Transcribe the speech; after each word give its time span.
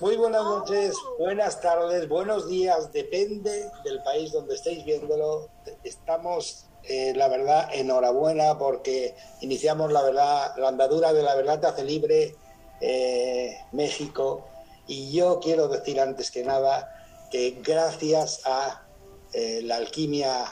Muy 0.00 0.16
buenas 0.16 0.42
noches, 0.42 0.94
buenas 1.18 1.60
tardes, 1.60 2.08
buenos 2.08 2.48
días, 2.48 2.90
depende 2.90 3.70
del 3.84 4.02
país 4.02 4.32
donde 4.32 4.54
estéis 4.54 4.82
viéndolo. 4.86 5.50
Estamos, 5.84 6.64
eh, 6.84 7.12
la 7.14 7.28
verdad, 7.28 7.68
enhorabuena 7.74 8.56
porque 8.56 9.14
iniciamos 9.42 9.92
la 9.92 10.00
verdad, 10.00 10.54
la 10.56 10.68
andadura 10.68 11.12
de 11.12 11.22
la 11.22 11.34
verdad 11.34 11.60
te 11.60 11.66
hace 11.66 11.84
libre 11.84 12.34
eh, 12.80 13.58
México. 13.72 14.48
Y 14.86 15.12
yo 15.12 15.38
quiero 15.38 15.68
decir 15.68 16.00
antes 16.00 16.30
que 16.30 16.44
nada 16.44 16.90
que 17.30 17.60
gracias 17.62 18.40
a 18.46 18.86
eh, 19.34 19.60
la 19.64 19.76
alquimia, 19.76 20.50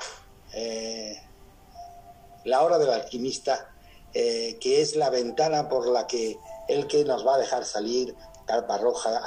la 2.45 2.62
hora 2.62 2.76
del 2.76 2.90
alquimista, 2.90 3.70
que 4.12 4.82
es 4.82 4.95
la 4.95 5.09
ventana 5.09 5.70
por 5.70 5.88
la 5.88 6.06
que 6.06 6.37
el 6.68 6.87
que 6.87 7.04
nos 7.04 7.26
va 7.26 7.37
a 7.37 7.38
dejar 7.38 7.65
salir 7.65 8.15
carpa 8.48 8.79
roja, 8.79 9.23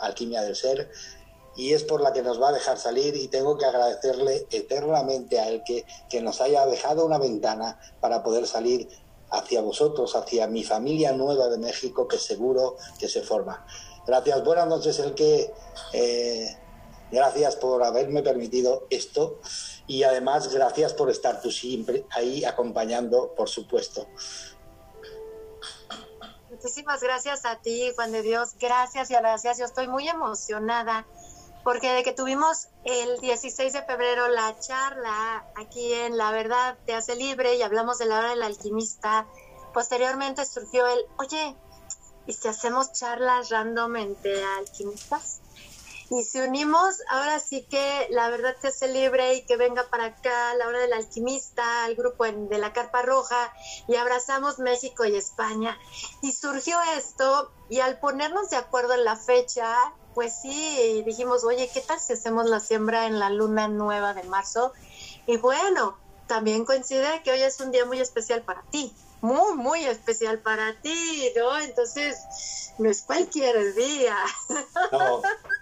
alquimia 0.00 0.42
del 0.42 0.56
ser, 0.56 0.90
y 1.54 1.74
es 1.74 1.84
por 1.84 2.00
la 2.00 2.12
que 2.12 2.22
nos 2.22 2.40
va 2.40 2.48
a 2.48 2.52
dejar 2.52 2.78
salir 2.78 3.14
y 3.14 3.28
tengo 3.28 3.56
que 3.58 3.66
agradecerle 3.66 4.46
eternamente 4.50 5.38
a 5.38 5.48
él 5.48 5.62
que, 5.64 5.84
que 6.08 6.22
nos 6.22 6.40
haya 6.40 6.66
dejado 6.66 7.04
una 7.04 7.18
ventana 7.18 7.78
para 8.00 8.22
poder 8.22 8.46
salir 8.46 8.88
hacia 9.30 9.60
vosotros, 9.60 10.14
hacia 10.16 10.46
mi 10.46 10.64
familia 10.64 11.12
nueva 11.12 11.48
de 11.48 11.58
México 11.58 12.08
que 12.08 12.18
seguro 12.18 12.76
que 12.98 13.08
se 13.08 13.22
forma. 13.22 13.66
Gracias, 14.06 14.44
buenas 14.44 14.66
noches, 14.66 14.98
el 14.98 15.14
que 15.14 15.52
eh, 15.92 16.56
gracias 17.10 17.56
por 17.56 17.82
haberme 17.82 18.22
permitido 18.22 18.86
esto 18.90 19.38
y 19.86 20.02
además 20.02 20.52
gracias 20.52 20.92
por 20.94 21.10
estar 21.10 21.40
tú 21.40 21.50
siempre 21.50 22.04
ahí 22.10 22.44
acompañando, 22.44 23.34
por 23.34 23.48
supuesto. 23.48 24.06
Muchísimas 26.62 27.02
gracias 27.02 27.44
a 27.44 27.56
ti, 27.56 27.90
Juan 27.96 28.12
de 28.12 28.22
Dios. 28.22 28.54
Gracias 28.60 29.10
y 29.10 29.14
gracias. 29.14 29.58
Yo 29.58 29.64
estoy 29.64 29.88
muy 29.88 30.08
emocionada 30.08 31.04
porque 31.64 31.92
de 31.92 32.04
que 32.04 32.12
tuvimos 32.12 32.68
el 32.84 33.18
16 33.18 33.72
de 33.72 33.82
febrero 33.82 34.28
la 34.28 34.56
charla 34.60 35.44
aquí 35.56 35.92
en 35.92 36.16
La 36.16 36.30
Verdad 36.30 36.78
te 36.86 36.94
hace 36.94 37.16
libre 37.16 37.56
y 37.56 37.62
hablamos 37.62 37.98
de 37.98 38.06
la 38.06 38.20
hora 38.20 38.30
del 38.30 38.44
alquimista, 38.44 39.26
posteriormente 39.74 40.46
surgió 40.46 40.86
el, 40.86 41.00
oye, 41.18 41.56
¿y 42.28 42.32
si 42.32 42.46
hacemos 42.46 42.92
charlas 42.92 43.50
random 43.50 43.96
entre 43.96 44.44
alquimistas? 44.44 45.40
Y 46.14 46.24
si 46.24 46.40
unimos, 46.40 46.96
ahora 47.08 47.40
sí 47.40 47.66
que 47.70 48.06
la 48.10 48.28
verdad 48.28 48.54
te 48.60 48.68
hace 48.68 48.86
libre 48.86 49.32
y 49.32 49.46
que 49.46 49.56
venga 49.56 49.88
para 49.88 50.04
acá 50.04 50.54
la 50.56 50.68
hora 50.68 50.80
del 50.80 50.92
alquimista, 50.92 51.86
el 51.86 51.96
grupo 51.96 52.24
de 52.26 52.58
la 52.58 52.74
Carpa 52.74 53.00
Roja, 53.00 53.50
y 53.88 53.96
abrazamos 53.96 54.58
México 54.58 55.06
y 55.06 55.16
España. 55.16 55.78
Y 56.20 56.32
surgió 56.32 56.78
esto, 56.98 57.50
y 57.70 57.80
al 57.80 57.98
ponernos 57.98 58.50
de 58.50 58.58
acuerdo 58.58 58.92
en 58.92 59.06
la 59.06 59.16
fecha, 59.16 59.74
pues 60.12 60.38
sí, 60.42 61.02
dijimos, 61.06 61.44
oye, 61.44 61.70
¿qué 61.72 61.80
tal 61.80 61.98
si 61.98 62.12
hacemos 62.12 62.44
la 62.44 62.60
siembra 62.60 63.06
en 63.06 63.18
la 63.18 63.30
luna 63.30 63.68
nueva 63.68 64.12
de 64.12 64.24
marzo? 64.24 64.74
Y 65.26 65.38
bueno, 65.38 65.96
también 66.26 66.66
coincide 66.66 67.22
que 67.24 67.32
hoy 67.32 67.40
es 67.40 67.58
un 67.60 67.70
día 67.70 67.86
muy 67.86 68.00
especial 68.00 68.42
para 68.42 68.62
ti, 68.70 68.94
muy, 69.22 69.54
muy 69.54 69.82
especial 69.86 70.40
para 70.40 70.78
ti, 70.82 71.32
¿no? 71.34 71.58
Entonces, 71.58 72.18
no 72.76 72.90
es 72.90 73.00
cualquier 73.00 73.74
día. 73.74 74.18
No, 74.92 75.22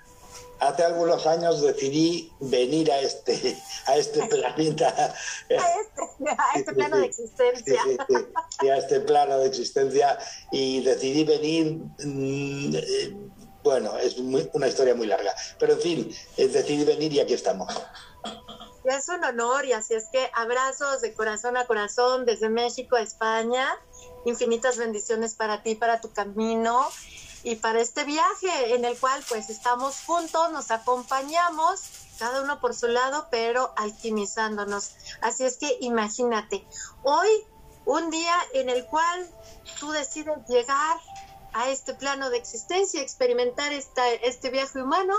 hace 0.61 0.85
algunos 0.85 1.27
años 1.27 1.63
decidí 1.63 2.33
venir 2.41 2.93
a 2.93 3.01
este, 3.01 3.57
a 3.87 3.97
este 3.97 4.27
planeta. 4.27 5.15
A 5.51 5.55
este, 5.55 6.31
a 6.31 6.59
este 6.59 6.73
plano 6.75 6.97
de 6.99 7.07
existencia. 7.07 7.83
Sí, 8.61 8.69
a 8.69 8.77
este 8.77 9.01
plano 9.01 9.39
de 9.39 9.47
existencia 9.49 10.19
y 10.53 10.81
decidí 10.83 11.25
venir, 11.25 11.81
mm, 12.05 12.75
eh, 12.77 13.17
bueno, 13.65 13.97
es 13.99 14.17
una 14.19 14.69
historia 14.69 14.95
muy 14.95 15.07
larga, 15.07 15.35
pero 15.59 15.73
en 15.73 15.81
fin, 15.81 16.17
eh, 16.37 16.49
decidí 16.49 16.85
venir 16.85 17.13
y 17.13 17.21
aquí 17.21 17.35
estamos. 17.35 17.75
Es 18.85 19.09
un 19.09 19.25
honor 19.25 19.65
y 19.65 19.73
así 19.73 19.95
es 19.95 20.09
que 20.13 20.31
abrazos 20.35 21.01
de 21.01 21.13
corazón 21.15 21.57
a 21.57 21.67
corazón 21.67 22.25
desde 22.27 22.49
México 22.49 22.97
a 22.97 23.03
España, 23.03 23.69
infinitas 24.25 24.79
bendiciones 24.79 25.35
para 25.35 25.63
ti, 25.63 25.75
para 25.75 26.01
tu 26.01 26.13
camino 26.13 26.87
y 27.43 27.57
para 27.57 27.81
este 27.81 28.05
viaje 28.05 28.75
en 28.75 28.85
el 28.85 28.99
cual 28.99 29.23
pues 29.29 29.51
estamos 29.51 30.01
juntos, 30.05 30.53
nos 30.53 30.71
acompañamos, 30.71 31.83
cada 32.19 32.43
uno 32.43 32.61
por 32.61 32.75
su 32.75 32.87
lado, 32.87 33.29
pero 33.31 33.73
alquimizándonos. 33.77 34.93
Así 35.23 35.45
es 35.45 35.57
que 35.57 35.79
imagínate, 35.81 36.67
hoy 37.03 37.29
un 37.87 38.11
día 38.11 38.35
en 38.53 38.69
el 38.69 38.85
cual 38.87 39.29
tú 39.79 39.91
decides 39.91 40.37
llegar 40.49 40.99
a 41.53 41.69
este 41.71 41.95
plano 41.95 42.31
de 42.31 42.37
existencia, 42.37 43.01
experimentar 43.01 43.73
esta, 43.73 44.09
este 44.13 44.51
viaje 44.51 44.83
humano. 44.83 45.15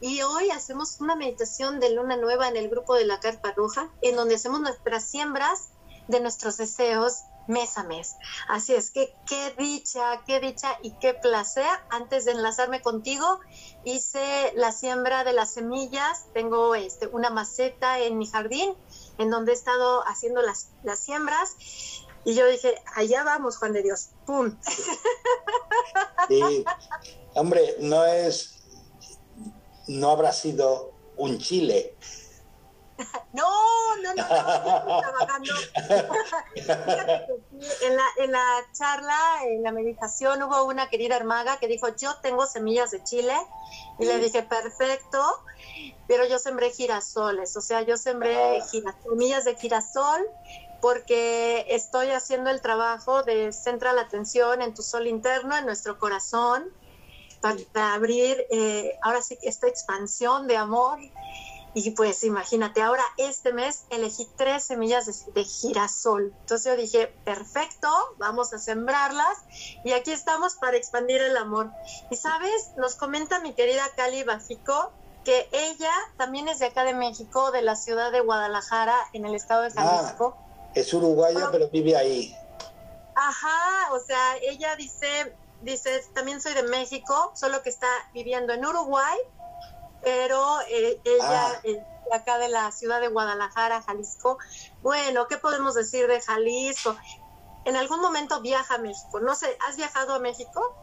Y 0.00 0.22
hoy 0.22 0.50
hacemos 0.50 0.98
una 1.00 1.14
meditación 1.14 1.78
de 1.78 1.90
luna 1.90 2.16
nueva 2.16 2.48
en 2.48 2.56
el 2.56 2.70
grupo 2.70 2.94
de 2.94 3.04
la 3.04 3.20
Carpa 3.20 3.52
Roja, 3.52 3.90
en 4.00 4.16
donde 4.16 4.36
hacemos 4.36 4.60
nuestras 4.60 5.04
siembras 5.04 5.68
de 6.08 6.20
nuestros 6.20 6.56
deseos 6.56 7.24
mes 7.46 7.76
a 7.78 7.84
mes. 7.84 8.16
Así 8.48 8.74
es 8.74 8.90
que 8.90 9.14
qué 9.26 9.54
dicha, 9.58 10.22
qué 10.26 10.40
dicha 10.40 10.78
y 10.82 10.92
qué 10.92 11.14
placer. 11.14 11.66
Antes 11.90 12.24
de 12.24 12.32
enlazarme 12.32 12.80
contigo, 12.82 13.40
hice 13.84 14.52
la 14.56 14.72
siembra 14.72 15.24
de 15.24 15.32
las 15.32 15.52
semillas. 15.52 16.26
Tengo 16.32 16.74
este, 16.74 17.06
una 17.08 17.30
maceta 17.30 17.98
en 18.00 18.18
mi 18.18 18.26
jardín 18.26 18.74
en 19.18 19.30
donde 19.30 19.52
he 19.52 19.54
estado 19.54 20.02
haciendo 20.06 20.42
las, 20.42 20.68
las 20.82 21.00
siembras. 21.00 21.56
Y 22.24 22.34
yo 22.34 22.46
dije, 22.46 22.74
allá 22.94 23.24
vamos, 23.24 23.56
Juan 23.56 23.72
de 23.72 23.82
Dios. 23.82 24.10
¡Pum! 24.26 24.56
Hombre, 27.34 27.76
no 27.80 28.04
es, 28.04 28.58
no 29.86 30.10
habrá 30.10 30.32
sido 30.32 30.92
un 31.16 31.38
chile, 31.38 31.94
no, 33.32 33.96
no, 34.02 34.14
no, 34.14 34.22
no, 34.22 35.00
trabajando. 35.00 35.52
en, 37.82 37.96
la, 37.96 38.04
en 38.18 38.32
la 38.32 38.46
charla, 38.72 39.18
en 39.44 39.62
la 39.62 39.72
meditación, 39.72 40.42
hubo 40.42 40.64
una 40.64 40.88
querida 40.88 41.16
hermaga 41.16 41.58
que 41.58 41.66
dijo, 41.66 41.88
yo 41.96 42.14
tengo 42.22 42.46
semillas 42.46 42.90
de 42.90 43.02
chile. 43.04 43.34
Y 43.98 44.06
le 44.06 44.18
dije, 44.18 44.42
perfecto, 44.42 45.22
pero 46.08 46.26
yo 46.26 46.38
sembré 46.38 46.70
girasoles, 46.70 47.56
o 47.56 47.60
sea, 47.60 47.82
yo 47.82 47.96
sembré 47.96 48.60
semillas 48.62 49.44
de 49.44 49.54
girasol 49.56 50.26
porque 50.80 51.66
estoy 51.68 52.10
haciendo 52.10 52.50
el 52.50 52.60
trabajo 52.62 53.22
de 53.22 53.52
centrar 53.52 53.94
la 53.94 54.02
atención 54.02 54.62
en 54.62 54.74
tu 54.74 54.82
sol 54.82 55.06
interno, 55.06 55.56
en 55.56 55.66
nuestro 55.66 55.98
corazón, 55.98 56.72
para, 57.40 57.94
abrir 57.94 58.44
eh, 58.50 58.98
ahora 59.02 59.22
sí 59.22 59.38
esta 59.42 59.68
expansión 59.68 60.46
de 60.46 60.56
amor 60.56 60.98
y 61.72 61.92
pues 61.92 62.24
imagínate, 62.24 62.82
ahora 62.82 63.04
este 63.16 63.52
mes 63.52 63.84
elegí 63.90 64.28
tres 64.36 64.64
semillas 64.64 65.32
de, 65.32 65.44
girasol. 65.44 66.34
Entonces 66.40 66.64
yo 66.64 66.76
dije, 66.76 67.06
perfecto, 67.24 67.88
vamos 68.18 68.52
a 68.52 68.58
sembrarlas 68.58 69.38
y 69.84 69.92
aquí 69.92 70.10
estamos 70.10 70.56
para 70.56 70.76
expandir 70.76 71.20
el 71.20 71.36
amor. 71.36 71.70
Y 72.10 72.16
sabes, 72.16 72.70
nos 72.76 72.96
comenta 72.96 73.40
mi 73.40 73.52
querida 73.54 73.84
Cali 73.96 74.24
Bafico 74.24 74.92
que 75.24 75.48
ella 75.52 75.92
también 76.16 76.48
es 76.48 76.60
de 76.60 76.66
acá 76.66 76.82
de 76.84 76.94
México, 76.94 77.50
de 77.50 77.60
la 77.60 77.76
ciudad 77.76 78.10
de 78.10 78.20
Guadalajara, 78.20 78.96
en 79.12 79.26
el 79.26 79.34
estado 79.34 79.62
de 79.62 79.68
ah, 79.76 79.82
Jalisco. 79.82 80.36
es 80.74 80.92
uruguaya, 80.94 81.50
pero 81.52 81.68
vive 81.68 81.94
ahí. 81.94 82.34
Ajá, 83.14 83.92
o 83.92 84.00
sea, 84.00 84.38
ella 84.38 84.76
dice, 84.76 85.36
dice, 85.60 86.02
también 86.14 86.40
soy 86.40 86.54
de 86.54 86.62
México, 86.62 87.32
solo 87.34 87.62
que 87.62 87.68
está 87.68 87.86
viviendo 88.14 88.54
en 88.54 88.64
Uruguay 88.64 89.18
pero 90.02 90.60
eh, 90.68 91.00
ella 91.04 91.52
ah. 91.52 92.16
acá 92.16 92.38
de 92.38 92.48
la 92.48 92.70
ciudad 92.72 93.00
de 93.00 93.08
Guadalajara, 93.08 93.82
Jalisco. 93.82 94.38
Bueno, 94.82 95.26
¿qué 95.28 95.36
podemos 95.36 95.74
decir 95.74 96.06
de 96.06 96.20
Jalisco? 96.20 96.96
En 97.64 97.76
algún 97.76 98.00
momento 98.00 98.40
viaja 98.40 98.76
a 98.76 98.78
México. 98.78 99.20
No 99.20 99.34
sé, 99.34 99.56
¿has 99.68 99.76
viajado 99.76 100.14
a 100.14 100.18
México? 100.18 100.74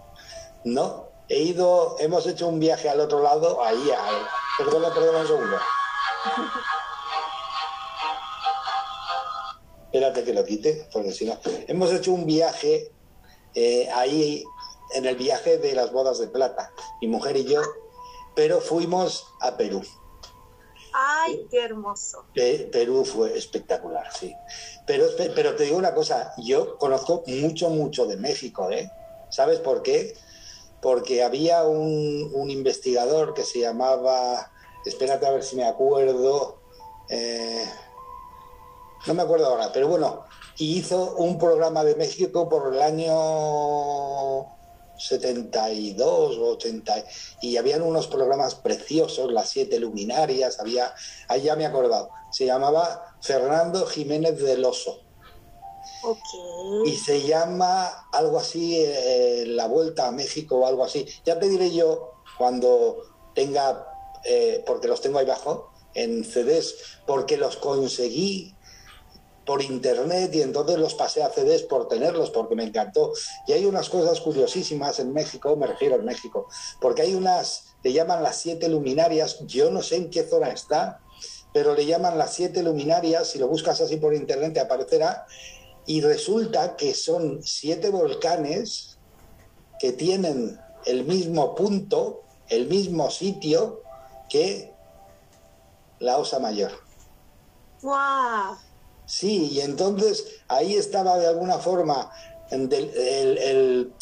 No, 0.64 1.10
he 1.30 1.40
ido, 1.40 1.96
hemos 2.00 2.28
hecho 2.28 2.48
un 2.48 2.60
viaje 2.60 2.90
al 2.90 3.00
otro 3.00 3.22
lado, 3.22 3.64
ahí, 3.64 3.92
al, 3.92 4.28
perdona, 4.58 4.94
perdona 4.94 5.20
un 5.20 5.28
segundo. 5.28 5.58
Espérate 9.86 10.24
que 10.24 10.34
lo 10.34 10.44
quite, 10.44 10.88
porque 10.92 11.12
si 11.12 11.26
no. 11.26 11.38
Hemos 11.68 11.92
hecho 11.92 12.12
un 12.12 12.26
viaje 12.26 12.92
eh, 13.56 13.90
ahí, 13.96 14.44
en 14.94 15.06
el 15.06 15.16
viaje 15.16 15.58
de 15.58 15.74
las 15.74 15.92
bodas 15.92 16.20
de 16.20 16.28
plata. 16.28 16.72
Mi 17.02 17.08
mujer 17.08 17.38
y 17.38 17.46
yo 17.46 17.62
pero 18.38 18.62
fuimos 18.62 19.34
a 19.42 19.58
Perú. 19.58 19.82
¡Ay, 20.94 21.48
qué 21.50 21.64
hermoso! 21.64 22.24
Perú 22.36 23.04
fue 23.04 23.36
espectacular, 23.36 24.14
sí. 24.14 24.32
Pero, 24.86 25.08
pero 25.36 25.56
te 25.56 25.64
digo 25.64 25.76
una 25.76 25.96
cosa, 25.96 26.34
yo 26.38 26.78
conozco 26.78 27.24
mucho, 27.26 27.72
mucho 27.72 28.06
de 28.06 28.16
México, 28.16 28.70
¿eh? 28.70 28.92
¿Sabes 29.30 29.60
por 29.60 29.82
qué? 29.82 30.14
Porque 30.84 31.24
había 31.24 31.64
un, 31.64 32.52
investigador 32.52 33.34
que 33.34 33.44
se 33.44 33.60
llamaba, 33.60 34.52
espérate 34.86 35.26
a 35.26 35.32
ver 35.32 35.44
si 35.44 35.56
me 35.56 35.66
acuerdo, 35.66 36.60
eh, 37.10 37.66
no 39.08 39.16
me 39.16 39.24
acuerdo 39.24 39.48
ahora, 39.48 39.72
pero 39.74 39.88
bueno, 39.88 40.26
hizo 40.58 41.16
un 41.16 41.40
programa 41.40 41.84
de 41.84 41.96
México 41.96 42.48
por 42.48 42.72
el 42.72 42.84
año 42.84 44.57
72 44.98 46.38
o 46.38 46.48
80 46.54 47.06
y 47.42 47.58
habían 47.58 47.82
unos 47.82 48.08
programas 48.08 48.56
preciosos, 48.56 49.32
las 49.32 49.50
siete 49.50 49.80
luminarias, 49.80 50.60
había, 50.60 50.94
ahí 51.28 51.44
ya 51.44 51.56
me 51.56 51.64
he 51.64 51.68
acordado, 51.68 52.10
se 52.32 52.46
llamaba 52.46 53.16
Fernando 53.22 53.86
Jiménez 53.86 54.40
del 54.42 54.66
Oso. 54.66 55.04
Y 56.86 56.96
se 56.96 57.26
llama 57.26 58.08
algo 58.12 58.40
así, 58.40 58.78
eh, 58.78 59.46
La 59.48 59.68
Vuelta 59.68 60.08
a 60.08 60.12
México 60.12 60.58
o 60.58 60.68
algo 60.68 60.84
así. 60.84 61.06
Ya 61.26 61.40
te 61.40 61.50
diré 61.50 61.74
yo 61.74 62.12
cuando 62.38 63.04
tenga, 63.34 63.88
eh, 64.24 64.64
porque 64.66 64.88
los 64.88 65.02
tengo 65.02 65.20
ahí 65.20 65.26
abajo, 65.26 65.72
en 65.94 66.24
CDs, 66.24 66.76
porque 67.06 67.38
los 67.38 67.58
conseguí 67.58 68.57
por 69.48 69.64
internet 69.64 70.36
y 70.36 70.42
entonces 70.42 70.78
los 70.78 70.94
pasé 70.94 71.24
a 71.24 71.30
CDs 71.30 71.64
por 71.64 71.88
tenerlos, 71.88 72.30
porque 72.30 72.54
me 72.54 72.66
encantó. 72.66 73.14
Y 73.48 73.54
hay 73.54 73.66
unas 73.66 73.90
cosas 73.90 74.20
curiosísimas 74.20 75.00
en 75.00 75.14
México, 75.14 75.56
me 75.56 75.66
refiero 75.66 75.96
a 75.96 76.00
México, 76.00 76.48
porque 76.82 77.04
hay 77.04 77.16
unas, 77.16 77.78
le 77.82 77.94
llaman 77.94 78.22
las 78.22 78.36
siete 78.36 78.68
luminarias, 78.68 79.40
yo 79.48 79.72
no 79.72 79.82
sé 79.82 79.96
en 79.96 80.10
qué 80.10 80.24
zona 80.28 80.50
está, 80.50 81.00
pero 81.54 81.74
le 81.74 81.86
llaman 81.86 82.18
las 82.18 82.34
siete 82.34 82.62
luminarias, 82.62 83.30
si 83.30 83.40
lo 83.40 83.48
buscas 83.48 83.80
así 83.80 83.96
por 83.96 84.14
internet 84.14 84.54
te 84.54 84.60
aparecerá, 84.60 85.26
y 85.86 86.02
resulta 86.02 86.76
que 86.76 86.94
son 86.94 87.42
siete 87.42 87.90
volcanes 87.90 89.00
que 89.80 89.94
tienen 89.94 90.60
el 90.86 91.06
mismo 91.06 91.56
punto, 91.56 92.24
el 92.50 92.68
mismo 92.68 93.10
sitio 93.10 93.82
que 94.30 94.74
la 96.00 96.18
Osa 96.18 96.40
Mayor. 96.40 96.72
¡Wow! 97.82 98.67
Sí, 99.08 99.52
y 99.54 99.62
entonces 99.62 100.26
ahí 100.50 100.76
estaba 100.76 101.18
de 101.18 101.28
alguna 101.28 101.58
forma 101.60 102.12
el, 102.52 103.94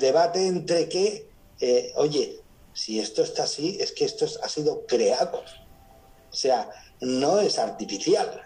debate 0.00 0.46
entre 0.46 0.88
que, 0.88 1.30
eh, 1.60 1.92
oye, 1.96 2.40
si 2.72 2.98
esto 2.98 3.22
está 3.22 3.44
así, 3.44 3.76
es 3.80 3.92
que 3.92 4.06
esto 4.06 4.26
ha 4.42 4.48
sido 4.48 4.86
creado. 4.86 5.42
O 6.32 6.34
sea, 6.34 6.70
no 7.00 7.38
es 7.38 7.58
artificial, 7.58 8.42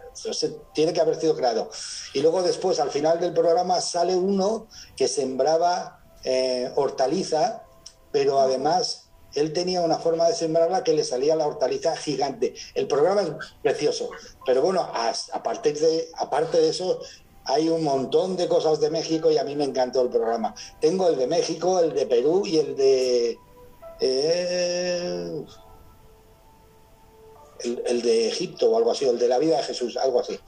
tiene 0.75 0.93
que 0.93 1.01
haber 1.01 1.19
sido 1.19 1.37
creado. 1.37 1.71
Y 2.13 2.21
luego 2.21 2.43
después, 2.43 2.81
al 2.81 2.91
final 2.91 3.21
del 3.21 3.33
programa, 3.33 3.81
sale 3.81 4.17
uno 4.17 4.67
que 4.97 5.07
sembraba 5.07 6.05
eh, 6.25 6.73
hortaliza, 6.75 7.63
pero 8.11 8.41
además 8.41 9.10
él 9.35 9.53
tenía 9.53 9.81
una 9.81 9.99
forma 9.99 10.27
de 10.27 10.35
sembrarla 10.35 10.85
que 10.85 10.93
le 10.93 11.05
salía 11.05 11.37
la 11.37 11.47
hortaliza 11.47 11.97
gigante. 11.97 12.55
El 12.75 12.87
programa 12.87 13.23
es 13.23 13.31
precioso, 13.63 14.11
pero 14.45 14.63
bueno, 14.63 14.87
aparte 15.33 15.73
de, 15.73 16.09
aparte 16.17 16.61
de 16.61 16.69
eso, 16.71 17.01
hay 17.45 17.69
un 17.69 17.83
montón 17.83 18.37
de 18.37 18.49
cosas 18.49 18.81
de 18.81 18.91
México 18.91 19.31
y 19.31 19.39
a 19.39 19.45
mí 19.45 19.57
me 19.57 19.65
encantó 19.65 20.03
el 20.03 20.09
programa. 20.09 20.55
Tengo 20.81 21.09
el 21.09 21.17
de 21.17 21.27
México, 21.27 21.81
el 21.81 21.93
de 21.95 22.07
Perú 22.07 22.43
y 22.47 22.59
el 22.59 22.77
de... 22.77 23.39
Eh, 24.01 25.45
el, 27.63 28.01
de 28.01 28.29
Egipto 28.29 28.71
o 28.71 28.79
algo 28.79 28.93
así, 28.93 29.05
el 29.05 29.19
de 29.19 29.29
la 29.29 29.39
vida 29.39 29.59
de 29.59 29.63
Jesús, 29.63 29.97
algo 29.99 30.21
así. 30.21 30.39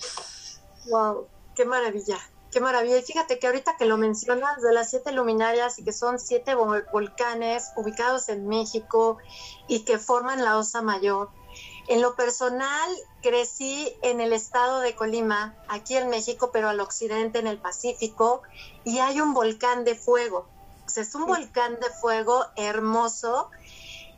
¡Wow! 0.88 1.26
¡Qué 1.54 1.64
maravilla! 1.66 2.18
Qué 2.52 2.60
maravilla. 2.60 2.98
Y 2.98 3.02
fíjate 3.02 3.38
que 3.38 3.46
ahorita 3.46 3.78
que 3.78 3.86
lo 3.86 3.96
mencionas 3.96 4.60
de 4.60 4.74
las 4.74 4.90
siete 4.90 5.10
luminarias 5.12 5.78
y 5.78 5.84
que 5.84 5.92
son 5.92 6.18
siete 6.18 6.54
volcanes 6.54 7.72
ubicados 7.76 8.28
en 8.28 8.46
México 8.46 9.16
y 9.68 9.84
que 9.84 9.98
forman 9.98 10.44
la 10.44 10.58
Osa 10.58 10.82
Mayor. 10.82 11.30
En 11.88 12.02
lo 12.02 12.14
personal, 12.14 12.90
crecí 13.22 13.96
en 14.02 14.20
el 14.20 14.34
estado 14.34 14.80
de 14.80 14.94
Colima, 14.94 15.56
aquí 15.68 15.96
en 15.96 16.10
México, 16.10 16.50
pero 16.52 16.68
al 16.68 16.80
occidente, 16.80 17.38
en 17.38 17.46
el 17.46 17.58
Pacífico, 17.58 18.42
y 18.84 18.98
hay 18.98 19.20
un 19.20 19.32
volcán 19.32 19.84
de 19.84 19.94
fuego. 19.94 20.46
O 20.86 20.90
sea, 20.90 21.02
es 21.04 21.14
un 21.14 21.24
volcán 21.24 21.80
de 21.80 21.88
fuego 21.88 22.44
hermoso 22.56 23.50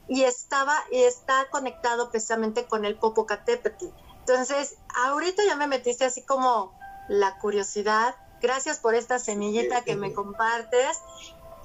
y 0.09 0.25
estaba 0.25 0.77
y 0.91 1.05
está 1.05 1.49
conectado 1.51 2.11
precisamente 2.11 2.67
con 2.67 2.85
el 2.85 2.97
Popocatépetl. 2.97 3.87
Entonces, 4.21 4.77
ahorita 4.95 5.45
ya 5.47 5.55
me 5.55 5.69
metiste 5.69 6.05
así 6.05 6.23
como 6.23 6.77
la 7.09 7.39
curiosidad 7.39 8.15
Gracias 8.45 8.79
por 8.79 8.95
esta 8.95 9.19
semillita 9.19 9.85
que 9.85 9.97
me 9.97 10.13
compartes 10.13 10.99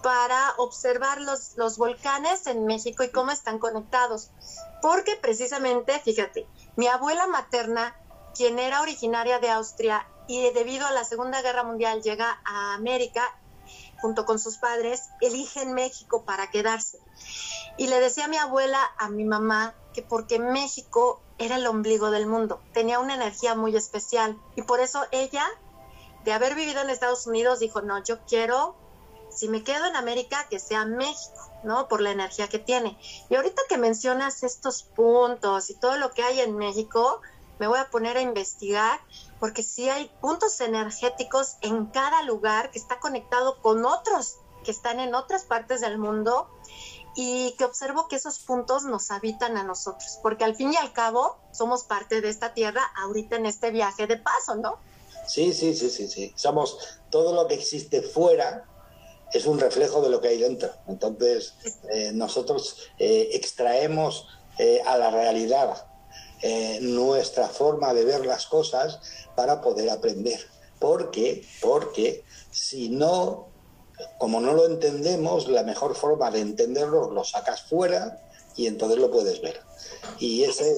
para 0.01 0.53
observar 0.55 1.19
los, 1.19 1.57
los 1.57 1.77
volcanes 1.77 2.47
en 2.47 2.65
México 2.65 3.03
y 3.03 3.09
cómo 3.09 3.31
están 3.31 3.59
conectados. 3.59 4.31
Porque 4.81 5.17
precisamente, 5.17 5.99
fíjate, 5.99 6.47
mi 6.77 6.87
abuela 6.87 7.27
materna, 7.27 7.97
quien 8.33 8.59
era 8.59 8.81
originaria 8.81 9.39
de 9.39 9.49
Austria 9.49 10.07
y 10.29 10.51
debido 10.51 10.87
a 10.87 10.91
la 10.91 11.03
Segunda 11.03 11.41
Guerra 11.41 11.63
Mundial 11.63 12.01
llega 12.01 12.39
a 12.45 12.75
América 12.75 13.25
junto 13.99 14.23
con 14.23 14.39
sus 14.39 14.55
padres, 14.55 15.09
eligen 15.19 15.73
México 15.73 16.23
para 16.23 16.49
quedarse. 16.49 16.97
Y 17.75 17.87
le 17.87 17.99
decía 17.99 18.23
a 18.23 18.29
mi 18.29 18.37
abuela, 18.37 18.79
a 18.97 19.09
mi 19.09 19.25
mamá, 19.25 19.75
que 19.93 20.01
porque 20.01 20.39
México 20.39 21.21
era 21.39 21.57
el 21.57 21.67
ombligo 21.67 22.09
del 22.09 22.25
mundo, 22.25 22.61
tenía 22.73 22.99
una 22.99 23.15
energía 23.15 23.53
muy 23.53 23.75
especial 23.75 24.39
y 24.55 24.61
por 24.61 24.79
eso 24.79 25.05
ella 25.11 25.45
de 26.29 26.35
haber 26.35 26.53
vivido 26.53 26.81
en 26.81 26.91
Estados 26.91 27.25
Unidos, 27.25 27.57
dijo, 27.57 27.81
no, 27.81 28.03
yo 28.03 28.23
quiero, 28.27 28.75
si 29.31 29.47
me 29.47 29.63
quedo 29.63 29.87
en 29.87 29.95
América, 29.95 30.45
que 30.47 30.59
sea 30.59 30.85
México, 30.85 31.51
¿no? 31.63 31.87
Por 31.87 32.01
la 32.01 32.11
energía 32.11 32.47
que 32.47 32.59
tiene. 32.59 32.99
Y 33.31 33.35
ahorita 33.35 33.63
que 33.67 33.79
mencionas 33.79 34.43
estos 34.43 34.83
puntos 34.83 35.71
y 35.71 35.73
todo 35.73 35.97
lo 35.97 36.11
que 36.11 36.21
hay 36.21 36.41
en 36.41 36.55
México, 36.55 37.21
me 37.57 37.65
voy 37.65 37.79
a 37.79 37.89
poner 37.89 38.15
a 38.15 38.21
investigar, 38.21 38.99
porque 39.39 39.63
sí 39.63 39.89
hay 39.89 40.11
puntos 40.21 40.61
energéticos 40.61 41.57
en 41.61 41.87
cada 41.87 42.21
lugar 42.21 42.69
que 42.69 42.77
está 42.77 42.99
conectado 42.99 43.59
con 43.63 43.83
otros 43.83 44.37
que 44.63 44.71
están 44.71 44.99
en 44.99 45.15
otras 45.15 45.45
partes 45.45 45.81
del 45.81 45.97
mundo 45.97 46.47
y 47.15 47.55
que 47.57 47.65
observo 47.65 48.07
que 48.07 48.17
esos 48.17 48.37
puntos 48.37 48.83
nos 48.83 49.09
habitan 49.09 49.57
a 49.57 49.63
nosotros, 49.63 50.19
porque 50.21 50.43
al 50.43 50.55
fin 50.55 50.73
y 50.73 50.77
al 50.77 50.93
cabo 50.93 51.37
somos 51.51 51.85
parte 51.85 52.21
de 52.21 52.29
esta 52.29 52.53
tierra 52.53 52.83
ahorita 52.97 53.37
en 53.37 53.45
este 53.45 53.71
viaje 53.71 54.05
de 54.05 54.17
paso, 54.17 54.55
¿no? 54.55 54.77
Sí, 55.29 55.53
sí, 55.53 55.75
sí, 55.75 55.91
sí, 55.91 56.07
sí. 56.07 56.33
Somos 56.35 56.77
todo 57.11 57.33
lo 57.33 57.47
que 57.47 57.53
existe 57.53 58.01
fuera 58.01 58.65
es 59.31 59.45
un 59.45 59.59
reflejo 59.59 60.01
de 60.01 60.09
lo 60.09 60.19
que 60.19 60.29
hay 60.29 60.39
dentro. 60.39 60.71
Entonces, 60.87 61.53
eh, 61.93 62.11
nosotros 62.13 62.77
eh, 62.97 63.29
extraemos 63.33 64.27
eh, 64.57 64.81
a 64.85 64.97
la 64.97 65.11
realidad 65.11 65.85
nuestra 66.79 67.49
forma 67.49 67.93
de 67.93 68.05
ver 68.05 68.25
las 68.25 68.47
cosas 68.47 69.01
para 69.35 69.59
poder 69.59 69.89
aprender. 69.89 70.39
Porque, 70.79 71.45
porque 71.61 72.23
si 72.49 72.87
no, 72.87 73.49
como 74.17 74.39
no 74.39 74.53
lo 74.53 74.65
entendemos, 74.65 75.49
la 75.49 75.63
mejor 75.63 75.95
forma 75.95 76.31
de 76.31 76.39
entenderlo 76.39 77.11
lo 77.11 77.25
sacas 77.25 77.63
fuera 77.63 78.21
y 78.55 78.67
entonces 78.67 78.99
lo 78.99 79.11
puedes 79.11 79.41
ver. 79.41 79.59
Y 80.17 80.43
ese, 80.45 80.77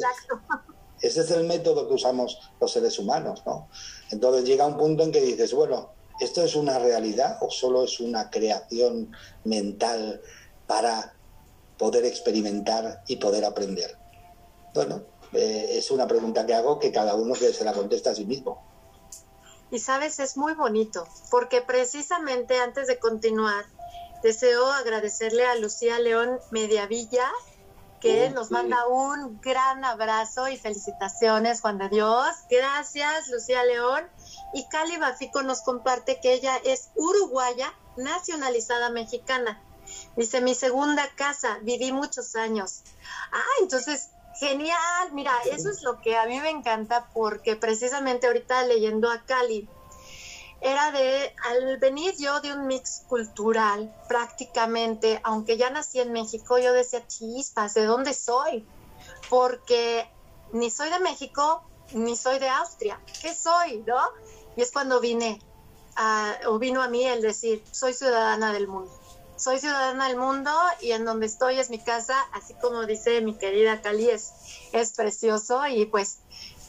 ese 1.01 1.21
es 1.21 1.29
el 1.29 1.43
método 1.43 1.87
que 1.87 1.93
usamos 1.93 2.39
los 2.59 2.71
seres 2.71 2.97
humanos, 2.97 3.43
¿no? 3.45 3.69
Entonces 4.11 4.45
llega 4.45 4.65
un 4.65 4.77
punto 4.77 5.03
en 5.03 5.11
que 5.11 5.21
dices, 5.21 5.53
bueno, 5.53 5.93
¿esto 6.19 6.43
es 6.43 6.55
una 6.55 6.77
realidad 6.77 7.37
o 7.41 7.49
solo 7.49 7.83
es 7.83 7.99
una 7.99 8.29
creación 8.29 9.11
mental 9.43 10.21
para 10.67 11.13
poder 11.77 12.05
experimentar 12.05 13.03
y 13.07 13.15
poder 13.15 13.45
aprender? 13.45 13.97
Bueno, 14.73 15.03
eh, 15.33 15.77
es 15.77 15.91
una 15.91 16.07
pregunta 16.07 16.45
que 16.45 16.53
hago 16.53 16.77
que 16.77 16.91
cada 16.91 17.15
uno 17.15 17.35
se 17.35 17.63
la 17.63 17.73
contesta 17.73 18.11
a 18.11 18.15
sí 18.15 18.25
mismo. 18.25 18.61
Y 19.71 19.79
sabes, 19.79 20.19
es 20.19 20.35
muy 20.35 20.53
bonito, 20.53 21.07
porque 21.29 21.61
precisamente 21.61 22.59
antes 22.59 22.87
de 22.87 22.99
continuar, 22.99 23.65
deseo 24.21 24.69
agradecerle 24.69 25.45
a 25.45 25.55
Lucía 25.55 25.97
León 25.99 26.39
Mediavilla 26.51 27.31
que 28.01 28.29
nos 28.31 28.51
manda 28.51 28.87
un 28.87 29.39
gran 29.39 29.85
abrazo 29.85 30.49
y 30.49 30.57
felicitaciones, 30.57 31.61
Juan 31.61 31.77
de 31.77 31.87
Dios. 31.87 32.27
Gracias, 32.49 33.29
Lucía 33.29 33.63
León. 33.63 34.03
Y 34.53 34.67
Cali 34.67 34.97
Bafico 34.97 35.43
nos 35.43 35.61
comparte 35.61 36.19
que 36.19 36.33
ella 36.33 36.57
es 36.65 36.89
uruguaya, 36.95 37.71
nacionalizada 37.95 38.89
mexicana. 38.89 39.61
Dice, 40.15 40.41
mi 40.41 40.55
segunda 40.55 41.07
casa, 41.15 41.59
viví 41.61 41.91
muchos 41.91 42.35
años. 42.35 42.81
Ah, 43.31 43.61
entonces, 43.61 44.09
genial. 44.39 45.11
Mira, 45.13 45.33
eso 45.51 45.69
es 45.69 45.83
lo 45.83 46.01
que 46.01 46.17
a 46.17 46.25
mí 46.25 46.39
me 46.39 46.49
encanta 46.49 47.07
porque 47.13 47.55
precisamente 47.55 48.27
ahorita 48.27 48.63
leyendo 48.63 49.11
a 49.11 49.23
Cali, 49.25 49.69
era 50.61 50.91
de, 50.91 51.33
al 51.43 51.77
venir 51.77 52.15
yo 52.17 52.39
de 52.39 52.53
un 52.53 52.67
mix 52.67 53.03
cultural, 53.07 53.93
prácticamente, 54.07 55.19
aunque 55.23 55.57
ya 55.57 55.71
nací 55.71 55.99
en 55.99 56.13
México, 56.13 56.59
yo 56.59 56.71
decía, 56.71 57.05
chispas, 57.07 57.73
¿de 57.73 57.85
dónde 57.85 58.13
soy? 58.13 58.65
Porque 59.29 60.07
ni 60.53 60.69
soy 60.69 60.91
de 60.91 60.99
México, 60.99 61.63
ni 61.93 62.15
soy 62.15 62.37
de 62.37 62.47
Austria. 62.47 63.01
¿Qué 63.21 63.33
soy, 63.33 63.83
no? 63.87 63.99
Y 64.55 64.61
es 64.61 64.71
cuando 64.71 64.99
vine, 64.99 65.41
a, 65.95 66.35
o 66.47 66.59
vino 66.59 66.83
a 66.83 66.87
mí 66.87 67.05
el 67.05 67.23
decir, 67.23 67.63
soy 67.71 67.93
ciudadana 67.93 68.53
del 68.53 68.67
mundo. 68.67 68.91
Soy 69.37 69.59
ciudadana 69.59 70.09
del 70.09 70.17
mundo 70.17 70.51
y 70.81 70.91
en 70.91 71.05
donde 71.05 71.25
estoy 71.25 71.59
es 71.59 71.71
mi 71.71 71.79
casa, 71.79 72.15
así 72.33 72.53
como 72.61 72.85
dice 72.85 73.21
mi 73.21 73.35
querida 73.35 73.81
Cali, 73.81 74.09
es, 74.09 74.33
es 74.71 74.93
precioso 74.93 75.65
y 75.65 75.87
pues 75.87 76.19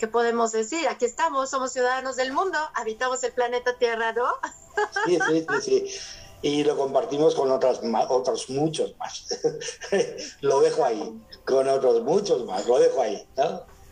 ¿qué 0.02 0.08
podemos 0.08 0.50
decir? 0.50 0.88
Aquí 0.88 1.04
estamos, 1.04 1.48
somos 1.48 1.72
ciudadanos 1.72 2.16
del 2.16 2.32
mundo, 2.32 2.58
habitamos 2.74 3.22
el 3.22 3.30
planeta 3.30 3.78
Tierra, 3.78 4.12
¿no? 4.12 4.26
Sí, 5.06 5.16
sí, 5.28 5.46
sí, 5.48 5.60
sí. 5.62 5.94
y 6.42 6.64
lo 6.64 6.76
compartimos 6.76 7.36
con 7.36 7.52
otras, 7.52 7.80
otros 8.08 8.50
muchos 8.50 8.96
más. 8.98 9.26
lo 10.40 10.60
dejo 10.60 10.84
ahí, 10.84 11.22
con 11.44 11.68
otros 11.68 12.02
muchos 12.02 12.44
más, 12.46 12.66
lo 12.66 12.80
dejo 12.80 13.00
ahí. 13.00 13.24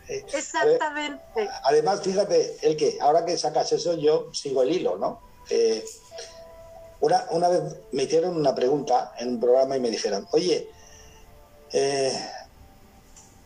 Exactamente. 0.08 1.48
Además, 1.62 2.00
fíjate, 2.02 2.56
el 2.62 2.76
que 2.76 2.98
ahora 3.00 3.24
que 3.24 3.38
sacas 3.38 3.70
eso, 3.70 3.94
yo 3.94 4.30
sigo 4.32 4.64
el 4.64 4.72
hilo, 4.72 4.96
¿no? 4.96 5.20
Eh, 5.48 5.84
una, 6.98 7.24
una 7.30 7.50
vez 7.50 7.76
me 7.92 8.02
hicieron 8.02 8.36
una 8.36 8.52
pregunta 8.52 9.14
en 9.16 9.28
un 9.28 9.38
programa 9.38 9.76
y 9.76 9.80
me 9.80 9.90
dijeron, 9.90 10.26
oye, 10.32 10.68
eh, 11.72 12.30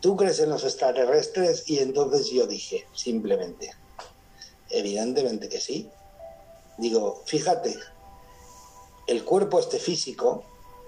¿tú 0.05 0.15
crees 0.15 0.39
en 0.39 0.51
los 0.51 0.63
extraterrestres? 0.63 1.63
Y 1.65 1.79
entonces 1.79 2.29
yo 2.29 2.45
dije, 2.45 2.85
simplemente, 2.93 3.71
evidentemente 4.69 5.49
que 5.49 5.59
sí. 5.59 5.89
Digo, 6.77 7.23
fíjate, 7.25 7.75
el 9.07 9.23
cuerpo 9.23 9.59
este 9.59 9.79
físico 9.79 10.43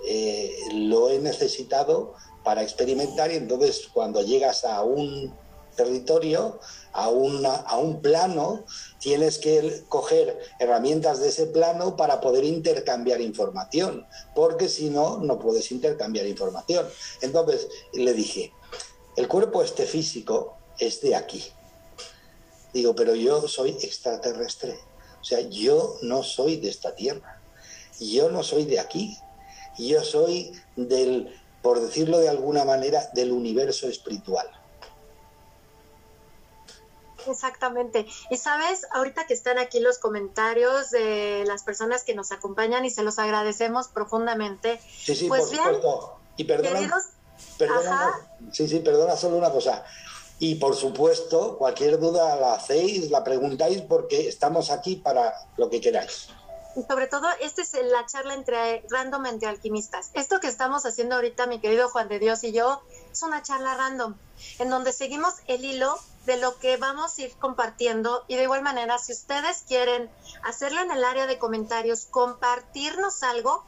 eh, 0.08 0.56
lo 0.72 1.10
he 1.10 1.18
necesitado 1.18 2.14
para 2.44 2.62
experimentar 2.62 3.32
y 3.32 3.38
entonces 3.38 3.90
cuando 3.92 4.22
llegas 4.22 4.64
a 4.66 4.84
un 4.84 5.34
territorio, 5.76 6.60
a, 6.94 7.10
una, 7.10 7.56
a 7.56 7.80
un 7.80 8.04
plano, 8.04 8.66
tienes 9.00 9.40
que 9.40 9.84
coger 9.90 10.38
herramientas 10.60 11.22
de 11.22 11.30
ese 11.30 11.48
plano 11.48 11.96
para 11.96 12.22
poder 12.22 12.44
intercambiar 12.44 13.22
información, 13.22 14.06
porque 14.36 14.70
si 14.70 14.92
no, 14.92 15.18
no 15.18 15.40
puedes 15.40 15.72
intercambiar 15.72 16.28
información. 16.28 16.86
Entonces 17.22 17.68
le 17.94 18.14
dije, 18.14 18.54
el 19.18 19.28
cuerpo 19.28 19.64
este 19.64 19.86
físico 19.86 20.56
es 20.78 21.02
de 21.02 21.16
aquí. 21.16 21.44
Digo, 22.72 22.96
pero 22.96 23.16
yo 23.16 23.48
soy 23.48 23.72
extraterrestre. 23.82 24.80
O 25.20 25.24
sea, 25.24 25.42
yo 25.42 25.98
no 26.04 26.22
soy 26.22 26.58
de 26.58 26.70
esta 26.70 26.94
tierra. 26.96 27.42
Yo 28.00 28.30
no 28.30 28.44
soy 28.44 28.66
de 28.66 28.80
aquí. 28.80 29.18
Yo 29.78 30.04
soy 30.04 30.54
del, 30.76 31.36
por 31.64 31.82
decirlo 31.82 32.20
de 32.20 32.30
alguna 32.30 32.64
manera, 32.64 33.10
del 33.16 33.32
universo 33.32 33.88
espiritual. 33.88 34.48
Exactamente. 37.28 38.06
Y 38.30 38.38
sabes, 38.38 38.86
ahorita 38.92 39.26
que 39.26 39.34
están 39.34 39.58
aquí 39.58 39.80
los 39.80 39.98
comentarios 39.98 40.92
de 40.92 41.44
las 41.48 41.64
personas 41.64 42.04
que 42.04 42.14
nos 42.14 42.32
acompañan 42.32 42.86
y 42.86 42.92
se 42.92 43.02
los 43.02 43.18
agradecemos 43.18 43.88
profundamente. 43.88 44.80
Sí, 44.88 45.16
sí, 45.16 45.28
pues 45.28 45.46
por 45.46 45.58
supuesto. 45.58 46.20
Y 46.38 46.44
perdona, 46.44 47.02
perdona 47.58 48.30
sí, 48.52 48.68
sí, 48.68 48.80
perdona 48.80 49.16
solo 49.16 49.38
una 49.38 49.52
cosa. 49.52 49.84
Y 50.40 50.56
por 50.56 50.76
supuesto, 50.76 51.58
cualquier 51.58 52.00
duda 52.00 52.36
la 52.36 52.54
hacéis, 52.54 53.10
la 53.10 53.24
preguntáis 53.24 53.82
porque 53.82 54.28
estamos 54.28 54.70
aquí 54.70 54.98
para 54.98 55.34
lo 55.58 55.70
que 55.70 55.82
queráis. 55.82 56.30
Y 56.76 56.84
sobre 56.84 57.08
todo, 57.08 57.28
esta 57.42 57.64
es 57.64 57.74
la 57.74 58.06
charla 58.06 58.36
entre 58.36 58.84
random 58.92 59.26
entre 59.26 59.50
alquimistas. 59.50 60.12
Esto 60.14 60.40
que 60.40 60.48
estamos 60.48 60.86
haciendo 60.86 61.16
ahorita, 61.16 61.48
mi 61.48 61.60
querido 61.60 61.90
Juan 61.90 62.08
de 62.08 62.20
Dios 62.20 62.44
y 62.44 62.52
yo, 62.52 62.84
es 63.12 63.24
una 63.24 63.42
charla 63.42 63.76
random, 63.76 64.16
en 64.60 64.70
donde 64.70 64.94
seguimos 64.94 65.34
el 65.48 65.66
hilo 65.66 65.98
de 66.28 66.38
lo 66.38 66.60
que 66.60 66.78
vamos 66.78 67.18
a 67.18 67.22
ir 67.24 67.34
compartiendo 67.38 68.26
y 68.28 68.36
de 68.36 68.44
igual 68.44 68.62
manera, 68.62 69.00
si 69.00 69.14
ustedes 69.14 69.64
quieren 69.68 70.08
hacerlo 70.44 70.82
en 70.82 70.92
el 70.92 71.04
área 71.04 71.26
de 71.26 71.40
comentarios, 71.40 72.06
compartirnos 72.06 73.24
algo, 73.24 73.64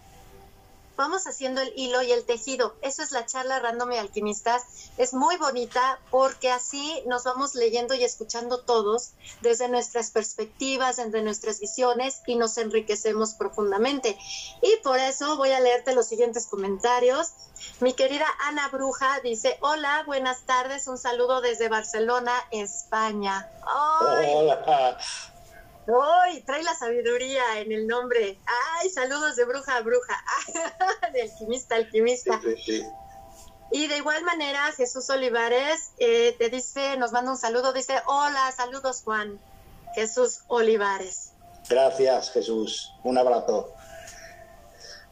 vamos 0.99 1.27
haciendo 1.27 1.61
el 1.61 1.71
hilo 1.77 2.01
y 2.01 2.11
el 2.11 2.25
tejido. 2.25 2.75
Eso 2.81 3.01
es 3.01 3.13
la 3.13 3.25
charla 3.25 3.59
Random 3.59 3.89
y 3.93 3.97
Alquimistas. 3.97 4.91
Es 4.97 5.13
muy 5.13 5.37
bonita 5.37 5.97
porque 6.11 6.51
así 6.51 7.01
nos 7.05 7.23
vamos 7.23 7.55
leyendo 7.55 7.95
y 7.95 8.03
escuchando 8.03 8.65
todos 8.65 9.11
desde 9.39 9.69
nuestras 9.69 10.11
perspectivas, 10.11 10.97
desde 10.97 11.21
nuestras 11.21 11.61
visiones 11.61 12.21
y 12.27 12.35
nos 12.35 12.57
enriquecemos 12.57 13.33
profundamente. 13.35 14.17
Y 14.61 14.75
por 14.83 14.99
eso 14.99 15.37
voy 15.37 15.51
a 15.51 15.61
leerte 15.61 15.95
los 15.95 16.05
siguientes 16.05 16.47
comentarios. 16.47 17.31
Mi 17.79 17.93
querida 17.93 18.25
Ana 18.41 18.67
Bruja 18.67 19.21
dice, 19.21 19.57
hola, 19.61 20.03
buenas 20.05 20.41
tardes, 20.41 20.89
un 20.89 20.97
saludo 20.97 21.39
desde 21.39 21.69
Barcelona, 21.69 22.33
España. 22.51 23.49
Hola. 23.63 24.97
¡Ay! 25.87 26.41
Trae 26.43 26.63
la 26.63 26.75
sabiduría 26.75 27.59
en 27.59 27.71
el 27.71 27.87
nombre. 27.87 28.39
¡Ay! 28.77 28.89
Saludos 28.89 29.35
de 29.35 29.45
bruja 29.45 29.77
a 29.77 29.81
bruja. 29.81 30.17
de 31.13 31.21
alquimista 31.23 31.75
a 31.75 31.77
alquimista. 31.79 32.39
Y 33.71 33.87
de 33.87 33.97
igual 33.97 34.23
manera, 34.23 34.71
Jesús 34.71 35.09
Olivares 35.09 35.91
eh, 35.99 36.35
te 36.39 36.49
dice, 36.49 36.97
nos 36.97 37.11
manda 37.11 37.31
un 37.31 37.37
saludo, 37.37 37.71
dice, 37.71 38.01
hola, 38.07 38.51
saludos 38.51 39.03
Juan. 39.03 39.39
Jesús 39.93 40.41
Olivares. 40.47 41.33
Gracias, 41.69 42.31
Jesús. 42.31 42.93
Un 43.03 43.17
abrazo. 43.17 43.73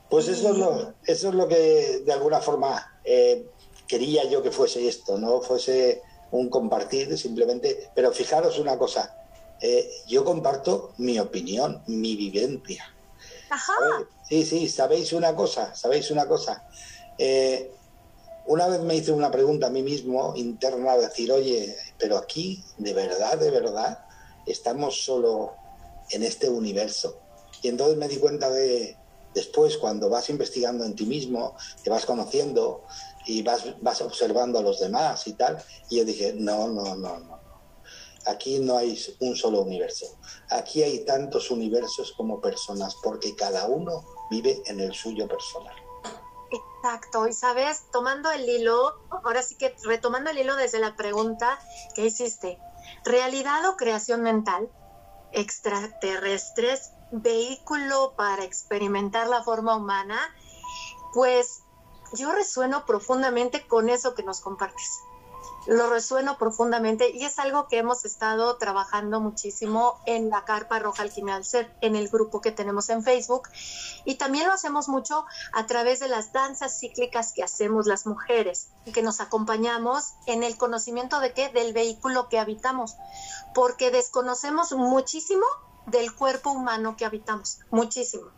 Pues 0.10 0.28
eso 0.28 0.52
es 0.52 0.58
lo, 0.58 0.94
eso 1.06 1.30
es 1.30 1.36
lo 1.36 1.48
que 1.48 2.02
de 2.06 2.14
alguna 2.14 2.40
forma 2.40 3.00
eh, 3.04 3.46
quería 3.88 4.24
yo 4.26 4.42
que 4.42 4.52
fuese 4.52 4.88
esto, 4.88 5.18
no 5.18 5.42
fuese 5.42 6.02
un 6.32 6.50
compartir 6.50 7.18
simplemente. 7.18 7.92
Pero 7.94 8.12
fijaros 8.12 8.58
una 8.58 8.78
cosa, 8.78 9.16
eh, 9.62 9.90
yo 10.08 10.24
comparto 10.24 10.94
mi 10.98 11.20
opinión, 11.20 11.84
mi 11.88 12.16
vivencia. 12.16 12.84
Ajá. 13.50 13.74
Sí, 14.24 14.46
sí, 14.46 14.70
sabéis 14.70 15.14
una 15.14 15.36
cosa, 15.36 15.74
sabéis 15.74 16.12
una 16.12 16.28
cosa. 16.28 16.64
Eh, 17.18 17.72
una 18.46 18.68
vez 18.68 18.82
me 18.82 18.96
hice 18.96 19.12
una 19.12 19.32
pregunta 19.32 19.68
a 19.68 19.70
mí 19.70 19.82
mismo 19.82 20.34
interna, 20.36 20.98
decir, 20.98 21.32
oye, 21.32 21.76
pero 21.98 22.18
aquí, 22.18 22.64
de 22.78 22.94
verdad, 22.94 23.38
de 23.38 23.52
verdad, 23.52 23.98
estamos 24.46 25.04
solo 25.04 25.56
en 26.12 26.24
este 26.24 26.50
universo. 26.50 27.20
Y 27.62 27.70
entonces 27.70 27.98
me 27.98 28.08
di 28.08 28.18
cuenta 28.18 28.50
de, 28.50 28.96
después, 29.34 29.78
cuando 29.78 30.10
vas 30.10 30.30
investigando 30.30 30.86
en 30.86 30.96
ti 30.96 31.06
mismo, 31.06 31.58
te 31.84 31.90
vas 31.90 32.06
conociendo 32.06 32.86
y 33.26 33.42
vas, 33.42 33.64
vas 33.82 34.02
observando 34.02 34.60
a 34.60 34.62
los 34.62 34.80
demás 34.80 35.28
y 35.28 35.34
tal, 35.34 35.62
y 35.90 35.98
yo 35.98 36.06
dije, 36.06 36.34
no, 36.34 36.68
no, 36.70 36.96
no, 36.96 37.20
no 37.20 37.37
Aquí 38.28 38.60
no 38.60 38.78
hay 38.78 38.98
un 39.20 39.36
solo 39.36 39.62
universo. 39.62 40.06
Aquí 40.50 40.84
hay 40.84 41.06
tantos 41.06 41.50
universos 41.50 42.14
como 42.14 42.42
personas, 42.42 42.96
porque 43.04 43.36
cada 43.36 43.68
uno 43.68 44.06
vive 44.30 44.62
en 44.66 44.80
el 44.80 44.94
suyo 44.94 45.28
personal. 45.28 45.76
Exacto, 46.52 47.28
y 47.28 47.34
sabes, 47.34 47.84
tomando 47.92 48.32
el 48.32 48.48
hilo, 48.48 49.00
ahora 49.24 49.42
sí 49.42 49.56
que 49.56 49.76
retomando 49.84 50.30
el 50.30 50.38
hilo 50.38 50.56
desde 50.56 50.80
la 50.80 50.96
pregunta 50.96 51.60
que 51.96 52.06
hiciste, 52.06 52.60
¿realidad 53.04 53.66
o 53.70 53.76
creación 53.76 54.22
mental? 54.22 54.70
¿Extraterrestres? 55.32 56.92
¿Vehículo 57.12 58.14
para 58.16 58.44
experimentar 58.44 59.28
la 59.28 59.44
forma 59.44 59.76
humana? 59.76 60.20
Pues 61.14 61.62
yo 62.14 62.32
resueno 62.32 62.86
profundamente 62.86 63.66
con 63.68 63.90
eso 63.90 64.14
que 64.14 64.24
nos 64.24 64.42
compartes 64.42 65.02
lo 65.68 65.90
resueno 65.90 66.38
profundamente 66.38 67.12
y 67.12 67.26
es 67.26 67.40
algo 67.40 67.68
que 67.68 67.78
hemos 67.78 68.06
estado 68.06 68.58
trabajando 68.58 69.20
muchísimo 69.20 70.00
en 70.06 70.30
la 70.30 70.46
Carpa 70.46 70.80
Roja 70.80 71.04
Alquimia 71.04 71.36
del 71.36 71.44
Ser, 71.44 71.76
en 71.82 71.96
el 71.96 72.08
grupo 72.08 72.40
que 72.40 72.52
tenemos 72.52 72.90
en 72.90 73.04
Facebook. 73.04 73.50
Y 74.06 74.16
también 74.16 74.48
lo 74.48 74.54
hacemos 74.54 74.88
mucho 74.88 75.26
a 75.52 75.66
través 75.66 76.00
de 76.00 76.08
las 76.08 76.32
danzas 76.32 76.80
cíclicas 76.80 77.34
que 77.34 77.44
hacemos 77.44 77.86
las 77.86 78.06
mujeres, 78.06 78.70
que 78.94 79.04
nos 79.04 79.20
acompañamos 79.20 80.14
en 80.26 80.44
el 80.44 80.58
conocimiento 80.58 81.20
de 81.20 81.34
qué, 81.34 81.50
del 81.50 81.74
vehículo 81.74 82.30
que 82.30 82.40
habitamos, 82.40 82.96
porque 83.54 83.92
desconocemos 83.92 84.72
muchísimo 84.72 85.46
del 85.86 86.16
cuerpo 86.16 86.52
humano 86.52 86.96
que 86.96 87.06
habitamos, 87.06 87.60
muchísimo. 87.72 88.30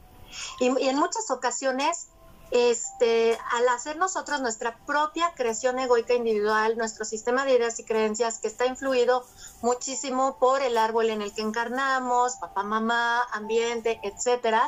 Y, 0.59 0.65
y 0.83 0.89
en 0.89 0.97
muchas 0.97 1.29
ocasiones 1.29 2.07
este, 2.51 3.37
al 3.51 3.67
hacer 3.69 3.97
nosotros 3.97 4.41
nuestra 4.41 4.77
propia 4.85 5.33
creación 5.35 5.77
egoica 5.79 6.13
individual, 6.13 6.77
nuestro 6.77 7.05
sistema 7.05 7.45
de 7.45 7.55
ideas 7.55 7.79
y 7.79 7.83
creencias 7.83 8.39
que 8.39 8.47
está 8.47 8.65
influido 8.65 9.25
muchísimo 9.61 10.37
por 10.39 10.61
el 10.61 10.77
árbol 10.77 11.09
en 11.09 11.21
el 11.21 11.33
que 11.33 11.41
encarnamos, 11.41 12.37
papá, 12.37 12.63
mamá, 12.63 13.23
ambiente, 13.31 13.99
etcétera, 14.03 14.65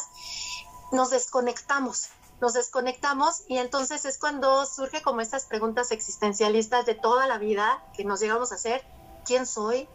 nos 0.91 1.09
desconectamos, 1.09 2.09
nos 2.39 2.53
desconectamos 2.53 3.43
y 3.47 3.57
entonces 3.57 4.05
es 4.05 4.17
cuando 4.17 4.65
surge 4.65 5.01
como 5.01 5.21
estas 5.21 5.45
preguntas 5.45 5.91
existencialistas 5.91 6.85
de 6.85 6.95
toda 6.95 7.27
la 7.27 7.38
vida 7.38 7.83
que 7.95 8.03
nos 8.03 8.19
llegamos 8.19 8.51
a 8.51 8.55
hacer, 8.55 8.83
¿quién 9.25 9.45
soy? 9.45 9.88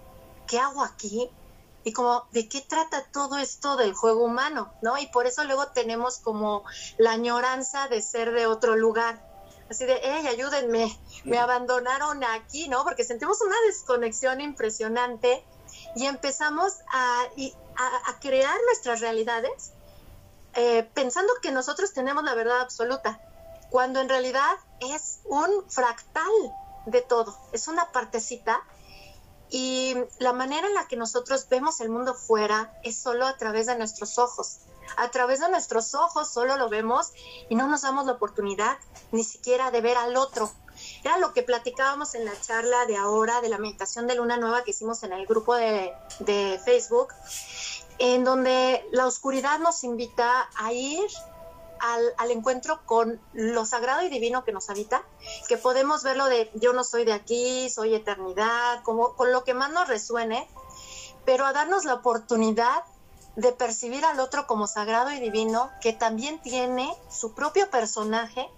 ¿Qué 0.47 0.59
hago 0.59 0.83
aquí? 0.83 1.31
Y 1.87 1.93
como 1.93 2.26
de 2.33 2.49
qué 2.49 2.62
trata 2.62 3.05
todo 3.12 3.38
esto 3.38 3.76
del 3.76 3.95
juego 3.95 4.25
humano, 4.25 4.73
¿no? 4.83 4.99
Y 4.99 5.07
por 5.07 5.28
eso 5.28 5.45
luego 5.45 5.69
tenemos 5.69 6.19
como 6.19 6.64
la 6.99 7.12
añoranza 7.12 7.87
de 7.87 8.02
ser 8.02 8.33
de 8.33 8.49
otro 8.49 8.75
lugar. 8.75 9.25
Así 9.71 9.85
de, 9.87 10.00
hey, 10.02 10.26
ayúdenme, 10.26 10.99
me 11.25 11.38
abandonaron 11.38 12.25
aquí, 12.25 12.69
¿no? 12.69 12.83
Porque 12.83 13.05
sentimos 13.05 13.40
una 13.40 13.55
desconexión 13.69 14.40
impresionante 14.40 15.45
y 15.95 16.07
empezamos 16.07 16.73
a, 16.93 17.23
a, 17.76 18.19
crear 18.19 18.57
nuestras 18.66 18.99
realidades 18.99 19.71
eh, 20.55 20.90
pensando 20.93 21.33
que 21.40 21.52
nosotros 21.52 21.93
tenemos 21.93 22.25
la 22.25 22.35
verdad 22.35 22.62
absoluta, 22.62 23.21
cuando 23.71 24.00
en 24.00 24.09
realidad 24.09 24.57
es 24.81 25.21
un 25.25 25.71
fractal 25.71 26.33
de 26.87 27.02
todo, 27.02 27.38
es 27.52 27.69
una 27.69 27.93
partecita 27.93 28.64
Y 29.50 29.95
la 30.19 30.33
manera 30.33 30.67
en 30.67 30.75
la 30.75 30.88
que 30.88 30.97
nosotros 30.97 31.47
vemos 31.49 31.81
el 31.81 31.88
mundo 31.88 32.15
fuera 32.15 32.73
es 32.83 32.99
solo 32.99 33.26
a 33.26 33.37
través 33.37 33.67
de 33.67 33.76
nuestros 33.76 34.19
ojos. 34.19 34.59
A 34.97 35.11
través 35.11 35.41
de 35.41 35.49
nuestros 35.50 35.95
ojos 35.95 36.33
solo 36.33 36.57
lo 36.57 36.69
vemos 36.69 37.12
y 37.49 37.55
no 37.55 37.67
nos 37.69 37.83
damos 37.83 38.07
la 38.07 38.12
oportunidad 38.12 38.76
ni 39.12 39.25
siquiera 39.25 39.71
de 39.71 39.81
ver 39.81 39.97
al 39.97 40.17
otro. 40.17 40.50
Era 41.03 41.19
lo 41.19 41.33
que 41.33 41.43
platicábamos 41.43 42.15
en 42.15 42.25
la 42.25 42.38
charla 42.41 42.87
de 42.87 42.97
ahora 42.97 43.41
de 43.41 43.49
la 43.49 43.59
meditación 43.59 44.07
de 44.07 44.15
luna 44.15 44.37
nueva 44.37 44.62
que 44.62 44.73
hicimos 44.73 45.03
en 45.03 45.12
el 45.12 45.26
grupo 45.26 45.55
de, 45.55 45.93
de 46.21 46.61
Facebook, 46.65 47.09
en 47.99 48.25
donde 48.25 48.87
la 48.93 49.07
oscuridad 49.07 49.59
nos 49.59 49.85
invita 49.85 50.49
a 50.57 50.73
ir 50.73 51.07
al, 51.80 52.30
encuentro 52.30 52.85
con 52.87 53.21
lo 53.33 53.64
sagrado 53.64 54.02
y 54.02 54.09
divino 54.09 54.45
que 54.45 54.52
nos 54.52 54.71
habita, 54.71 55.02
que 55.49 55.56
podemos 55.56 56.02
verlo 56.02 56.26
de 56.26 56.50
yo 56.54 56.73
no 56.73 56.85
soy 56.85 57.04
de 57.04 57.12
aquí, 57.12 57.68
soy 57.71 57.95
eternidad, 57.95 58.83
como, 58.83 59.14
con 59.14 59.33
lo 59.33 59.45
que 59.45 59.54
más 59.54 59.71
nos 59.71 59.88
resuene, 59.88 60.49
pero 61.25 61.47
a 61.47 61.52
darnos 61.52 61.85
la 61.85 61.95
oportunidad 61.95 62.85
de 63.37 63.52
percibir 63.52 64.04
al 64.04 64.21
otro 64.21 64.47
como 64.47 64.66
sagrado 64.66 65.12
y 65.12 65.21
divino, 65.21 65.71
que 65.80 65.92
también 65.92 66.40
tiene 66.40 66.92
su 67.11 67.35
propio 67.35 67.71
personaje, 67.71 68.49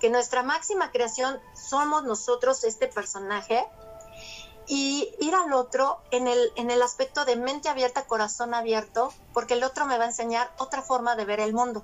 que 0.00 0.10
nuestra 0.10 0.42
máxima 0.42 0.92
creación 0.92 1.40
somos 1.54 2.04
nosotros 2.04 2.62
este 2.64 2.86
personaje, 2.86 3.66
y 4.68 5.14
ir 5.18 5.34
al 5.34 5.52
otro 5.54 5.98
en 6.10 6.28
el, 6.28 6.82
aspecto 6.82 7.24
de 7.24 7.36
mente 7.36 7.70
abierta, 7.70 8.06
corazón 8.06 8.52
abierto, 8.52 9.12
porque 9.32 9.54
el 9.54 9.64
otro 9.64 9.86
me 9.86 9.96
va 9.96 10.04
a 10.04 10.08
enseñar 10.08 10.52
otra 10.58 10.82
forma 10.82 11.16
de 11.16 11.24
ver 11.24 11.40
el 11.40 11.54
mundo 11.54 11.82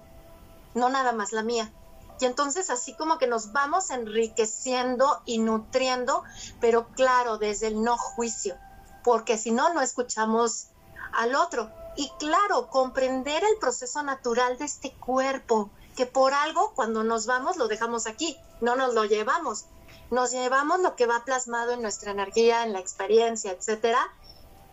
no 0.75 0.88
nada 0.88 1.12
más 1.12 1.33
la 1.33 1.43
mía. 1.43 1.73
Y 2.21 2.26
entonces 2.26 2.71
así 2.71 2.95
como 2.95 3.19
que 3.19 3.26
nos 3.26 3.52
vamos 3.52 3.90
enriqueciendo 3.90 5.21
y 5.25 5.38
nutriendo, 5.38 6.23
pero 6.61 6.88
claro, 6.88 7.38
desde 7.38 7.69
el 7.69 7.83
no 7.83 7.97
juicio, 7.97 8.57
porque 9.02 9.37
si 9.37 9.50
no, 9.50 9.73
no 9.75 9.81
escuchamos 9.81 10.69
al 11.12 11.35
otro. 11.35 11.71
Y 11.97 12.11
claro, 12.19 12.69
comprender 12.69 13.43
el 13.45 13.59
proceso 13.59 14.02
natural 14.02 14.59
de 14.59 14.64
este 14.64 14.93
cuerpo, 14.93 15.71
que 15.97 16.07
por 16.07 16.35
algo 16.35 16.73
cuando 16.75 17.04
nos 17.04 17.26
vamos 17.26 17.57
lo 17.57 17.69
dejamos 17.69 18.07
aquí, 18.07 18.37
no 18.61 18.76
nos 18.76 18.95
lo 18.95 19.04
llevamos. 19.04 19.66
Nos 20.11 20.33
llevamos 20.33 20.81
lo 20.81 20.97
que 20.97 21.07
va 21.07 21.25
plasmado 21.25 21.73
en 21.73 21.83
nuestra 21.83 22.11
energía, 22.11 22.64
en 22.64 22.73
la 22.73 22.81
experiencia, 22.81 23.52
etcétera, 23.52 24.12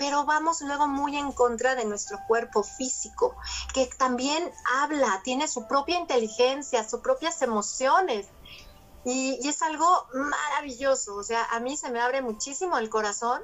pero 0.01 0.25
vamos 0.25 0.61
luego 0.61 0.87
muy 0.87 1.15
en 1.15 1.31
contra 1.31 1.75
de 1.75 1.85
nuestro 1.85 2.17
cuerpo 2.27 2.63
físico, 2.63 3.35
que 3.71 3.85
también 3.85 4.51
habla, 4.79 5.21
tiene 5.23 5.47
su 5.47 5.67
propia 5.67 5.99
inteligencia, 5.99 6.89
sus 6.89 7.01
propias 7.01 7.39
emociones. 7.43 8.25
Y, 9.05 9.47
es 9.47 9.61
algo 9.61 10.07
maravilloso, 10.11 11.15
o 11.15 11.23
sea, 11.23 11.45
a 11.51 11.59
mí 11.59 11.77
se 11.77 11.91
me 11.91 12.01
abre 12.01 12.23
muchísimo 12.23 12.79
el 12.79 12.89
corazón 12.89 13.43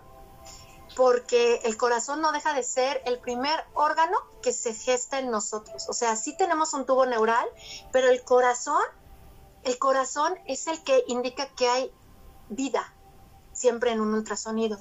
porque 0.95 1.61
el 1.63 1.77
corazón 1.77 2.21
no 2.21 2.31
deja 2.31 2.55
de 2.55 2.63
ser 2.63 3.03
el 3.05 3.19
primer 3.19 3.63
órgano 3.75 4.17
que 4.41 4.51
se 4.51 4.73
gesta 4.73 5.19
en 5.19 5.29
nosotros. 5.29 5.87
O 5.89 5.93
sea, 5.93 6.15
sí 6.15 6.35
tenemos 6.37 6.73
un 6.73 6.87
tubo 6.87 7.05
neural, 7.05 7.47
pero 7.91 8.07
el 8.07 8.23
corazón, 8.23 8.81
el 9.63 9.77
corazón 9.77 10.33
es 10.47 10.65
el 10.65 10.83
que 10.83 11.03
indica 11.07 11.49
que 11.49 11.69
hay 11.69 11.91
vida 12.49 12.95
siempre 13.57 13.91
en 13.91 13.99
un 13.99 14.13
ultrasonido. 14.13 14.79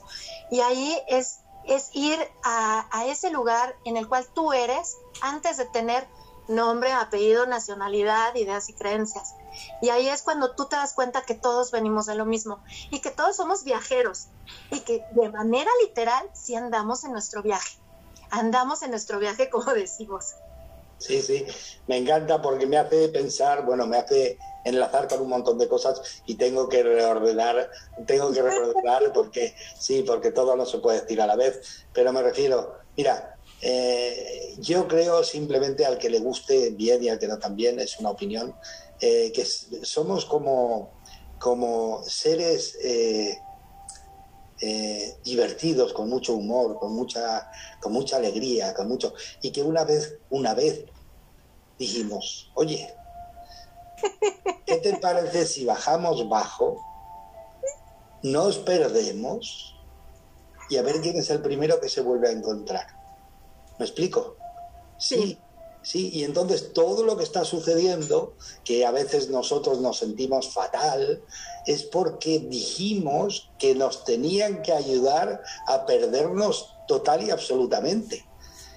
Y 0.50 0.60
ahí 0.60 0.98
es 1.08 1.40
es 1.66 1.90
ir 1.92 2.18
a, 2.42 3.04
ese 3.06 3.30
lugar 3.30 3.76
en 3.84 3.96
el 3.96 4.08
cual 4.08 4.26
tú 4.34 4.52
eres 4.52 4.96
antes 5.20 5.56
de 5.56 5.66
tener 5.66 6.06
nombre, 6.48 6.92
apellido, 6.92 7.46
nacionalidad, 7.46 8.34
ideas 8.34 8.68
y 8.68 8.74
creencias. 8.74 9.34
Y 9.80 9.88
ahí 9.88 10.08
es 10.08 10.22
cuando 10.22 10.54
tú 10.54 10.66
te 10.66 10.76
das 10.76 10.92
cuenta 10.92 11.22
que 11.22 11.34
todos 11.34 11.70
venimos 11.70 12.06
de 12.06 12.14
lo 12.14 12.26
mismo 12.26 12.62
y 12.90 13.00
que 13.00 13.10
todos 13.10 13.36
somos 13.36 13.64
viajeros 13.64 14.28
y 14.70 14.80
que 14.80 15.04
de 15.10 15.30
manera 15.30 15.70
literal 15.86 16.28
sí 16.34 16.54
andamos 16.54 17.04
en 17.04 17.12
nuestro 17.12 17.42
viaje. 17.42 17.78
Andamos 18.30 18.82
en 18.82 18.90
nuestro 18.90 19.18
viaje 19.18 19.50
como 19.50 19.72
decimos. 19.74 20.34
Sí, 20.98 21.20
sí, 21.20 21.46
me 21.86 21.98
encanta 21.98 22.40
porque 22.40 22.66
me 22.66 22.78
hace 22.78 23.08
pensar, 23.08 23.64
bueno, 23.64 23.86
me 23.86 23.98
hace 23.98 24.38
enlazar 24.66 25.08
con 25.08 25.20
un 25.20 25.28
montón 25.28 25.58
de 25.58 25.68
cosas 25.68 26.00
y 26.26 26.34
tengo 26.34 26.68
que 26.68 26.82
reordenar, 26.82 27.70
tengo 28.06 28.32
que 28.32 28.42
reordenar 28.42 29.12
porque 29.14 29.54
sí, 29.78 30.02
porque 30.02 30.32
todo 30.32 30.56
no 30.56 30.66
se 30.66 30.78
puede 30.78 31.00
decir 31.00 31.20
a 31.20 31.26
la 31.26 31.36
vez, 31.36 31.86
pero 31.92 32.12
me 32.12 32.22
refiero, 32.22 32.74
mira, 32.96 33.38
eh, 33.62 34.54
yo 34.58 34.86
creo 34.88 35.22
simplemente 35.22 35.86
al 35.86 35.98
que 35.98 36.10
le 36.10 36.18
guste 36.18 36.70
bien 36.70 37.02
y 37.02 37.08
al 37.08 37.18
que 37.18 37.28
no 37.28 37.38
también, 37.38 37.78
es 37.78 37.98
una 38.00 38.10
opinión, 38.10 38.54
eh, 39.00 39.32
que 39.32 39.44
somos 39.44 40.26
como, 40.26 40.90
como 41.38 42.02
seres 42.04 42.76
eh, 42.82 43.38
divertidos, 45.24 45.92
con 45.92 46.08
mucho 46.08 46.34
humor, 46.34 46.78
con 46.78 46.92
mucha, 46.94 47.48
con 47.80 47.92
mucha 47.92 48.16
alegría, 48.16 48.74
con 48.74 48.88
mucho, 48.88 49.14
y 49.42 49.50
que 49.50 49.62
una 49.62 49.84
vez, 49.84 50.18
una 50.30 50.54
vez 50.54 50.86
dijimos, 51.78 52.50
oye, 52.54 52.95
¿Qué 54.66 54.76
te 54.76 54.96
parece 54.96 55.46
si 55.46 55.64
bajamos 55.64 56.28
bajo, 56.28 56.80
nos 58.22 58.58
perdemos 58.58 59.74
y 60.68 60.76
a 60.76 60.82
ver 60.82 61.00
quién 61.00 61.16
es 61.16 61.30
el 61.30 61.40
primero 61.40 61.80
que 61.80 61.88
se 61.88 62.00
vuelve 62.00 62.28
a 62.28 62.32
encontrar? 62.32 62.86
¿Me 63.78 63.84
explico? 63.84 64.36
Sí, 64.98 65.38
sí, 65.82 66.10
y 66.12 66.24
entonces 66.24 66.72
todo 66.72 67.04
lo 67.04 67.16
que 67.16 67.24
está 67.24 67.44
sucediendo, 67.44 68.34
que 68.64 68.84
a 68.84 68.90
veces 68.90 69.30
nosotros 69.30 69.80
nos 69.80 69.98
sentimos 69.98 70.52
fatal, 70.52 71.22
es 71.66 71.84
porque 71.84 72.40
dijimos 72.40 73.52
que 73.58 73.74
nos 73.74 74.04
tenían 74.04 74.62
que 74.62 74.72
ayudar 74.72 75.42
a 75.66 75.86
perdernos 75.86 76.74
total 76.88 77.24
y 77.24 77.30
absolutamente. 77.30 78.24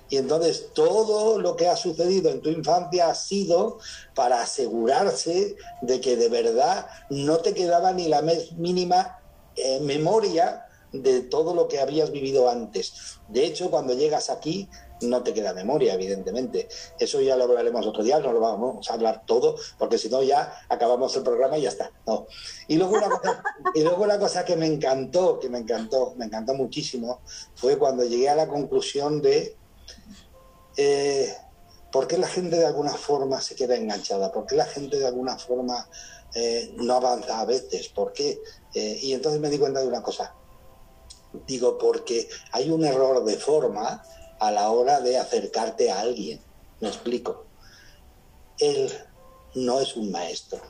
Y 0.10 0.18
entonces 0.18 0.70
todo 0.74 1.40
lo 1.40 1.56
que 1.56 1.68
ha 1.68 1.76
sucedido 1.76 2.30
en 2.30 2.42
tu 2.42 2.50
infancia 2.50 3.10
ha 3.10 3.16
sido 3.16 3.80
para 4.16 4.42
asegurarse 4.42 5.56
de 5.82 6.02
que 6.02 6.16
de 6.18 6.30
verdad 6.30 6.88
no 7.10 7.38
te 7.38 7.54
quedaba 7.54 7.92
ni 7.94 8.08
la 8.08 8.22
mínima 8.58 9.20
eh, 9.56 9.80
memoria 9.82 10.66
de 10.92 11.22
todo 11.22 11.54
lo 11.54 11.68
que 11.68 11.80
habías 11.80 12.12
vivido 12.12 12.50
antes. 12.50 13.20
De 13.28 13.46
hecho, 13.46 13.70
cuando 13.70 13.94
llegas 13.94 14.30
aquí, 14.30 14.68
no 15.02 15.24
te 15.24 15.34
queda 15.34 15.54
memoria, 15.54 15.94
evidentemente. 15.94 16.68
Eso 17.00 17.22
ya 17.22 17.36
lo 17.36 17.46
hablaremos 17.46 17.86
otro 17.86 18.04
día, 18.04 18.20
no 18.20 18.34
lo 18.34 18.40
vamos 18.40 18.90
a 18.90 18.94
hablar 18.94 19.24
todo, 19.26 19.56
porque 19.78 19.98
si 19.98 20.10
no 20.10 20.24
ya 20.24 20.54
acabamos 20.68 21.16
el 21.16 21.24
programa 21.24 21.58
y 21.58 21.64
ya 21.64 21.70
está. 21.70 21.92
No. 22.06 22.28
Y 22.68 22.76
luego 22.76 22.98
una 22.98 23.10
cosa, 23.10 23.44
y 23.76 23.82
luego 23.82 24.04
una 24.04 24.20
cosa 24.20 24.46
que 24.46 24.56
me 24.56 24.66
encantó, 24.66 25.40
que 25.40 25.50
me 25.50 25.60
encantó, 25.60 26.14
me 26.18 26.26
encantó 26.26 26.54
muchísimo, 26.54 27.22
fue 27.56 27.78
cuando 27.78 28.04
llegué 28.04 28.30
a 28.30 28.36
la 28.36 28.48
conclusión 28.48 29.22
de 29.22 29.56
eh, 30.82 31.36
¿por 31.92 32.08
qué 32.08 32.18
la 32.18 32.30
gente 32.30 32.56
de 32.56 32.66
alguna 32.66 32.94
forma 32.94 33.42
se 33.42 33.54
queda 33.54 33.76
enganchada? 33.76 34.32
¿Por 34.32 34.46
qué 34.46 34.56
la 34.56 34.66
gente 34.66 34.98
de 34.98 35.08
alguna 35.08 35.38
forma 35.38 35.90
eh, 36.34 36.74
no 36.78 36.94
avanza 36.94 37.42
a 37.42 37.46
veces? 37.46 37.90
¿Por 37.90 38.14
qué? 38.14 38.40
Eh, 38.74 38.98
y 39.02 39.12
entonces 39.12 39.42
me 39.42 39.50
di 39.50 39.60
cuenta 39.60 39.82
de 39.82 39.88
una 39.88 40.02
cosa. 40.02 40.34
Digo, 41.46 41.78
porque 41.78 42.30
hay 42.54 42.70
un 42.70 42.86
error 42.86 43.26
de 43.26 43.36
forma 43.36 44.02
a 44.40 44.52
la 44.52 44.72
hora 44.72 45.02
de 45.02 45.18
acercarte 45.18 45.92
a 45.92 46.00
alguien. 46.00 46.40
Me 46.80 46.88
explico. 46.88 47.46
Él 48.58 48.90
no 49.56 49.82
es 49.82 49.98
un 49.98 50.12
maestro. 50.12 50.62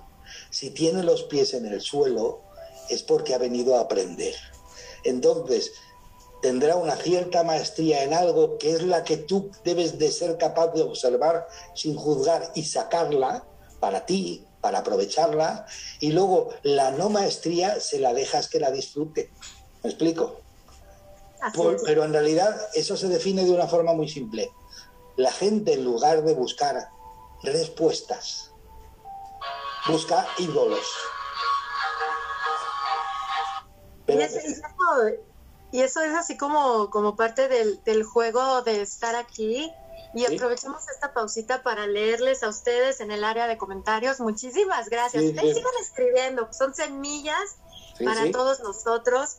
Si 0.49 0.71
tiene 0.71 1.03
los 1.03 1.21
pies 1.23 1.53
en 1.53 1.67
el 1.67 1.81
suelo 1.81 2.41
es 2.89 3.03
porque 3.03 3.35
ha 3.35 3.37
venido 3.37 3.75
a 3.75 3.81
aprender. 3.81 4.33
Entonces, 5.03 5.71
tendrá 6.41 6.75
una 6.75 6.95
cierta 6.95 7.43
maestría 7.43 8.03
en 8.03 8.13
algo 8.13 8.57
que 8.57 8.71
es 8.71 8.83
la 8.83 9.03
que 9.03 9.17
tú 9.17 9.51
debes 9.63 9.99
de 9.99 10.11
ser 10.11 10.37
capaz 10.37 10.67
de 10.73 10.83
observar 10.83 11.47
sin 11.75 11.95
juzgar 11.95 12.51
y 12.55 12.63
sacarla 12.63 13.43
para 13.79 14.05
ti, 14.05 14.45
para 14.61 14.79
aprovecharla, 14.79 15.65
y 15.99 16.11
luego 16.11 16.49
la 16.63 16.91
no 16.91 17.09
maestría 17.09 17.79
se 17.79 17.99
la 17.99 18.13
dejas 18.13 18.49
que 18.49 18.59
la 18.59 18.71
disfrute. 18.71 19.31
¿Me 19.83 19.89
explico? 19.89 20.41
pero 21.85 22.03
en 22.03 22.11
realidad 22.11 22.53
eso 22.73 22.97
se 22.97 23.07
define 23.07 23.45
de 23.45 23.51
una 23.51 23.67
forma 23.67 23.93
muy 23.93 24.09
simple. 24.09 24.51
La 25.15 25.31
gente 25.31 25.73
en 25.73 25.85
lugar 25.85 26.23
de 26.23 26.33
buscar 26.33 26.89
respuestas, 27.43 28.51
busca 29.87 30.27
ídolos. 30.37 30.85
Pero, 34.05 34.21
y 35.71 35.81
eso 35.81 36.01
es 36.01 36.15
así 36.15 36.37
como, 36.37 36.89
como 36.89 37.15
parte 37.15 37.47
del, 37.47 37.83
del 37.83 38.03
juego 38.03 38.61
de 38.63 38.81
estar 38.81 39.15
aquí. 39.15 39.71
Y 40.15 40.25
aprovechamos 40.25 40.89
esta 40.89 41.13
pausita 41.13 41.61
para 41.61 41.85
leerles 41.85 42.41
a 42.41 42.49
ustedes 42.49 42.99
en 42.99 43.11
el 43.11 43.23
área 43.23 43.45
de 43.45 43.59
comentarios. 43.59 44.19
Muchísimas 44.19 44.89
gracias. 44.89 45.23
ustedes 45.23 45.55
sigan 45.55 45.73
escribiendo, 45.81 46.51
son 46.51 46.73
semillas 46.73 47.57
para 48.03 48.31
todos 48.31 48.59
nosotros. 48.61 49.37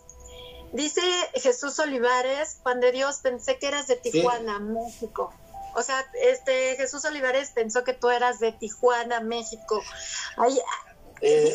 Dice 0.72 1.02
Jesús 1.34 1.76
Olivares, 1.80 2.58
Juan 2.62 2.78
de 2.78 2.92
Dios, 2.92 3.18
pensé 3.20 3.58
que 3.58 3.66
eras 3.66 3.88
de 3.88 3.96
Tijuana, 3.96 4.60
México. 4.60 5.32
O 5.74 5.82
sea, 5.82 6.04
este 6.22 6.76
Jesús 6.76 7.04
Olivares 7.04 7.50
pensó 7.50 7.82
que 7.82 7.92
tú 7.92 8.08
eras 8.08 8.38
de 8.38 8.52
Tijuana, 8.52 9.20
México. 9.20 9.82
Ahí, 10.36 10.56
Eh, 11.22 11.52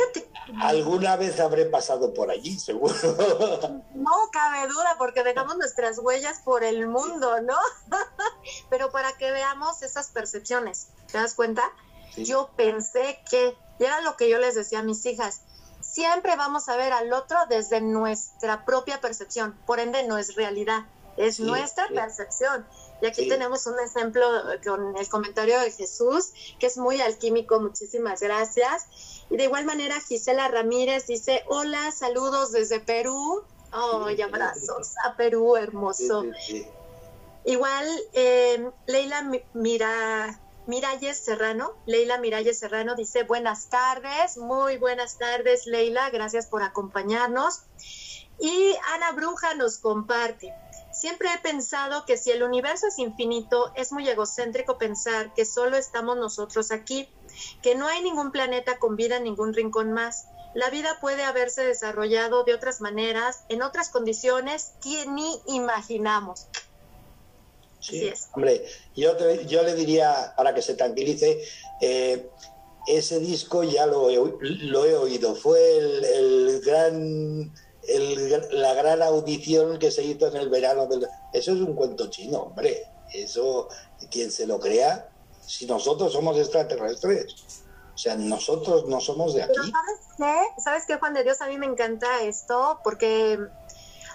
alguna 0.62 1.16
vez 1.16 1.40
habré 1.40 1.66
pasado 1.66 2.14
por 2.14 2.30
allí, 2.30 2.60
seguro. 2.60 2.94
No 3.96 4.12
cabe 4.32 4.68
duda, 4.68 4.96
porque 5.00 5.24
dejamos 5.24 5.58
nuestras 5.58 5.98
huellas 5.98 6.40
por 6.40 6.64
el 6.64 6.88
mundo, 6.88 7.42
¿no? 7.42 7.58
Pero 8.70 8.92
para 8.92 9.14
que 9.14 9.32
veamos 9.32 9.82
esas 9.82 10.10
percepciones, 10.10 10.90
¿te 11.12 11.18
das 11.18 11.34
cuenta? 11.34 11.64
Yo 12.18 12.50
pensé 12.56 13.20
que, 13.30 13.58
y 13.80 13.84
era 13.84 14.02
lo 14.02 14.16
que 14.16 14.30
yo 14.30 14.38
les 14.38 14.54
decía 14.54 14.80
a 14.80 14.84
mis 14.84 15.06
hijas, 15.06 15.42
siempre 15.82 16.36
vamos 16.36 16.70
a 16.70 16.78
ver 16.78 16.94
al 16.94 17.12
otro 17.14 17.38
desde 17.50 17.82
nuestra 17.82 18.66
propia 18.66 19.02
percepción, 19.02 19.58
por 19.66 19.80
ende 19.80 20.04
no 20.04 20.18
es 20.18 20.36
realidad, 20.36 20.86
es 21.18 21.40
nuestra 21.40 21.88
percepción. 21.90 22.66
Y 23.02 23.06
aquí 23.06 23.28
tenemos 23.28 23.68
un 23.68 23.80
ejemplo 23.80 24.26
con 24.66 24.98
el 24.98 25.10
comentario 25.10 25.60
de 25.60 25.72
Jesús, 25.72 26.32
que 26.60 26.68
es 26.68 26.78
muy 26.78 27.02
alquímico, 27.02 27.60
muchísimas 27.60 28.22
gracias. 28.22 28.88
Y 29.30 29.38
de 29.38 29.46
igual 29.46 29.66
manera, 29.66 30.00
Gisela 30.00 30.48
Ramírez 30.48 31.08
dice, 31.08 31.44
hola, 31.48 31.92
saludos 31.92 32.52
desde 32.52 32.80
Perú. 32.80 33.44
Oh, 33.74 34.10
y 34.10 34.22
abrazos 34.22 34.94
a 35.04 35.16
Perú, 35.18 35.58
hermoso. 35.58 36.24
Igual, 37.44 37.88
eh, 38.14 38.72
Leila 38.88 39.30
Mira, 39.54 40.40
Miralles 40.68 41.18
Serrano, 41.20 41.74
Leila 41.86 42.18
Miralles 42.18 42.58
Serrano 42.58 42.96
dice, 42.96 43.24
buenas 43.24 43.70
tardes, 43.70 44.38
muy 44.38 44.78
buenas 44.78 45.18
tardes, 45.20 45.68
Leila, 45.68 46.10
gracias 46.10 46.48
por 46.48 46.64
acompañarnos. 46.64 47.62
Y 48.40 48.76
Ana 48.94 49.12
Bruja 49.12 49.54
nos 49.54 49.78
comparte, 49.78 50.54
Siempre 50.96 51.28
he 51.34 51.40
pensado 51.40 52.06
que 52.06 52.16
si 52.16 52.32
el 52.32 52.42
universo 52.42 52.88
es 52.88 53.00
infinito, 53.00 53.74
es 53.76 53.92
muy 53.92 54.08
egocéntrico 54.08 54.78
pensar 54.78 55.34
que 55.34 55.44
solo 55.44 55.76
estamos 55.76 56.16
nosotros 56.16 56.72
aquí, 56.72 57.10
que 57.62 57.76
no 57.76 57.86
hay 57.88 58.02
ningún 58.02 58.32
planeta 58.32 58.80
con 58.80 58.96
vida 58.96 59.18
en 59.18 59.26
ningún 59.26 59.54
rincón 59.54 59.92
más. 59.92 60.28
La 60.54 60.70
vida 60.70 60.98
puede 61.02 61.24
haberse 61.24 61.66
desarrollado 61.66 62.46
de 62.46 62.54
otras 62.54 62.80
maneras, 62.80 63.44
en 63.50 63.62
otras 63.62 63.90
condiciones 63.90 64.72
que 64.82 65.06
ni 65.08 65.42
imaginamos. 65.48 66.48
Sí, 67.82 68.10
hombre, 68.32 68.66
yo, 68.96 69.18
yo 69.42 69.64
le 69.64 69.76
diría, 69.76 70.34
para 70.38 70.56
que 70.56 70.62
se 70.62 70.76
tranquilice, 70.76 71.44
eh, 71.82 72.30
ese 72.88 73.20
disco 73.20 73.66
ya 73.66 73.86
lo 73.86 74.10
he, 74.10 74.16
lo 74.40 74.86
he 74.86 74.96
oído, 74.96 75.36
fue 75.36 75.78
el 75.78 76.62
gran 76.62 77.54
la 78.52 78.74
gran 78.74 79.02
audición 79.02 79.80
que 79.80 79.92
se 79.92 80.04
hizo 80.04 80.28
en 80.28 80.38
el 80.38 80.50
verano 80.50 80.88
del... 80.88 81.08
Eso 81.34 81.54
es 81.54 81.60
un 81.60 81.76
cuento 81.76 82.10
chino, 82.10 82.40
hombre. 82.40 82.88
Eso, 83.14 83.70
quien 84.10 84.32
se 84.32 84.48
lo 84.48 84.60
crea, 84.60 85.10
si 85.46 85.66
nosotros 85.66 86.12
somos 86.14 86.38
extraterrestres. 86.38 87.36
O 87.94 87.98
sea, 87.98 88.16
nosotros 88.16 88.86
no 88.88 89.00
somos 89.00 89.34
de 89.34 89.44
aquí. 89.44 89.54
¿sabes 89.56 90.00
qué? 90.18 90.62
¿Sabes 90.62 90.84
qué, 90.86 90.98
Juan 90.98 91.14
de 91.14 91.24
Dios? 91.24 91.42
A 91.42 91.48
mí 91.48 91.58
me 91.58 91.66
encanta 91.66 92.22
esto 92.24 92.82
porque 92.84 93.40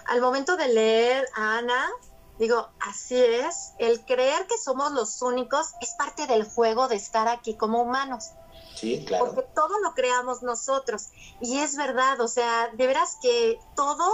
al 0.05 0.21
momento 0.21 0.55
de 0.55 0.67
leer 0.67 1.25
a 1.35 1.57
Ana, 1.57 1.89
digo, 2.37 2.69
así 2.79 3.15
es, 3.15 3.73
el 3.79 4.05
creer 4.05 4.45
que 4.47 4.57
somos 4.57 4.91
los 4.91 5.21
únicos 5.21 5.71
es 5.81 5.95
parte 5.97 6.27
del 6.27 6.43
juego 6.43 6.87
de 6.87 6.95
estar 6.95 7.27
aquí 7.27 7.55
como 7.55 7.81
humanos. 7.81 8.31
Sí, 8.75 9.03
claro. 9.05 9.25
Porque 9.25 9.47
todo 9.53 9.79
lo 9.79 9.93
creamos 9.93 10.41
nosotros. 10.41 11.09
Y 11.39 11.59
es 11.59 11.75
verdad, 11.75 12.19
o 12.21 12.27
sea, 12.27 12.69
de 12.73 12.87
veras 12.87 13.17
que 13.21 13.59
todo 13.75 14.11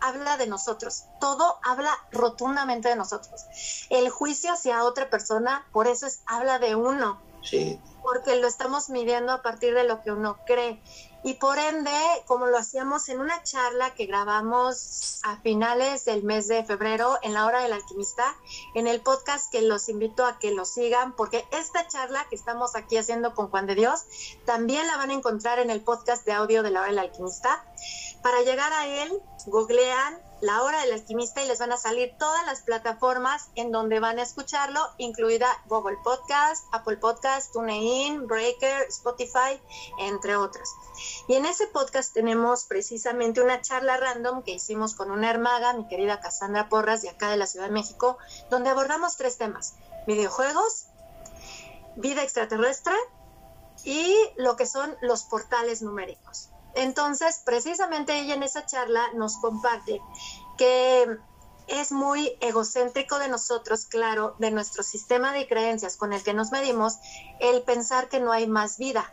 habla 0.00 0.36
de 0.36 0.46
nosotros, 0.46 1.04
todo 1.20 1.58
habla 1.62 1.90
rotundamente 2.10 2.88
de 2.88 2.96
nosotros. 2.96 3.42
El 3.90 4.10
juicio 4.10 4.52
hacia 4.52 4.84
otra 4.84 5.10
persona, 5.10 5.66
por 5.72 5.86
eso 5.86 6.06
es, 6.06 6.22
habla 6.26 6.58
de 6.58 6.74
uno. 6.74 7.20
Sí. 7.42 7.80
Porque 8.02 8.36
lo 8.36 8.46
estamos 8.46 8.90
midiendo 8.90 9.32
a 9.32 9.42
partir 9.42 9.74
de 9.74 9.84
lo 9.84 10.02
que 10.02 10.12
uno 10.12 10.38
cree. 10.46 10.82
Y 11.24 11.34
por 11.34 11.58
ende, 11.58 11.90
como 12.26 12.46
lo 12.46 12.58
hacíamos 12.58 13.08
en 13.08 13.18
una 13.20 13.42
charla 13.42 13.94
que 13.94 14.06
grabamos 14.06 15.20
a 15.24 15.36
finales 15.38 16.04
del 16.04 16.22
mes 16.22 16.46
de 16.46 16.64
febrero 16.64 17.18
en 17.22 17.34
la 17.34 17.44
hora 17.46 17.60
del 17.62 17.72
alquimista, 17.72 18.36
en 18.74 18.86
el 18.86 19.00
podcast 19.00 19.50
que 19.50 19.62
los 19.62 19.88
invito 19.88 20.24
a 20.24 20.38
que 20.38 20.52
lo 20.52 20.64
sigan, 20.64 21.16
porque 21.16 21.44
esta 21.50 21.88
charla 21.88 22.24
que 22.30 22.36
estamos 22.36 22.76
aquí 22.76 22.96
haciendo 22.96 23.34
con 23.34 23.48
Juan 23.48 23.66
de 23.66 23.74
Dios, 23.74 24.04
también 24.44 24.86
la 24.86 24.96
van 24.96 25.10
a 25.10 25.14
encontrar 25.14 25.58
en 25.58 25.70
el 25.70 25.82
podcast 25.82 26.24
de 26.24 26.32
audio 26.32 26.62
de 26.62 26.70
la 26.70 26.80
hora 26.80 26.90
del 26.90 26.98
alquimista. 26.98 27.64
Para 28.22 28.42
llegar 28.42 28.72
a 28.72 28.86
él, 28.86 29.20
googlean 29.46 30.27
la 30.40 30.62
Hora 30.62 30.82
del 30.82 30.92
Alquimista 30.92 31.42
y 31.42 31.48
les 31.48 31.58
van 31.58 31.72
a 31.72 31.76
salir 31.76 32.14
todas 32.18 32.44
las 32.46 32.62
plataformas 32.62 33.50
en 33.56 33.72
donde 33.72 34.00
van 34.00 34.18
a 34.18 34.22
escucharlo, 34.22 34.80
incluida 34.98 35.48
Google 35.66 35.98
Podcast, 36.04 36.64
Apple 36.72 36.98
Podcast, 36.98 37.52
TuneIn, 37.52 38.26
Breaker, 38.26 38.86
Spotify, 38.88 39.60
entre 39.98 40.36
otras. 40.36 40.68
Y 41.26 41.34
en 41.34 41.46
ese 41.46 41.66
podcast 41.66 42.12
tenemos 42.14 42.64
precisamente 42.64 43.42
una 43.42 43.60
charla 43.60 43.96
random 43.96 44.42
que 44.42 44.52
hicimos 44.52 44.94
con 44.94 45.10
una 45.10 45.30
hermaga, 45.30 45.72
mi 45.72 45.88
querida 45.88 46.20
Cassandra 46.20 46.68
Porras, 46.68 47.02
de 47.02 47.10
acá 47.10 47.30
de 47.30 47.36
la 47.36 47.46
Ciudad 47.46 47.66
de 47.66 47.72
México, 47.72 48.18
donde 48.50 48.70
abordamos 48.70 49.16
tres 49.16 49.38
temas, 49.38 49.74
videojuegos, 50.06 50.86
vida 51.96 52.22
extraterrestre 52.22 52.94
y 53.84 54.14
lo 54.36 54.56
que 54.56 54.66
son 54.66 54.96
los 55.00 55.24
portales 55.24 55.82
numéricos. 55.82 56.50
Entonces, 56.74 57.42
precisamente 57.44 58.18
ella 58.18 58.34
en 58.34 58.42
esa 58.42 58.66
charla 58.66 59.12
nos 59.14 59.36
comparte 59.38 60.00
que 60.56 61.18
es 61.68 61.92
muy 61.92 62.36
egocéntrico 62.40 63.18
de 63.18 63.28
nosotros, 63.28 63.86
claro, 63.86 64.34
de 64.38 64.50
nuestro 64.50 64.82
sistema 64.82 65.32
de 65.32 65.46
creencias 65.46 65.96
con 65.96 66.12
el 66.12 66.22
que 66.22 66.34
nos 66.34 66.50
medimos, 66.50 66.98
el 67.40 67.62
pensar 67.62 68.08
que 68.08 68.20
no 68.20 68.32
hay 68.32 68.46
más 68.46 68.78
vida. 68.78 69.12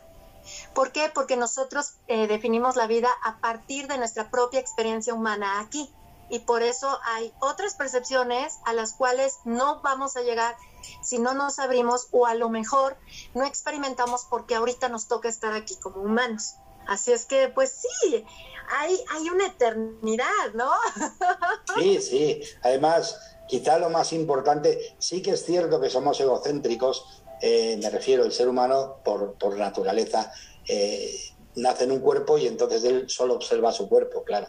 ¿Por 0.74 0.92
qué? 0.92 1.10
Porque 1.12 1.36
nosotros 1.36 1.94
eh, 2.06 2.26
definimos 2.26 2.76
la 2.76 2.86
vida 2.86 3.08
a 3.24 3.38
partir 3.40 3.88
de 3.88 3.98
nuestra 3.98 4.30
propia 4.30 4.60
experiencia 4.60 5.14
humana 5.14 5.60
aquí. 5.60 5.92
Y 6.28 6.40
por 6.40 6.62
eso 6.62 6.98
hay 7.04 7.32
otras 7.40 7.74
percepciones 7.74 8.58
a 8.64 8.72
las 8.72 8.94
cuales 8.94 9.38
no 9.44 9.80
vamos 9.82 10.16
a 10.16 10.22
llegar 10.22 10.56
si 11.02 11.18
no 11.18 11.34
nos 11.34 11.58
abrimos 11.58 12.08
o 12.10 12.26
a 12.26 12.34
lo 12.34 12.48
mejor 12.48 12.96
no 13.34 13.44
experimentamos 13.44 14.26
porque 14.28 14.56
ahorita 14.56 14.88
nos 14.88 15.06
toca 15.06 15.28
estar 15.28 15.52
aquí 15.52 15.76
como 15.76 16.02
humanos. 16.02 16.56
Así 16.86 17.12
es 17.12 17.26
que, 17.26 17.48
pues 17.48 17.70
sí, 17.70 18.24
hay, 18.68 18.98
hay 19.10 19.28
una 19.28 19.46
eternidad, 19.46 20.54
¿no? 20.54 20.70
Sí, 21.78 22.00
sí. 22.00 22.40
Además, 22.62 23.18
quizá 23.48 23.78
lo 23.78 23.90
más 23.90 24.12
importante, 24.12 24.96
sí 24.98 25.22
que 25.22 25.32
es 25.32 25.44
cierto 25.44 25.80
que 25.80 25.90
somos 25.90 26.20
egocéntricos, 26.20 27.22
eh, 27.42 27.78
me 27.82 27.90
refiero 27.90 28.24
al 28.24 28.32
ser 28.32 28.48
humano 28.48 29.00
por, 29.04 29.34
por 29.34 29.56
naturaleza, 29.56 30.32
eh, 30.68 31.14
nace 31.56 31.84
en 31.84 31.92
un 31.92 32.00
cuerpo 32.00 32.38
y 32.38 32.46
entonces 32.46 32.84
él 32.84 33.08
solo 33.08 33.34
observa 33.34 33.72
su 33.72 33.88
cuerpo, 33.88 34.24
claro. 34.24 34.48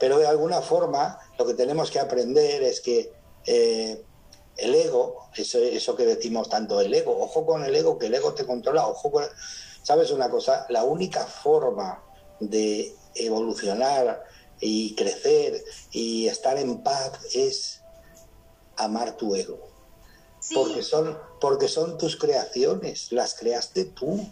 Pero 0.00 0.18
de 0.18 0.26
alguna 0.26 0.60
forma 0.60 1.18
lo 1.38 1.46
que 1.46 1.54
tenemos 1.54 1.90
que 1.90 2.00
aprender 2.00 2.62
es 2.62 2.80
que 2.80 3.12
eh, 3.46 4.02
el 4.56 4.74
ego, 4.74 5.28
eso, 5.36 5.58
eso 5.58 5.96
que 5.96 6.06
decimos 6.06 6.48
tanto, 6.48 6.80
el 6.80 6.92
ego, 6.94 7.16
ojo 7.20 7.46
con 7.46 7.64
el 7.64 7.74
ego, 7.74 7.98
que 7.98 8.06
el 8.06 8.14
ego 8.14 8.34
te 8.34 8.46
controla, 8.46 8.86
ojo 8.86 9.10
con... 9.10 9.24
¿Sabes 9.84 10.10
una 10.10 10.30
cosa? 10.30 10.64
La 10.70 10.82
única 10.82 11.26
forma 11.26 12.02
de 12.40 12.96
evolucionar 13.14 14.24
y 14.58 14.94
crecer 14.94 15.62
y 15.92 16.26
estar 16.26 16.56
en 16.56 16.82
paz 16.82 17.12
es 17.34 17.82
amar 18.76 19.16
tu 19.18 19.36
ego. 19.36 19.68
Porque, 20.54 20.82
son, 20.82 21.18
porque 21.38 21.68
son 21.68 21.98
tus 21.98 22.16
creaciones, 22.16 23.12
las 23.12 23.34
creaste 23.34 23.84
tú. 23.84 24.26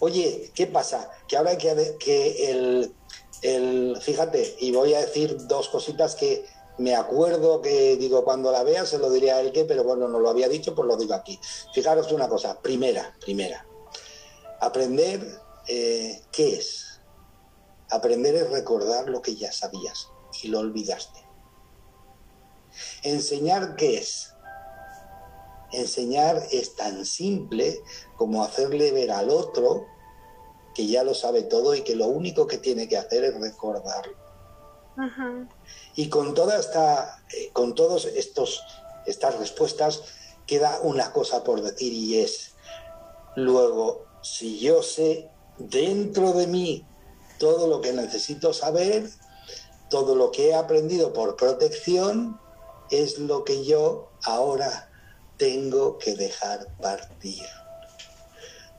Oye, 0.00 0.50
¿qué 0.54 0.66
pasa? 0.66 1.10
Que 1.28 1.36
ahora 1.36 1.56
que, 1.56 1.96
que 1.98 2.50
el, 2.50 2.94
el, 3.42 3.98
fíjate, 4.00 4.56
y 4.58 4.72
voy 4.72 4.94
a 4.94 5.00
decir 5.00 5.46
dos 5.46 5.68
cositas 5.68 6.16
que 6.16 6.44
me 6.78 6.96
acuerdo 6.96 7.60
que 7.60 7.96
digo, 7.96 8.24
cuando 8.24 8.50
la 8.50 8.64
vea 8.64 8.84
se 8.84 8.98
lo 8.98 9.10
diré 9.10 9.30
a 9.30 9.40
él 9.40 9.52
que, 9.52 9.64
pero 9.64 9.84
bueno, 9.84 10.08
no 10.08 10.18
lo 10.18 10.30
había 10.30 10.48
dicho, 10.48 10.74
pues 10.74 10.88
lo 10.88 10.96
digo 10.96 11.14
aquí. 11.14 11.38
Fijaros 11.72 12.10
una 12.12 12.28
cosa, 12.28 12.60
primera, 12.60 13.16
primera, 13.20 13.64
Aprender, 14.60 15.40
eh, 15.68 16.20
¿qué 16.32 16.56
es? 16.56 17.00
Aprender 17.90 18.34
es 18.34 18.50
recordar 18.50 19.08
lo 19.08 19.22
que 19.22 19.36
ya 19.36 19.52
sabías 19.52 20.08
y 20.42 20.48
lo 20.48 20.58
olvidaste. 20.58 21.20
Enseñar, 23.02 23.76
¿qué 23.76 23.98
es? 23.98 24.34
Enseñar 25.72 26.42
es 26.50 26.76
tan 26.76 27.04
simple 27.04 27.80
como 28.16 28.42
hacerle 28.42 28.92
ver 28.92 29.10
al 29.10 29.30
otro 29.30 29.86
que 30.74 30.86
ya 30.86 31.02
lo 31.02 31.14
sabe 31.14 31.42
todo 31.42 31.74
y 31.74 31.82
que 31.82 31.96
lo 31.96 32.06
único 32.06 32.46
que 32.46 32.58
tiene 32.58 32.88
que 32.88 32.96
hacer 32.96 33.24
es 33.24 33.40
recordarlo. 33.40 34.16
Y 35.94 36.08
con 36.08 36.34
toda 36.34 36.58
esta, 36.58 37.22
eh, 37.32 37.50
con 37.52 37.74
todos 37.74 38.04
estos, 38.04 38.64
estas 39.06 39.38
respuestas, 39.38 40.02
queda 40.46 40.80
una 40.82 41.12
cosa 41.12 41.44
por 41.44 41.62
decir 41.62 41.92
y 41.92 42.20
es, 42.20 42.54
luego 43.36 44.07
si 44.22 44.58
yo 44.58 44.82
sé 44.82 45.30
dentro 45.58 46.32
de 46.32 46.46
mí 46.46 46.86
todo 47.38 47.66
lo 47.66 47.80
que 47.80 47.92
necesito 47.92 48.52
saber, 48.52 49.08
todo 49.90 50.14
lo 50.14 50.30
que 50.30 50.50
he 50.50 50.54
aprendido 50.54 51.12
por 51.12 51.36
protección, 51.36 52.38
es 52.90 53.18
lo 53.18 53.44
que 53.44 53.64
yo 53.64 54.10
ahora 54.24 54.90
tengo 55.36 55.98
que 55.98 56.14
dejar 56.14 56.66
partir. 56.80 57.42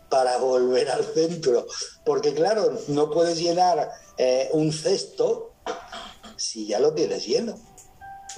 para 0.10 0.38
volver 0.38 0.90
al 0.90 1.04
centro. 1.04 1.68
Porque 2.04 2.34
claro, 2.34 2.80
no 2.88 3.12
puedes 3.12 3.38
llenar 3.40 3.92
eh, 4.18 4.50
un 4.54 4.74
cesto 4.74 5.54
si 6.36 6.66
ya 6.66 6.80
lo 6.80 6.94
tienes 6.94 7.28
lleno. 7.28 7.56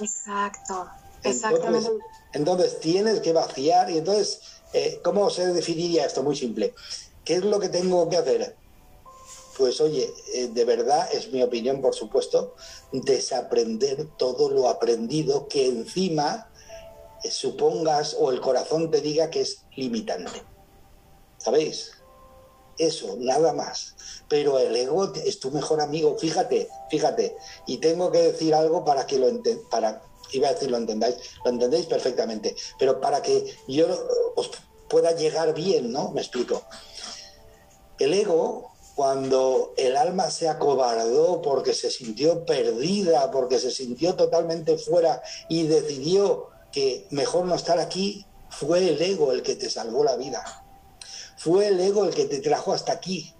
Exacto, 0.00 0.88
exactamente. 1.22 1.90
Entonces, 2.34 2.80
tienes 2.80 3.20
que 3.20 3.32
vaciar 3.32 3.90
y 3.90 3.98
entonces, 3.98 4.40
eh, 4.72 5.00
¿cómo 5.02 5.28
se 5.30 5.52
definiría 5.52 6.06
esto? 6.06 6.22
Muy 6.22 6.36
simple. 6.36 6.74
¿Qué 7.24 7.34
es 7.34 7.44
lo 7.44 7.60
que 7.60 7.68
tengo 7.68 8.08
que 8.08 8.16
hacer? 8.16 8.56
Pues 9.58 9.80
oye, 9.80 10.12
eh, 10.34 10.48
de 10.48 10.64
verdad 10.64 11.08
es 11.12 11.30
mi 11.30 11.42
opinión, 11.42 11.80
por 11.80 11.94
supuesto, 11.94 12.54
desaprender 12.92 14.08
todo 14.16 14.48
lo 14.48 14.68
aprendido 14.68 15.46
que 15.46 15.66
encima 15.66 16.48
supongas 17.30 18.16
o 18.18 18.32
el 18.32 18.40
corazón 18.40 18.90
te 18.90 19.00
diga 19.00 19.30
que 19.30 19.42
es 19.42 19.64
limitante. 19.76 20.42
¿Sabéis? 21.38 21.92
Eso, 22.78 23.16
nada 23.18 23.52
más. 23.52 23.94
Pero 24.28 24.58
el 24.58 24.74
ego 24.74 25.12
es 25.14 25.38
tu 25.38 25.50
mejor 25.50 25.80
amigo, 25.80 26.16
fíjate, 26.18 26.68
fíjate. 26.90 27.36
Y 27.66 27.78
tengo 27.78 28.10
que 28.10 28.22
decir 28.22 28.54
algo 28.54 28.84
para 28.84 29.06
que 29.06 29.18
lo 29.18 29.28
para 29.70 30.02
iba 30.38 30.48
a 30.48 30.54
decir 30.54 30.70
lo 30.70 30.76
entendáis, 30.76 31.16
lo 31.44 31.50
entendéis 31.50 31.86
perfectamente, 31.86 32.54
pero 32.78 33.00
para 33.00 33.22
que 33.22 33.54
yo 33.68 33.86
os 34.36 34.50
pueda 34.88 35.12
llegar 35.12 35.54
bien, 35.54 35.92
¿no? 35.92 36.10
Me 36.10 36.20
explico. 36.20 36.62
El 37.98 38.14
ego, 38.14 38.72
cuando 38.94 39.72
el 39.76 39.96
alma 39.96 40.30
se 40.30 40.48
acobardó 40.48 41.40
porque 41.40 41.72
se 41.72 41.90
sintió 41.90 42.44
perdida, 42.44 43.30
porque 43.30 43.58
se 43.58 43.70
sintió 43.70 44.14
totalmente 44.14 44.76
fuera 44.76 45.22
y 45.48 45.66
decidió 45.66 46.48
que 46.70 47.06
mejor 47.10 47.46
no 47.46 47.54
estar 47.54 47.78
aquí, 47.78 48.26
fue 48.50 48.88
el 48.88 49.00
ego 49.00 49.32
el 49.32 49.42
que 49.42 49.56
te 49.56 49.70
salvó 49.70 50.04
la 50.04 50.16
vida. 50.16 50.44
Fue 51.38 51.68
el 51.68 51.80
ego 51.80 52.04
el 52.04 52.14
que 52.14 52.26
te 52.26 52.40
trajo 52.40 52.72
hasta 52.72 52.92
aquí. 52.92 53.34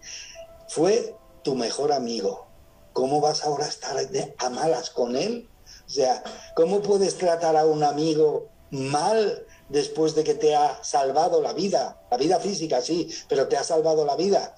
Fue 0.68 1.14
tu 1.44 1.54
mejor 1.54 1.92
amigo. 1.92 2.46
¿Cómo 2.92 3.20
vas 3.20 3.44
ahora 3.44 3.66
a 3.66 3.68
estar 3.68 3.96
a 4.38 4.50
malas 4.50 4.90
con 4.90 5.16
él? 5.16 5.48
O 5.92 5.94
sea, 5.94 6.24
¿cómo 6.56 6.80
puedes 6.80 7.18
tratar 7.18 7.54
a 7.54 7.66
un 7.66 7.84
amigo 7.84 8.48
mal 8.70 9.44
después 9.68 10.14
de 10.14 10.24
que 10.24 10.32
te 10.32 10.56
ha 10.56 10.82
salvado 10.82 11.42
la 11.42 11.52
vida? 11.52 12.00
La 12.10 12.16
vida 12.16 12.40
física, 12.40 12.80
sí, 12.80 13.10
pero 13.28 13.46
te 13.46 13.58
ha 13.58 13.62
salvado 13.62 14.06
la 14.06 14.16
vida. 14.16 14.54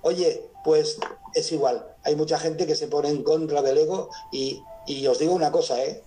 Oye, 0.00 0.50
pues 0.64 0.98
es 1.34 1.52
igual. 1.52 1.86
Hay 2.02 2.16
mucha 2.16 2.36
gente 2.36 2.66
que 2.66 2.74
se 2.74 2.88
pone 2.88 3.10
en 3.10 3.22
contra 3.22 3.62
del 3.62 3.78
ego 3.78 4.10
y, 4.32 4.60
y 4.84 5.06
os 5.06 5.20
digo 5.20 5.34
una 5.34 5.52
cosa, 5.52 5.80
¿eh? 5.84 6.02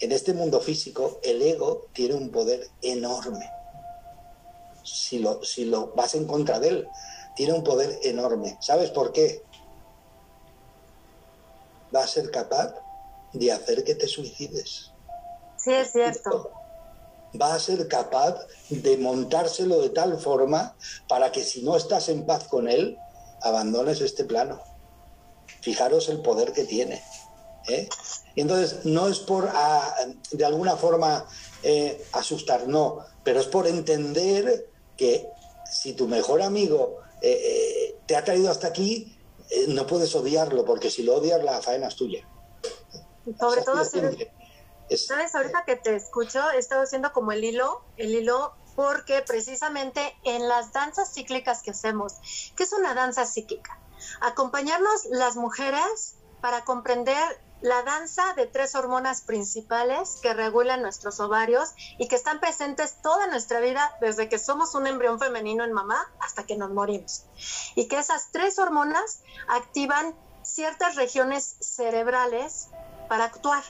En 0.00 0.10
este 0.10 0.34
mundo 0.34 0.58
físico, 0.58 1.20
el 1.22 1.40
ego 1.40 1.86
tiene 1.92 2.14
un 2.14 2.32
poder 2.32 2.66
enorme 2.82 3.48
si 4.82 5.20
lo, 5.20 5.44
si 5.44 5.64
lo 5.64 5.92
vas 5.94 6.16
en 6.16 6.26
contra 6.26 6.58
de 6.58 6.70
él. 6.70 6.88
Tiene 7.36 7.52
un 7.52 7.62
poder 7.62 8.00
enorme. 8.02 8.58
¿Sabes 8.60 8.90
por 8.90 9.12
qué? 9.12 9.44
Va 11.94 12.02
a 12.02 12.08
ser 12.08 12.32
capaz 12.32 12.74
de 13.32 13.52
hacer 13.52 13.84
que 13.84 13.94
te 13.94 14.06
suicides. 14.06 14.92
Sí, 15.56 15.72
es 15.72 15.92
cierto. 15.92 16.50
Va 17.40 17.54
a 17.54 17.58
ser 17.58 17.88
capaz 17.88 18.46
de 18.70 18.96
montárselo 18.96 19.80
de 19.80 19.90
tal 19.90 20.18
forma 20.18 20.76
para 21.08 21.30
que 21.30 21.44
si 21.44 21.62
no 21.62 21.76
estás 21.76 22.08
en 22.08 22.24
paz 22.24 22.48
con 22.48 22.68
él, 22.68 22.98
abandones 23.42 24.00
este 24.00 24.24
plano. 24.24 24.60
Fijaros 25.60 26.08
el 26.08 26.20
poder 26.20 26.52
que 26.52 26.64
tiene. 26.64 27.02
¿eh? 27.68 27.88
Entonces, 28.36 28.84
no 28.84 29.08
es 29.08 29.18
por, 29.18 29.50
ah, 29.52 29.94
de 30.30 30.44
alguna 30.44 30.76
forma, 30.76 31.26
eh, 31.62 32.02
asustar, 32.12 32.66
no, 32.66 33.04
pero 33.24 33.40
es 33.40 33.46
por 33.46 33.66
entender 33.66 34.70
que 34.96 35.28
si 35.70 35.92
tu 35.92 36.08
mejor 36.08 36.42
amigo 36.42 36.98
eh, 37.20 37.30
eh, 37.30 37.96
te 38.06 38.16
ha 38.16 38.24
traído 38.24 38.50
hasta 38.50 38.68
aquí, 38.68 39.16
eh, 39.50 39.66
no 39.68 39.86
puedes 39.86 40.14
odiarlo, 40.14 40.64
porque 40.64 40.90
si 40.90 41.02
lo 41.02 41.16
odias, 41.16 41.42
la 41.42 41.60
faena 41.60 41.88
es 41.88 41.96
tuya. 41.96 42.26
Sobre 43.38 43.62
todo, 43.62 43.84
¿sabes? 43.84 45.34
Ahorita 45.34 45.64
que 45.66 45.76
te 45.76 45.96
escucho, 45.96 46.50
he 46.50 46.58
estado 46.58 46.82
haciendo 46.82 47.12
como 47.12 47.32
el 47.32 47.44
hilo, 47.44 47.82
el 47.96 48.14
hilo, 48.14 48.54
porque 48.76 49.22
precisamente 49.22 50.16
en 50.24 50.48
las 50.48 50.72
danzas 50.72 51.12
cíclicas 51.12 51.62
que 51.62 51.72
hacemos, 51.72 52.14
¿qué 52.56 52.62
es 52.62 52.72
una 52.72 52.94
danza 52.94 53.26
cíclica? 53.26 53.78
Acompañarnos 54.20 55.06
las 55.06 55.36
mujeres 55.36 56.14
para 56.40 56.64
comprender 56.64 57.40
la 57.60 57.82
danza 57.82 58.34
de 58.34 58.46
tres 58.46 58.76
hormonas 58.76 59.22
principales 59.22 60.18
que 60.22 60.32
regulan 60.32 60.80
nuestros 60.80 61.18
ovarios 61.18 61.70
y 61.98 62.06
que 62.06 62.14
están 62.14 62.38
presentes 62.38 63.02
toda 63.02 63.26
nuestra 63.26 63.58
vida 63.58 63.96
desde 64.00 64.28
que 64.28 64.38
somos 64.38 64.74
un 64.76 64.86
embrión 64.86 65.18
femenino 65.18 65.64
en 65.64 65.72
mamá 65.72 66.08
hasta 66.20 66.46
que 66.46 66.56
nos 66.56 66.70
morimos. 66.70 67.24
Y 67.74 67.88
que 67.88 67.98
esas 67.98 68.30
tres 68.30 68.58
hormonas 68.60 69.22
activan 69.48 70.14
ciertas 70.42 70.94
regiones 70.94 71.56
cerebrales 71.60 72.68
para 73.08 73.24
actuar. 73.24 73.62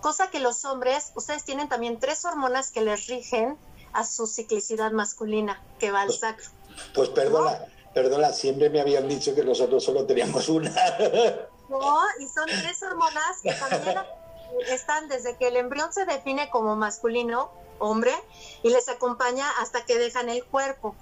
Cosa 0.00 0.30
que 0.30 0.40
los 0.40 0.64
hombres, 0.64 1.12
ustedes 1.14 1.44
tienen 1.44 1.68
también 1.68 2.00
tres 2.00 2.24
hormonas 2.24 2.70
que 2.70 2.80
les 2.80 3.06
rigen 3.06 3.58
a 3.92 4.04
su 4.04 4.26
ciclicidad 4.26 4.92
masculina, 4.92 5.62
que 5.78 5.90
va 5.90 6.02
al 6.02 6.08
pues, 6.08 6.20
sacro. 6.20 6.46
Pues 6.94 7.08
perdona, 7.10 7.66
perdona, 7.92 8.32
siempre 8.32 8.70
me 8.70 8.80
habían 8.80 9.08
dicho 9.08 9.34
que 9.34 9.44
nosotros 9.44 9.84
solo 9.84 10.06
teníamos 10.06 10.48
una. 10.48 10.72
No, 11.70 12.00
y 12.18 12.26
son 12.26 12.46
tres 12.46 12.82
hormonas 12.82 13.42
que 13.44 13.52
también 13.52 13.96
están 14.66 15.06
desde 15.06 15.36
que 15.36 15.46
el 15.46 15.56
embrión 15.56 15.92
se 15.92 16.04
define 16.04 16.50
como 16.50 16.74
masculino, 16.74 17.52
hombre, 17.78 18.12
y 18.64 18.70
les 18.70 18.88
acompaña 18.88 19.48
hasta 19.60 19.84
que 19.84 19.96
dejan 19.96 20.28
el 20.30 20.44
cuerpo. 20.44 20.96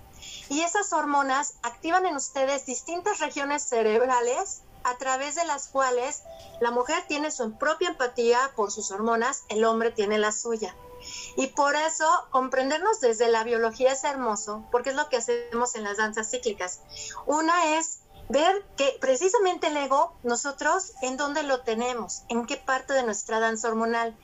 Y 0.51 0.61
esas 0.61 0.93
hormonas 0.93 1.55
activan 1.63 2.05
en 2.05 2.17
ustedes 2.17 2.67
distintas 2.67 3.19
regiones 3.21 3.63
cerebrales 3.63 4.61
a 4.91 4.99
través 4.99 5.35
de 5.35 5.45
las 5.45 5.69
cuales 5.69 6.23
la 6.61 6.71
mujer 6.71 7.05
tiene 7.07 7.31
su 7.31 7.53
propia 7.53 7.89
empatía 7.89 8.53
por 8.57 8.71
sus 8.71 8.91
hormonas, 8.91 9.43
el 9.49 9.65
hombre 9.65 9.91
tiene 9.91 10.19
la 10.19 10.33
suya. 10.33 10.75
Y 11.37 11.49
por 11.49 11.77
eso 11.77 12.07
comprendernos 12.31 13.01
desde 13.01 13.29
la 13.29 13.45
biología 13.45 13.93
es 13.93 14.05
hermoso, 14.05 14.65
porque 14.71 14.91
es 14.91 14.97
lo 14.97 15.09
que 15.09 15.17
hacemos 15.17 15.75
en 15.75 15.85
las 15.85 15.97
danzas 15.97 16.31
cíclicas. 16.31 16.81
Una 17.27 17.79
es 17.79 18.01
ver 18.29 18.65
que 18.77 18.97
precisamente 19.01 19.69
el 19.69 19.77
ego, 19.77 20.15
nosotros, 20.23 20.93
¿en 21.03 21.17
dónde 21.17 21.43
lo 21.43 21.63
tenemos? 21.63 22.23
¿En 22.29 22.47
qué 22.47 22.57
parte 22.57 22.93
de 22.93 23.03
nuestra 23.03 23.41
danza 23.41 23.69
hormonal? 23.69 24.17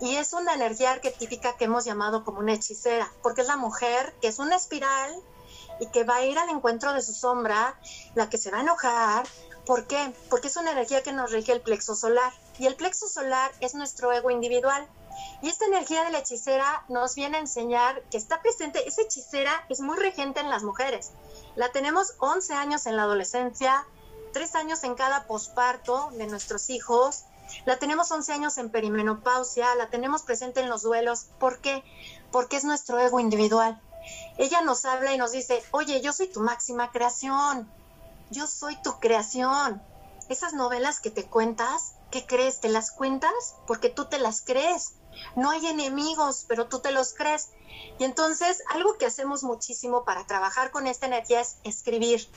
Y 0.00 0.16
es 0.16 0.32
una 0.32 0.54
energía 0.54 0.92
arquetípica 0.92 1.56
que 1.56 1.64
hemos 1.64 1.84
llamado 1.84 2.24
como 2.24 2.38
una 2.38 2.54
hechicera, 2.54 3.12
porque 3.22 3.42
es 3.42 3.48
la 3.48 3.56
mujer 3.56 4.14
que 4.20 4.28
es 4.28 4.38
una 4.38 4.56
espiral 4.56 5.14
y 5.78 5.86
que 5.86 6.04
va 6.04 6.16
a 6.16 6.24
ir 6.24 6.38
al 6.38 6.50
encuentro 6.50 6.92
de 6.92 7.02
su 7.02 7.12
sombra, 7.12 7.78
la 8.14 8.28
que 8.28 8.38
se 8.38 8.50
va 8.50 8.58
a 8.58 8.62
enojar. 8.62 9.26
¿Por 9.70 9.86
qué? 9.86 10.12
Porque 10.28 10.48
es 10.48 10.56
una 10.56 10.72
energía 10.72 11.04
que 11.04 11.12
nos 11.12 11.30
rige 11.30 11.52
el 11.52 11.60
plexo 11.60 11.94
solar. 11.94 12.32
Y 12.58 12.66
el 12.66 12.74
plexo 12.74 13.06
solar 13.06 13.52
es 13.60 13.76
nuestro 13.76 14.10
ego 14.10 14.32
individual. 14.32 14.84
Y 15.42 15.48
esta 15.48 15.64
energía 15.64 16.02
de 16.02 16.10
la 16.10 16.18
hechicera 16.18 16.84
nos 16.88 17.14
viene 17.14 17.36
a 17.36 17.40
enseñar 17.40 18.02
que 18.10 18.16
está 18.16 18.42
presente, 18.42 18.88
esa 18.88 19.02
hechicera 19.02 19.52
es 19.68 19.78
muy 19.78 19.96
regente 19.96 20.40
en 20.40 20.50
las 20.50 20.64
mujeres. 20.64 21.12
La 21.54 21.70
tenemos 21.70 22.14
11 22.18 22.52
años 22.52 22.86
en 22.86 22.96
la 22.96 23.04
adolescencia, 23.04 23.86
3 24.32 24.56
años 24.56 24.82
en 24.82 24.96
cada 24.96 25.28
posparto 25.28 26.10
de 26.14 26.26
nuestros 26.26 26.68
hijos, 26.68 27.26
la 27.64 27.78
tenemos 27.78 28.10
11 28.10 28.32
años 28.32 28.58
en 28.58 28.70
perimenopausia, 28.70 29.72
la 29.76 29.88
tenemos 29.88 30.22
presente 30.22 30.58
en 30.58 30.68
los 30.68 30.82
duelos. 30.82 31.26
¿Por 31.38 31.60
qué? 31.60 31.84
Porque 32.32 32.56
es 32.56 32.64
nuestro 32.64 32.98
ego 32.98 33.20
individual. 33.20 33.80
Ella 34.36 34.62
nos 34.62 34.84
habla 34.84 35.12
y 35.12 35.16
nos 35.16 35.30
dice, 35.30 35.62
oye, 35.70 36.00
yo 36.00 36.12
soy 36.12 36.26
tu 36.26 36.40
máxima 36.40 36.90
creación, 36.90 37.70
yo 38.30 38.46
soy 38.46 38.80
tu 38.82 38.98
creación. 39.00 39.82
Esas 40.28 40.54
novelas 40.54 41.00
que 41.00 41.10
te 41.10 41.26
cuentas, 41.26 41.94
¿qué 42.10 42.24
crees? 42.24 42.60
¿Te 42.60 42.68
las 42.68 42.90
cuentas? 42.92 43.56
Porque 43.66 43.90
tú 43.90 44.06
te 44.06 44.18
las 44.18 44.42
crees. 44.42 44.92
No 45.34 45.50
hay 45.50 45.66
enemigos, 45.66 46.44
pero 46.48 46.66
tú 46.66 46.78
te 46.78 46.92
los 46.92 47.12
crees. 47.14 47.48
Y 47.98 48.04
entonces, 48.04 48.62
algo 48.70 48.96
que 48.96 49.06
hacemos 49.06 49.42
muchísimo 49.42 50.04
para 50.04 50.26
trabajar 50.26 50.70
con 50.70 50.86
esta 50.86 51.06
energía 51.06 51.40
es 51.40 51.56
escribir. 51.64 52.28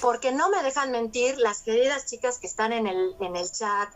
Porque 0.00 0.32
no 0.32 0.50
me 0.50 0.62
dejan 0.62 0.90
mentir 0.90 1.38
las 1.38 1.62
queridas 1.62 2.06
chicas 2.06 2.38
que 2.38 2.48
están 2.48 2.72
en 2.72 2.88
el, 2.88 3.16
en 3.20 3.36
el 3.36 3.50
chat 3.50 3.88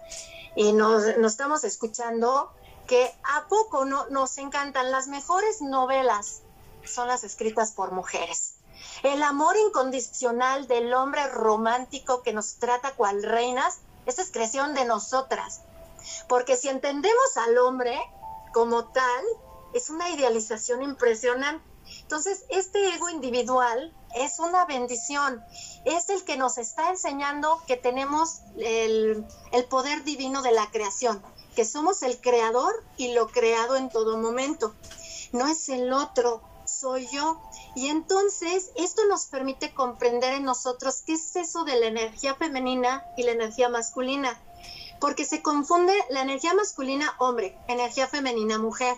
y 0.54 0.72
nos, 0.72 1.04
estamos 1.04 1.64
escuchando, 1.64 2.52
que 2.86 3.12
a 3.24 3.48
poco 3.48 3.84
no, 3.84 4.06
nos 4.08 4.38
encantan 4.38 4.90
las 4.90 5.08
mejores 5.08 5.62
novelas, 5.62 6.42
son 6.84 7.08
las 7.08 7.24
escritas 7.24 7.72
por 7.72 7.90
mujeres. 7.90 8.54
El 9.02 9.22
amor 9.22 9.56
incondicional 9.56 10.68
del 10.68 10.94
hombre 10.94 11.26
romántico 11.28 12.22
que 12.22 12.32
nos 12.32 12.54
trata 12.54 12.94
cual 12.94 13.22
reinas, 13.22 13.78
esa 14.06 14.22
es 14.22 14.30
creación 14.30 14.74
de 14.74 14.84
nosotras. 14.84 15.60
Porque 16.28 16.56
si 16.56 16.68
entendemos 16.68 17.36
al 17.36 17.58
hombre 17.58 17.98
como 18.52 18.84
tal, 18.86 19.24
es 19.74 19.90
una 19.90 20.10
idealización 20.10 20.82
impresionante. 20.82 21.64
Entonces, 22.02 22.44
este 22.48 22.94
ego 22.94 23.08
individual 23.08 23.92
es 24.14 24.38
una 24.38 24.66
bendición, 24.66 25.42
es 25.84 26.08
el 26.10 26.24
que 26.24 26.36
nos 26.36 26.58
está 26.58 26.90
enseñando 26.90 27.60
que 27.66 27.76
tenemos 27.76 28.40
el, 28.56 29.26
el, 29.50 29.64
poder 29.64 30.04
divino 30.04 30.42
de 30.42 30.52
la 30.52 30.70
creación, 30.70 31.22
que 31.56 31.64
somos 31.64 32.02
el 32.02 32.20
creador 32.20 32.84
y 32.96 33.14
lo 33.14 33.28
creado 33.28 33.76
en 33.76 33.88
todo 33.88 34.16
momento. 34.16 34.74
No 35.32 35.48
es 35.48 35.68
el 35.68 35.92
otro, 35.92 36.42
soy 36.66 37.08
yo. 37.08 37.40
Y 37.74 37.88
entonces 37.88 38.70
esto 38.76 39.02
nos 39.06 39.26
permite 39.26 39.72
comprender 39.72 40.34
en 40.34 40.44
nosotros 40.44 41.02
qué 41.06 41.14
es 41.14 41.36
eso 41.36 41.64
de 41.64 41.80
la 41.80 41.86
energía 41.86 42.34
femenina 42.34 43.04
y 43.16 43.22
la 43.22 43.32
energía 43.32 43.68
masculina. 43.68 44.38
Porque 45.00 45.24
se 45.24 45.42
confunde 45.42 45.94
la 46.10 46.20
energía 46.20 46.54
masculina 46.54 47.14
hombre, 47.18 47.56
energía 47.68 48.06
femenina 48.06 48.58
mujer. 48.58 48.96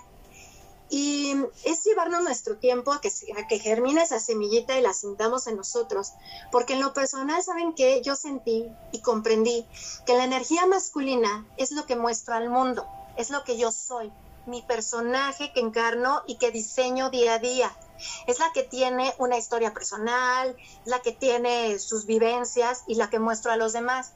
Y 0.90 1.34
es 1.64 1.82
llevarnos 1.84 2.22
nuestro 2.22 2.58
tiempo 2.58 2.92
a 2.92 3.00
que, 3.00 3.08
a 3.08 3.58
germine 3.58 4.02
esa 4.02 4.20
semillita 4.20 4.78
y 4.78 4.82
la 4.82 4.92
sintamos 4.92 5.46
en 5.46 5.56
nosotros. 5.56 6.12
Porque 6.52 6.74
en 6.74 6.80
lo 6.80 6.92
personal, 6.92 7.42
¿saben 7.42 7.74
que 7.74 8.02
Yo 8.02 8.16
sentí 8.16 8.68
y 8.92 9.00
comprendí 9.00 9.66
que 10.04 10.14
la 10.14 10.24
energía 10.24 10.66
masculina 10.66 11.46
es 11.56 11.70
lo 11.70 11.86
que 11.86 11.96
muestro 11.96 12.34
al 12.34 12.50
mundo, 12.50 12.86
es 13.16 13.30
lo 13.30 13.44
que 13.44 13.56
yo 13.56 13.72
soy, 13.72 14.12
mi 14.46 14.62
personaje 14.62 15.52
que 15.52 15.60
encarno 15.60 16.22
y 16.26 16.36
que 16.36 16.50
diseño 16.50 17.10
día 17.10 17.34
a 17.34 17.38
día. 17.38 17.74
Es 18.26 18.38
la 18.38 18.50
que 18.52 18.62
tiene 18.62 19.14
una 19.18 19.36
historia 19.36 19.72
personal, 19.72 20.56
la 20.84 21.00
que 21.00 21.12
tiene 21.12 21.78
sus 21.78 22.06
vivencias 22.06 22.82
y 22.86 22.96
la 22.96 23.10
que 23.10 23.18
muestro 23.18 23.52
a 23.52 23.56
los 23.56 23.72
demás. 23.72 24.12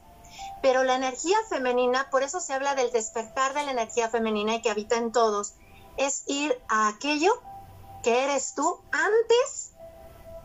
Pero 0.61 0.83
la 0.83 0.95
energía 0.95 1.37
femenina, 1.49 2.09
por 2.09 2.23
eso 2.23 2.39
se 2.39 2.53
habla 2.53 2.75
del 2.75 2.91
despertar 2.91 3.53
de 3.53 3.63
la 3.63 3.71
energía 3.71 4.09
femenina 4.09 4.55
y 4.55 4.61
que 4.61 4.69
habita 4.69 4.97
en 4.97 5.11
todos, 5.11 5.53
es 5.97 6.23
ir 6.27 6.61
a 6.67 6.87
aquello 6.89 7.31
que 8.03 8.23
eres 8.23 8.53
tú 8.55 8.81
antes 8.91 9.71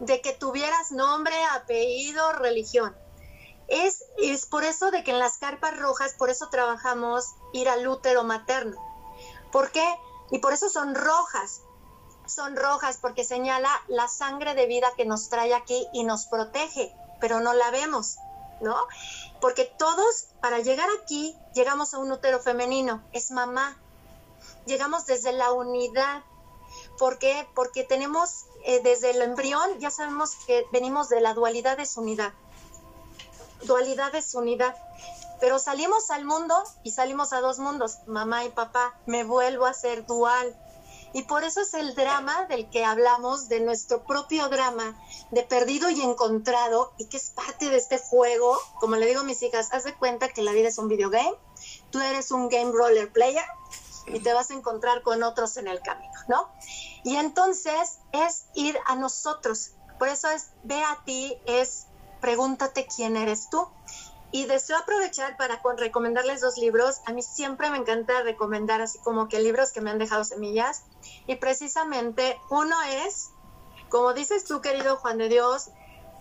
de 0.01 0.21
que 0.21 0.33
tuvieras 0.33 0.93
nombre, 0.93 1.35
apellido, 1.53 2.33
religión. 2.33 2.97
Es, 3.69 4.05
es 4.19 4.47
por 4.47 4.65
eso 4.65 4.91
de 4.91 5.05
que 5.05 5.13
en 5.13 5.19
las 5.19 5.39
carpas 5.39 5.79
rojas, 5.79 6.15
por 6.15 6.31
eso 6.31 6.49
trabajamos 6.51 7.25
ir 7.53 7.69
al 7.69 7.87
útero 7.87 8.25
materno. 8.25 8.77
¿Por 9.53 9.71
qué? 9.71 9.87
Y 10.31 10.39
por 10.39 10.53
eso 10.53 10.69
son 10.69 10.95
rojas. 10.95 11.63
Son 12.27 12.57
rojas 12.57 12.99
porque 13.01 13.25
señala 13.25 13.71
la 13.89 14.09
sangre 14.09 14.55
de 14.55 14.67
vida 14.67 14.91
que 14.97 15.05
nos 15.05 15.29
trae 15.29 15.55
aquí 15.55 15.87
y 15.93 16.05
nos 16.05 16.27
protege, 16.27 16.95
pero 17.21 17.41
no 17.41 17.53
la 17.53 17.71
vemos, 17.71 18.17
¿no? 18.61 18.77
Porque 19.41 19.65
todos, 19.65 20.29
para 20.41 20.61
llegar 20.61 20.89
aquí, 21.03 21.37
llegamos 21.55 21.93
a 21.93 21.99
un 21.99 22.11
útero 22.11 22.41
femenino, 22.41 23.03
es 23.13 23.31
mamá, 23.31 23.77
llegamos 24.67 25.07
desde 25.07 25.33
la 25.33 25.53
unidad. 25.53 26.23
¿Por 26.99 27.19
qué? 27.19 27.47
Porque 27.55 27.85
tenemos 27.85 28.47
eh, 28.65 28.81
desde 28.83 29.11
el 29.11 29.21
embrión, 29.21 29.79
ya 29.79 29.91
sabemos 29.91 30.35
que 30.47 30.67
venimos 30.73 31.09
de 31.09 31.21
la 31.21 31.35
dualidad 31.35 31.79
es 31.79 31.97
unidad. 31.97 32.33
Dualidad 33.65 34.15
es 34.15 34.35
unidad. 34.35 34.75
Pero 35.41 35.59
salimos 35.59 36.11
al 36.11 36.25
mundo 36.25 36.55
y 36.83 36.93
salimos 36.93 37.33
a 37.33 37.41
dos 37.41 37.59
mundos, 37.59 37.99
mamá 38.07 38.45
y 38.45 38.49
papá. 38.49 38.95
Me 39.05 39.25
vuelvo 39.25 39.67
a 39.67 39.75
ser 39.75 40.07
dual. 40.07 40.57
Y 41.15 41.23
por 41.23 41.45
eso 41.45 41.61
es 41.61 41.73
el 41.75 41.95
drama 41.95 42.47
del 42.47 42.69
que 42.69 42.85
hablamos, 42.85 43.49
de 43.49 43.61
nuestro 43.61 44.05
propio 44.05 44.49
drama, 44.49 45.01
de 45.31 45.45
perdido 45.45 45.89
y 45.89 46.03
encontrado, 46.03 46.93
y 46.99 47.07
que 47.07 47.17
es 47.17 47.31
parte 47.31 47.71
de 47.71 47.77
este 47.77 47.99
juego. 47.99 48.59
Como 48.81 48.97
le 48.97 49.07
digo 49.07 49.21
a 49.21 49.25
mis 49.25 49.41
hijas, 49.43 49.73
haz 49.73 49.85
de 49.85 49.95
cuenta 49.95 50.29
que 50.29 50.43
la 50.43 50.51
vida 50.51 50.69
es 50.69 50.77
un 50.77 50.89
videogame, 50.89 51.35
tú 51.91 52.01
eres 52.01 52.33
un 52.33 52.49
game 52.49 52.73
roller 52.73 53.13
player 53.13 53.45
y 54.09 54.19
te 54.19 54.33
vas 54.35 54.51
a 54.51 54.55
encontrar 54.55 55.03
con 55.03 55.23
otros 55.23 55.57
en 55.57 55.69
el 55.69 55.81
camino, 55.81 56.13
¿no? 56.27 56.51
Y 57.05 57.15
entonces 57.15 57.99
es 58.13 58.47
ir 58.55 58.77
a 58.87 58.97
nosotros. 58.97 59.71
Por 60.01 60.09
eso 60.09 60.29
es, 60.31 60.49
ve 60.65 60.83
a 60.83 61.01
ti, 61.05 61.39
es 61.47 61.87
pregúntate 62.21 62.87
quién 62.87 63.17
eres 63.17 63.51
tú. 63.51 63.69
Y 64.35 64.47
deseo 64.47 64.77
aprovechar 64.77 65.37
para 65.37 65.63
recomendarles 65.77 66.41
dos 66.41 66.59
libros. 66.59 67.03
A 67.07 67.13
mí 67.13 67.23
siempre 67.23 67.71
me 67.71 67.77
encanta 67.77 68.21
recomendar 68.23 68.81
así 68.81 68.99
como 68.99 69.29
que 69.29 69.39
libros 69.39 69.71
que 69.71 69.81
me 69.81 69.93
han 69.93 69.99
dejado 70.01 70.25
semillas. 70.25 70.83
Y 71.29 71.37
precisamente 71.37 72.37
uno 72.51 72.75
es, 72.83 73.31
como 73.91 74.13
dices 74.13 74.45
tú, 74.45 74.61
querido 74.61 74.97
Juan 74.97 75.19
de 75.19 75.29
Dios, 75.29 75.69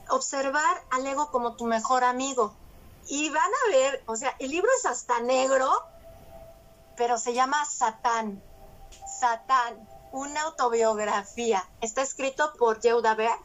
observar 0.09 0.83
al 0.91 1.07
ego 1.07 1.31
como 1.31 1.55
tu 1.55 1.65
mejor 1.65 2.03
amigo. 2.03 2.53
Y 3.07 3.31
van 3.31 3.49
a 3.65 3.71
ver, 3.71 4.03
o 4.05 4.15
sea, 4.15 4.35
el 4.37 4.51
libro 4.51 4.69
es 4.77 4.85
hasta 4.85 5.19
negro, 5.21 5.71
pero 6.95 7.17
se 7.17 7.33
llama 7.33 7.65
Satán. 7.65 8.43
Satán, 9.19 9.89
una 10.11 10.43
autobiografía. 10.43 11.67
Está 11.81 12.03
escrito 12.03 12.53
por 12.59 12.79
Yehuda 12.79 13.15
Berg. 13.15 13.39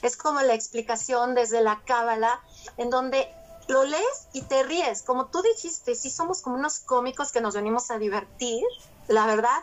Es 0.00 0.16
como 0.16 0.40
la 0.40 0.54
explicación 0.54 1.34
desde 1.34 1.60
la 1.60 1.82
Cábala, 1.84 2.40
en 2.78 2.88
donde 2.88 3.34
lo 3.68 3.84
lees 3.84 4.28
y 4.32 4.42
te 4.42 4.62
ríes. 4.62 5.02
Como 5.02 5.26
tú 5.26 5.42
dijiste, 5.42 5.94
sí 5.94 6.10
somos 6.10 6.42
como 6.42 6.56
unos 6.56 6.80
cómicos 6.80 7.32
que 7.32 7.40
nos 7.40 7.54
venimos 7.54 7.90
a 7.90 7.98
divertir, 7.98 8.64
la 9.06 9.26
verdad. 9.26 9.60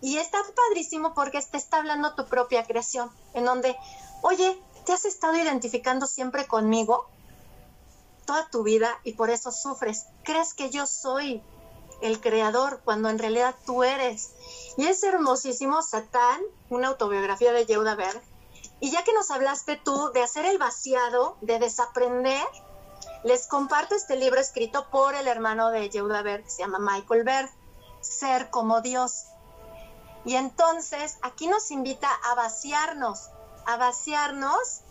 Y 0.00 0.18
está 0.18 0.38
padrísimo 0.54 1.14
porque 1.14 1.40
te 1.40 1.56
está 1.56 1.78
hablando 1.78 2.14
tu 2.14 2.26
propia 2.26 2.64
creación, 2.64 3.10
en 3.32 3.44
donde, 3.46 3.76
oye, 4.22 4.60
¿te 4.84 4.92
has 4.92 5.04
estado 5.04 5.36
identificando 5.36 6.06
siempre 6.06 6.46
conmigo? 6.46 7.08
toda 8.24 8.48
tu 8.48 8.62
vida 8.62 8.98
y 9.04 9.12
por 9.12 9.28
eso 9.28 9.52
sufres. 9.52 10.06
¿Crees 10.22 10.54
que 10.54 10.70
yo 10.70 10.86
soy 10.86 11.42
el 12.04 12.20
creador, 12.20 12.80
cuando 12.84 13.08
en 13.08 13.18
realidad 13.18 13.54
tú 13.64 13.82
eres. 13.82 14.32
Y 14.76 14.86
es 14.86 15.02
hermosísimo 15.02 15.82
Satán, 15.82 16.40
una 16.68 16.88
autobiografía 16.88 17.52
de 17.52 17.64
Yehuda 17.64 17.94
Berg. 17.94 18.22
Y 18.80 18.90
ya 18.90 19.04
que 19.04 19.12
nos 19.14 19.30
hablaste 19.30 19.76
tú 19.76 20.10
de 20.12 20.22
hacer 20.22 20.44
el 20.44 20.58
vaciado, 20.58 21.38
de 21.40 21.58
desaprender, 21.58 22.46
les 23.24 23.46
comparto 23.46 23.94
este 23.94 24.16
libro 24.16 24.38
escrito 24.38 24.90
por 24.90 25.14
el 25.14 25.26
hermano 25.26 25.70
de 25.70 25.88
Yehuda 25.88 26.22
Berg, 26.22 26.44
que 26.44 26.50
se 26.50 26.62
llama 26.62 26.78
Michael 26.78 27.24
Berg, 27.24 27.50
Ser 28.00 28.50
como 28.50 28.82
Dios. 28.82 29.24
Y 30.26 30.36
entonces 30.36 31.16
aquí 31.22 31.46
nos 31.46 31.70
invita 31.70 32.08
a 32.24 32.34
vaciarnos, 32.34 33.30
a 33.66 33.78
vaciarnos 33.78 34.82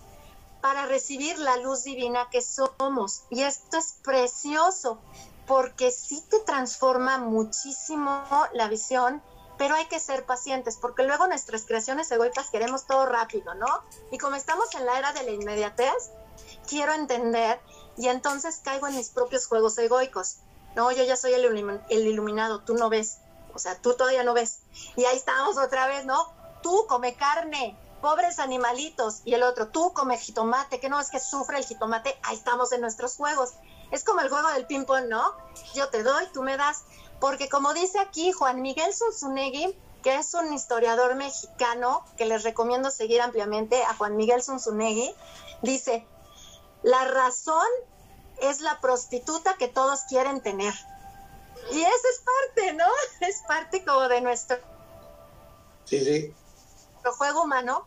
para 0.62 0.88
recibir 0.88 1.38
la 1.38 1.58
luz 1.58 1.84
divina 1.84 2.28
que 2.32 2.42
somos. 2.42 3.24
Y 3.30 3.44
esto 3.44 3.78
es 3.78 3.98
precioso, 4.04 5.00
porque 5.46 5.92
sí 5.92 6.24
te 6.30 6.40
transforma 6.40 7.20
muchísimo 7.20 8.24
la 8.54 8.68
visión, 8.68 9.22
pero 9.60 9.76
hay 9.76 9.86
que 9.86 10.00
ser 10.00 10.26
pacientes, 10.26 10.78
porque 10.78 11.04
luego 11.04 11.28
nuestras 11.28 11.66
creaciones 11.66 12.12
egoicas 12.12 12.50
queremos 12.50 12.88
todo 12.88 13.06
rápido, 13.06 13.54
¿no? 13.54 13.84
Y 14.12 14.18
como 14.18 14.36
estamos 14.38 14.74
en 14.74 14.88
la 14.88 14.98
era 14.98 15.14
de 15.14 15.24
la 15.24 15.32
inmediatez, 15.32 16.12
quiero 16.68 16.94
entender 16.94 17.60
y 17.98 18.08
entonces 18.08 18.62
caigo 18.64 18.88
en 18.88 18.96
mis 18.96 19.10
propios 19.10 19.48
juegos 19.48 19.78
egoicos. 19.78 20.38
No, 20.76 20.92
yo 20.92 21.04
ya 21.04 21.16
soy 21.16 21.34
el, 21.34 21.46
el 21.90 22.08
iluminado, 22.08 22.62
tú 22.62 22.74
no 22.76 22.90
ves, 22.90 23.18
o 23.54 23.60
sea, 23.60 23.78
tú 23.80 23.94
todavía 23.94 24.24
no 24.24 24.34
ves. 24.34 24.60
Y 24.96 25.06
ahí 25.06 25.16
estamos 25.16 25.58
otra 25.58 25.88
vez, 25.88 26.06
¿no? 26.06 26.34
Tú 26.62 26.86
come 26.88 27.14
carne, 27.16 27.78
pobres 28.02 28.40
animalitos, 28.40 29.22
y 29.26 29.34
el 29.34 29.44
otro, 29.44 29.68
tú 29.68 29.94
come 29.94 30.18
jitomate, 30.18 30.80
que 30.80 30.90
no 30.90 31.00
es 31.00 31.10
que 31.10 31.20
sufre 31.20 31.58
el 31.58 31.66
jitomate, 31.66 32.18
ahí 32.24 32.36
estamos 32.36 32.72
en 32.72 32.82
nuestros 32.82 33.16
juegos. 33.16 33.52
Es 33.92 34.04
como 34.04 34.22
el 34.22 34.30
juego 34.30 34.50
del 34.50 34.66
ping-pong, 34.66 35.06
¿no? 35.08 35.34
Yo 35.76 35.90
te 35.90 36.02
doy, 36.02 36.26
tú 36.34 36.42
me 36.42 36.58
das. 36.58 36.84
Porque 37.20 37.48
como 37.48 37.74
dice 37.74 38.00
aquí 38.00 38.32
Juan 38.32 38.62
Miguel 38.62 38.94
Zunzunegui, 38.94 39.78
que 40.02 40.16
es 40.16 40.34
un 40.34 40.52
historiador 40.52 41.16
mexicano 41.16 42.04
que 42.18 42.26
les 42.26 42.44
recomiendo 42.44 42.92
seguir 42.92 43.22
ampliamente 43.22 43.82
a 43.84 43.96
Juan 43.96 44.18
Miguel 44.18 44.44
Zunzunegui, 44.44 45.14
dice, 45.62 46.06
la 46.84 47.06
razón 47.06 47.68
es 48.42 48.62
la 48.62 48.80
prostituta 48.82 49.56
que 49.58 49.68
todos 49.68 50.02
quieren 50.10 50.42
tener. 50.42 50.74
Y 51.72 51.82
eso 51.82 52.08
es 52.12 52.24
parte, 52.26 52.74
¿no? 52.74 52.86
Es 53.28 53.42
parte 53.48 53.86
como 53.86 54.08
de 54.10 54.22
nuestro, 54.22 54.58
sí, 55.86 56.04
sí. 56.04 56.34
nuestro 56.92 57.14
juego 57.14 57.44
humano 57.44 57.86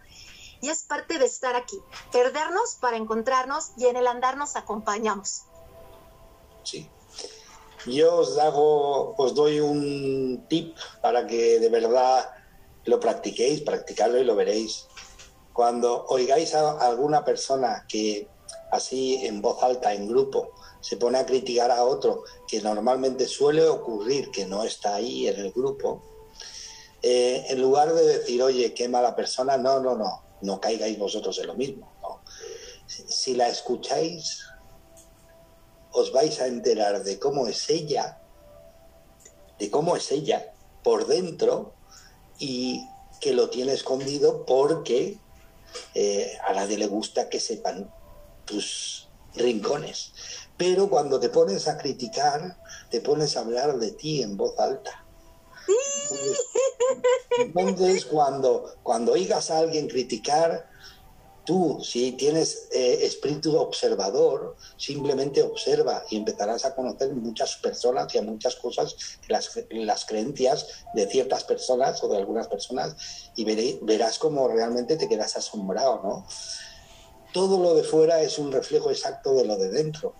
y 0.63 0.71
es 0.71 0.83
parte 0.83 1.19
de 1.19 1.27
estar 1.27 1.55
aquí, 1.55 1.79
perdernos 2.11 2.77
para 2.81 2.97
encontrarnos 2.97 3.73
y 3.77 3.87
en 3.87 3.97
el 3.97 4.07
andar 4.07 4.37
nos 4.37 4.57
acompañamos. 4.57 5.43
Sí. 6.65 6.89
Yo 7.87 8.17
os, 8.17 8.39
hago, 8.39 9.15
os 9.17 9.35
doy 9.35 9.61
un 9.61 10.47
tip 10.49 10.77
para 11.03 11.27
que 11.27 11.61
de 11.61 11.69
verdad 11.69 12.31
lo 12.85 12.99
practiquéis, 12.99 13.61
practicarlo 13.61 14.19
y 14.19 14.25
lo 14.25 14.35
veréis. 14.35 14.89
Cuando 15.53 16.05
oigáis 16.07 16.55
a 16.55 16.79
alguna 16.81 17.25
persona 17.25 17.85
que 17.89 18.29
así 18.71 19.27
en 19.27 19.41
voz 19.43 19.63
alta, 19.63 19.95
en 19.95 20.09
grupo, 20.09 20.53
se 20.81 20.97
pone 20.97 21.19
a 21.19 21.27
criticar 21.27 21.71
a 21.71 21.85
otro, 21.85 22.25
que 22.47 22.61
normalmente 22.61 23.27
suele 23.27 23.67
ocurrir 23.67 24.31
que 24.31 24.47
no 24.47 24.65
está 24.65 24.95
ahí 24.95 25.29
en 25.29 25.37
el 25.37 25.53
grupo, 25.53 26.03
eh, 27.03 27.47
en 27.49 27.61
lugar 27.61 27.93
de 27.93 28.05
decir, 28.05 28.43
oye, 28.43 28.75
qué 28.75 28.89
mala 28.89 29.15
persona, 29.15 29.57
no, 29.57 29.81
no, 29.81 29.97
no, 29.97 30.23
no 30.41 30.61
caigáis 30.61 30.99
vosotros 30.99 31.39
en 31.39 31.47
lo 31.47 31.55
mismo. 31.55 31.93
Si 32.87 33.35
la 33.35 33.49
escucháis 33.49 34.45
os 35.93 36.13
vais 36.13 36.41
a 36.41 36.47
enterar 36.47 37.05
de 37.05 37.19
cómo 37.19 37.47
es 37.47 37.71
ella, 37.71 38.21
de 39.59 39.71
cómo 39.71 39.97
es 39.97 40.13
ella 40.13 40.53
por 40.83 41.07
dentro 41.07 41.73
y 42.39 42.87
que 43.21 43.33
lo 43.33 43.49
tiene 43.49 43.73
escondido 43.73 44.45
porque 44.45 45.19
eh, 45.95 46.39
a 46.47 46.53
nadie 46.53 46.77
le 46.77 46.87
gusta 46.87 47.29
que 47.29 47.41
sepan 47.41 47.91
tus 48.47 49.09
rincones. 49.35 50.13
Pero 50.57 50.89
cuando 50.89 51.21
te 51.21 51.29
pones 51.29 51.69
a 51.69 51.77
criticar, 51.77 52.57
te 52.91 53.01
pones 53.01 53.37
a 53.37 53.41
hablar 53.41 53.79
de 53.79 53.93
ti 53.93 54.23
en 54.23 54.37
voz 54.37 54.59
alta. 54.59 55.05
Entonces, 57.39 58.07
cuando, 58.07 58.77
cuando 58.83 59.13
oigas 59.13 59.51
a 59.51 59.59
alguien 59.59 59.89
criticar, 59.89 60.71
tú, 61.45 61.79
si 61.83 62.13
tienes 62.13 62.69
eh, 62.73 63.01
espíritu 63.03 63.57
observador, 63.57 64.57
simplemente 64.77 65.43
observa 65.43 66.05
y 66.11 66.17
empezarás 66.17 66.65
a 66.65 66.75
conocer 66.75 67.15
muchas 67.15 67.57
personas 67.57 68.15
y 68.15 68.19
a 68.19 68.23
muchas 68.23 68.57
cosas, 68.57 68.97
las, 69.29 69.51
las 69.71 70.05
creencias 70.05 70.67
de 70.95 71.07
ciertas 71.07 71.45
personas 71.45 72.03
o 72.03 72.09
de 72.09 72.19
algunas 72.19 72.49
personas, 72.49 72.97
y 73.37 73.45
verás 73.83 74.19
cómo 74.19 74.49
realmente 74.49 74.97
te 74.97 75.09
quedas 75.09 75.37
asombrado, 75.37 76.01
¿no? 76.03 76.27
Todo 77.37 77.63
lo 77.63 77.75
de 77.75 77.85
fuera 77.85 78.23
es 78.23 78.39
un 78.39 78.51
reflejo 78.51 78.91
exacto 78.91 79.35
de 79.35 79.45
lo 79.45 79.59
de 79.59 79.69
dentro. 79.69 80.15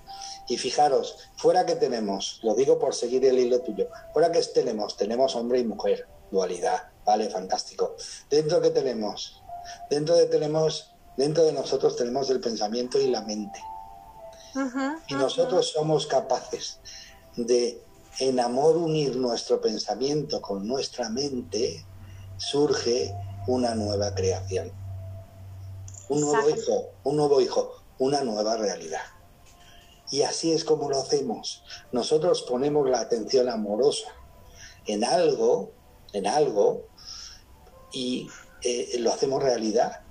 Y 0.49 0.59
fijaros, 0.59 1.17
fuera 1.39 1.65
que 1.65 1.75
tenemos, 1.75 2.41
lo 2.43 2.55
digo 2.55 2.79
por 2.79 2.95
seguir 2.95 3.25
el 3.25 3.39
hilo 3.39 3.63
tuyo, 3.63 3.89
fuera 4.13 4.31
que 4.31 4.43
tenemos, 4.43 4.99
tenemos 4.99 5.35
hombre 5.35 5.61
y 5.61 5.65
mujer, 5.65 6.07
dualidad, 6.31 6.91
vale, 7.07 7.31
fantástico. 7.31 7.97
Dentro 8.29 8.61
que 8.61 8.69
tenemos, 8.69 9.43
dentro 9.89 10.15
de 10.15 10.27
tenemos, 10.27 10.95
dentro 11.17 11.45
de 11.45 11.55
nosotros 11.55 11.97
tenemos 11.97 12.29
el 12.29 12.41
pensamiento 12.41 13.01
y 13.01 13.07
la 13.07 13.23
mente. 13.23 13.61
y 15.09 15.15
nosotros 15.15 15.73
somos 15.73 16.07
capaces 16.07 16.81
de 17.35 17.83
en 18.19 18.41
amor 18.41 18.77
unir 18.77 19.17
nuestro 19.17 19.59
pensamiento 19.63 20.43
con 20.43 20.69
nuestra 20.69 21.09
mente, 21.09 21.83
surge 22.37 23.15
una 23.47 23.75
nueva 23.75 24.15
creación. 24.15 24.71
Un 26.09 26.21
nuevo 26.21 26.49
hijo, 26.49 26.91
un 27.05 27.17
nuevo 27.17 27.41
hijo, 27.41 27.73
una 27.99 28.23
nueva 28.23 28.57
realidad. 28.57 29.03
Y 30.11 30.23
así 30.23 30.53
es 30.53 30.65
como 30.65 30.89
lo 30.89 30.99
hacemos. 30.99 31.65
Nosotros 31.93 32.43
ponemos 32.43 32.89
la 32.89 33.01
atención 33.01 33.49
amorosa 33.49 34.09
en 34.87 35.05
algo, 35.05 35.73
en 36.13 36.27
algo, 36.27 36.87
y 37.93 38.29
eh, 38.63 38.97
lo 38.99 39.13
hacemos 39.13 39.43
realidad. 39.43 40.03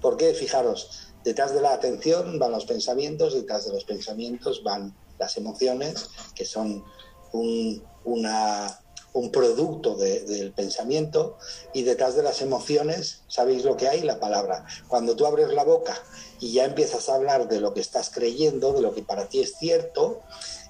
Porque, 0.00 0.34
fijaros, 0.34 1.12
detrás 1.24 1.54
de 1.54 1.60
la 1.60 1.72
atención 1.72 2.38
van 2.38 2.52
los 2.52 2.64
pensamientos, 2.64 3.34
detrás 3.34 3.66
de 3.66 3.72
los 3.72 3.84
pensamientos 3.84 4.62
van 4.64 4.96
las 5.18 5.36
emociones, 5.36 6.08
que 6.34 6.44
son 6.44 6.84
un, 7.32 7.82
un 9.14 9.30
producto 9.30 9.96
del 9.96 10.52
pensamiento, 10.52 11.36
y 11.74 11.82
detrás 11.82 12.16
de 12.16 12.22
las 12.22 12.40
emociones, 12.40 13.22
¿sabéis 13.28 13.64
lo 13.64 13.76
que 13.76 13.88
hay? 13.88 14.00
La 14.02 14.18
palabra. 14.18 14.64
Cuando 14.88 15.16
tú 15.16 15.26
abres 15.26 15.48
la 15.48 15.64
boca 15.64 15.94
y 16.40 16.52
ya 16.52 16.64
empiezas 16.64 17.08
a 17.08 17.16
hablar 17.16 17.48
de 17.48 17.60
lo 17.60 17.74
que 17.74 17.80
estás 17.80 18.10
creyendo, 18.10 18.72
de 18.72 18.80
lo 18.80 18.94
que 18.94 19.02
para 19.02 19.28
ti 19.28 19.40
es 19.40 19.54
cierto, 19.58 20.22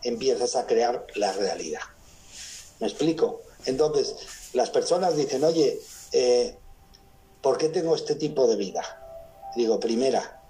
empiezas 0.03 0.57
a 0.57 0.67
crear 0.67 1.07
la 1.15 1.33
realidad. 1.33 1.83
¿Me 2.81 2.89
explico? 2.89 3.43
Entonces, 3.67 4.17
las 4.55 4.71
personas 4.71 5.17
dicen, 5.17 5.45
oye, 5.45 5.81
eh, 6.11 6.57
¿por 7.41 7.59
qué 7.59 7.69
tengo 7.69 7.95
este 7.95 8.17
tipo 8.17 8.49
de 8.49 8.57
vida? 8.57 8.83
Digo, 9.55 9.79
primera, 9.79 10.43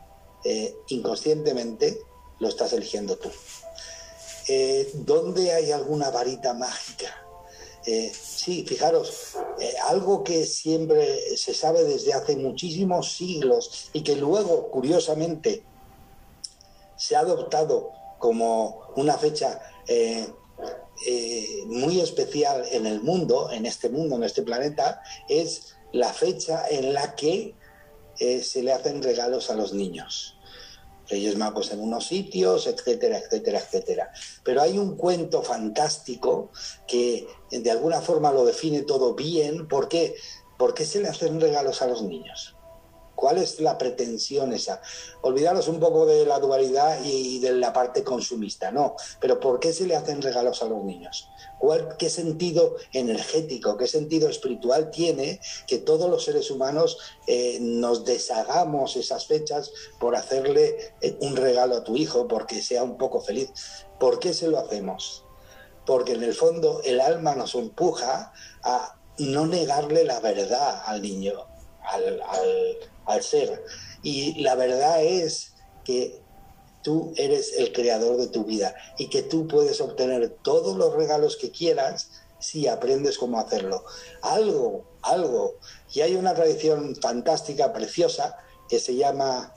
eh, 0.44 0.74
inconscientemente 0.88 1.98
lo 2.40 2.48
estás 2.48 2.72
eligiendo 2.72 3.16
tú. 3.16 3.30
Eh, 4.48 4.90
¿Dónde 4.94 5.52
hay 5.52 5.72
alguna 5.72 6.10
varita 6.10 6.54
mágica? 6.54 7.22
Sí, 7.84 8.64
fijaros, 8.66 9.36
algo 9.84 10.22
que 10.22 10.44
siempre 10.44 11.36
se 11.36 11.54
sabe 11.54 11.84
desde 11.84 12.12
hace 12.12 12.36
muchísimos 12.36 13.12
siglos 13.12 13.90
y 13.92 14.02
que 14.02 14.16
luego, 14.16 14.70
curiosamente, 14.70 15.64
se 16.96 17.16
ha 17.16 17.20
adoptado 17.20 17.90
como 18.18 18.92
una 18.96 19.18
fecha 19.18 19.60
eh, 21.04 21.64
muy 21.66 22.00
especial 22.00 22.64
en 22.70 22.86
el 22.86 23.02
mundo, 23.02 23.50
en 23.50 23.66
este 23.66 23.88
mundo, 23.88 24.16
en 24.16 24.22
este 24.22 24.42
planeta, 24.42 25.02
es 25.28 25.74
la 25.92 26.12
fecha 26.12 26.64
en 26.68 26.92
la 26.92 27.16
que 27.16 27.54
eh, 28.18 28.42
se 28.42 28.62
le 28.62 28.72
hacen 28.72 29.02
regalos 29.02 29.50
a 29.50 29.54
los 29.54 29.72
niños. 29.72 30.38
Reyes 31.12 31.36
Magos 31.36 31.70
en 31.72 31.80
unos 31.80 32.06
sitios, 32.06 32.66
etcétera, 32.66 33.18
etcétera, 33.18 33.58
etcétera. 33.58 34.10
Pero 34.42 34.62
hay 34.62 34.78
un 34.78 34.96
cuento 34.96 35.42
fantástico 35.42 36.50
que 36.88 37.28
de 37.50 37.70
alguna 37.70 38.00
forma 38.00 38.32
lo 38.32 38.46
define 38.46 38.82
todo 38.82 39.14
bien. 39.14 39.68
¿Por 39.68 39.88
qué? 39.88 40.16
¿Por 40.58 40.72
qué 40.72 40.86
se 40.86 41.00
le 41.00 41.08
hacen 41.08 41.40
regalos 41.40 41.82
a 41.82 41.86
los 41.86 42.02
niños? 42.02 42.51
¿Cuál 43.22 43.38
es 43.38 43.60
la 43.60 43.78
pretensión 43.78 44.52
esa? 44.52 44.80
Olvidaros 45.20 45.68
un 45.68 45.78
poco 45.78 46.06
de 46.06 46.26
la 46.26 46.40
dualidad 46.40 46.98
y 47.04 47.38
de 47.38 47.52
la 47.52 47.72
parte 47.72 48.02
consumista, 48.02 48.72
no. 48.72 48.96
Pero 49.20 49.38
¿por 49.38 49.60
qué 49.60 49.72
se 49.72 49.86
le 49.86 49.94
hacen 49.94 50.20
regalos 50.20 50.60
a 50.60 50.64
los 50.64 50.82
niños? 50.82 51.28
¿Cuál, 51.60 51.96
¿Qué 51.96 52.10
sentido 52.10 52.74
energético, 52.92 53.76
qué 53.76 53.86
sentido 53.86 54.28
espiritual 54.28 54.90
tiene 54.90 55.38
que 55.68 55.78
todos 55.78 56.10
los 56.10 56.24
seres 56.24 56.50
humanos 56.50 56.98
eh, 57.28 57.58
nos 57.60 58.04
deshagamos 58.04 58.96
esas 58.96 59.26
fechas 59.26 59.70
por 60.00 60.16
hacerle 60.16 60.92
eh, 61.00 61.16
un 61.20 61.36
regalo 61.36 61.76
a 61.76 61.84
tu 61.84 61.96
hijo 61.96 62.26
porque 62.26 62.60
sea 62.60 62.82
un 62.82 62.98
poco 62.98 63.20
feliz? 63.20 63.52
¿Por 64.00 64.18
qué 64.18 64.34
se 64.34 64.48
lo 64.48 64.58
hacemos? 64.58 65.24
Porque 65.86 66.14
en 66.14 66.24
el 66.24 66.34
fondo 66.34 66.80
el 66.82 67.00
alma 67.00 67.36
nos 67.36 67.54
empuja 67.54 68.32
a 68.64 68.98
no 69.18 69.46
negarle 69.46 70.02
la 70.02 70.18
verdad 70.18 70.82
al 70.86 71.02
niño, 71.02 71.51
al, 71.84 72.20
al 73.06 73.22
ser. 73.22 73.64
Y 74.02 74.40
la 74.42 74.54
verdad 74.54 75.02
es 75.02 75.54
que 75.84 76.22
tú 76.82 77.12
eres 77.16 77.52
el 77.56 77.72
creador 77.72 78.16
de 78.16 78.28
tu 78.28 78.44
vida 78.44 78.74
y 78.98 79.08
que 79.08 79.22
tú 79.22 79.46
puedes 79.46 79.80
obtener 79.80 80.36
todos 80.42 80.76
los 80.76 80.94
regalos 80.94 81.36
que 81.36 81.50
quieras 81.50 82.10
si 82.38 82.66
aprendes 82.66 83.18
cómo 83.18 83.38
hacerlo. 83.38 83.84
Algo, 84.22 84.84
algo. 85.02 85.54
Y 85.92 86.00
hay 86.00 86.16
una 86.16 86.34
tradición 86.34 86.96
fantástica, 86.96 87.72
preciosa, 87.72 88.36
que 88.68 88.80
se 88.80 88.96
llama 88.96 89.54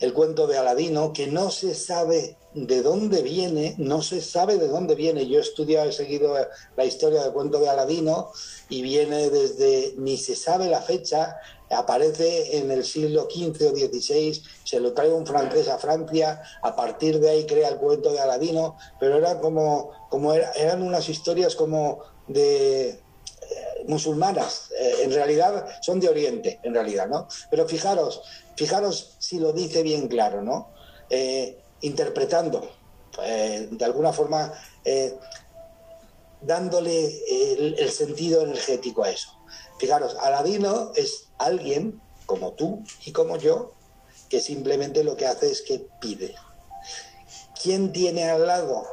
el 0.00 0.12
cuento 0.12 0.46
de 0.46 0.58
Aladino, 0.58 1.12
que 1.12 1.26
no 1.26 1.50
se 1.50 1.74
sabe 1.74 2.36
de 2.54 2.82
dónde 2.82 3.22
viene, 3.22 3.74
no 3.78 4.02
se 4.02 4.20
sabe 4.20 4.56
de 4.56 4.68
dónde 4.68 4.94
viene. 4.94 5.26
Yo 5.26 5.38
he 5.38 5.42
estudiado, 5.42 5.88
he 5.88 5.92
seguido 5.92 6.34
la 6.76 6.84
historia 6.84 7.22
del 7.22 7.32
cuento 7.32 7.60
de 7.60 7.68
Aladino 7.68 8.30
y 8.68 8.82
viene 8.82 9.30
desde, 9.30 9.94
ni 9.96 10.16
se 10.16 10.34
sabe 10.34 10.68
la 10.68 10.80
fecha, 10.80 11.36
aparece 11.70 12.58
en 12.58 12.70
el 12.70 12.84
siglo 12.84 13.28
XV 13.30 13.72
o 13.72 13.76
XVI, 13.76 14.42
se 14.64 14.80
lo 14.80 14.92
trae 14.92 15.12
un 15.12 15.26
francés 15.26 15.68
a 15.68 15.78
Francia, 15.78 16.42
a 16.62 16.74
partir 16.74 17.20
de 17.20 17.30
ahí 17.30 17.46
crea 17.46 17.68
el 17.68 17.76
cuento 17.76 18.12
de 18.12 18.20
Aladino, 18.20 18.76
pero 18.98 19.16
era 19.16 19.38
como, 19.40 19.90
como 20.08 20.32
eran 20.32 20.82
unas 20.82 21.08
historias 21.08 21.54
como 21.54 22.00
de 22.26 22.88
eh, 22.88 22.98
musulmanas, 23.86 24.70
eh, 24.78 24.96
en 25.02 25.12
realidad 25.12 25.66
son 25.82 26.00
de 26.00 26.08
Oriente, 26.08 26.60
en 26.62 26.74
realidad, 26.74 27.06
¿no? 27.08 27.28
Pero 27.50 27.66
fijaros, 27.66 28.22
fijaros 28.58 29.16
si 29.18 29.38
lo 29.38 29.52
dice 29.52 29.82
bien 29.82 30.08
claro, 30.08 30.42
¿no? 30.42 30.72
Eh, 31.08 31.62
interpretando, 31.80 32.68
de 33.16 33.84
alguna 33.84 34.12
forma, 34.12 34.52
dándole 36.42 37.74
el 37.78 37.90
sentido 37.90 38.42
energético 38.42 39.04
a 39.04 39.10
eso. 39.10 39.30
Fijaros, 39.78 40.16
Aladino 40.20 40.92
es 40.96 41.28
alguien 41.38 42.00
como 42.26 42.52
tú 42.52 42.82
y 43.06 43.12
como 43.12 43.36
yo 43.36 43.74
que 44.28 44.40
simplemente 44.40 45.04
lo 45.04 45.16
que 45.16 45.26
hace 45.26 45.50
es 45.50 45.62
que 45.62 45.86
pide. 46.00 46.34
¿Quién 47.62 47.92
tiene 47.92 48.28
al 48.28 48.46
lado? 48.46 48.86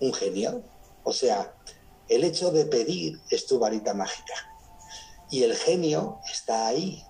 Un 0.00 0.12
genio. 0.12 0.62
O 1.04 1.12
sea, 1.12 1.54
el 2.08 2.24
hecho 2.24 2.50
de 2.50 2.66
pedir 2.66 3.20
es 3.30 3.46
tu 3.46 3.58
varita 3.58 3.94
mágica. 3.94 4.34
Y 5.30 5.44
el 5.44 5.56
genio 5.56 6.20
está 6.30 6.66
ahí, 6.66 7.02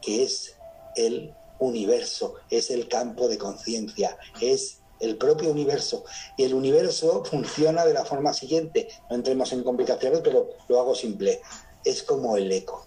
que 0.00 0.24
es 0.24 0.56
el 0.96 1.34
universo, 1.58 2.34
es 2.50 2.70
el 2.70 2.88
campo 2.88 3.28
de 3.28 3.38
conciencia, 3.38 4.16
es 4.40 4.80
el 5.00 5.16
propio 5.16 5.50
universo. 5.50 6.04
Y 6.36 6.44
el 6.44 6.54
universo 6.54 7.24
funciona 7.24 7.84
de 7.84 7.94
la 7.94 8.04
forma 8.04 8.32
siguiente. 8.32 8.88
No 9.10 9.16
entremos 9.16 9.52
en 9.52 9.64
complicaciones, 9.64 10.20
pero 10.22 10.48
lo 10.68 10.80
hago 10.80 10.94
simple 10.94 11.40
es 11.84 12.02
como 12.02 12.36
el 12.36 12.50
eco. 12.52 12.86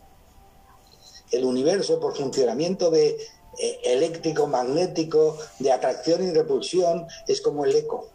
El 1.31 1.43
universo, 1.43 1.99
por 1.99 2.15
funcionamiento 2.15 2.91
de 2.91 3.17
eh, 3.59 3.79
eléctrico, 3.83 4.47
magnético, 4.47 5.37
de 5.59 5.71
atracción 5.71 6.23
y 6.23 6.31
repulsión, 6.31 7.07
es 7.27 7.41
como 7.41 7.65
el 7.65 7.75
eco. 7.75 8.09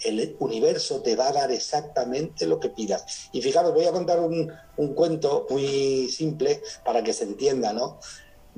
El 0.00 0.36
universo 0.40 1.00
te 1.00 1.16
va 1.16 1.28
a 1.28 1.32
dar 1.32 1.50
exactamente 1.50 2.46
lo 2.46 2.60
que 2.60 2.68
pidas. 2.68 3.28
Y 3.32 3.40
fijaros, 3.40 3.72
voy 3.72 3.86
a 3.86 3.92
contar 3.92 4.20
un, 4.20 4.52
un 4.76 4.94
cuento 4.94 5.46
muy 5.48 6.08
simple 6.10 6.62
para 6.84 7.02
que 7.02 7.14
se 7.14 7.24
entienda, 7.24 7.72
¿no? 7.72 7.98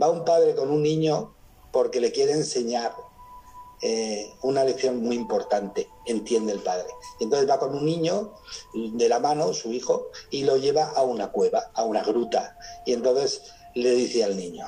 Va 0.01 0.11
un 0.11 0.25
padre 0.25 0.55
con 0.55 0.71
un 0.71 0.83
niño 0.83 1.35
porque 1.73 2.01
le 2.01 2.13
quiere 2.13 2.33
enseñar 2.33 2.95
eh, 3.81 4.35
una 4.43 4.65
lección 4.65 5.01
muy 5.01 5.15
importante, 5.15 5.89
entiende 6.05 6.53
el 6.53 6.59
padre. 6.59 6.89
entonces 7.21 7.49
va 7.49 7.61
con 7.61 7.75
un 7.77 7.85
niño 7.85 8.35
de 8.75 9.09
la 9.09 9.21
mano, 9.21 9.53
su 9.53 9.73
hijo, 9.73 10.09
y 10.31 10.43
lo 10.43 10.57
lleva 10.57 10.91
a 10.91 11.03
una 11.03 11.31
cueva, 11.31 11.71
a 11.75 11.85
una 11.85 12.03
gruta. 12.03 12.59
Y 12.87 12.93
entonces 12.93 13.43
le 13.75 13.93
dice 13.93 14.25
al 14.25 14.37
niño, 14.37 14.67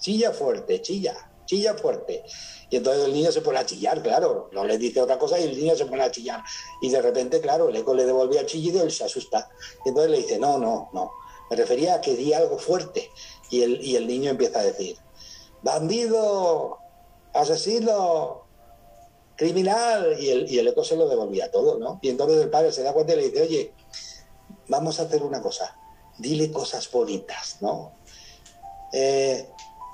chilla 0.00 0.32
fuerte, 0.32 0.82
chilla. 0.82 1.30
chilla 1.46 1.74
fuerte. 1.74 2.24
Y 2.70 2.76
entonces 2.76 3.04
el 3.04 3.12
niño 3.12 3.30
se 3.30 3.42
pone 3.42 3.58
a 3.58 3.66
chillar, 3.66 4.02
claro, 4.02 4.48
no 4.52 4.64
le 4.64 4.78
dice 4.78 5.00
otra 5.00 5.18
cosa 5.18 5.38
y 5.38 5.44
el 5.44 5.56
niño 5.56 5.76
se 5.76 5.84
pone 5.86 6.02
a 6.02 6.10
chillar. 6.10 6.42
Y 6.80 6.88
de 6.88 7.02
repente, 7.02 7.40
claro, 7.40 7.68
el 7.68 7.76
eco 7.76 7.94
le 7.94 8.06
devolvía 8.06 8.40
el 8.40 8.46
chillido 8.46 8.78
y 8.78 8.86
él 8.86 8.90
se 8.90 9.04
asusta. 9.04 9.50
Y 9.84 9.90
entonces 9.90 10.10
le 10.10 10.18
dice, 10.18 10.38
no, 10.38 10.58
no, 10.58 10.88
no, 10.92 11.12
me 11.50 11.56
refería 11.56 11.94
a 11.96 12.00
que 12.00 12.16
di 12.16 12.32
algo 12.32 12.58
fuerte. 12.58 13.10
Y 13.52 13.62
el, 13.62 13.84
y 13.84 13.96
el 13.96 14.06
niño 14.06 14.30
empieza 14.30 14.60
a 14.60 14.64
decir, 14.64 14.96
bandido, 15.60 16.78
asesino, 17.34 18.46
criminal. 19.36 20.16
Y 20.18 20.30
el, 20.30 20.50
y 20.50 20.58
el 20.58 20.68
eco 20.68 20.82
se 20.82 20.96
lo 20.96 21.06
devolvía 21.06 21.50
todo, 21.50 21.78
¿no? 21.78 21.98
Y 22.00 22.08
entonces 22.08 22.40
el 22.40 22.48
padre 22.48 22.72
se 22.72 22.82
da 22.82 22.94
cuenta 22.94 23.12
y 23.12 23.16
le 23.16 23.28
dice, 23.28 23.42
oye, 23.42 23.74
vamos 24.68 24.98
a 24.98 25.02
hacer 25.02 25.22
una 25.22 25.42
cosa, 25.42 25.76
dile 26.16 26.50
cosas 26.50 26.90
bonitas, 26.90 27.58
¿no? 27.60 27.92
Eh, 28.90 29.46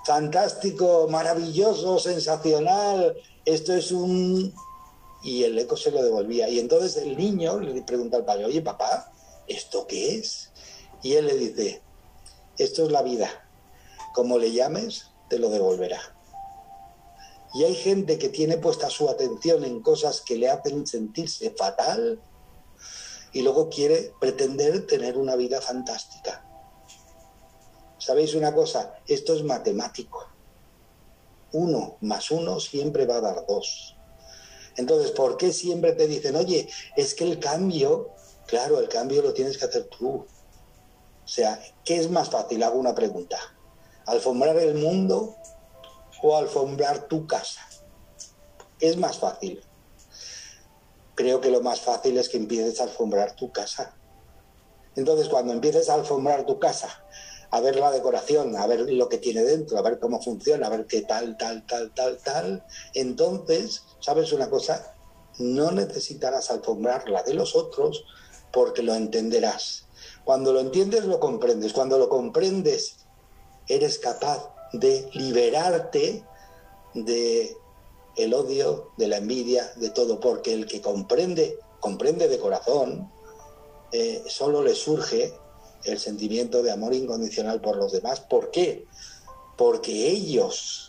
fantástico, 0.07 1.09
maravilloso, 1.11 1.99
sensacional, 1.99 3.17
esto 3.45 3.75
es 3.75 3.91
un... 3.91 4.55
Y 5.25 5.43
el 5.43 5.59
eco 5.59 5.77
se 5.77 5.91
lo 5.91 6.01
devolvía. 6.01 6.49
Y 6.49 6.61
entonces 6.61 6.97
el 6.97 7.17
niño 7.17 7.59
le 7.59 7.83
pregunta 7.83 8.19
al 8.19 8.25
padre, 8.25 8.45
oye 8.45 8.63
papá, 8.63 9.11
¿esto 9.49 9.85
qué 9.89 10.15
es? 10.15 10.53
Y 11.03 11.15
él 11.15 11.27
le 11.27 11.35
dice, 11.35 11.83
esto 12.57 12.85
es 12.85 12.93
la 12.93 13.03
vida, 13.03 13.48
como 14.19 14.37
le 14.37 14.51
llames, 14.51 15.13
te 15.29 15.39
lo 15.39 15.49
devolverá. 15.49 16.01
Y 17.55 17.63
hay 17.63 17.77
gente 17.77 18.19
que 18.19 18.29
tiene 18.29 18.59
puesta 18.59 18.91
su 18.91 19.09
atención 19.09 19.63
en 19.63 19.81
cosas 19.81 20.23
que 20.23 20.35
le 20.35 20.51
hacen 20.51 20.89
sentirse 20.89 21.55
fatal 21.57 22.21
y 23.33 23.43
luego 23.43 23.69
quiere 23.69 24.13
pretender 24.21 24.89
tener 24.89 25.17
una 25.17 25.37
vida 25.37 25.61
fantástica. 25.61 26.45
¿Sabéis 27.99 28.35
una 28.35 28.53
cosa? 28.53 28.93
Esto 29.07 29.35
es 29.35 29.45
matemático. 29.45 30.27
Uno 31.53 31.99
más 32.01 32.33
uno 32.33 32.59
siempre 32.59 33.07
va 33.07 33.19
a 33.19 33.21
dar 33.21 33.47
dos. 33.47 33.95
Entonces, 34.77 35.13
¿por 35.13 35.37
qué 35.37 35.53
siempre 35.53 35.93
te 35.93 36.09
dicen, 36.09 36.35
oye, 36.35 36.69
es 36.97 37.15
que 37.15 37.23
el 37.23 37.39
cambio, 37.39 38.11
claro, 38.49 38.81
el 38.81 38.89
cambio 38.89 39.23
lo 39.23 39.33
tienes 39.33 39.57
que 39.57 39.67
hacer 39.67 39.85
tú? 39.85 40.09
O 40.09 41.29
sea, 41.29 41.63
¿qué 41.85 41.99
es 41.99 42.11
más 42.11 42.31
fácil? 42.31 42.65
Hago 42.65 42.81
una 42.81 42.97
pregunta. 42.97 43.39
¿Alfombrar 44.09 44.57
el 44.57 44.75
mundo 44.75 45.37
o 46.23 46.37
alfombrar 46.37 47.09
tu 47.09 47.27
casa? 47.27 47.61
¿Qué 48.79 48.89
es 48.89 48.97
más 48.97 49.19
fácil? 49.19 49.63
Creo 51.15 51.43
que 51.43 51.51
lo 51.51 51.61
más 51.61 51.83
fácil 51.83 52.17
es 52.17 52.31
que 52.31 52.39
empieces 52.39 52.81
a 52.81 52.85
alfombrar 52.85 53.37
tu 53.37 53.53
casa. 53.53 53.95
Entonces, 54.97 55.29
cuando 55.29 55.53
empieces 55.53 55.91
a 55.91 55.95
alfombrar 55.95 56.47
tu 56.47 56.59
casa 56.59 56.89
a 57.51 57.61
ver 57.61 57.77
la 57.77 57.91
decoración, 57.91 58.57
a 58.57 58.67
ver 58.67 58.91
lo 58.91 59.11
que 59.11 59.19
tiene 59.19 59.43
dentro, 59.43 59.79
a 59.79 59.83
ver 59.83 59.99
cómo 59.99 60.23
funciona, 60.23 60.67
a 60.67 60.71
ver 60.71 60.87
qué 60.87 61.03
tal, 61.03 61.37
tal, 61.37 61.67
tal, 61.67 61.93
tal, 61.95 62.19
tal. 62.25 62.65
Entonces, 62.95 63.83
¿sabes 64.01 64.33
una 64.33 64.49
cosa? 64.49 64.95
No 65.39 65.71
necesitarás 65.71 66.51
alfombrar 66.51 67.09
la 67.11 67.23
de 67.23 67.35
los 67.35 67.55
otros 67.55 68.05
porque 68.53 68.83
lo 68.83 68.95
entenderás. 68.95 69.87
Cuando 70.25 70.53
lo 70.53 70.61
entiendes, 70.61 71.05
lo 71.05 71.21
comprendes. 71.21 71.73
Cuando 71.73 71.99
lo 71.99 72.09
comprendes, 72.09 72.98
eres 73.69 73.99
capaz 73.99 74.53
de 74.73 75.09
liberarte 75.13 76.25
de 76.95 77.57
el 78.17 78.35
odio, 78.35 78.91
de 78.97 79.07
la 79.07 79.19
envidia, 79.19 79.73
de 79.77 79.91
todo, 79.91 80.19
porque 80.19 80.53
el 80.53 80.67
que 80.67 80.81
comprende, 80.81 81.59
comprende 81.81 82.29
de 82.29 82.39
corazón, 82.39 83.11
eh, 83.93 84.23
solo 84.27 84.63
le 84.63 84.75
surge 84.75 85.33
el 85.85 85.99
sentimiento 85.99 86.63
de 86.63 86.73
amor 86.73 86.95
incondicional 86.95 87.61
por 87.61 87.77
los 87.77 87.93
demás. 87.93 88.21
¿Por 88.21 88.51
qué? 88.51 88.87
Porque 89.57 90.09
ellos 90.09 90.88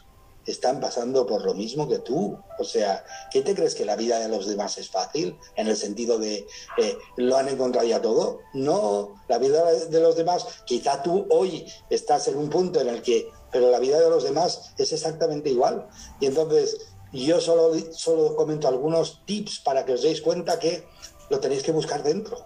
están 0.51 0.79
pasando 0.79 1.25
por 1.25 1.45
lo 1.45 1.53
mismo 1.53 1.87
que 1.87 1.99
tú. 1.99 2.37
O 2.57 2.63
sea, 2.63 3.03
¿qué 3.31 3.41
te 3.41 3.55
crees 3.55 3.75
que 3.75 3.85
la 3.85 3.95
vida 3.95 4.19
de 4.19 4.27
los 4.27 4.47
demás 4.47 4.77
es 4.77 4.89
fácil? 4.89 5.37
En 5.55 5.67
el 5.67 5.77
sentido 5.77 6.17
de, 6.17 6.47
eh, 6.77 6.97
¿lo 7.17 7.37
han 7.37 7.47
encontrado 7.47 7.87
ya 7.87 8.01
todo? 8.01 8.39
No, 8.53 9.15
la 9.27 9.37
vida 9.37 9.63
de 9.63 9.99
los 10.01 10.15
demás, 10.15 10.45
quizá 10.65 11.03
tú 11.03 11.25
hoy 11.29 11.65
estás 11.89 12.27
en 12.27 12.37
un 12.37 12.49
punto 12.49 12.81
en 12.81 12.89
el 12.89 13.01
que, 13.01 13.31
pero 13.51 13.69
la 13.69 13.79
vida 13.79 13.99
de 13.99 14.09
los 14.09 14.23
demás 14.23 14.73
es 14.77 14.91
exactamente 14.91 15.49
igual. 15.49 15.87
Y 16.19 16.25
entonces, 16.27 16.77
yo 17.11 17.41
solo, 17.41 17.73
solo 17.91 18.35
comento 18.35 18.67
algunos 18.67 19.25
tips 19.25 19.59
para 19.59 19.85
que 19.85 19.93
os 19.93 20.01
deis 20.01 20.21
cuenta 20.21 20.59
que 20.59 20.85
lo 21.29 21.39
tenéis 21.39 21.63
que 21.63 21.71
buscar 21.71 22.03
dentro. 22.03 22.37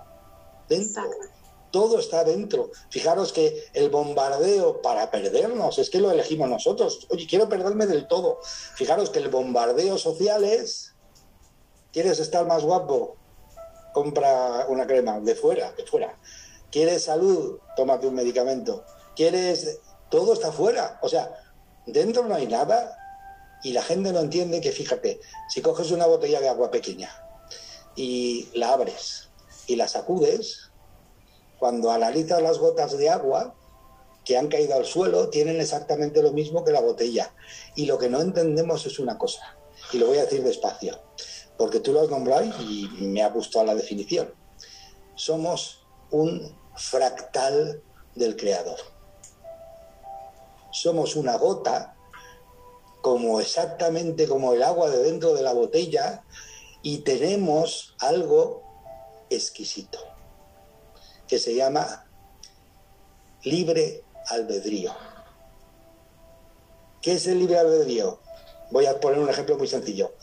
Dentro 0.70 1.04
todo 1.74 1.98
está 1.98 2.24
dentro. 2.24 2.70
Fijaros 2.92 3.34
que 3.34 3.66
el 3.74 3.90
bombardeo 3.90 4.84
para 4.84 5.10
perdernos, 5.10 5.80
es 5.80 5.90
que 5.90 6.00
lo 6.00 6.12
elegimos 6.12 6.48
nosotros. 6.48 7.08
Oye, 7.10 7.26
quiero 7.26 7.50
perderme 7.50 7.88
del 7.88 8.08
todo. 8.08 8.40
Fijaros 8.76 9.10
que 9.10 9.18
el 9.18 9.30
bombardeo 9.30 9.98
social 9.98 10.44
es, 10.44 10.94
¿quieres 11.92 12.20
estar 12.20 12.46
más 12.46 12.64
guapo? 12.64 13.18
Compra 13.92 14.68
una 14.70 14.86
crema 14.86 15.20
de 15.20 15.34
fuera, 15.34 15.72
de 15.72 15.84
fuera. 15.84 16.16
¿Quieres 16.72 17.06
salud? 17.06 17.58
Tómate 17.76 18.06
un 18.06 18.14
medicamento. 18.14 18.86
¿Quieres? 19.16 19.80
Todo 20.12 20.34
está 20.34 20.52
fuera. 20.52 21.00
O 21.02 21.10
sea, 21.10 21.34
dentro 21.88 22.24
no 22.26 22.36
hay 22.36 22.46
nada 22.46 22.96
y 23.64 23.74
la 23.74 23.82
gente 23.82 24.14
no 24.14 24.20
entiende 24.20 24.62
que, 24.62 24.72
fíjate, 24.72 25.20
si 25.50 25.64
coges 25.64 25.90
una 25.90 26.06
botella 26.06 26.40
de 26.40 26.50
agua 26.50 26.70
pequeña 26.70 27.10
y 27.96 28.48
la 28.54 28.74
abres 28.74 29.30
y 29.66 29.76
la 29.76 29.88
sacudes, 29.88 30.70
cuando 31.60 31.92
analizas 31.92 32.42
las 32.42 32.58
gotas 32.58 32.98
de 32.98 33.10
agua 33.10 33.56
que 34.26 34.38
han 34.38 34.48
caído 34.48 34.76
al 34.76 34.86
suelo, 34.86 35.30
tienen 35.30 35.60
exactamente 35.60 36.22
lo 36.22 36.32
mismo 36.32 36.64
que 36.64 36.72
la 36.72 36.82
botella. 36.82 37.34
Y 37.76 37.86
lo 37.86 37.98
que 37.98 38.10
no 38.10 38.22
entendemos 38.22 38.86
es 38.86 39.00
una 39.00 39.18
cosa, 39.18 39.58
y 39.92 39.98
lo 39.98 40.08
voy 40.08 40.18
a 40.18 40.24
decir 40.24 40.44
despacio, 40.44 41.00
porque 41.58 41.80
tú 41.80 41.92
lo 41.92 42.02
has 42.02 42.10
nombrado 42.10 42.46
y 42.46 42.90
me 43.00 43.22
ha 43.22 43.30
gustado 43.30 43.66
la 43.66 43.76
definición. 43.76 44.34
Somos 45.16 45.86
un 46.12 46.58
fractal 46.76 47.82
del 48.16 48.36
creador. 48.36 48.80
Somos 50.72 51.16
una 51.16 51.38
gota, 51.38 51.96
como 53.02 53.42
exactamente 53.42 54.28
como 54.28 54.54
el 54.54 54.64
agua 54.64 54.90
de 54.90 55.04
dentro 55.04 55.34
de 55.34 55.44
la 55.44 55.54
botella, 55.54 56.24
y 56.82 57.00
tenemos 57.00 57.96
algo 58.00 58.64
exquisito 59.30 60.13
que 61.28 61.40
se 61.40 61.56
llama 61.56 62.06
libre 63.44 64.04
albedrío. 64.28 64.94
¿Qué 67.02 67.14
es 67.14 67.28
el 67.28 67.40
libre 67.40 67.60
albedrío? 67.60 68.20
Voy 68.72 68.86
a 68.86 69.00
poner 69.00 69.20
un 69.20 69.30
ejemplo 69.30 69.58
muy 69.58 69.68
sencillo. 69.68 70.14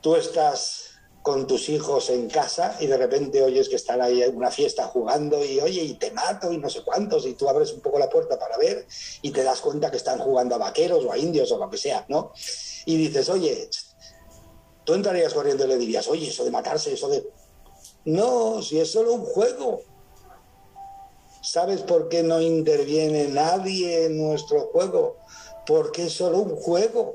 Tú 0.00 0.16
estás 0.16 0.90
con 1.22 1.46
tus 1.46 1.68
hijos 1.68 2.08
en 2.10 2.28
casa 2.28 2.76
y 2.80 2.86
de 2.86 2.96
repente 2.96 3.42
oyes 3.42 3.68
que 3.68 3.76
están 3.76 4.00
ahí 4.00 4.22
en 4.22 4.36
una 4.36 4.50
fiesta 4.50 4.86
jugando 4.86 5.44
y 5.44 5.60
oye, 5.60 5.82
y 5.82 5.94
te 5.94 6.10
mato 6.12 6.50
y 6.52 6.58
no 6.58 6.70
sé 6.70 6.82
cuántos, 6.82 7.26
y 7.26 7.34
tú 7.34 7.48
abres 7.48 7.72
un 7.72 7.80
poco 7.80 7.98
la 7.98 8.08
puerta 8.08 8.38
para 8.38 8.56
ver 8.56 8.86
y 9.20 9.30
te 9.30 9.42
das 9.42 9.60
cuenta 9.60 9.90
que 9.90 9.98
están 9.98 10.18
jugando 10.18 10.54
a 10.54 10.58
vaqueros 10.58 11.04
o 11.04 11.12
a 11.12 11.18
indios 11.18 11.52
o 11.52 11.58
lo 11.58 11.68
que 11.68 11.76
sea, 11.76 12.06
¿no? 12.08 12.32
Y 12.86 12.96
dices, 12.96 13.28
oye, 13.28 13.68
tú 14.84 14.94
entrarías 14.94 15.34
corriendo 15.34 15.64
y 15.64 15.68
le 15.68 15.76
dirías, 15.76 16.08
oye, 16.08 16.28
eso 16.28 16.44
de 16.44 16.50
matarse, 16.50 16.92
eso 16.94 17.08
de... 17.08 17.28
No, 18.04 18.62
si 18.62 18.80
es 18.80 18.92
solo 18.92 19.12
un 19.12 19.24
juego. 19.24 19.82
¿Sabes 21.42 21.82
por 21.82 22.08
qué 22.08 22.22
no 22.22 22.40
interviene 22.40 23.28
nadie 23.28 24.06
en 24.06 24.18
nuestro 24.18 24.68
juego? 24.72 25.16
Porque 25.66 26.06
es 26.06 26.12
solo 26.12 26.38
un 26.38 26.56
juego. 26.56 27.14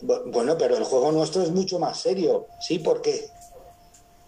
Bueno, 0.00 0.56
pero 0.58 0.76
el 0.76 0.84
juego 0.84 1.12
nuestro 1.12 1.42
es 1.42 1.50
mucho 1.50 1.78
más 1.78 2.00
serio. 2.00 2.46
Sí, 2.60 2.78
¿por 2.78 3.02
qué? 3.02 3.28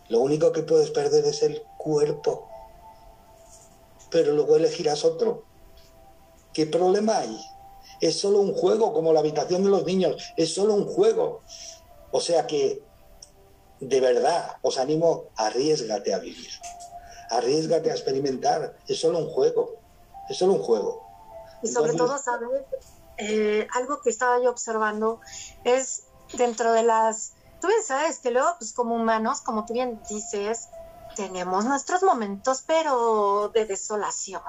Lo 0.09 0.21
único 0.21 0.53
que 0.53 0.63
puedes 0.63 0.91
perder 0.91 1.25
es 1.25 1.43
el 1.43 1.63
cuerpo. 1.79 2.49
Pero 4.11 4.33
luego 4.33 4.57
elegirás 4.57 5.05
otro. 5.05 5.45
¿Qué 6.53 6.67
problema 6.67 7.19
hay? 7.19 7.41
Es 8.01 8.21
solo 8.21 8.41
un 8.41 8.53
juego, 8.53 8.93
como 8.93 9.13
la 9.13 9.21
habitación 9.21 9.63
de 9.63 9.71
los 9.71 9.85
niños. 9.87 10.23
Es 10.37 10.55
solo 10.55 10.75
un 10.75 10.87
juego. 10.87 11.41
O 12.11 12.21
sea 12.21 12.47
que 12.47 12.83
de 13.83 14.01
verdad, 14.01 14.57
os 14.63 14.79
animo, 14.79 15.25
arriesgate 15.37 16.15
a 16.15 16.19
vivir, 16.19 16.51
arriesgate 17.31 17.91
a 17.91 17.95
experimentar, 17.95 18.77
es 18.87 19.01
solo 19.01 19.19
un 19.19 19.29
juego, 19.29 19.75
es 20.29 20.39
solo 20.39 20.53
un 20.55 20.63
juego. 20.63 21.03
Y 21.63 21.69
sobre 21.69 21.95
todo, 21.95 22.17
¿sabes? 22.19 22.63
Eh, 23.19 23.67
algo 23.75 24.01
que 24.01 24.11
estaba 24.11 24.41
yo 24.41 24.51
observando 24.51 25.21
es 25.65 26.05
dentro 26.33 26.73
de 26.73 26.85
las, 26.85 27.33
tú 27.61 27.67
bien 27.67 27.83
sabes 27.83 28.21
que 28.21 28.31
luego, 28.31 28.55
pues 28.59 28.73
como 28.73 28.95
humanos, 28.95 29.41
como 29.41 29.65
tú 29.67 29.73
bien 29.73 30.01
dices, 30.09 30.69
tenemos 31.17 31.65
nuestros 31.65 32.05
momentos, 32.05 32.63
pero 32.65 33.51
de 33.53 33.67
desolación, 33.67 34.43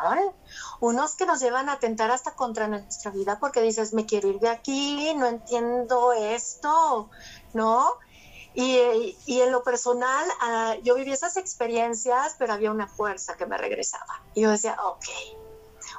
unos 0.79 1.15
que 1.15 1.25
nos 1.25 1.39
llevan 1.39 1.69
a 1.69 1.79
tentar 1.79 2.11
hasta 2.11 2.36
contra 2.36 2.67
nuestra 2.67 3.09
vida 3.09 3.39
porque 3.39 3.61
dices, 3.61 3.93
me 3.93 4.05
quiero 4.05 4.29
ir 4.29 4.39
de 4.39 4.49
aquí, 4.49 5.13
no 5.15 5.25
entiendo 5.25 6.13
esto, 6.13 7.09
¿no? 7.53 7.93
Y, 8.55 9.17
y, 9.25 9.41
en 9.41 9.51
lo 9.51 9.63
personal, 9.63 10.25
uh, 10.41 10.81
yo 10.83 10.95
viví 10.95 11.11
esas 11.11 11.37
experiencias, 11.37 12.35
pero 12.37 12.53
había 12.53 12.71
una 12.71 12.87
fuerza 12.87 13.35
que 13.35 13.47
me 13.47 13.57
regresaba. 13.57 14.21
Y 14.35 14.41
yo 14.41 14.51
decía, 14.51 14.77
ok, 14.83 15.05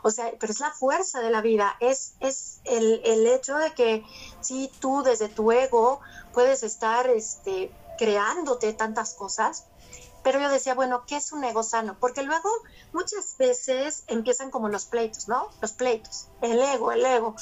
O 0.02 0.10
sea, 0.10 0.32
pero 0.38 0.52
es 0.52 0.60
la 0.60 0.70
fuerza 0.70 1.20
de 1.20 1.30
la 1.30 1.40
vida, 1.40 1.76
es, 1.80 2.14
es 2.20 2.60
el, 2.64 3.00
el 3.04 3.26
hecho 3.26 3.56
de 3.56 3.72
que 3.72 4.04
si 4.40 4.70
tú 4.78 5.02
desde 5.02 5.28
tu 5.28 5.50
ego 5.50 6.00
puedes 6.32 6.62
estar 6.62 7.08
este, 7.08 7.72
creándote 7.98 8.72
tantas 8.72 9.14
cosas, 9.14 9.66
pero 10.24 10.40
yo 10.40 10.48
decía, 10.48 10.74
bueno, 10.74 11.04
¿qué 11.06 11.16
es 11.16 11.32
un 11.32 11.44
ego 11.44 11.62
sano? 11.62 11.96
Porque 12.00 12.22
luego 12.22 12.48
muchas 12.94 13.36
veces 13.36 14.04
empiezan 14.06 14.50
como 14.50 14.70
los 14.70 14.86
pleitos, 14.86 15.28
¿no? 15.28 15.50
Los 15.60 15.72
pleitos, 15.72 16.28
el 16.40 16.60
ego, 16.60 16.90
el 16.92 17.04
ego. 17.04 17.36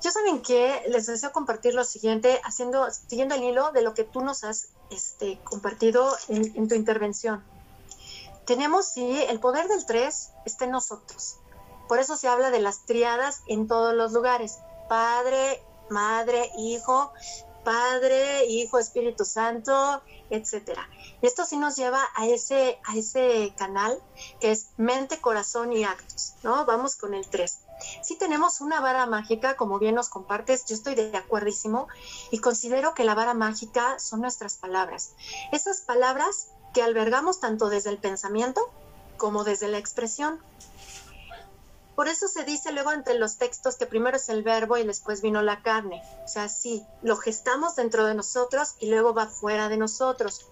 Yo 0.00 0.10
saben 0.12 0.40
que 0.40 0.84
les 0.88 1.06
deseo 1.06 1.32
compartir 1.32 1.74
lo 1.74 1.82
siguiente, 1.82 2.40
haciendo, 2.44 2.88
siguiendo 2.90 3.34
el 3.34 3.42
hilo 3.42 3.72
de 3.72 3.82
lo 3.82 3.92
que 3.92 4.04
tú 4.04 4.20
nos 4.20 4.44
has 4.44 4.68
este, 4.90 5.40
compartido 5.42 6.16
en, 6.28 6.56
en 6.56 6.68
tu 6.68 6.76
intervención. 6.76 7.44
Tenemos, 8.46 8.86
sí, 8.86 9.24
el 9.28 9.40
poder 9.40 9.66
del 9.66 9.84
tres 9.84 10.30
está 10.46 10.64
en 10.64 10.70
nosotros. 10.70 11.36
Por 11.88 11.98
eso 11.98 12.16
se 12.16 12.28
habla 12.28 12.50
de 12.52 12.60
las 12.60 12.86
triadas 12.86 13.42
en 13.48 13.66
todos 13.66 13.94
los 13.94 14.12
lugares. 14.12 14.58
Padre, 14.88 15.60
madre, 15.90 16.52
hijo, 16.56 17.12
Padre, 17.68 18.46
Hijo, 18.46 18.78
Espíritu 18.78 19.26
Santo, 19.26 20.00
etcétera. 20.30 20.88
Esto 21.20 21.44
sí 21.44 21.58
nos 21.58 21.76
lleva 21.76 22.02
a 22.14 22.26
ese, 22.26 22.78
a 22.82 22.96
ese 22.96 23.52
canal 23.58 24.00
que 24.40 24.52
es 24.52 24.68
mente, 24.78 25.20
corazón 25.20 25.74
y 25.74 25.84
actos, 25.84 26.32
¿no? 26.42 26.64
Vamos 26.64 26.96
con 26.96 27.12
el 27.12 27.28
3. 27.28 27.58
Si 28.02 28.16
tenemos 28.16 28.62
una 28.62 28.80
vara 28.80 29.04
mágica, 29.04 29.58
como 29.58 29.78
bien 29.78 29.96
nos 29.96 30.08
compartes, 30.08 30.64
yo 30.64 30.76
estoy 30.76 30.94
de 30.94 31.14
acuerdísimo 31.14 31.88
y 32.30 32.38
considero 32.38 32.94
que 32.94 33.04
la 33.04 33.14
vara 33.14 33.34
mágica 33.34 33.98
son 33.98 34.22
nuestras 34.22 34.56
palabras. 34.56 35.10
Esas 35.52 35.82
palabras 35.82 36.46
que 36.72 36.80
albergamos 36.80 37.38
tanto 37.38 37.68
desde 37.68 37.90
el 37.90 37.98
pensamiento 37.98 38.62
como 39.18 39.44
desde 39.44 39.68
la 39.68 39.76
expresión. 39.76 40.40
Por 41.98 42.06
eso 42.06 42.28
se 42.28 42.44
dice 42.44 42.70
luego 42.70 42.92
entre 42.92 43.18
los 43.18 43.38
textos 43.38 43.74
que 43.74 43.84
primero 43.84 44.18
es 44.18 44.28
el 44.28 44.44
verbo 44.44 44.76
y 44.76 44.86
después 44.86 45.20
vino 45.20 45.42
la 45.42 45.62
carne. 45.64 46.00
O 46.24 46.28
sea, 46.28 46.48
sí, 46.48 46.86
lo 47.02 47.16
gestamos 47.16 47.74
dentro 47.74 48.06
de 48.06 48.14
nosotros 48.14 48.76
y 48.78 48.88
luego 48.88 49.14
va 49.14 49.26
fuera 49.26 49.68
de 49.68 49.78
nosotros. 49.78 50.46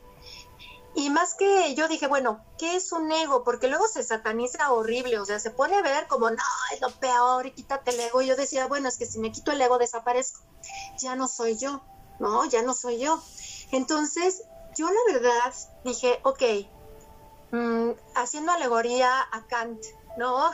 Y 0.96 1.08
más 1.08 1.34
que 1.34 1.72
yo 1.76 1.86
dije, 1.86 2.08
bueno, 2.08 2.44
¿qué 2.58 2.74
es 2.74 2.90
un 2.90 3.12
ego? 3.12 3.44
Porque 3.44 3.68
luego 3.68 3.86
se 3.86 4.02
sataniza 4.02 4.72
horrible, 4.72 5.20
o 5.20 5.24
sea, 5.24 5.38
se 5.38 5.52
pone 5.52 5.76
a 5.76 5.82
ver 5.82 6.08
como, 6.08 6.30
no, 6.30 6.42
es 6.74 6.80
lo 6.80 6.90
peor 6.90 7.46
y 7.46 7.52
quítate 7.52 7.92
el 7.92 8.00
ego. 8.00 8.22
Y 8.22 8.26
yo 8.26 8.34
decía, 8.34 8.66
bueno, 8.66 8.88
es 8.88 8.98
que 8.98 9.06
si 9.06 9.20
me 9.20 9.30
quito 9.30 9.52
el 9.52 9.60
ego 9.60 9.78
desaparezco. 9.78 10.40
Ya 10.98 11.14
no 11.14 11.28
soy 11.28 11.56
yo, 11.56 11.80
¿no? 12.18 12.44
Ya 12.46 12.62
no 12.62 12.74
soy 12.74 12.98
yo. 12.98 13.22
Entonces, 13.70 14.42
yo 14.76 14.90
la 14.90 15.12
verdad 15.14 15.54
dije, 15.84 16.18
ok, 16.24 16.42
mmm, 17.52 17.90
haciendo 18.16 18.50
alegoría 18.50 19.20
a 19.30 19.46
Kant, 19.46 19.80
¿no? 20.16 20.50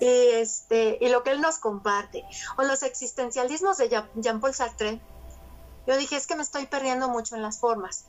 Y, 0.00 0.06
este, 0.06 0.98
y 1.00 1.08
lo 1.08 1.22
que 1.22 1.30
él 1.30 1.40
nos 1.40 1.58
comparte. 1.58 2.24
O 2.56 2.62
los 2.62 2.82
existencialismos 2.82 3.76
de 3.78 3.88
Jean-Paul 4.16 4.54
Sartre. 4.54 5.00
Yo 5.86 5.96
dije, 5.96 6.16
es 6.16 6.26
que 6.26 6.36
me 6.36 6.42
estoy 6.42 6.66
perdiendo 6.66 7.08
mucho 7.08 7.36
en 7.36 7.42
las 7.42 7.58
formas, 7.58 8.04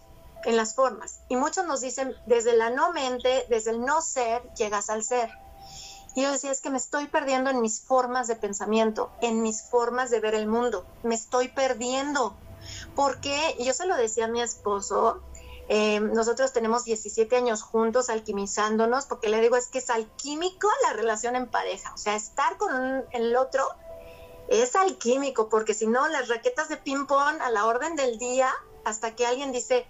en 0.45 0.57
las 0.57 0.75
formas. 0.75 1.19
Y 1.29 1.35
muchos 1.35 1.65
nos 1.65 1.81
dicen, 1.81 2.15
desde 2.25 2.55
la 2.55 2.69
no 2.69 2.91
mente, 2.91 3.45
desde 3.49 3.71
el 3.71 3.81
no 3.81 4.01
ser, 4.01 4.43
llegas 4.53 4.89
al 4.89 5.03
ser. 5.03 5.31
Y 6.13 6.23
yo 6.23 6.31
decía, 6.31 6.51
es 6.51 6.61
que 6.61 6.69
me 6.69 6.77
estoy 6.77 7.07
perdiendo 7.07 7.49
en 7.49 7.61
mis 7.61 7.81
formas 7.81 8.27
de 8.27 8.35
pensamiento, 8.35 9.11
en 9.21 9.41
mis 9.41 9.63
formas 9.63 10.09
de 10.09 10.19
ver 10.19 10.35
el 10.35 10.47
mundo. 10.47 10.85
Me 11.03 11.15
estoy 11.15 11.47
perdiendo. 11.47 12.35
Porque, 12.95 13.55
yo 13.59 13.73
se 13.73 13.87
lo 13.87 13.95
decía 13.95 14.25
a 14.25 14.27
mi 14.27 14.41
esposo, 14.41 15.23
eh, 15.70 15.99
nosotros 15.99 16.53
tenemos 16.53 16.84
17 16.84 17.36
años 17.36 17.62
juntos 17.62 18.09
alquimizándonos, 18.09 19.05
porque 19.05 19.30
le 19.30 19.41
digo, 19.41 19.55
es 19.55 19.68
que 19.68 19.78
es 19.78 19.89
alquímico 19.89 20.68
la 20.84 20.93
relación 20.93 21.36
en 21.36 21.47
pareja. 21.47 21.93
O 21.93 21.97
sea, 21.97 22.16
estar 22.16 22.57
con 22.57 23.05
el 23.12 23.36
otro 23.36 23.64
es 24.47 24.76
alquímico, 24.76 25.47
porque 25.49 25.74
si 25.74 25.88
no, 25.88 26.07
las 26.09 26.28
raquetas 26.28 26.68
de 26.68 26.78
ping-pong 26.78 27.41
a 27.41 27.49
la 27.51 27.66
orden 27.66 27.95
del 27.95 28.18
día, 28.18 28.51
hasta 28.84 29.16
que 29.16 29.26
alguien 29.26 29.51
dice, 29.51 29.88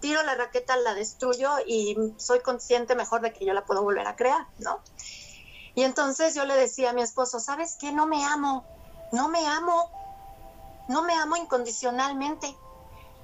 tiro 0.00 0.22
la 0.22 0.34
raqueta, 0.34 0.76
la 0.76 0.94
destruyo 0.94 1.50
y 1.66 1.96
soy 2.16 2.40
consciente 2.40 2.94
mejor 2.94 3.20
de 3.20 3.32
que 3.32 3.44
yo 3.44 3.52
la 3.52 3.66
puedo 3.66 3.82
volver 3.82 4.06
a 4.06 4.16
crear, 4.16 4.46
¿no? 4.58 4.80
Y 5.74 5.82
entonces 5.82 6.34
yo 6.34 6.44
le 6.44 6.56
decía 6.56 6.90
a 6.90 6.92
mi 6.92 7.02
esposo, 7.02 7.38
¿sabes 7.38 7.76
qué? 7.78 7.92
No 7.92 8.06
me 8.06 8.24
amo, 8.24 8.64
no 9.12 9.28
me 9.28 9.46
amo, 9.46 9.90
no 10.88 11.02
me 11.02 11.14
amo 11.14 11.36
incondicionalmente 11.36 12.56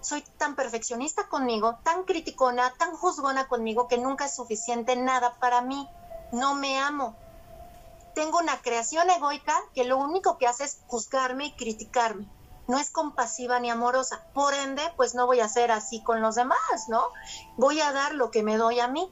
soy 0.05 0.21
tan 0.37 0.55
perfeccionista 0.55 1.29
conmigo, 1.29 1.79
tan 1.83 2.05
criticona, 2.05 2.75
tan 2.79 2.95
juzgona 2.95 3.49
conmigo 3.49 3.89
que 3.89 3.97
nunca 3.97 4.27
es 4.27 4.35
suficiente 4.37 4.97
nada 4.97 5.35
para 5.41 5.63
mí. 5.63 5.89
No 6.31 6.55
me 6.55 6.79
amo. 6.79 7.17
Tengo 8.15 8.39
una 8.39 8.61
creación 8.61 9.09
egoica 9.09 9.59
que 9.75 9.85
lo 9.85 9.97
único 9.97 10.37
que 10.37 10.47
hace 10.47 10.65
es 10.65 10.81
juzgarme 10.87 11.47
y 11.47 11.57
criticarme. 11.57 12.29
No 12.69 12.79
es 12.79 12.91
compasiva 12.91 13.59
ni 13.61 13.71
amorosa. 13.71 14.27
Por 14.35 14.53
ende, 14.53 14.83
pues 14.97 15.15
no 15.15 15.27
voy 15.27 15.41
a 15.41 15.49
ser 15.49 15.71
así 15.71 16.03
con 16.03 16.21
los 16.21 16.35
demás, 16.35 16.89
¿no? 16.89 17.03
Voy 17.57 17.81
a 17.81 17.93
dar 17.93 18.15
lo 18.15 18.31
que 18.31 18.43
me 18.43 18.59
doy 18.59 18.81
a 18.81 18.89
mí. 18.89 19.11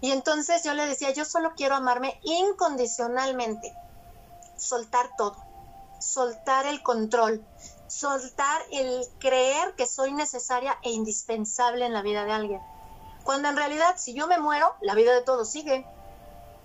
Y 0.00 0.12
entonces 0.12 0.62
yo 0.62 0.74
le 0.74 0.86
decía, 0.86 1.10
yo 1.10 1.24
solo 1.24 1.52
quiero 1.56 1.74
amarme 1.74 2.20
incondicionalmente. 2.22 3.74
Soltar 4.56 5.10
todo. 5.16 5.36
Soltar 6.00 6.66
el 6.66 6.82
control 6.82 7.44
soltar 7.92 8.62
el 8.70 9.06
creer 9.18 9.74
que 9.74 9.86
soy 9.86 10.12
necesaria 10.12 10.78
e 10.82 10.90
indispensable 10.90 11.84
en 11.84 11.92
la 11.92 12.00
vida 12.00 12.24
de 12.24 12.32
alguien. 12.32 12.62
Cuando 13.22 13.50
en 13.50 13.56
realidad 13.56 13.96
si 13.98 14.14
yo 14.14 14.26
me 14.26 14.40
muero, 14.40 14.74
la 14.80 14.94
vida 14.94 15.12
de 15.12 15.20
todos 15.20 15.50
sigue, 15.50 15.86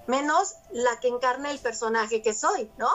menos 0.07 0.55
la 0.71 0.99
que 1.01 1.09
encarne 1.09 1.51
el 1.51 1.59
personaje 1.59 2.21
que 2.21 2.33
soy, 2.33 2.71
¿no? 2.77 2.87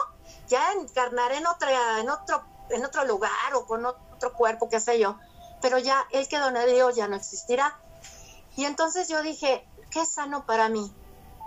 Ya 0.47 0.73
encarnaré 0.73 1.37
en 1.37 1.45
otra, 1.45 1.99
en 1.99 2.09
otro, 2.09 2.43
en 2.71 2.83
otro 2.83 3.05
lugar 3.05 3.53
o 3.53 3.67
con 3.67 3.85
otro 3.85 4.33
cuerpo, 4.33 4.67
qué 4.67 4.79
sé 4.79 4.97
yo, 4.97 5.19
pero 5.61 5.77
ya 5.77 6.07
el 6.11 6.27
que 6.27 6.39
donde 6.39 6.65
Dios 6.65 6.95
ya 6.95 7.07
no 7.07 7.15
existirá. 7.15 7.79
Y 8.55 8.65
entonces 8.65 9.07
yo 9.09 9.21
dije, 9.21 9.67
¿qué 9.91 10.01
es 10.01 10.11
sano 10.11 10.47
para 10.47 10.69
mí? 10.69 10.91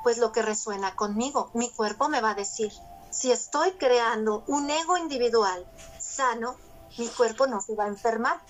Pues 0.04 0.18
lo 0.18 0.30
que 0.30 0.42
resuena 0.42 0.94
conmigo, 0.94 1.50
mi 1.52 1.68
cuerpo 1.68 2.08
me 2.08 2.20
va 2.20 2.30
a 2.30 2.34
decir. 2.34 2.72
Si 3.10 3.32
estoy 3.32 3.72
creando 3.72 4.44
un 4.46 4.70
ego 4.70 4.96
individual 4.96 5.66
sano, 5.98 6.56
mi 6.98 7.08
cuerpo 7.08 7.46
no 7.46 7.60
se 7.60 7.74
va 7.74 7.84
a 7.84 7.88
enfermar, 7.88 8.40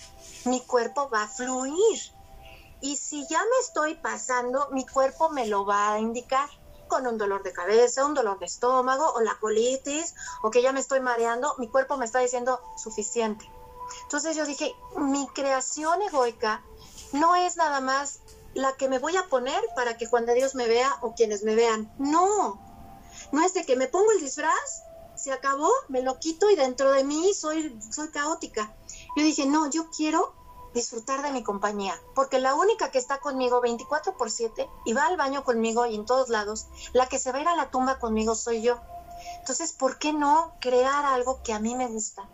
mi 0.45 0.61
cuerpo 0.61 1.09
va 1.09 1.23
a 1.23 1.27
fluir. 1.27 1.99
Y 2.79 2.97
si 2.97 3.25
ya 3.27 3.39
me 3.39 3.59
estoy 3.61 3.95
pasando, 3.95 4.69
mi 4.71 4.85
cuerpo 4.85 5.29
me 5.29 5.47
lo 5.47 5.65
va 5.65 5.93
a 5.93 5.99
indicar 5.99 6.49
con 6.87 7.05
un 7.05 7.17
dolor 7.17 7.43
de 7.43 7.51
cabeza, 7.51 8.05
un 8.05 8.13
dolor 8.13 8.39
de 8.39 8.45
estómago 8.45 9.11
o 9.13 9.21
la 9.21 9.37
colitis 9.39 10.15
o 10.41 10.51
que 10.51 10.61
ya 10.61 10.71
me 10.71 10.79
estoy 10.79 10.99
mareando, 10.99 11.55
mi 11.57 11.67
cuerpo 11.69 11.97
me 11.97 12.05
está 12.05 12.19
diciendo 12.19 12.61
suficiente. 12.77 13.49
Entonces 14.03 14.35
yo 14.35 14.45
dije, 14.45 14.75
mi 14.95 15.27
creación 15.29 16.01
egoica 16.01 16.63
no 17.13 17.35
es 17.35 17.57
nada 17.57 17.81
más 17.81 18.19
la 18.53 18.73
que 18.73 18.89
me 18.89 18.99
voy 18.99 19.15
a 19.17 19.27
poner 19.27 19.61
para 19.75 19.97
que 19.97 20.09
cuando 20.09 20.33
Dios 20.33 20.55
me 20.55 20.67
vea 20.67 20.97
o 21.01 21.13
quienes 21.13 21.43
me 21.43 21.55
vean. 21.55 21.91
No, 21.97 22.59
no 23.31 23.45
es 23.45 23.53
de 23.53 23.65
que 23.65 23.75
me 23.75 23.87
pongo 23.87 24.11
el 24.11 24.19
disfraz 24.19 24.83
se 25.17 25.31
acabó, 25.31 25.69
me 25.89 26.01
lo 26.01 26.19
quito 26.19 26.49
y 26.49 26.55
dentro 26.55 26.91
de 26.91 27.03
mí 27.03 27.33
soy, 27.33 27.77
soy 27.91 28.09
caótica. 28.09 28.73
Yo 29.15 29.23
dije, 29.23 29.45
no, 29.45 29.69
yo 29.69 29.89
quiero 29.89 30.33
disfrutar 30.73 31.23
de 31.23 31.31
mi 31.31 31.43
compañía, 31.43 31.99
porque 32.13 32.39
la 32.39 32.53
única 32.53 32.91
que 32.91 32.99
está 32.99 33.19
conmigo 33.19 33.61
24 33.61 34.15
por 34.15 34.29
7 34.29 34.69
y 34.85 34.93
va 34.93 35.07
al 35.07 35.17
baño 35.17 35.43
conmigo 35.43 35.85
y 35.85 35.95
en 35.95 36.05
todos 36.05 36.29
lados, 36.29 36.67
la 36.93 37.07
que 37.07 37.17
se 37.17 37.31
va 37.31 37.39
a 37.39 37.41
ir 37.41 37.47
a 37.47 37.55
la 37.55 37.71
tumba 37.71 37.97
conmigo 37.97 38.35
soy 38.35 38.61
yo. 38.61 38.79
Entonces, 39.39 39.73
¿por 39.73 39.97
qué 39.97 40.13
no 40.13 40.53
crear 40.59 41.05
algo 41.05 41.41
que 41.41 41.53
a 41.53 41.59
mí 41.59 41.75
me 41.75 41.87
gusta? 41.87 42.29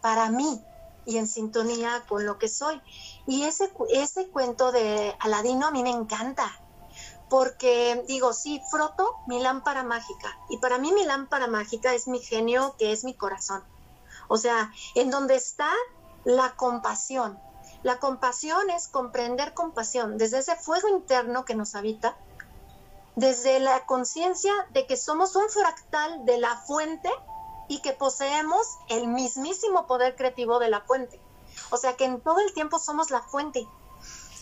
Para 0.00 0.28
mí 0.30 0.60
y 1.06 1.16
en 1.16 1.28
sintonía 1.28 2.04
con 2.08 2.26
lo 2.26 2.38
que 2.38 2.48
soy. 2.48 2.82
Y 3.26 3.44
ese, 3.44 3.72
ese 3.90 4.28
cuento 4.28 4.72
de 4.72 5.14
Aladino 5.20 5.68
a 5.68 5.70
mí 5.70 5.82
me 5.82 5.90
encanta 5.90 6.60
porque 7.28 8.04
digo, 8.06 8.32
sí, 8.32 8.62
froto 8.70 9.16
mi 9.26 9.40
lámpara 9.40 9.82
mágica 9.82 10.38
y 10.48 10.58
para 10.58 10.78
mí 10.78 10.92
mi 10.92 11.04
lámpara 11.04 11.46
mágica 11.46 11.94
es 11.94 12.08
mi 12.08 12.20
genio, 12.20 12.74
que 12.78 12.92
es 12.92 13.04
mi 13.04 13.14
corazón. 13.14 13.62
O 14.28 14.36
sea, 14.36 14.72
en 14.94 15.10
donde 15.10 15.36
está 15.36 15.70
la 16.24 16.54
compasión. 16.56 17.38
La 17.82 17.98
compasión 17.98 18.70
es 18.70 18.88
comprender 18.88 19.54
compasión 19.54 20.18
desde 20.18 20.38
ese 20.38 20.56
fuego 20.56 20.88
interno 20.88 21.44
que 21.44 21.54
nos 21.54 21.74
habita, 21.74 22.16
desde 23.14 23.60
la 23.60 23.86
conciencia 23.86 24.52
de 24.70 24.86
que 24.86 24.96
somos 24.96 25.36
un 25.36 25.48
fractal 25.48 26.24
de 26.24 26.38
la 26.38 26.56
fuente 26.56 27.10
y 27.68 27.80
que 27.80 27.92
poseemos 27.92 28.66
el 28.88 29.06
mismísimo 29.08 29.86
poder 29.86 30.16
creativo 30.16 30.58
de 30.58 30.70
la 30.70 30.80
fuente. 30.80 31.20
O 31.70 31.76
sea 31.76 31.96
que 31.96 32.04
en 32.04 32.20
todo 32.20 32.40
el 32.40 32.52
tiempo 32.52 32.78
somos 32.78 33.10
la 33.10 33.22
fuente 33.22 33.66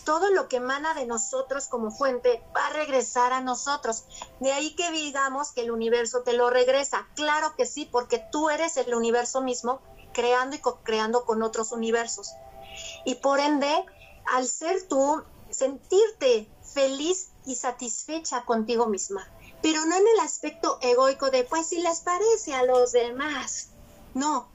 todo 0.07 0.29
lo 0.29 0.47
que 0.47 0.55
emana 0.55 0.93
de 0.93 1.05
nosotros 1.05 1.67
como 1.67 1.91
fuente 1.91 2.41
va 2.55 2.67
a 2.67 2.69
regresar 2.69 3.33
a 3.33 3.41
nosotros. 3.41 4.05
De 4.39 4.53
ahí 4.53 4.73
que 4.73 4.89
digamos 4.89 5.51
que 5.51 5.59
el 5.59 5.69
universo 5.69 6.21
te 6.21 6.31
lo 6.31 6.49
regresa. 6.49 7.09
Claro 7.13 7.57
que 7.57 7.65
sí, 7.65 7.83
porque 7.91 8.23
tú 8.31 8.49
eres 8.49 8.77
el 8.77 8.95
universo 8.95 9.41
mismo, 9.41 9.81
creando 10.13 10.55
y 10.55 10.59
co-creando 10.59 11.25
con 11.25 11.43
otros 11.43 11.73
universos. 11.73 12.31
Y 13.03 13.15
por 13.15 13.41
ende, 13.41 13.83
al 14.33 14.47
ser 14.47 14.87
tú, 14.87 15.23
sentirte 15.49 16.49
feliz 16.73 17.31
y 17.45 17.57
satisfecha 17.57 18.45
contigo 18.45 18.87
misma, 18.87 19.29
pero 19.61 19.85
no 19.85 19.97
en 19.97 20.07
el 20.07 20.19
aspecto 20.21 20.79
egoico 20.81 21.31
de, 21.31 21.43
pues 21.43 21.67
si 21.67 21.81
les 21.81 21.99
parece 21.99 22.53
a 22.53 22.63
los 22.63 22.93
demás. 22.93 23.71
No, 24.13 24.47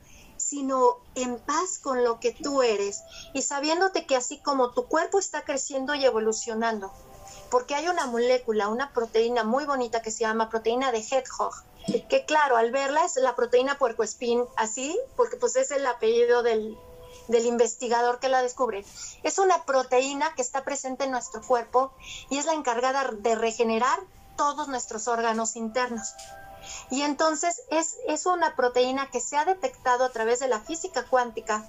sino 0.52 0.98
en 1.14 1.38
paz 1.38 1.78
con 1.78 2.04
lo 2.04 2.20
que 2.20 2.30
tú 2.30 2.62
eres 2.62 3.04
y 3.32 3.40
sabiéndote 3.40 4.04
que 4.04 4.16
así 4.16 4.36
como 4.36 4.72
tu 4.72 4.84
cuerpo 4.84 5.18
está 5.18 5.46
creciendo 5.46 5.94
y 5.94 6.04
evolucionando, 6.04 6.92
porque 7.50 7.74
hay 7.74 7.88
una 7.88 8.04
molécula, 8.04 8.68
una 8.68 8.92
proteína 8.92 9.44
muy 9.44 9.64
bonita 9.64 10.02
que 10.02 10.10
se 10.10 10.24
llama 10.24 10.50
proteína 10.50 10.92
de 10.92 10.98
Hedgehog, 10.98 11.54
que 12.10 12.26
claro, 12.26 12.58
al 12.58 12.70
verla 12.70 13.02
es 13.06 13.16
la 13.16 13.34
proteína 13.34 13.78
puercoespín, 13.78 14.44
así, 14.56 14.94
porque 15.16 15.38
pues 15.38 15.56
es 15.56 15.70
el 15.70 15.86
apellido 15.86 16.42
del, 16.42 16.76
del 17.28 17.46
investigador 17.46 18.20
que 18.20 18.28
la 18.28 18.42
descubre. 18.42 18.84
Es 19.22 19.38
una 19.38 19.64
proteína 19.64 20.34
que 20.34 20.42
está 20.42 20.64
presente 20.64 21.04
en 21.04 21.12
nuestro 21.12 21.40
cuerpo 21.40 21.94
y 22.28 22.36
es 22.36 22.44
la 22.44 22.52
encargada 22.52 23.10
de 23.10 23.34
regenerar 23.36 24.00
todos 24.36 24.68
nuestros 24.68 25.08
órganos 25.08 25.56
internos. 25.56 26.12
Y 26.90 27.02
entonces 27.02 27.62
es, 27.70 27.96
es 28.08 28.26
una 28.26 28.56
proteína 28.56 29.10
que 29.10 29.20
se 29.20 29.36
ha 29.36 29.44
detectado 29.44 30.04
a 30.04 30.10
través 30.10 30.40
de 30.40 30.48
la 30.48 30.60
física 30.60 31.04
cuántica 31.04 31.68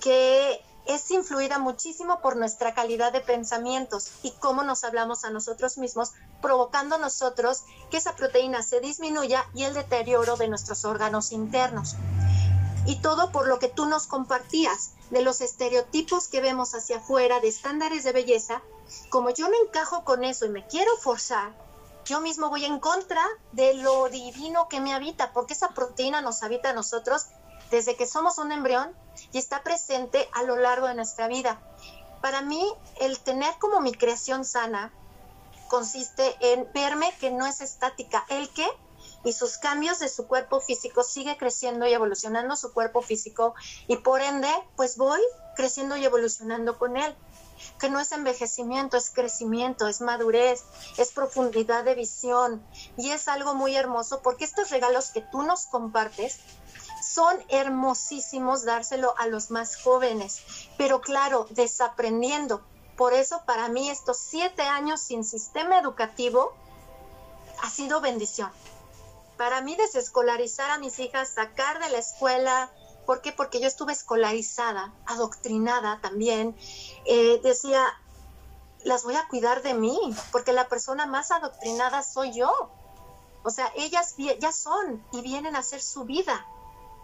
que 0.00 0.60
es 0.86 1.10
influida 1.12 1.58
muchísimo 1.58 2.20
por 2.20 2.36
nuestra 2.36 2.74
calidad 2.74 3.12
de 3.12 3.20
pensamientos 3.20 4.10
y 4.22 4.32
cómo 4.32 4.64
nos 4.64 4.82
hablamos 4.82 5.24
a 5.24 5.30
nosotros 5.30 5.78
mismos, 5.78 6.12
provocando 6.40 6.98
nosotros 6.98 7.62
que 7.90 7.98
esa 7.98 8.16
proteína 8.16 8.62
se 8.62 8.80
disminuya 8.80 9.46
y 9.54 9.62
el 9.62 9.74
deterioro 9.74 10.36
de 10.36 10.48
nuestros 10.48 10.84
órganos 10.84 11.30
internos. 11.30 11.94
Y 12.84 12.96
todo 12.96 13.30
por 13.30 13.46
lo 13.46 13.60
que 13.60 13.68
tú 13.68 13.86
nos 13.86 14.08
compartías, 14.08 14.90
de 15.10 15.22
los 15.22 15.40
estereotipos 15.40 16.26
que 16.26 16.40
vemos 16.40 16.74
hacia 16.74 16.96
afuera, 16.96 17.38
de 17.38 17.48
estándares 17.48 18.02
de 18.02 18.12
belleza, 18.12 18.60
como 19.08 19.30
yo 19.30 19.48
no 19.48 19.54
encajo 19.64 20.04
con 20.04 20.24
eso 20.24 20.46
y 20.46 20.48
me 20.48 20.66
quiero 20.66 20.90
forzar, 20.96 21.52
yo 22.04 22.20
mismo 22.20 22.50
voy 22.50 22.64
en 22.64 22.78
contra 22.80 23.22
de 23.52 23.74
lo 23.74 24.08
divino 24.08 24.68
que 24.68 24.80
me 24.80 24.94
habita, 24.94 25.32
porque 25.32 25.54
esa 25.54 25.70
proteína 25.70 26.20
nos 26.20 26.42
habita 26.42 26.70
a 26.70 26.72
nosotros 26.72 27.26
desde 27.70 27.96
que 27.96 28.06
somos 28.06 28.38
un 28.38 28.52
embrión 28.52 28.94
y 29.32 29.38
está 29.38 29.62
presente 29.62 30.28
a 30.32 30.42
lo 30.42 30.56
largo 30.56 30.88
de 30.88 30.94
nuestra 30.94 31.28
vida. 31.28 31.60
Para 32.20 32.42
mí, 32.42 32.62
el 33.00 33.18
tener 33.18 33.54
como 33.58 33.80
mi 33.80 33.92
creación 33.92 34.44
sana 34.44 34.92
consiste 35.68 36.36
en 36.40 36.70
verme 36.72 37.12
que 37.18 37.30
no 37.30 37.46
es 37.46 37.60
estática, 37.60 38.24
el 38.28 38.48
que 38.50 38.66
y 39.24 39.32
sus 39.32 39.58
cambios 39.58 39.98
de 40.00 40.08
su 40.08 40.26
cuerpo 40.26 40.60
físico 40.60 41.02
sigue 41.02 41.36
creciendo 41.36 41.86
y 41.86 41.92
evolucionando 41.92 42.56
su 42.56 42.72
cuerpo 42.72 43.02
físico 43.02 43.54
y 43.86 43.96
por 43.96 44.20
ende, 44.20 44.50
pues 44.76 44.96
voy 44.96 45.20
creciendo 45.54 45.96
y 45.96 46.04
evolucionando 46.04 46.78
con 46.78 46.96
él 46.96 47.14
que 47.78 47.90
no 47.90 48.00
es 48.00 48.12
envejecimiento, 48.12 48.96
es 48.96 49.10
crecimiento, 49.10 49.88
es 49.88 50.00
madurez, 50.00 50.64
es 50.98 51.12
profundidad 51.12 51.84
de 51.84 51.94
visión 51.94 52.64
y 52.96 53.10
es 53.10 53.28
algo 53.28 53.54
muy 53.54 53.76
hermoso 53.76 54.20
porque 54.22 54.44
estos 54.44 54.70
regalos 54.70 55.10
que 55.10 55.20
tú 55.20 55.42
nos 55.42 55.66
compartes 55.66 56.38
son 57.02 57.36
hermosísimos 57.48 58.64
dárselo 58.64 59.14
a 59.18 59.26
los 59.26 59.50
más 59.50 59.76
jóvenes, 59.76 60.40
pero 60.78 61.00
claro, 61.00 61.46
desaprendiendo. 61.50 62.62
Por 62.96 63.12
eso 63.12 63.42
para 63.44 63.68
mí 63.68 63.90
estos 63.90 64.18
siete 64.18 64.62
años 64.62 65.00
sin 65.00 65.24
sistema 65.24 65.78
educativo 65.78 66.54
ha 67.62 67.70
sido 67.70 68.00
bendición. 68.00 68.50
Para 69.36 69.60
mí 69.60 69.74
desescolarizar 69.76 70.70
a 70.70 70.78
mis 70.78 70.98
hijas, 71.00 71.30
sacar 71.30 71.82
de 71.82 71.90
la 71.90 71.98
escuela, 71.98 72.70
¿por 73.06 73.20
qué? 73.20 73.32
Porque 73.32 73.60
yo 73.60 73.66
estuve 73.66 73.92
escolarizada, 73.92 74.92
adoctrinada 75.06 76.00
también. 76.00 76.56
Eh, 77.06 77.40
decía, 77.42 77.84
las 78.84 79.04
voy 79.04 79.16
a 79.16 79.26
cuidar 79.28 79.62
de 79.62 79.74
mí, 79.74 79.98
porque 80.30 80.52
la 80.52 80.68
persona 80.68 81.06
más 81.06 81.30
adoctrinada 81.30 82.02
soy 82.02 82.32
yo. 82.32 82.50
O 83.44 83.50
sea, 83.50 83.72
ellas 83.76 84.14
ya 84.38 84.52
son 84.52 85.04
y 85.12 85.20
vienen 85.20 85.56
a 85.56 85.60
hacer 85.60 85.80
su 85.80 86.04
vida. 86.04 86.46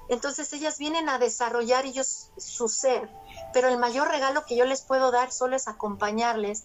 Entonces 0.09 0.53
ellas 0.53 0.79
vienen 0.79 1.09
a 1.09 1.19
desarrollar 1.19 1.85
ellos 1.85 2.31
su 2.39 2.69
ser, 2.69 3.11
pero 3.53 3.69
el 3.69 3.77
mayor 3.77 4.09
regalo 4.09 4.45
que 4.47 4.57
yo 4.57 4.65
les 4.65 4.81
puedo 4.81 5.11
dar 5.11 5.31
solo 5.33 5.55
es 5.55 5.69
acompañarles 5.69 6.65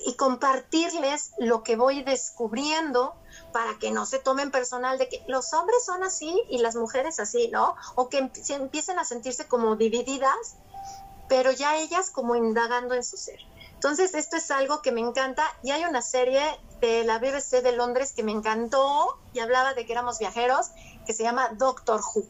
y 0.00 0.14
compartirles 0.14 1.32
lo 1.38 1.62
que 1.62 1.76
voy 1.76 2.02
descubriendo 2.02 3.14
para 3.54 3.78
que 3.78 3.92
no 3.92 4.04
se 4.04 4.18
tomen 4.18 4.50
personal 4.50 4.98
de 4.98 5.08
que 5.08 5.22
los 5.28 5.52
hombres 5.52 5.84
son 5.84 6.02
así 6.02 6.42
y 6.48 6.58
las 6.58 6.74
mujeres 6.74 7.20
así, 7.20 7.46
¿no? 7.52 7.76
O 7.94 8.08
que 8.08 8.18
empiecen 8.18 8.98
a 8.98 9.04
sentirse 9.04 9.46
como 9.46 9.76
divididas, 9.76 10.56
pero 11.28 11.52
ya 11.52 11.76
ellas 11.76 12.10
como 12.10 12.34
indagando 12.34 12.96
en 12.96 13.04
su 13.04 13.16
ser. 13.16 13.38
Entonces, 13.74 14.14
esto 14.14 14.36
es 14.36 14.50
algo 14.50 14.82
que 14.82 14.90
me 14.90 15.02
encanta 15.02 15.48
y 15.62 15.70
hay 15.70 15.84
una 15.84 16.02
serie 16.02 16.42
de 16.80 17.04
la 17.04 17.20
BBC 17.20 17.62
de 17.62 17.76
Londres 17.76 18.12
que 18.12 18.24
me 18.24 18.32
encantó 18.32 19.20
y 19.32 19.38
hablaba 19.38 19.72
de 19.74 19.86
que 19.86 19.92
éramos 19.92 20.18
viajeros, 20.18 20.70
que 21.06 21.12
se 21.12 21.22
llama 21.22 21.50
Doctor 21.52 22.00
Who. 22.00 22.24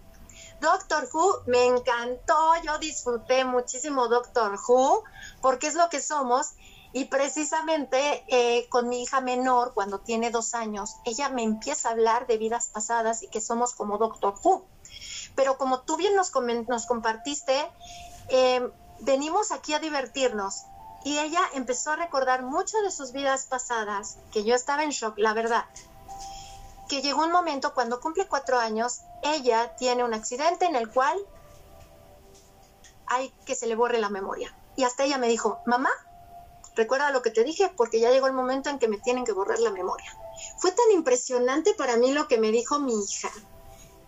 Doctor 0.61 1.09
Who 1.11 1.45
me 1.47 1.65
encantó, 1.65 2.53
yo 2.67 2.77
disfruté 2.79 3.47
muchísimo 3.47 4.09
Doctor 4.09 4.59
Who, 4.69 5.03
porque 5.41 5.69
es 5.69 5.75
lo 5.75 5.89
que 5.89 6.03
somos. 6.03 6.53
Y 6.95 7.07
precisamente 7.07 8.25
eh, 8.29 8.69
con 8.71 8.89
mi 8.89 9.03
hija 9.03 9.21
menor, 9.21 9.75
cuando 9.75 9.99
tiene 9.99 10.31
dos 10.31 10.55
años, 10.55 10.97
ella 11.05 11.29
me 11.29 11.43
empieza 11.43 11.89
a 11.89 11.93
hablar 11.93 12.27
de 12.29 12.39
vidas 12.39 12.69
pasadas 12.69 13.23
y 13.23 13.29
que 13.29 13.41
somos 13.41 13.75
como 13.75 13.99
Doctor 13.99 14.35
Who. 14.43 14.65
Pero 15.35 15.59
como 15.59 15.81
tú 15.81 15.97
bien 15.97 16.15
nos, 16.15 16.33
nos 16.69 16.87
compartiste, 16.87 17.69
eh, 18.29 18.67
venimos 19.01 19.51
aquí 19.51 19.75
a 19.75 19.81
divertirnos. 19.81 20.63
Y 21.05 21.19
ella 21.19 21.43
empezó 21.55 21.91
a 21.91 21.97
recordar 21.97 22.45
mucho 22.45 22.81
de 22.81 22.93
sus 22.93 23.11
vidas 23.11 23.47
pasadas, 23.47 24.17
que 24.33 24.45
yo 24.45 24.55
estaba 24.55 24.85
en 24.85 24.91
shock, 24.91 25.19
la 25.19 25.35
verdad 25.35 25.67
que 26.89 27.01
llegó 27.03 27.25
un 27.25 27.33
momento 27.33 27.75
cuando 27.75 28.01
cumple 28.01 28.27
cuatro 28.29 28.59
años, 28.59 29.01
ella 29.23 29.75
tiene 29.77 30.05
un 30.05 30.15
accidente 30.15 30.67
en 30.67 30.77
el 30.77 30.91
cual 30.91 31.19
hay 33.07 33.31
que 33.47 33.55
se 33.55 33.67
le 33.67 33.75
borre 33.75 33.99
la 33.99 34.11
memoria. 34.11 34.55
Y 34.77 34.85
hasta 34.85 35.05
ella 35.05 35.19
me 35.19 35.29
dijo, 35.29 35.61
mamá, 35.67 35.91
recuerda 36.75 37.11
lo 37.11 37.23
que 37.23 37.31
te 37.31 37.45
dije 37.45 37.71
porque 37.77 38.01
ya 38.01 38.11
llegó 38.11 38.27
el 38.27 38.33
momento 38.33 38.71
en 38.71 38.79
que 38.79 38.89
me 38.89 38.99
tienen 38.99 39.25
que 39.25 39.33
borrar 39.33 39.59
la 39.59 39.71
memoria. 39.71 40.17
Fue 40.59 40.73
tan 40.73 40.91
impresionante 40.93 41.75
para 41.75 41.97
mí 41.97 42.13
lo 42.13 42.29
que 42.29 42.39
me 42.39 42.51
dijo 42.51 42.79
mi 42.79 42.95
hija, 43.05 43.31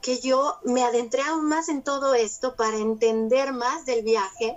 que 0.01 0.21
yo 0.21 0.59
me 0.65 0.85
adentré 0.85 1.23
aún 1.23 1.47
más 1.47 1.69
en 1.69 1.83
todo 1.83 2.15
esto 2.15 2.57
para 2.57 2.77
entender 2.77 3.53
más 3.53 3.87
del 3.87 4.03
viaje. 4.03 4.57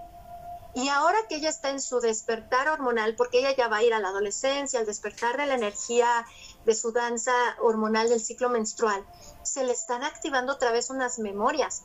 Y 0.76 0.88
ahora 0.90 1.18
que 1.28 1.38
ella 1.38 1.50
está 1.50 1.72
en 1.72 1.82
su 1.82 2.00
despertar 2.00 2.70
hormonal, 2.70 3.16
porque 3.16 3.40
ella 3.40 3.56
ya 3.56 3.68
va 3.68 3.78
a 3.78 3.84
ir 3.84 3.94
a 3.94 4.00
la 4.00 4.10
adolescencia, 4.10 4.80
al 4.80 4.86
despertar 4.86 5.38
de 5.38 5.48
la 5.48 5.56
energía 5.56 6.26
de 6.66 6.76
su 6.76 6.92
danza 6.92 7.34
hormonal 7.60 8.10
del 8.10 8.22
ciclo 8.22 8.50
menstrual, 8.50 9.04
se 9.42 9.64
le 9.64 9.74
están 9.74 10.04
activando 10.04 10.54
otra 10.54 10.72
vez 10.72 10.92
unas 10.92 11.18
memorias. 11.18 11.82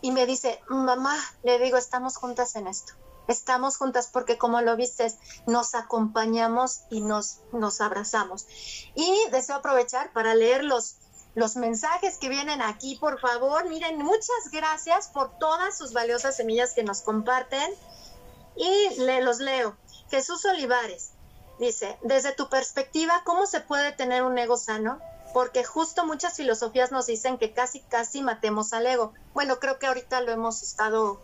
Y 0.00 0.10
me 0.10 0.26
dice, 0.26 0.60
mamá, 0.68 1.16
le 1.44 1.58
digo, 1.60 1.76
estamos 1.76 2.16
juntas 2.16 2.56
en 2.56 2.66
esto. 2.66 2.94
Estamos 3.28 3.76
juntas 3.76 4.08
porque 4.12 4.38
como 4.38 4.60
lo 4.60 4.76
viste, 4.76 5.12
nos 5.46 5.74
acompañamos 5.74 6.82
y 6.90 7.00
nos, 7.00 7.38
nos 7.52 7.80
abrazamos. 7.80 8.46
Y 8.94 9.28
deseo 9.30 9.56
aprovechar 9.56 10.12
para 10.12 10.34
leer 10.34 10.64
los, 10.64 10.96
los 11.34 11.56
mensajes 11.56 12.18
que 12.18 12.28
vienen 12.28 12.62
aquí, 12.62 12.96
por 12.96 13.20
favor. 13.20 13.68
Miren, 13.68 13.98
muchas 13.98 14.50
gracias 14.52 15.08
por 15.08 15.38
todas 15.38 15.76
sus 15.76 15.92
valiosas 15.92 16.36
semillas 16.36 16.72
que 16.72 16.84
nos 16.84 17.02
comparten. 17.02 17.74
Y 18.56 19.00
le, 19.00 19.20
los 19.22 19.38
leo. 19.38 19.76
Jesús 20.08 20.44
Olivares, 20.44 21.10
Dice, 21.58 21.98
desde 22.02 22.32
tu 22.32 22.50
perspectiva, 22.50 23.22
¿cómo 23.24 23.46
se 23.46 23.60
puede 23.60 23.92
tener 23.92 24.22
un 24.22 24.36
ego 24.36 24.58
sano? 24.58 25.00
Porque 25.32 25.64
justo 25.64 26.04
muchas 26.04 26.36
filosofías 26.36 26.92
nos 26.92 27.06
dicen 27.06 27.38
que 27.38 27.54
casi, 27.54 27.80
casi 27.80 28.20
matemos 28.22 28.72
al 28.72 28.86
ego. 28.86 29.14
Bueno, 29.32 29.58
creo 29.58 29.78
que 29.78 29.86
ahorita 29.86 30.20
lo 30.20 30.32
hemos 30.32 30.62
estado, 30.62 31.18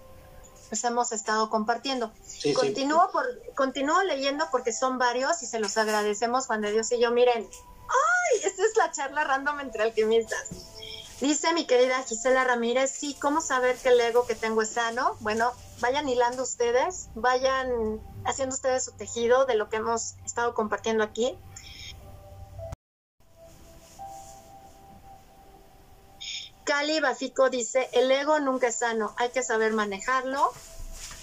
pues 0.73 0.85
hemos 0.85 1.12
estado 1.12 1.51
compartiendo. 1.51 2.11
continúo, 2.55 3.11
Por, 3.12 3.27
continúo 3.55 4.03
leyendo 4.05 4.47
porque 4.51 4.73
son 4.73 4.97
varios 4.97 5.43
y 5.43 5.47
se 5.47 5.61
los 5.61 5.77
agradecemos, 5.77 6.47
Juan 6.47 6.62
de 6.62 6.73
Dios 6.73 6.91
y 6.93 6.99
yo. 6.99 7.11
Miren, 7.11 7.47
¡ay! 7.47 8.41
Esta 8.43 8.62
es 8.62 8.75
la 8.79 8.91
charla 8.91 9.23
random 9.23 9.61
entre 9.61 9.83
alquimistas. 9.83 10.49
Dice 11.20 11.53
mi 11.53 11.66
querida 11.66 12.03
Gisela 12.05 12.45
Ramírez, 12.45 12.91
sí, 12.91 13.14
¿cómo 13.20 13.43
saber 13.43 13.77
que 13.77 13.91
el 13.91 14.01
ego 14.01 14.27
que 14.27 14.35
tengo 14.35 14.62
es 14.62 14.70
sano? 14.70 15.14
Bueno, 15.20 15.53
vayan 15.81 16.09
hilando 16.09 16.43
ustedes, 16.43 17.11
vayan 17.16 18.01
haciendo 18.25 18.55
ustedes 18.55 18.87
su 18.87 18.93
tejido 18.93 19.45
de 19.45 19.57
lo 19.57 19.68
que 19.68 19.77
hemos 19.77 20.14
estado 20.25 20.55
compartiendo 20.55 21.05
aquí. 21.05 21.37
Cali 26.65 27.01
Bafico 27.01 27.51
dice, 27.51 27.89
el 27.93 28.11
ego 28.11 28.39
nunca 28.39 28.69
es 28.69 28.77
sano, 28.77 29.15
hay 29.19 29.31
que 29.31 29.43
saber 29.43 29.73
manejarlo. 29.73 30.53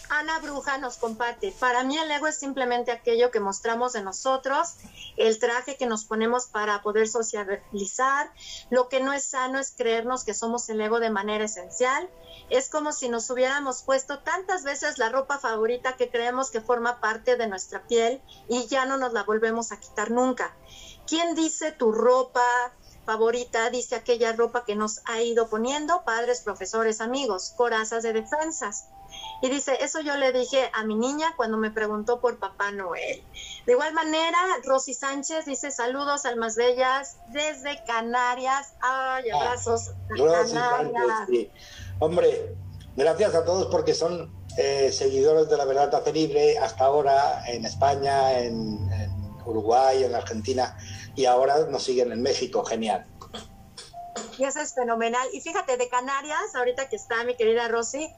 Ana 0.10 0.40
Bruja 0.40 0.80
nos 0.80 0.98
comparte, 0.98 1.54
para 1.60 1.84
mí 1.84 1.96
el 1.98 2.10
ego 2.10 2.26
es 2.26 2.38
simplemente 2.38 2.92
aquello 2.92 3.30
que 3.30 3.40
mostramos 3.40 3.94
de 3.94 4.02
nosotros, 4.02 4.74
el 5.18 5.38
traje 5.38 5.78
que 5.78 5.86
nos 5.86 6.04
ponemos 6.04 6.48
para 6.48 6.82
poder 6.82 7.08
socializar. 7.08 8.32
Lo 8.72 8.90
que 8.90 9.02
no 9.02 9.14
es 9.14 9.24
sano 9.26 9.60
es 9.60 9.72
creernos 9.72 10.24
que 10.24 10.34
somos 10.34 10.68
el 10.70 10.82
ego 10.82 11.00
de 11.00 11.12
manera 11.12 11.46
esencial. 11.46 12.10
Es 12.50 12.70
como 12.70 12.92
si 12.92 13.08
nos 13.08 13.30
hubiéramos 13.30 13.84
puesto 13.84 14.20
tantas 14.20 14.64
veces 14.64 14.98
la 14.98 15.10
ropa 15.10 15.38
favorita 15.38 15.96
que 15.96 16.10
creemos 16.10 16.50
que 16.50 16.60
forma 16.60 17.00
parte 17.00 17.38
de 17.38 17.48
nuestra 17.48 17.84
piel 17.84 18.20
y 18.48 18.66
ya 18.66 18.86
no 18.86 18.98
nos 18.98 19.14
la 19.14 19.24
volvemos 19.24 19.72
a 19.72 19.80
quitar 19.80 20.10
nunca. 20.10 20.56
¿quién 21.10 21.34
dice 21.34 21.72
tu 21.72 21.92
ropa 21.92 22.46
favorita? 23.10 23.72
Dice 23.72 23.95
aquella 23.95 24.34
ropa 24.34 24.64
que 24.64 24.76
nos 24.76 25.01
ha 25.05 25.20
ido 25.24 25.49
poniendo 25.49 26.03
padres, 26.03 26.41
profesores, 26.41 27.01
amigos, 27.01 27.53
corazas 27.57 28.03
de 28.03 28.14
defensas. 28.14 28.86
Y 29.41 29.49
dice, 29.49 29.80
eso 29.82 29.99
yo 30.01 30.16
le 30.16 30.32
dije 30.32 30.70
a 30.76 30.84
mi 30.84 30.93
niña 30.93 31.34
cuando 31.36 31.57
me 31.57 31.72
preguntó 31.72 32.20
por 32.20 32.38
Papá 32.38 32.72
Noel. 32.72 33.24
De 33.66 33.72
igual 33.72 33.93
manera, 33.95 34.38
Rosy 34.64 34.93
Sánchez 34.93 35.45
dice, 35.45 35.72
saludos, 35.72 36.26
almas 36.26 36.55
bellas, 36.55 37.18
desde 37.30 37.84
Canarias. 37.84 38.74
Ay, 38.80 39.32
ah, 39.32 39.38
abrazos. 39.38 39.89
Rosy 40.10 40.53
Sánchez, 40.53 41.01
sí. 41.28 41.51
Hombre, 41.97 42.55
gracias 42.95 43.34
a 43.34 43.43
todos 43.43 43.70
porque 43.72 43.95
son 43.95 44.32
eh, 44.55 44.91
seguidores 44.91 45.49
de 45.49 45.57
La 45.57 45.66
Verdad 45.66 45.95
Hace 45.95 46.14
Libre 46.14 46.60
hasta 46.60 46.86
ahora 46.86 47.43
en 47.47 47.66
España, 47.66 48.39
en, 48.39 48.88
en 48.93 49.12
Uruguay, 49.47 50.03
en 50.03 50.14
Argentina 50.14 50.78
y 51.20 51.26
ahora 51.26 51.65
nos 51.65 51.84
siguen 51.84 52.13
en 52.13 52.22
México. 52.22 52.63
Genial. 52.63 53.05
Y 54.38 54.45
eso 54.45 54.61
es 54.61 54.74
fenomenal. 54.74 55.28
Y 55.34 55.41
fíjate, 55.41 55.76
de 55.76 55.89
Canarias, 55.89 56.55
ahorita 56.55 56.88
que 56.88 56.95
está 56.95 57.26
mi 57.26 57.36
querida 57.36 57.67
Rosy, 57.67 58.09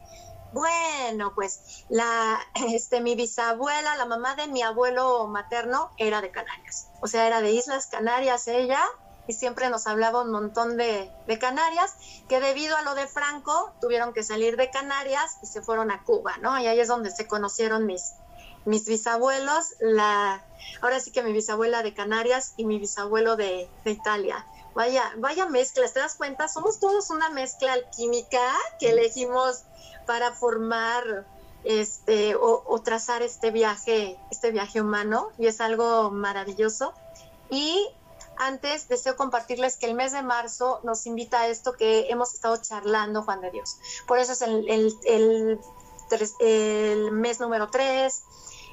bueno, 0.54 1.34
pues 1.34 1.84
la, 1.90 2.40
este, 2.74 3.02
mi 3.02 3.16
bisabuela, 3.16 3.96
la 3.96 4.06
mamá 4.06 4.36
de 4.36 4.46
mi 4.48 4.62
abuelo 4.62 5.28
materno, 5.28 5.90
era 5.98 6.22
de 6.22 6.30
Canarias. 6.30 6.90
O 7.02 7.08
sea, 7.08 7.26
era 7.26 7.42
de 7.42 7.52
Islas 7.54 7.88
Canarias 7.88 8.48
ella 8.48 8.84
y 9.26 9.34
siempre 9.34 9.70
nos 9.70 9.88
hablaba 9.88 10.22
un 10.22 10.32
montón 10.32 10.78
de, 10.78 11.12
de, 11.26 11.40
Canarias, 11.40 11.96
que 12.30 12.40
debido 12.40 12.78
a 12.78 12.84
lo 12.84 12.94
de 12.94 13.08
Franco 13.08 13.74
tuvieron 13.82 14.14
que 14.14 14.22
salir 14.22 14.58
de 14.58 14.70
Canarias 14.70 15.38
y 15.42 15.48
se 15.48 15.64
fueron 15.64 15.90
a 15.90 16.04
Cuba, 16.04 16.38
¿no? 16.40 16.60
Y 16.60 16.68
ahí 16.68 16.80
es 16.80 16.88
donde 16.88 17.10
se 17.10 17.26
conocieron 17.26 17.88
mis, 17.88 18.14
mis 18.66 18.86
bisabuelos, 18.86 19.76
la, 19.80 20.44
ahora 20.82 21.00
sí 21.00 21.12
que 21.12 21.24
mi 21.24 21.34
bisabuela 21.34 21.84
de 21.84 21.94
Canarias 21.94 22.54
y 22.58 22.66
mi 22.66 22.80
bisabuelo 22.80 23.36
de, 23.36 23.70
de 23.84 23.92
Italia. 23.92 24.46
Vaya, 24.74 25.12
vaya 25.18 25.48
mezcla, 25.48 25.88
¿te 25.90 26.00
das 26.00 26.16
cuenta? 26.16 26.48
Somos 26.48 26.80
todos 26.80 27.10
una 27.10 27.30
mezcla 27.30 27.74
alquímica 27.74 28.42
que 28.80 28.92
elegimos 28.92 29.64
para 30.06 30.32
formar 30.32 31.26
este 31.64 32.36
o, 32.36 32.82
trazar 32.84 33.22
este 33.22 33.52
viaje, 33.52 34.18
este 34.32 34.52
viaje 34.52 34.82
humano 34.82 35.30
y 35.38 35.48
es 35.48 35.62
algo 35.62 36.10
maravilloso. 36.12 36.94
Y 37.50 37.88
antes 38.38 38.88
deseo 38.88 39.16
compartirles 39.16 39.78
que 39.78 39.86
el 39.86 39.94
mes 39.94 40.14
de 40.14 40.24
marzo 40.24 40.80
nos 40.84 41.06
invita 41.06 41.42
a 41.42 41.48
esto 41.48 41.74
que 41.74 42.10
hemos 42.10 42.34
estado 42.34 42.58
charlando, 42.58 43.24
Juan 43.24 43.42
de 43.42 43.52
Dios. 43.52 43.78
Por 44.08 44.18
eso 44.20 44.34
es 44.34 44.42
el, 44.42 44.68
el, 45.06 45.60
el, 46.40 47.12
mes 47.12 47.40
número 47.40 47.70
3, 47.70 48.24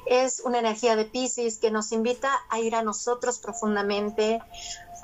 es 0.09 0.41
una 0.41 0.59
energía 0.59 0.97
de 0.97 1.05
Pisces 1.05 1.59
que 1.59 1.71
nos 1.71 1.93
invita 1.93 2.31
a 2.51 2.59
ir 2.59 2.75
a 2.75 2.83
nosotros 2.83 3.39
profundamente, 3.39 4.41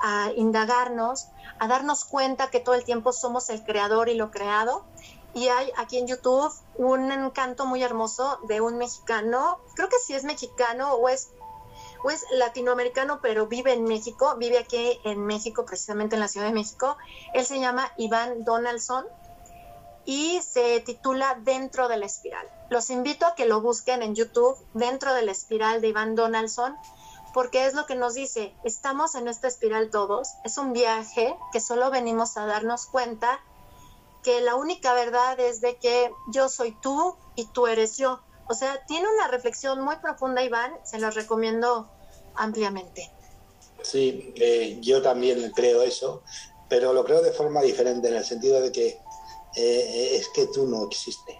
a 0.01 0.31
indagarnos, 0.35 1.27
a 1.59 1.67
darnos 1.67 2.05
cuenta 2.05 2.49
que 2.49 2.59
todo 2.59 2.75
el 2.75 2.83
tiempo 2.83 3.13
somos 3.13 3.49
el 3.49 3.63
creador 3.63 4.09
y 4.09 4.15
lo 4.15 4.31
creado 4.31 4.83
y 5.35 5.49
hay 5.49 5.69
aquí 5.75 5.97
en 5.97 6.07
YouTube 6.07 6.51
un 6.77 7.11
encanto 7.11 7.65
muy 7.65 7.83
hermoso 7.83 8.39
de 8.43 8.61
un 8.61 8.77
mexicano, 8.77 9.59
creo 9.75 9.89
que 9.89 9.97
sí 9.99 10.13
es 10.13 10.23
mexicano 10.23 10.93
o 10.93 11.09
es, 11.09 11.29
o 12.03 12.09
es 12.09 12.25
latinoamericano, 12.31 13.19
pero 13.21 13.45
vive 13.45 13.73
en 13.73 13.83
México, 13.83 14.35
vive 14.37 14.57
aquí 14.57 14.97
en 15.03 15.25
México, 15.25 15.65
precisamente 15.65 16.15
en 16.15 16.21
la 16.21 16.29
Ciudad 16.29 16.47
de 16.47 16.53
México. 16.53 16.97
Él 17.33 17.45
se 17.45 17.59
llama 17.59 17.91
Iván 17.97 18.45
Donaldson 18.45 19.05
y 20.05 20.41
se 20.41 20.79
titula 20.81 21.39
Dentro 21.43 21.87
de 21.87 21.97
la 21.97 22.05
Espiral. 22.05 22.47
Los 22.69 22.89
invito 22.89 23.25
a 23.25 23.35
que 23.35 23.45
lo 23.45 23.61
busquen 23.61 24.01
en 24.03 24.15
YouTube, 24.15 24.57
Dentro 24.73 25.13
de 25.13 25.23
la 25.23 25.31
Espiral 25.31 25.81
de 25.81 25.89
Iván 25.89 26.15
Donaldson, 26.15 26.75
porque 27.33 27.65
es 27.65 27.73
lo 27.73 27.85
que 27.85 27.95
nos 27.95 28.13
dice, 28.13 28.53
estamos 28.63 29.13
en 29.15 29.27
esta 29.27 29.49
espiral 29.49 29.89
todos, 29.89 30.29
es 30.45 30.57
un 30.57 30.71
viaje 30.71 31.35
que 31.51 31.59
solo 31.59 31.91
venimos 31.91 32.37
a 32.37 32.45
darnos 32.45 32.85
cuenta 32.85 33.41
que 34.23 34.39
la 34.39 34.55
única 34.55 34.93
verdad 34.93 35.37
es 35.39 35.59
de 35.59 35.75
que 35.75 36.11
yo 36.31 36.47
soy 36.47 36.75
tú 36.81 37.17
y 37.35 37.45
tú 37.47 37.67
eres 37.67 37.97
yo. 37.97 38.21
O 38.47 38.53
sea, 38.53 38.85
tiene 38.85 39.07
una 39.07 39.27
reflexión 39.27 39.81
muy 39.83 39.97
profunda, 39.97 40.43
Iván, 40.43 40.71
se 40.83 40.97
lo 40.97 41.11
recomiendo 41.11 41.89
ampliamente. 42.35 43.11
Sí, 43.81 44.33
eh, 44.37 44.77
yo 44.81 45.01
también 45.01 45.51
creo 45.51 45.81
eso, 45.81 46.23
pero 46.69 46.93
lo 46.93 47.03
creo 47.03 47.21
de 47.21 47.33
forma 47.33 47.61
diferente, 47.61 48.07
en 48.07 48.15
el 48.15 48.25
sentido 48.25 48.61
de 48.61 48.71
que 48.71 48.97
eh, 49.55 50.17
es 50.17 50.29
que 50.29 50.47
tú 50.47 50.67
no 50.67 50.85
existes. 50.85 51.35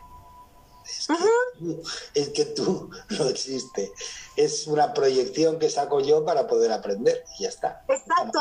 Es, 2.13 2.29
que 2.29 2.45
tú, 2.45 2.89
no 3.17 3.29
existes. 3.29 3.91
Es 4.35 4.67
una 4.67 4.93
proyección 4.93 5.59
que 5.59 5.69
saco 5.69 5.99
yo 5.99 6.23
para 6.25 6.47
poder 6.47 6.71
aprender 6.71 7.23
y 7.37 7.43
ya 7.43 7.49
está. 7.49 7.83
Exacto. 7.87 8.39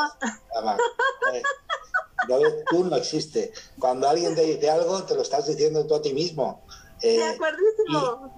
tú 2.69 2.83
no 2.83 2.95
existe. 2.95 3.51
Cuando 3.79 4.07
alguien 4.07 4.35
te 4.35 4.43
dice 4.43 4.69
algo, 4.69 5.03
te 5.03 5.15
lo 5.15 5.21
estás 5.21 5.47
diciendo 5.47 5.85
tú 5.85 5.95
a 5.95 6.01
ti 6.01 6.13
mismo. 6.13 6.65
Eh, 7.01 7.19
de 7.19 7.37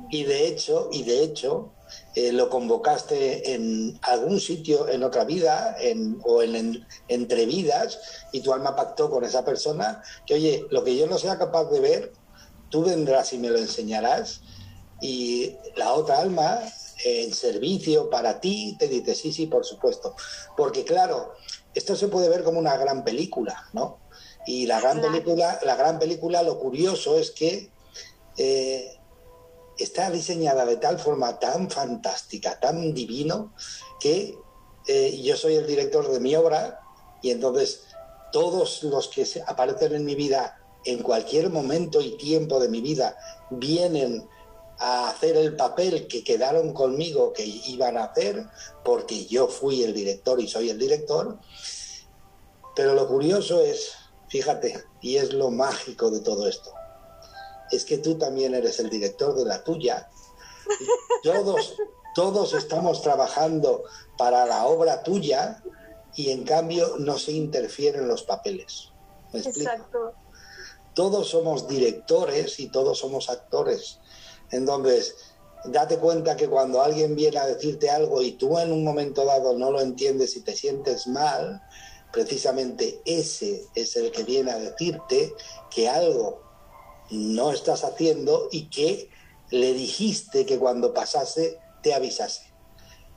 y, 0.09 0.23
de 0.23 0.47
hecho, 0.47 0.89
y 0.91 1.03
de 1.03 1.23
hecho, 1.23 1.73
eh, 2.15 2.31
lo 2.31 2.49
convocaste 2.49 3.53
en 3.53 3.99
algún 4.01 4.39
sitio 4.39 4.87
en 4.89 5.03
otra 5.03 5.23
vida 5.23 5.75
en, 5.79 6.19
o 6.23 6.41
en, 6.41 6.85
entre 7.07 7.45
vidas 7.45 7.99
y 8.31 8.41
tu 8.41 8.53
alma 8.53 8.75
pactó 8.75 9.09
con 9.09 9.23
esa 9.23 9.45
persona 9.45 10.01
que, 10.25 10.35
oye, 10.35 10.65
lo 10.69 10.83
que 10.83 10.95
yo 10.95 11.07
no 11.07 11.17
sea 11.17 11.37
capaz 11.37 11.65
de 11.65 11.79
ver, 11.79 12.13
tú 12.69 12.83
vendrás 12.83 13.33
y 13.33 13.37
me 13.37 13.49
lo 13.49 13.57
enseñarás 13.57 14.41
y 15.01 15.55
la 15.75 15.93
otra 15.93 16.19
alma 16.19 16.59
en 17.05 17.33
servicio 17.33 18.09
para 18.09 18.39
ti 18.39 18.75
te 18.79 18.87
dice, 18.87 19.13
sí, 19.13 19.31
sí, 19.31 19.45
por 19.45 19.65
supuesto. 19.65 20.15
Porque 20.55 20.83
claro, 20.83 21.33
esto 21.73 21.95
se 21.95 22.07
puede 22.07 22.29
ver 22.29 22.43
como 22.43 22.59
una 22.59 22.77
gran 22.77 23.03
película, 23.03 23.67
¿no? 23.73 23.99
Y 24.45 24.65
la 24.65 24.79
gran 24.79 25.01
película, 25.01 25.59
la 25.63 25.75
gran 25.75 25.99
película, 25.99 26.41
lo 26.41 26.57
curioso 26.57 27.17
es 27.17 27.31
que 27.31 27.69
eh, 28.37 28.96
está 29.77 30.09
diseñada 30.09 30.65
de 30.65 30.77
tal 30.77 30.99
forma 30.99 31.39
tan 31.39 31.69
fantástica, 31.69 32.59
tan 32.59 32.93
divino, 32.93 33.53
que 33.99 34.37
eh, 34.87 35.21
yo 35.21 35.35
soy 35.35 35.55
el 35.55 35.67
director 35.67 36.09
de 36.09 36.19
mi 36.19 36.35
obra 36.35 36.79
y 37.21 37.31
entonces 37.31 37.83
todos 38.31 38.83
los 38.83 39.07
que 39.07 39.25
aparecen 39.45 39.95
en 39.95 40.05
mi 40.05 40.15
vida 40.15 40.59
en 40.85 41.03
cualquier 41.03 41.49
momento 41.49 42.01
y 42.01 42.17
tiempo 42.17 42.59
de 42.59 42.69
mi 42.69 42.81
vida 42.81 43.17
vienen 43.49 44.27
a 44.79 45.09
hacer 45.09 45.35
el 45.35 45.55
papel 45.55 46.07
que 46.07 46.23
quedaron 46.23 46.73
conmigo 46.73 47.33
que 47.33 47.43
iban 47.45 47.97
a 47.97 48.05
hacer, 48.05 48.45
porque 48.85 49.25
yo 49.25 49.47
fui 49.47 49.83
el 49.83 49.93
director 49.93 50.39
y 50.39 50.47
soy 50.47 50.69
el 50.69 50.77
director. 50.77 51.39
Pero 52.75 52.93
lo 52.93 53.07
curioso 53.07 53.61
es, 53.61 53.93
fíjate, 54.29 54.83
y 55.01 55.17
es 55.17 55.33
lo 55.33 55.49
mágico 55.49 56.11
de 56.11 56.19
todo 56.19 56.47
esto, 56.47 56.71
es 57.71 57.85
que 57.85 57.97
tú 57.97 58.17
también 58.17 58.53
eres 58.53 58.79
el 58.79 58.89
director 58.89 59.35
de 59.35 59.45
la 59.45 59.63
tuya. 59.63 60.09
Todos, 61.23 61.75
todos 62.15 62.53
estamos 62.53 63.01
trabajando 63.01 63.83
para 64.17 64.45
la 64.45 64.65
obra 64.65 65.03
tuya 65.03 65.63
y 66.15 66.31
en 66.31 66.43
cambio 66.43 66.97
no 66.97 67.17
se 67.17 67.31
interfieren 67.31 68.07
los 68.07 68.23
papeles. 68.23 68.91
Exacto. 69.33 70.13
Todos 70.93 71.29
somos 71.29 71.67
directores 71.67 72.59
y 72.59 72.69
todos 72.69 72.99
somos 72.99 73.29
actores 73.29 73.99
entonces, 74.51 75.15
date 75.65 75.97
cuenta 75.97 76.35
que 76.35 76.47
cuando 76.47 76.81
alguien 76.81 77.15
viene 77.15 77.37
a 77.37 77.47
decirte 77.47 77.89
algo 77.89 78.21
y 78.21 78.33
tú 78.33 78.57
en 78.59 78.71
un 78.71 78.83
momento 78.83 79.25
dado 79.25 79.57
no 79.57 79.71
lo 79.71 79.81
entiendes 79.81 80.35
y 80.35 80.41
te 80.41 80.55
sientes 80.55 81.07
mal, 81.07 81.61
precisamente 82.11 83.01
ese 83.05 83.65
es 83.75 83.95
el 83.95 84.11
que 84.11 84.23
viene 84.23 84.51
a 84.51 84.59
decirte 84.59 85.33
que 85.69 85.89
algo 85.89 86.41
no 87.09 87.51
estás 87.51 87.83
haciendo 87.83 88.49
y 88.51 88.69
que 88.69 89.09
le 89.49 89.73
dijiste 89.73 90.45
que 90.45 90.59
cuando 90.59 90.93
pasase 90.93 91.59
te 91.81 91.93
avisase. 91.93 92.53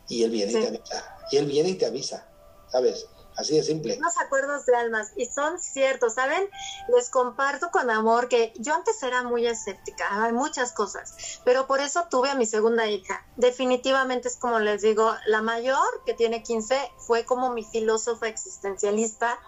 Y 0.09 0.25
él 0.25 0.31
viene 0.31 0.53
y 0.53 0.55
te 0.55 0.67
avisa. 0.67 1.19
Y 1.31 1.37
él 1.37 1.47
viene 1.47 1.69
y 1.71 1.75
te 1.75 1.87
avisa, 1.87 2.29
¿sabes? 2.69 3.07
Así 3.37 3.57
de 3.57 3.63
simple. 3.63 3.97
Los 4.01 4.19
acuerdos 4.19 4.67
de 4.67 4.75
almas, 4.75 5.13
y 5.17 5.25
son 5.27 5.59
ciertos, 5.59 6.15
¿saben? 6.15 6.51
Les 6.95 7.09
comparto 7.09 7.71
con 7.71 7.89
amor 7.89 8.29
que 8.29 8.53
yo 8.59 8.75
antes 8.75 9.03
era 9.03 9.23
muy 9.23 9.47
escéptica, 9.47 10.25
hay 10.25 10.33
muchas 10.33 10.73
cosas, 10.73 11.41
pero 11.45 11.67
por 11.67 11.81
eso 11.81 12.05
tuve 12.11 12.29
a 12.29 12.35
mi 12.35 12.45
segunda 12.45 12.87
hija. 12.89 13.25
Definitivamente 13.37 14.29
es 14.29 14.37
como 14.37 14.59
les 14.59 14.83
digo, 14.83 15.15
la 15.27 15.43
mayor, 15.43 16.05
que 16.05 16.13
tiene 16.13 16.43
15, 16.43 16.77
fue 16.99 17.25
como 17.25 17.51
mi 17.51 17.65
filósofa 17.65 18.29
existencialista. 18.29 19.39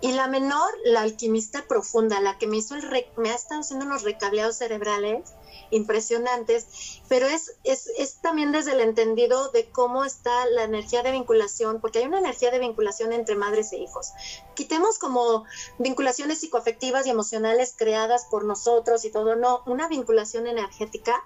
Y 0.00 0.12
la 0.12 0.28
menor, 0.28 0.70
la 0.84 1.02
alquimista 1.02 1.66
profunda, 1.66 2.20
la 2.20 2.38
que 2.38 2.46
me 2.46 2.58
hizo 2.58 2.76
me 3.16 3.30
ha 3.30 3.34
estado 3.34 3.62
haciendo 3.62 3.84
unos 3.84 4.02
recableados 4.02 4.56
cerebrales 4.56 5.32
impresionantes, 5.70 7.00
pero 7.08 7.26
es, 7.26 7.56
es, 7.64 7.90
es, 7.98 8.20
también 8.20 8.52
desde 8.52 8.72
el 8.72 8.80
entendido 8.80 9.50
de 9.50 9.70
cómo 9.70 10.04
está 10.04 10.46
la 10.46 10.64
energía 10.64 11.02
de 11.02 11.12
vinculación, 11.12 11.80
porque 11.80 11.98
hay 11.98 12.06
una 12.06 12.20
energía 12.20 12.50
de 12.50 12.58
vinculación 12.58 13.12
entre 13.12 13.34
madres 13.34 13.72
e 13.72 13.78
hijos. 13.78 14.12
Quitemos 14.54 14.98
como 14.98 15.44
vinculaciones 15.78 16.38
psicoafectivas 16.38 17.06
y 17.06 17.10
emocionales 17.10 17.74
creadas 17.76 18.26
por 18.30 18.44
nosotros 18.44 19.04
y 19.04 19.10
todo, 19.10 19.36
no, 19.36 19.62
una 19.66 19.88
vinculación 19.88 20.46
energética, 20.46 21.24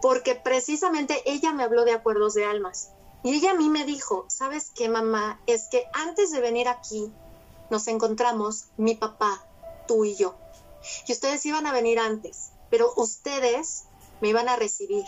porque 0.00 0.34
precisamente 0.34 1.22
ella 1.26 1.52
me 1.52 1.62
habló 1.62 1.84
de 1.84 1.92
acuerdos 1.92 2.34
de 2.34 2.44
almas. 2.44 2.90
Y 3.24 3.34
ella 3.34 3.52
a 3.52 3.54
mí 3.54 3.68
me 3.68 3.84
dijo, 3.84 4.24
¿sabes 4.28 4.72
qué, 4.74 4.88
mamá? 4.88 5.40
Es 5.46 5.68
que 5.70 5.84
antes 5.92 6.32
de 6.32 6.40
venir 6.40 6.66
aquí 6.66 7.12
nos 7.72 7.88
encontramos 7.88 8.66
mi 8.76 8.94
papá, 8.94 9.42
tú 9.88 10.04
y 10.04 10.14
yo. 10.14 10.36
Y 11.06 11.12
ustedes 11.12 11.44
iban 11.46 11.66
a 11.66 11.72
venir 11.72 11.98
antes, 11.98 12.50
pero 12.68 12.92
ustedes 12.96 13.84
me 14.20 14.28
iban 14.28 14.50
a 14.50 14.56
recibir. 14.56 15.06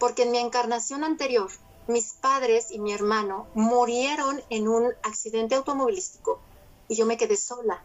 Porque 0.00 0.22
en 0.22 0.30
mi 0.30 0.38
encarnación 0.38 1.04
anterior, 1.04 1.50
mis 1.86 2.14
padres 2.14 2.70
y 2.70 2.78
mi 2.78 2.94
hermano 2.94 3.46
murieron 3.52 4.42
en 4.48 4.68
un 4.68 4.90
accidente 5.02 5.54
automovilístico 5.54 6.40
y 6.88 6.96
yo 6.96 7.04
me 7.04 7.18
quedé 7.18 7.36
sola. 7.36 7.84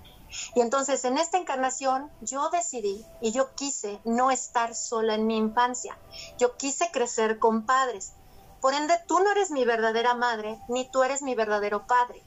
Y 0.55 0.61
entonces 0.61 1.03
en 1.03 1.17
esta 1.17 1.37
encarnación 1.37 2.09
yo 2.21 2.49
decidí 2.49 3.05
y 3.19 3.33
yo 3.33 3.53
quise 3.55 3.99
no 4.05 4.31
estar 4.31 4.73
sola 4.73 5.15
en 5.15 5.27
mi 5.27 5.35
infancia. 5.35 5.99
Yo 6.37 6.55
quise 6.55 6.89
crecer 6.91 7.39
con 7.39 7.65
padres. 7.65 8.13
Por 8.61 8.73
ende, 8.73 8.93
tú 9.07 9.19
no 9.19 9.31
eres 9.31 9.51
mi 9.51 9.65
verdadera 9.65 10.13
madre, 10.13 10.61
ni 10.69 10.89
tú 10.89 11.03
eres 11.03 11.21
mi 11.21 11.35
verdadero 11.35 11.85
padre. 11.87 12.23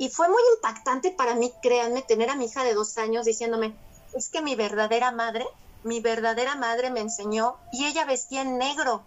Y 0.00 0.08
fue 0.08 0.30
muy 0.30 0.42
impactante 0.56 1.10
para 1.10 1.34
mí, 1.34 1.52
créanme, 1.60 2.00
tener 2.00 2.30
a 2.30 2.34
mi 2.34 2.46
hija 2.46 2.64
de 2.64 2.72
dos 2.72 2.96
años 2.96 3.26
diciéndome, 3.26 3.76
es 4.14 4.30
que 4.30 4.40
mi 4.40 4.54
verdadera 4.54 5.12
madre, 5.12 5.46
mi 5.84 6.00
verdadera 6.00 6.54
madre 6.54 6.88
me 6.88 7.00
enseñó 7.00 7.58
y 7.70 7.84
ella 7.84 8.06
vestía 8.06 8.40
en 8.40 8.56
negro. 8.56 9.04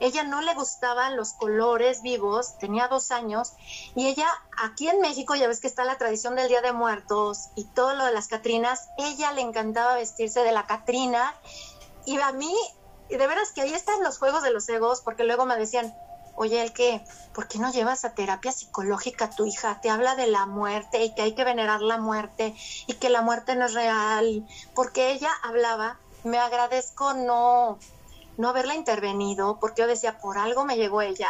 Ella 0.00 0.24
no 0.24 0.40
le 0.40 0.52
gustaban 0.54 1.16
los 1.16 1.34
colores 1.34 2.02
vivos, 2.02 2.58
tenía 2.58 2.88
dos 2.88 3.12
años, 3.12 3.52
y 3.94 4.08
ella 4.08 4.26
aquí 4.60 4.88
en 4.88 5.00
México, 5.00 5.36
ya 5.36 5.46
ves 5.46 5.60
que 5.60 5.68
está 5.68 5.84
la 5.84 5.96
tradición 5.96 6.34
del 6.34 6.48
Día 6.48 6.60
de 6.60 6.72
Muertos 6.72 7.50
y 7.54 7.62
todo 7.66 7.94
lo 7.94 8.04
de 8.04 8.12
las 8.12 8.26
Catrinas, 8.26 8.88
ella 8.98 9.30
le 9.30 9.42
encantaba 9.42 9.94
vestirse 9.94 10.40
de 10.40 10.50
la 10.50 10.66
Catrina, 10.66 11.36
y 12.04 12.18
a 12.18 12.32
mí, 12.32 12.52
de 13.08 13.16
veras 13.28 13.52
que 13.52 13.62
ahí 13.62 13.74
están 13.74 14.02
los 14.02 14.18
juegos 14.18 14.42
de 14.42 14.52
los 14.52 14.68
egos, 14.68 15.02
porque 15.02 15.22
luego 15.22 15.46
me 15.46 15.56
decían, 15.56 15.94
oye, 16.34 16.62
el 16.62 16.72
que, 16.72 17.04
¿por 17.34 17.48
qué 17.48 17.58
no 17.58 17.72
llevas 17.72 18.04
a 18.04 18.14
terapia 18.14 18.52
psicológica 18.52 19.26
a 19.26 19.30
tu 19.30 19.46
hija? 19.46 19.80
Te 19.80 19.90
habla 19.90 20.16
de 20.16 20.26
la 20.26 20.46
muerte 20.46 21.04
y 21.04 21.14
que 21.14 21.22
hay 21.22 21.34
que 21.34 21.44
venerar 21.44 21.80
la 21.82 21.98
muerte 21.98 22.54
y 22.86 22.94
que 22.94 23.10
la 23.10 23.22
muerte 23.22 23.56
no 23.56 23.66
es 23.66 23.74
real, 23.74 24.46
porque 24.74 25.12
ella 25.12 25.30
hablaba, 25.42 25.98
me 26.24 26.38
agradezco 26.38 27.14
no 27.14 27.78
no 28.36 28.48
haberla 28.48 28.74
intervenido, 28.74 29.58
porque 29.60 29.82
yo 29.82 29.88
decía, 29.88 30.18
por 30.18 30.38
algo 30.38 30.64
me 30.64 30.76
llegó 30.76 31.02
ella. 31.02 31.28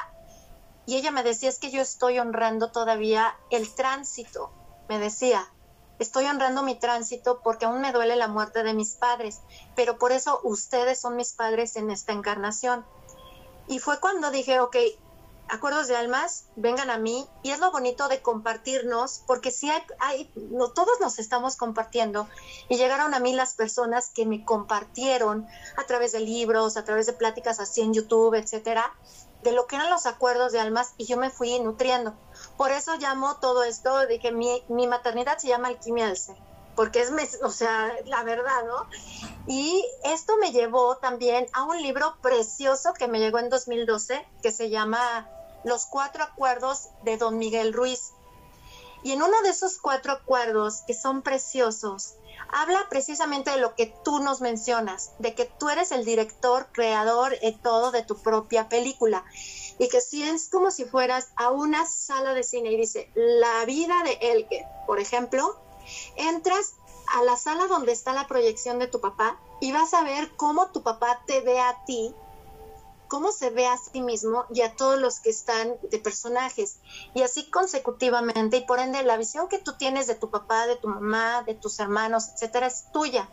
Y 0.86 0.96
ella 0.96 1.10
me 1.10 1.22
decía, 1.22 1.48
es 1.48 1.58
que 1.58 1.70
yo 1.70 1.80
estoy 1.80 2.18
honrando 2.18 2.70
todavía 2.70 3.36
el 3.50 3.72
tránsito. 3.74 4.50
Me 4.88 4.98
decía, 4.98 5.48
estoy 5.98 6.26
honrando 6.26 6.62
mi 6.62 6.74
tránsito 6.74 7.40
porque 7.42 7.66
aún 7.66 7.80
me 7.80 7.92
duele 7.92 8.16
la 8.16 8.28
muerte 8.28 8.62
de 8.62 8.74
mis 8.74 8.94
padres, 8.94 9.40
pero 9.76 9.98
por 9.98 10.12
eso 10.12 10.40
ustedes 10.42 11.00
son 11.00 11.16
mis 11.16 11.32
padres 11.32 11.76
en 11.76 11.90
esta 11.90 12.12
encarnación. 12.12 12.84
Y 13.68 13.78
fue 13.78 14.00
cuando 14.00 14.30
dije, 14.30 14.60
ok, 14.60 14.76
acuerdos 15.48 15.86
de 15.86 15.96
almas, 15.96 16.46
vengan 16.56 16.90
a 16.90 16.98
mí. 16.98 17.26
Y 17.42 17.50
es 17.50 17.60
lo 17.60 17.70
bonito 17.70 18.08
de 18.08 18.22
compartirnos, 18.22 19.22
porque 19.26 19.50
si 19.50 19.70
hay, 19.70 19.82
hay 19.98 20.30
no, 20.34 20.68
todos 20.68 21.00
nos 21.00 21.18
estamos 21.18 21.56
compartiendo. 21.56 22.28
Y 22.68 22.76
llegaron 22.76 23.14
a 23.14 23.20
mí 23.20 23.34
las 23.34 23.54
personas 23.54 24.10
que 24.10 24.26
me 24.26 24.44
compartieron 24.44 25.46
a 25.76 25.84
través 25.84 26.12
de 26.12 26.20
libros, 26.20 26.76
a 26.76 26.84
través 26.84 27.06
de 27.06 27.12
pláticas 27.12 27.60
así 27.60 27.82
en 27.82 27.94
YouTube, 27.94 28.34
etcétera, 28.34 28.92
de 29.42 29.52
lo 29.52 29.66
que 29.66 29.76
eran 29.76 29.90
los 29.90 30.06
acuerdos 30.06 30.52
de 30.52 30.60
almas. 30.60 30.94
Y 30.96 31.06
yo 31.06 31.16
me 31.16 31.30
fui 31.30 31.58
nutriendo. 31.60 32.14
Por 32.56 32.70
eso 32.70 32.96
llamo 32.96 33.36
todo 33.36 33.64
esto, 33.64 34.06
dije, 34.06 34.32
mi, 34.32 34.64
mi 34.68 34.86
maternidad 34.86 35.38
se 35.38 35.48
llama 35.48 35.68
alquimia 35.68 36.06
del 36.06 36.16
ser 36.16 36.51
porque 36.74 37.00
es, 37.00 37.38
o 37.42 37.50
sea, 37.50 37.92
la 38.06 38.22
verdad, 38.22 38.64
¿no? 38.66 38.86
Y 39.46 39.84
esto 40.04 40.36
me 40.38 40.52
llevó 40.52 40.96
también 40.96 41.46
a 41.52 41.64
un 41.64 41.80
libro 41.82 42.16
precioso 42.22 42.94
que 42.94 43.08
me 43.08 43.18
llegó 43.18 43.38
en 43.38 43.50
2012, 43.50 44.26
que 44.42 44.52
se 44.52 44.70
llama 44.70 45.28
Los 45.64 45.86
Cuatro 45.86 46.24
Acuerdos 46.24 46.88
de 47.04 47.16
Don 47.16 47.38
Miguel 47.38 47.72
Ruiz. 47.72 48.12
Y 49.02 49.12
en 49.12 49.22
uno 49.22 49.42
de 49.42 49.50
esos 49.50 49.78
cuatro 49.78 50.12
acuerdos, 50.12 50.82
que 50.86 50.94
son 50.94 51.22
preciosos, 51.22 52.14
habla 52.52 52.86
precisamente 52.88 53.50
de 53.50 53.56
lo 53.58 53.74
que 53.74 53.92
tú 54.04 54.20
nos 54.20 54.40
mencionas, 54.40 55.10
de 55.18 55.34
que 55.34 55.44
tú 55.44 55.70
eres 55.70 55.90
el 55.90 56.04
director, 56.04 56.68
creador 56.70 57.36
y 57.42 57.52
todo 57.52 57.90
de 57.90 58.04
tu 58.04 58.16
propia 58.22 58.68
película. 58.68 59.24
Y 59.78 59.88
que 59.88 60.00
si 60.00 60.22
es 60.22 60.48
como 60.48 60.70
si 60.70 60.84
fueras 60.84 61.28
a 61.34 61.50
una 61.50 61.84
sala 61.84 62.32
de 62.34 62.44
cine 62.44 62.70
y 62.70 62.76
dice, 62.76 63.10
la 63.14 63.64
vida 63.64 64.02
de 64.04 64.18
Elke, 64.20 64.64
por 64.86 65.00
ejemplo, 65.00 65.56
entras 66.16 66.74
a 67.12 67.22
la 67.22 67.36
sala 67.36 67.66
donde 67.66 67.92
está 67.92 68.12
la 68.12 68.26
proyección 68.26 68.78
de 68.78 68.86
tu 68.86 69.00
papá 69.00 69.38
y 69.60 69.72
vas 69.72 69.94
a 69.94 70.02
ver 70.02 70.34
cómo 70.36 70.70
tu 70.70 70.82
papá 70.82 71.22
te 71.26 71.40
ve 71.40 71.60
a 71.60 71.84
ti, 71.84 72.14
cómo 73.08 73.32
se 73.32 73.50
ve 73.50 73.66
a 73.66 73.76
sí 73.76 74.00
mismo 74.00 74.46
y 74.52 74.62
a 74.62 74.74
todos 74.74 74.98
los 74.98 75.20
que 75.20 75.30
están 75.30 75.74
de 75.90 75.98
personajes. 75.98 76.78
Y 77.14 77.22
así 77.22 77.50
consecutivamente, 77.50 78.56
y 78.56 78.64
por 78.64 78.78
ende 78.78 79.02
la 79.02 79.18
visión 79.18 79.48
que 79.48 79.58
tú 79.58 79.74
tienes 79.74 80.06
de 80.06 80.14
tu 80.14 80.30
papá, 80.30 80.66
de 80.66 80.76
tu 80.76 80.88
mamá, 80.88 81.42
de 81.42 81.54
tus 81.54 81.78
hermanos, 81.78 82.28
etcétera, 82.28 82.66
es 82.66 82.90
tuya. 82.92 83.28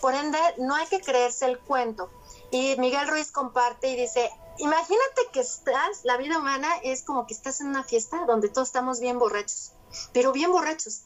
Por 0.00 0.14
ende, 0.14 0.38
no 0.58 0.74
hay 0.74 0.86
que 0.86 1.00
creerse 1.00 1.46
el 1.46 1.58
cuento. 1.58 2.10
Y 2.50 2.74
Miguel 2.78 3.06
Ruiz 3.08 3.30
comparte 3.30 3.88
y 3.88 3.96
dice, 3.96 4.30
imagínate 4.58 5.22
que 5.32 5.40
estás, 5.40 6.04
la 6.04 6.16
vida 6.16 6.38
humana 6.38 6.68
es 6.82 7.02
como 7.02 7.26
que 7.26 7.34
estás 7.34 7.60
en 7.60 7.68
una 7.68 7.84
fiesta 7.84 8.24
donde 8.26 8.48
todos 8.48 8.68
estamos 8.68 9.00
bien 9.00 9.18
borrachos, 9.18 9.72
pero 10.12 10.32
bien 10.32 10.50
borrachos 10.50 11.02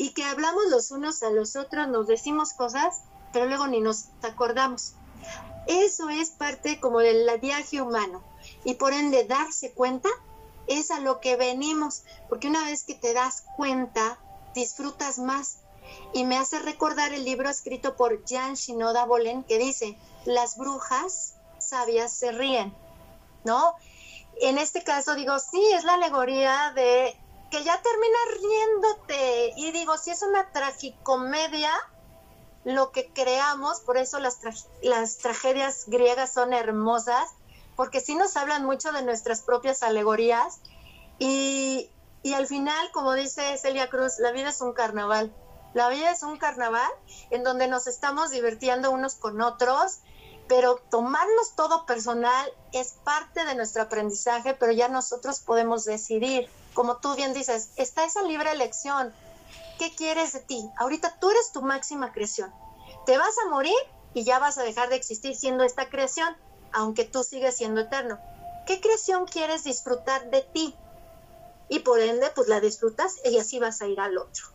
y 0.00 0.12
que 0.12 0.24
hablamos 0.24 0.64
los 0.70 0.92
unos 0.92 1.22
a 1.22 1.28
los 1.28 1.56
otros, 1.56 1.86
nos 1.86 2.06
decimos 2.06 2.54
cosas, 2.54 3.02
pero 3.34 3.44
luego 3.44 3.66
ni 3.66 3.82
nos 3.82 4.06
acordamos. 4.22 4.94
Eso 5.66 6.08
es 6.08 6.30
parte 6.30 6.80
como 6.80 7.00
del 7.00 7.28
viaje 7.38 7.82
humano 7.82 8.22
y 8.64 8.76
por 8.76 8.94
ende 8.94 9.24
darse 9.24 9.72
cuenta 9.72 10.08
es 10.66 10.90
a 10.90 11.00
lo 11.00 11.20
que 11.20 11.36
venimos, 11.36 12.02
porque 12.30 12.48
una 12.48 12.64
vez 12.64 12.82
que 12.84 12.94
te 12.94 13.12
das 13.12 13.44
cuenta, 13.58 14.18
disfrutas 14.54 15.18
más. 15.18 15.58
Y 16.14 16.24
me 16.24 16.38
hace 16.38 16.60
recordar 16.60 17.12
el 17.12 17.26
libro 17.26 17.50
escrito 17.50 17.94
por 17.94 18.26
Jan 18.26 18.54
Shinoda 18.54 19.04
Bolen 19.04 19.44
que 19.44 19.58
dice, 19.58 19.98
las 20.24 20.56
brujas 20.56 21.34
sabias 21.58 22.10
se 22.10 22.32
ríen, 22.32 22.74
¿no? 23.44 23.74
En 24.40 24.56
este 24.56 24.82
caso 24.82 25.14
digo, 25.14 25.38
sí, 25.40 25.62
es 25.74 25.84
la 25.84 25.92
alegoría 25.94 26.72
de 26.74 27.18
que 27.50 27.64
ya 27.64 27.80
terminas 27.82 28.20
riéndote. 28.40 29.52
Y 29.56 29.72
digo, 29.72 29.96
si 29.98 30.10
es 30.10 30.22
una 30.22 30.50
tragicomedia, 30.52 31.72
lo 32.64 32.92
que 32.92 33.10
creamos, 33.12 33.80
por 33.80 33.96
eso 33.96 34.18
las, 34.18 34.38
las 34.82 35.16
tragedias 35.18 35.84
griegas 35.86 36.32
son 36.32 36.52
hermosas, 36.52 37.30
porque 37.76 38.00
sí 38.00 38.14
nos 38.14 38.36
hablan 38.36 38.64
mucho 38.64 38.92
de 38.92 39.02
nuestras 39.02 39.42
propias 39.42 39.82
alegorías. 39.82 40.60
Y, 41.18 41.90
y 42.22 42.34
al 42.34 42.46
final, 42.46 42.90
como 42.92 43.14
dice 43.14 43.56
Celia 43.58 43.88
Cruz, 43.88 44.18
la 44.18 44.32
vida 44.32 44.50
es 44.50 44.60
un 44.60 44.72
carnaval. 44.72 45.32
La 45.72 45.88
vida 45.88 46.10
es 46.10 46.22
un 46.22 46.36
carnaval 46.36 46.90
en 47.30 47.44
donde 47.44 47.68
nos 47.68 47.86
estamos 47.86 48.30
divirtiendo 48.30 48.90
unos 48.90 49.14
con 49.14 49.40
otros, 49.40 50.00
pero 50.50 50.82
tomarnos 50.90 51.54
todo 51.54 51.86
personal 51.86 52.52
es 52.72 52.94
parte 53.04 53.44
de 53.44 53.54
nuestro 53.54 53.82
aprendizaje, 53.82 54.52
pero 54.52 54.72
ya 54.72 54.88
nosotros 54.88 55.38
podemos 55.38 55.84
decidir 55.84 56.50
como 56.74 56.96
tú 56.96 57.14
bien 57.14 57.32
dices, 57.32 57.70
está 57.76 58.04
esa 58.04 58.22
libre 58.22 58.50
elección. 58.50 59.14
¿Qué 59.78 59.94
quieres 59.94 60.32
de 60.32 60.40
ti? 60.40 60.68
Ahorita 60.76 61.18
tú 61.20 61.30
eres 61.30 61.52
tu 61.52 61.62
máxima 61.62 62.10
creación. 62.12 62.52
Te 63.06 63.16
vas 63.16 63.34
a 63.44 63.48
morir 63.48 63.78
y 64.12 64.24
ya 64.24 64.40
vas 64.40 64.58
a 64.58 64.64
dejar 64.64 64.88
de 64.88 64.96
existir 64.96 65.36
siendo 65.36 65.62
esta 65.62 65.88
creación, 65.88 66.36
aunque 66.72 67.04
tú 67.04 67.22
sigues 67.22 67.56
siendo 67.56 67.82
eterno. 67.82 68.18
¿Qué 68.66 68.80
creación 68.80 69.26
quieres 69.26 69.62
disfrutar 69.62 70.30
de 70.30 70.42
ti? 70.42 70.74
Y 71.68 71.78
por 71.80 72.00
ende, 72.00 72.28
pues 72.34 72.48
la 72.48 72.60
disfrutas 72.60 73.14
y 73.24 73.38
así 73.38 73.60
vas 73.60 73.82
a 73.82 73.86
ir 73.86 74.00
al 74.00 74.18
otro. 74.18 74.46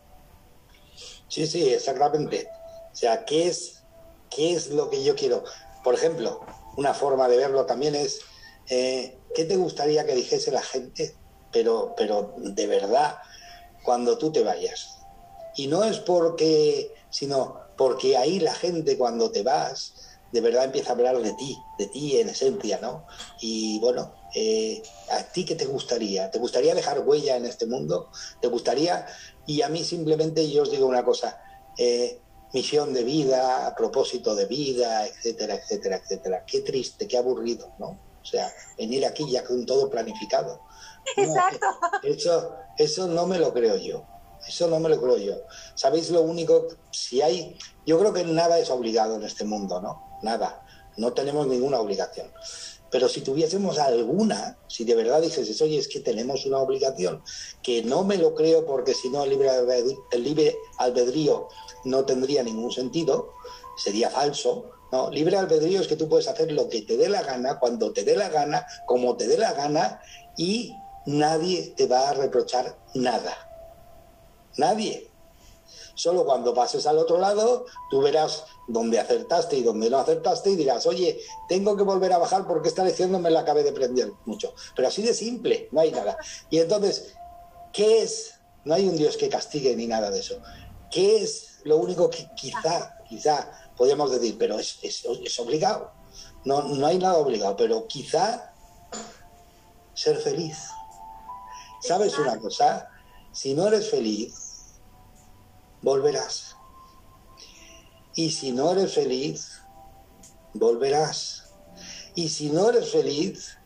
Sí, 1.28 1.46
sí, 1.46 1.70
exactamente. 1.70 2.50
O 2.92 2.96
sea, 2.96 3.24
¿qué 3.24 3.48
es, 3.48 3.82
qué 4.30 4.52
es 4.52 4.68
lo 4.68 4.90
que 4.90 5.02
yo 5.02 5.16
quiero? 5.16 5.42
Por 5.86 5.94
ejemplo, 5.94 6.40
una 6.76 6.94
forma 6.94 7.28
de 7.28 7.36
verlo 7.36 7.64
también 7.64 7.94
es, 7.94 8.18
eh, 8.68 9.20
¿qué 9.36 9.44
te 9.44 9.54
gustaría 9.54 10.04
que 10.04 10.16
dijese 10.16 10.50
la 10.50 10.62
gente 10.62 11.14
pero, 11.52 11.94
pero 11.96 12.34
de 12.36 12.66
verdad, 12.66 13.18
cuando 13.84 14.18
tú 14.18 14.32
te 14.32 14.42
vayas. 14.42 14.98
Y 15.54 15.68
no 15.68 15.84
es 15.84 16.00
porque, 16.00 16.92
sino 17.08 17.60
porque 17.78 18.16
ahí 18.16 18.40
la 18.40 18.52
gente 18.52 18.98
cuando 18.98 19.30
te 19.30 19.44
vas, 19.44 19.94
de 20.32 20.40
verdad 20.40 20.64
empieza 20.64 20.90
a 20.90 20.96
hablar 20.96 21.18
de 21.22 21.32
ti, 21.34 21.56
de 21.78 21.86
ti 21.86 22.18
en 22.20 22.30
esencia, 22.30 22.80
¿no? 22.82 23.06
Y 23.40 23.78
bueno, 23.78 24.12
eh, 24.34 24.82
¿a 25.12 25.22
ti 25.22 25.44
qué 25.44 25.54
te 25.54 25.66
gustaría? 25.66 26.32
¿Te 26.32 26.40
gustaría 26.40 26.74
dejar 26.74 27.06
huella 27.06 27.36
en 27.36 27.46
este 27.46 27.66
mundo? 27.66 28.10
¿Te 28.42 28.48
gustaría? 28.48 29.06
Y 29.46 29.62
a 29.62 29.68
mí 29.68 29.84
simplemente 29.84 30.50
yo 30.50 30.64
os 30.64 30.70
digo 30.72 30.86
una 30.86 31.04
cosa, 31.04 31.40
eh, 31.78 32.20
misión 32.52 32.92
de 32.92 33.04
vida, 33.04 33.74
propósito 33.76 34.34
de 34.34 34.46
vida, 34.46 35.06
etcétera, 35.06 35.54
etcétera, 35.54 35.96
etcétera. 35.96 36.44
Qué 36.46 36.60
triste, 36.60 37.06
qué 37.06 37.18
aburrido, 37.18 37.72
¿no? 37.78 37.98
O 38.22 38.24
sea, 38.24 38.52
venir 38.76 39.06
aquí 39.06 39.30
ya 39.30 39.44
con 39.44 39.64
todo 39.66 39.88
planificado. 39.90 40.60
Exacto. 41.16 41.66
eso, 42.02 42.56
eso 42.76 43.06
no 43.06 43.26
me 43.26 43.38
lo 43.38 43.52
creo 43.52 43.76
yo. 43.76 44.04
Eso 44.46 44.68
no 44.68 44.80
me 44.80 44.88
lo 44.88 45.00
creo 45.00 45.18
yo. 45.18 45.34
¿Sabéis 45.74 46.10
lo 46.10 46.22
único? 46.22 46.68
Si 46.90 47.22
hay. 47.22 47.58
Yo 47.84 47.98
creo 47.98 48.12
que 48.12 48.24
nada 48.24 48.58
es 48.58 48.70
obligado 48.70 49.16
en 49.16 49.24
este 49.24 49.44
mundo, 49.44 49.80
¿no? 49.80 50.18
Nada. 50.22 50.62
No 50.96 51.12
tenemos 51.12 51.46
ninguna 51.46 51.80
obligación. 51.80 52.32
Pero 52.96 53.10
si 53.10 53.20
tuviésemos 53.20 53.78
alguna, 53.78 54.58
si 54.68 54.84
de 54.84 54.94
verdad 54.94 55.20
dices, 55.20 55.60
oye, 55.60 55.76
es 55.76 55.86
que 55.86 56.00
tenemos 56.00 56.46
una 56.46 56.60
obligación, 56.60 57.22
que 57.62 57.82
no 57.82 58.04
me 58.04 58.16
lo 58.16 58.34
creo 58.34 58.64
porque 58.64 58.94
si 58.94 59.10
no 59.10 59.22
el 59.22 59.28
libre, 59.28 59.50
el 60.12 60.24
libre 60.24 60.56
albedrío 60.78 61.46
no 61.84 62.06
tendría 62.06 62.42
ningún 62.42 62.72
sentido, 62.72 63.34
sería 63.76 64.08
falso. 64.08 64.70
No, 64.92 65.10
libre 65.10 65.36
albedrío 65.36 65.82
es 65.82 65.88
que 65.88 65.96
tú 65.96 66.08
puedes 66.08 66.26
hacer 66.26 66.50
lo 66.52 66.70
que 66.70 66.80
te 66.80 66.96
dé 66.96 67.10
la 67.10 67.22
gana, 67.22 67.58
cuando 67.58 67.92
te 67.92 68.02
dé 68.02 68.16
la 68.16 68.30
gana, 68.30 68.66
como 68.86 69.14
te 69.14 69.28
dé 69.28 69.36
la 69.36 69.52
gana, 69.52 70.00
y 70.38 70.72
nadie 71.04 71.74
te 71.76 71.86
va 71.86 72.08
a 72.08 72.14
reprochar 72.14 72.78
nada. 72.94 73.36
Nadie. 74.56 75.10
Solo 75.94 76.24
cuando 76.24 76.54
pases 76.54 76.86
al 76.86 76.96
otro 76.96 77.18
lado, 77.18 77.66
tú 77.90 78.00
verás 78.00 78.44
dónde 78.68 78.98
acertaste 78.98 79.56
y 79.56 79.62
dónde 79.62 79.90
no 79.90 79.98
acertaste 79.98 80.50
y 80.50 80.56
dirás, 80.56 80.86
oye, 80.86 81.20
tengo 81.48 81.76
que 81.76 81.82
volver 81.82 82.12
a 82.12 82.18
bajar 82.18 82.46
porque 82.46 82.68
esta 82.68 82.84
lección 82.84 83.12
no 83.12 83.18
me 83.18 83.30
la 83.30 83.40
acabé 83.40 83.62
de 83.62 83.72
prender 83.72 84.12
mucho. 84.24 84.54
Pero 84.74 84.88
así 84.88 85.02
de 85.02 85.14
simple, 85.14 85.68
no 85.72 85.80
hay 85.80 85.92
nada. 85.92 86.16
Y 86.50 86.58
entonces, 86.58 87.14
¿qué 87.72 88.02
es? 88.02 88.34
No 88.64 88.74
hay 88.74 88.88
un 88.88 88.96
Dios 88.96 89.16
que 89.16 89.28
castigue 89.28 89.76
ni 89.76 89.86
nada 89.86 90.10
de 90.10 90.20
eso. 90.20 90.40
¿Qué 90.90 91.22
es 91.22 91.60
lo 91.64 91.76
único 91.76 92.10
que 92.10 92.28
quizá, 92.34 92.98
quizá 93.08 93.50
podríamos 93.76 94.10
decir, 94.10 94.36
pero 94.38 94.58
es, 94.58 94.78
es 94.82 95.40
obligado? 95.40 95.92
No, 96.44 96.62
no 96.62 96.86
hay 96.86 96.98
nada 96.98 97.16
obligado, 97.18 97.56
pero 97.56 97.86
quizá 97.86 98.52
ser 99.94 100.18
feliz. 100.18 100.56
¿Sabes 101.80 102.18
una 102.18 102.38
cosa? 102.38 102.88
Si 103.32 103.54
no 103.54 103.66
eres 103.66 103.90
feliz, 103.90 104.34
volverás. 105.82 106.55
Y 108.16 108.32
si 108.32 108.50
no 108.50 108.72
eres 108.72 108.94
feliz, 108.94 109.62
volverás. 110.54 111.44
Y 112.14 112.28
si 112.30 112.50
no 112.50 112.70
eres 112.70 112.90
feliz, 112.90 113.58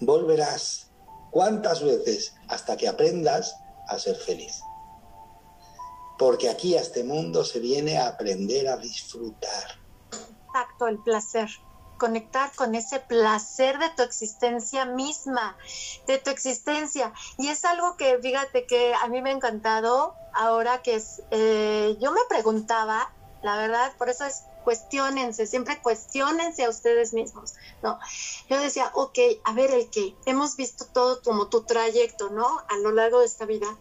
volverás. 0.00 0.90
¿Cuántas 1.30 1.82
veces? 1.82 2.34
Hasta 2.48 2.76
que 2.76 2.88
aprendas 2.88 3.54
a 3.88 3.98
ser 3.98 4.16
feliz. 4.16 4.60
Porque 6.18 6.48
aquí 6.48 6.76
a 6.76 6.80
este 6.80 7.04
mundo 7.04 7.44
se 7.44 7.60
viene 7.60 7.98
a 7.98 8.08
aprender 8.08 8.68
a 8.68 8.78
disfrutar. 8.78 9.78
Exacto, 10.48 10.88
el 10.88 10.98
placer 11.02 11.48
conectar 11.98 12.52
con 12.54 12.74
ese 12.74 13.00
placer 13.00 13.78
de 13.78 13.88
tu 13.90 14.02
existencia 14.02 14.84
misma, 14.84 15.56
de 16.06 16.18
tu 16.18 16.30
existencia. 16.30 17.12
Y 17.38 17.48
es 17.48 17.64
algo 17.64 17.96
que, 17.96 18.18
fíjate, 18.18 18.66
que 18.66 18.94
a 18.94 19.08
mí 19.08 19.22
me 19.22 19.30
ha 19.30 19.32
encantado 19.32 20.14
ahora 20.34 20.82
que 20.82 20.96
es, 20.96 21.22
eh, 21.30 21.96
yo 22.00 22.12
me 22.12 22.20
preguntaba, 22.28 23.12
la 23.44 23.58
verdad, 23.58 23.92
por 23.98 24.08
eso 24.08 24.24
es 24.24 24.44
cuestionense, 24.64 25.46
siempre 25.46 25.78
cuestionense 25.82 26.64
a 26.64 26.70
ustedes 26.70 27.12
mismos, 27.12 27.52
¿no? 27.82 27.98
Yo 28.48 28.58
decía, 28.58 28.90
ok, 28.94 29.18
a 29.44 29.52
ver 29.52 29.70
el 29.70 29.90
que, 29.90 30.16
hemos 30.24 30.56
visto 30.56 30.86
todo 30.86 31.20
como 31.20 31.48
tu 31.48 31.62
trayecto, 31.62 32.30
¿no? 32.30 32.46
A 32.70 32.78
lo 32.78 32.90
largo 32.90 33.20
de 33.20 33.26
esta 33.26 33.44
vida. 33.44 33.76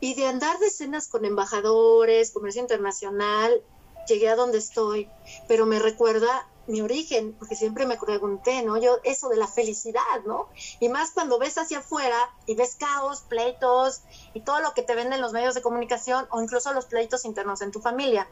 Y 0.00 0.14
de 0.14 0.26
andar 0.26 0.58
de 0.58 0.68
cenas 0.68 1.08
con 1.08 1.24
embajadores, 1.24 2.30
comercio 2.30 2.60
internacional, 2.60 3.62
llegué 4.06 4.28
a 4.28 4.36
donde 4.36 4.58
estoy, 4.58 5.08
pero 5.48 5.64
me 5.64 5.78
recuerda 5.78 6.46
mi 6.68 6.82
origen, 6.82 7.34
porque 7.38 7.56
siempre 7.56 7.86
me 7.86 7.96
pregunté, 7.96 8.62
¿no? 8.62 8.76
Yo, 8.76 8.98
eso 9.02 9.28
de 9.28 9.36
la 9.36 9.48
felicidad, 9.48 10.02
¿no? 10.26 10.48
Y 10.80 10.88
más 10.88 11.10
cuando 11.12 11.38
ves 11.38 11.56
hacia 11.56 11.78
afuera 11.78 12.30
y 12.46 12.54
ves 12.54 12.76
caos, 12.76 13.22
pleitos 13.22 14.02
y 14.34 14.42
todo 14.42 14.60
lo 14.60 14.74
que 14.74 14.82
te 14.82 14.94
venden 14.94 15.20
los 15.20 15.32
medios 15.32 15.54
de 15.54 15.62
comunicación 15.62 16.26
o 16.30 16.42
incluso 16.42 16.72
los 16.74 16.84
pleitos 16.86 17.24
internos 17.24 17.62
en 17.62 17.72
tu 17.72 17.80
familia. 17.80 18.28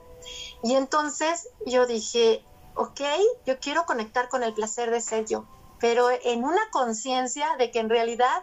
Y 0.62 0.74
entonces 0.74 1.48
yo 1.64 1.86
dije, 1.86 2.44
ok, 2.74 3.00
yo 3.46 3.58
quiero 3.58 3.86
conectar 3.86 4.28
con 4.28 4.42
el 4.42 4.52
placer 4.52 4.90
de 4.90 5.00
ser 5.00 5.24
yo, 5.24 5.46
pero 5.80 6.10
en 6.10 6.44
una 6.44 6.70
conciencia 6.70 7.56
de 7.56 7.70
que 7.70 7.80
en 7.80 7.88
realidad 7.88 8.42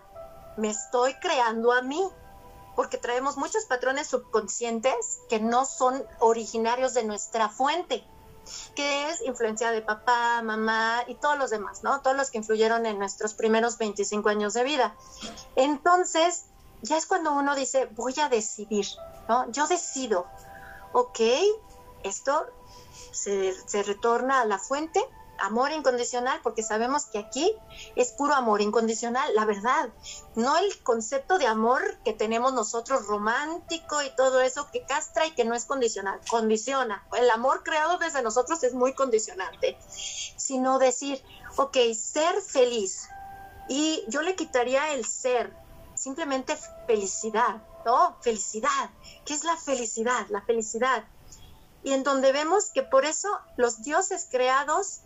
me 0.57 0.69
estoy 0.69 1.13
creando 1.15 1.71
a 1.71 1.83
mí, 1.83 2.03
porque 2.75 2.97
traemos 2.97 3.37
muchos 3.37 3.65
patrones 3.65 4.07
subconscientes 4.07 5.19
que 5.29 5.39
no 5.39 5.65
son 5.65 6.03
originarios 6.19 6.95
de 6.95 7.03
nuestra 7.03 7.49
fuente 7.49 8.03
que 8.75 9.09
es 9.09 9.21
influencia 9.21 9.71
de 9.71 9.81
papá, 9.81 10.41
mamá 10.41 11.03
y 11.07 11.15
todos 11.15 11.37
los 11.37 11.49
demás, 11.49 11.83
¿no? 11.83 12.01
Todos 12.01 12.15
los 12.15 12.31
que 12.31 12.37
influyeron 12.39 12.85
en 12.85 12.99
nuestros 12.99 13.33
primeros 13.33 13.77
25 13.77 14.29
años 14.29 14.53
de 14.53 14.63
vida. 14.63 14.95
Entonces, 15.55 16.45
ya 16.81 16.97
es 16.97 17.05
cuando 17.05 17.33
uno 17.33 17.55
dice, 17.55 17.87
voy 17.91 18.13
a 18.21 18.29
decidir, 18.29 18.85
¿no? 19.27 19.49
Yo 19.51 19.67
decido, 19.67 20.27
ok, 20.91 21.19
esto 22.03 22.45
se, 23.11 23.53
se 23.67 23.83
retorna 23.83 24.41
a 24.41 24.45
la 24.45 24.59
fuente, 24.59 25.01
amor 25.43 25.71
incondicional, 25.71 26.39
porque 26.41 26.63
sabemos 26.63 27.05
que 27.05 27.19
aquí 27.19 27.53
es 27.95 28.11
puro 28.11 28.33
amor 28.33 28.61
incondicional, 28.61 29.35
la 29.35 29.45
verdad, 29.45 29.89
no 30.35 30.57
el 30.57 30.81
concepto 30.83 31.37
de 31.37 31.47
amor 31.47 31.81
que 32.05 32.13
tenemos 32.13 32.53
nosotros 32.53 33.07
romántico 33.07 34.01
y 34.01 34.15
todo 34.15 34.41
eso 34.41 34.69
que 34.71 34.85
castra 34.85 35.25
y 35.25 35.31
que 35.31 35.43
no 35.43 35.53
es 35.53 35.65
condicional, 35.65 36.19
condiciona. 36.29 37.05
El 37.17 37.29
amor 37.29 37.63
creado 37.63 37.97
desde 37.97 38.21
nosotros 38.21 38.63
es 38.63 38.73
muy 38.73 38.93
condicionante, 38.93 39.77
sino 40.37 40.79
decir, 40.79 41.21
ok, 41.57 41.77
ser 41.93 42.41
feliz. 42.41 43.09
Y 43.67 44.03
yo 44.07 44.21
le 44.21 44.35
quitaría 44.35 44.93
el 44.93 45.05
ser, 45.05 45.53
simplemente 45.93 46.57
felicidad, 46.87 47.61
¿no? 47.85 48.17
Felicidad. 48.21 48.89
¿Qué 49.25 49.33
es 49.33 49.43
la 49.43 49.57
felicidad? 49.57 50.25
La 50.29 50.41
felicidad. 50.41 51.03
Y 51.83 51.91
en 51.91 52.03
donde 52.03 52.31
vemos 52.31 52.71
que 52.71 52.81
por 52.81 53.03
eso 53.03 53.27
los 53.57 53.83
dioses 53.83 54.27
creados 54.31 55.01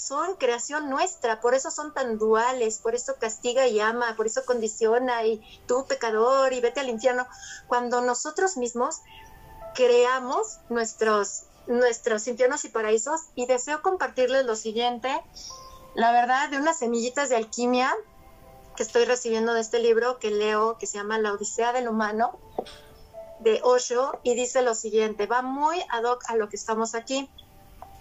son 0.00 0.34
creación 0.36 0.88
nuestra, 0.88 1.42
por 1.42 1.54
eso 1.54 1.70
son 1.70 1.92
tan 1.92 2.16
duales, 2.16 2.78
por 2.78 2.94
eso 2.94 3.16
castiga 3.20 3.66
y 3.66 3.80
ama, 3.80 4.16
por 4.16 4.26
eso 4.26 4.46
condiciona 4.46 5.26
y 5.26 5.42
tú 5.66 5.84
pecador 5.86 6.54
y 6.54 6.60
vete 6.62 6.80
al 6.80 6.88
infierno, 6.88 7.26
cuando 7.68 8.00
nosotros 8.00 8.56
mismos 8.56 9.00
creamos 9.74 10.58
nuestros, 10.70 11.42
nuestros 11.66 12.26
infiernos 12.28 12.64
y 12.64 12.70
paraísos 12.70 13.20
y 13.34 13.44
deseo 13.44 13.82
compartirles 13.82 14.46
lo 14.46 14.56
siguiente, 14.56 15.22
la 15.94 16.12
verdad, 16.12 16.48
de 16.48 16.56
unas 16.56 16.78
semillitas 16.78 17.28
de 17.28 17.36
alquimia 17.36 17.94
que 18.76 18.82
estoy 18.82 19.04
recibiendo 19.04 19.52
de 19.52 19.60
este 19.60 19.80
libro 19.80 20.18
que 20.18 20.30
leo, 20.30 20.78
que 20.78 20.86
se 20.86 20.96
llama 20.96 21.18
La 21.18 21.34
Odisea 21.34 21.74
del 21.74 21.88
Humano, 21.88 22.38
de 23.40 23.60
Osho, 23.62 24.18
y 24.22 24.34
dice 24.34 24.62
lo 24.62 24.74
siguiente, 24.74 25.26
va 25.26 25.42
muy 25.42 25.78
ad 25.90 26.04
hoc 26.04 26.24
a 26.28 26.36
lo 26.36 26.48
que 26.48 26.56
estamos 26.56 26.94
aquí, 26.94 27.30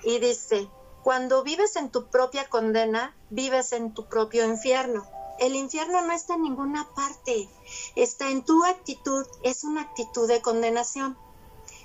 y 0.04 0.20
dice, 0.20 0.70
cuando 1.10 1.42
vives 1.42 1.76
en 1.76 1.90
tu 1.90 2.06
propia 2.06 2.48
condena, 2.50 3.18
vives 3.32 3.74
en 3.74 3.96
tu 3.96 4.08
propio 4.08 4.46
infierno. 4.46 5.10
El 5.40 5.56
infierno 5.56 6.06
no 6.06 6.14
está 6.14 6.36
en 6.36 6.44
ninguna 6.44 6.88
parte, 6.94 7.50
está 7.96 8.30
en 8.30 8.46
tu 8.46 8.64
actitud, 8.64 9.26
es 9.42 9.64
una 9.64 9.82
actitud 9.82 10.28
de 10.28 10.44
condenación. 10.44 11.18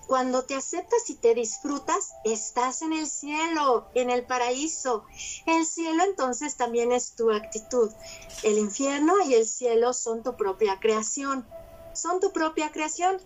Cuando 0.06 0.44
te 0.44 0.54
aceptas 0.54 1.08
y 1.08 1.14
te 1.14 1.34
disfrutas, 1.34 2.12
estás 2.24 2.82
en 2.82 2.92
el 2.92 3.06
cielo, 3.06 3.86
en 3.94 4.10
el 4.10 4.26
paraíso. 4.26 5.06
El 5.46 5.64
cielo 5.64 6.04
entonces 6.04 6.56
también 6.56 6.92
es 6.92 7.12
tu 7.12 7.32
actitud. 7.32 7.90
El 8.42 8.58
infierno 8.58 9.14
y 9.24 9.32
el 9.32 9.46
cielo 9.46 9.94
son 9.94 10.22
tu 10.22 10.36
propia 10.36 10.80
creación 10.80 11.46
son 11.94 12.20
tu 12.20 12.32
propia 12.32 12.72
creación. 12.72 13.20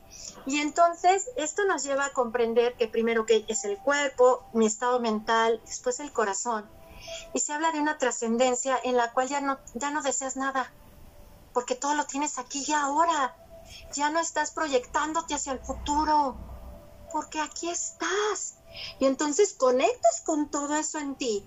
Y 0.46 0.60
entonces 0.60 1.28
esto 1.36 1.64
nos 1.64 1.82
lleva 1.82 2.06
a 2.06 2.12
comprender 2.12 2.76
que 2.76 2.88
primero 2.88 3.26
que 3.26 3.44
es 3.48 3.64
el 3.64 3.78
cuerpo, 3.78 4.44
mi 4.52 4.66
estado 4.66 5.00
mental, 5.00 5.60
después 5.64 6.00
el 6.00 6.12
corazón. 6.12 6.68
Y 7.32 7.40
se 7.40 7.52
habla 7.52 7.72
de 7.72 7.80
una 7.80 7.98
trascendencia 7.98 8.78
en 8.82 8.96
la 8.96 9.12
cual 9.12 9.28
ya 9.28 9.40
no, 9.40 9.58
ya 9.74 9.90
no 9.90 10.02
deseas 10.02 10.36
nada, 10.36 10.72
porque 11.52 11.74
todo 11.74 11.94
lo 11.94 12.04
tienes 12.04 12.38
aquí 12.38 12.64
y 12.66 12.72
ahora. 12.72 13.34
Ya 13.94 14.10
no 14.10 14.20
estás 14.20 14.50
proyectándote 14.50 15.34
hacia 15.34 15.52
el 15.52 15.60
futuro, 15.60 16.36
porque 17.12 17.40
aquí 17.40 17.68
estás. 17.68 18.54
Y 18.98 19.06
entonces 19.06 19.54
conectas 19.54 20.22
con 20.24 20.50
todo 20.50 20.76
eso 20.76 20.98
en 20.98 21.16
ti 21.16 21.44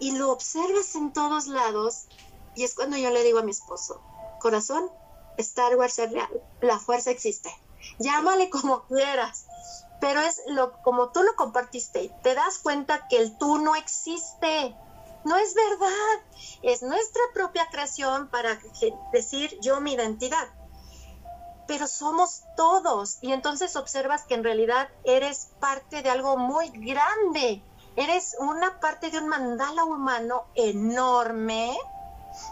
y 0.00 0.12
lo 0.12 0.30
observas 0.30 0.94
en 0.94 1.12
todos 1.12 1.46
lados. 1.46 2.06
Y 2.54 2.64
es 2.64 2.74
cuando 2.74 2.96
yo 2.96 3.10
le 3.10 3.22
digo 3.22 3.38
a 3.38 3.42
mi 3.42 3.50
esposo, 3.50 4.00
corazón, 4.40 4.90
Star 5.38 5.76
Wars 5.76 5.98
es 5.98 6.12
real, 6.12 6.42
la 6.60 6.78
fuerza 6.78 7.10
existe. 7.10 7.50
Llámale 7.98 8.50
como 8.50 8.84
quieras, 8.86 9.46
pero 10.00 10.20
es 10.20 10.42
lo 10.48 10.80
como 10.82 11.10
tú 11.10 11.22
lo 11.22 11.34
compartiste, 11.36 12.12
te 12.22 12.34
das 12.34 12.58
cuenta 12.58 13.06
que 13.08 13.18
el 13.18 13.38
tú 13.38 13.58
no 13.58 13.74
existe. 13.74 14.76
No 15.24 15.36
es 15.36 15.54
verdad, 15.54 16.22
es 16.62 16.82
nuestra 16.82 17.22
propia 17.34 17.66
creación 17.70 18.28
para 18.28 18.58
decir 19.12 19.58
yo 19.60 19.80
mi 19.80 19.94
identidad. 19.94 20.48
Pero 21.66 21.86
somos 21.86 22.44
todos 22.56 23.18
y 23.20 23.32
entonces 23.32 23.76
observas 23.76 24.24
que 24.24 24.34
en 24.34 24.44
realidad 24.44 24.88
eres 25.04 25.50
parte 25.60 26.02
de 26.02 26.10
algo 26.10 26.36
muy 26.36 26.70
grande. 26.70 27.62
Eres 27.96 28.36
una 28.38 28.80
parte 28.80 29.10
de 29.10 29.18
un 29.18 29.28
mandala 29.28 29.84
humano 29.84 30.46
enorme 30.54 31.76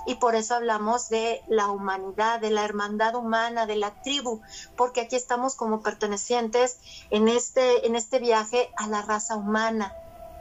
y 0.06 0.16
por 0.16 0.34
eso 0.34 0.54
hablamos 0.54 1.08
de 1.08 1.42
la 1.48 1.70
humanidad, 1.70 2.40
de 2.40 2.50
la 2.50 2.64
hermandad 2.64 3.14
humana, 3.14 3.66
de 3.66 3.76
la 3.76 3.90
tribu, 4.02 4.40
porque 4.76 5.00
aquí 5.00 5.16
estamos 5.16 5.54
como 5.56 5.82
pertenecientes 5.82 6.78
en 7.10 7.28
este, 7.28 7.86
en 7.86 7.96
este 7.96 8.18
viaje 8.18 8.70
a 8.76 8.86
la 8.88 9.02
raza 9.02 9.36
humana. 9.36 9.94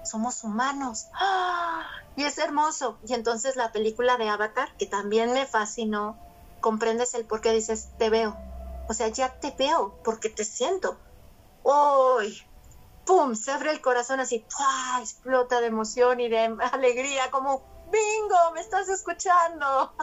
somos 0.04 0.44
humanos. 0.44 1.08
¡Ah! 1.14 1.84
Y 2.16 2.24
es 2.24 2.38
hermoso. 2.38 3.00
Y 3.08 3.14
entonces 3.14 3.56
la 3.56 3.72
película 3.72 4.18
de 4.18 4.30
Avatar, 4.30 4.70
que 4.78 4.86
también 4.86 5.34
me 5.34 5.46
fascinó, 5.46 6.18
comprendes 6.62 7.14
el 7.16 7.26
por 7.26 7.42
qué 7.42 7.52
dices, 7.52 7.90
te 7.98 8.10
veo. 8.10 8.38
O 8.88 8.94
sea, 8.94 9.08
ya 9.08 9.40
te 9.40 9.52
veo 9.52 10.00
porque 10.04 10.30
te 10.30 10.46
siento. 10.46 10.98
¡Uy! 11.64 12.44
¡Pum! 13.06 13.36
Se 13.36 13.52
abre 13.52 13.72
el 13.72 13.82
corazón 13.82 14.20
así, 14.20 14.46
explota 15.00 15.60
de 15.62 15.68
emoción 15.68 16.20
y 16.20 16.30
de 16.30 16.56
alegría, 16.72 17.32
como, 17.32 17.64
¡bingo! 17.96 18.52
¡Me 18.54 18.62
estás 18.62 18.90
escuchando! 18.90 19.94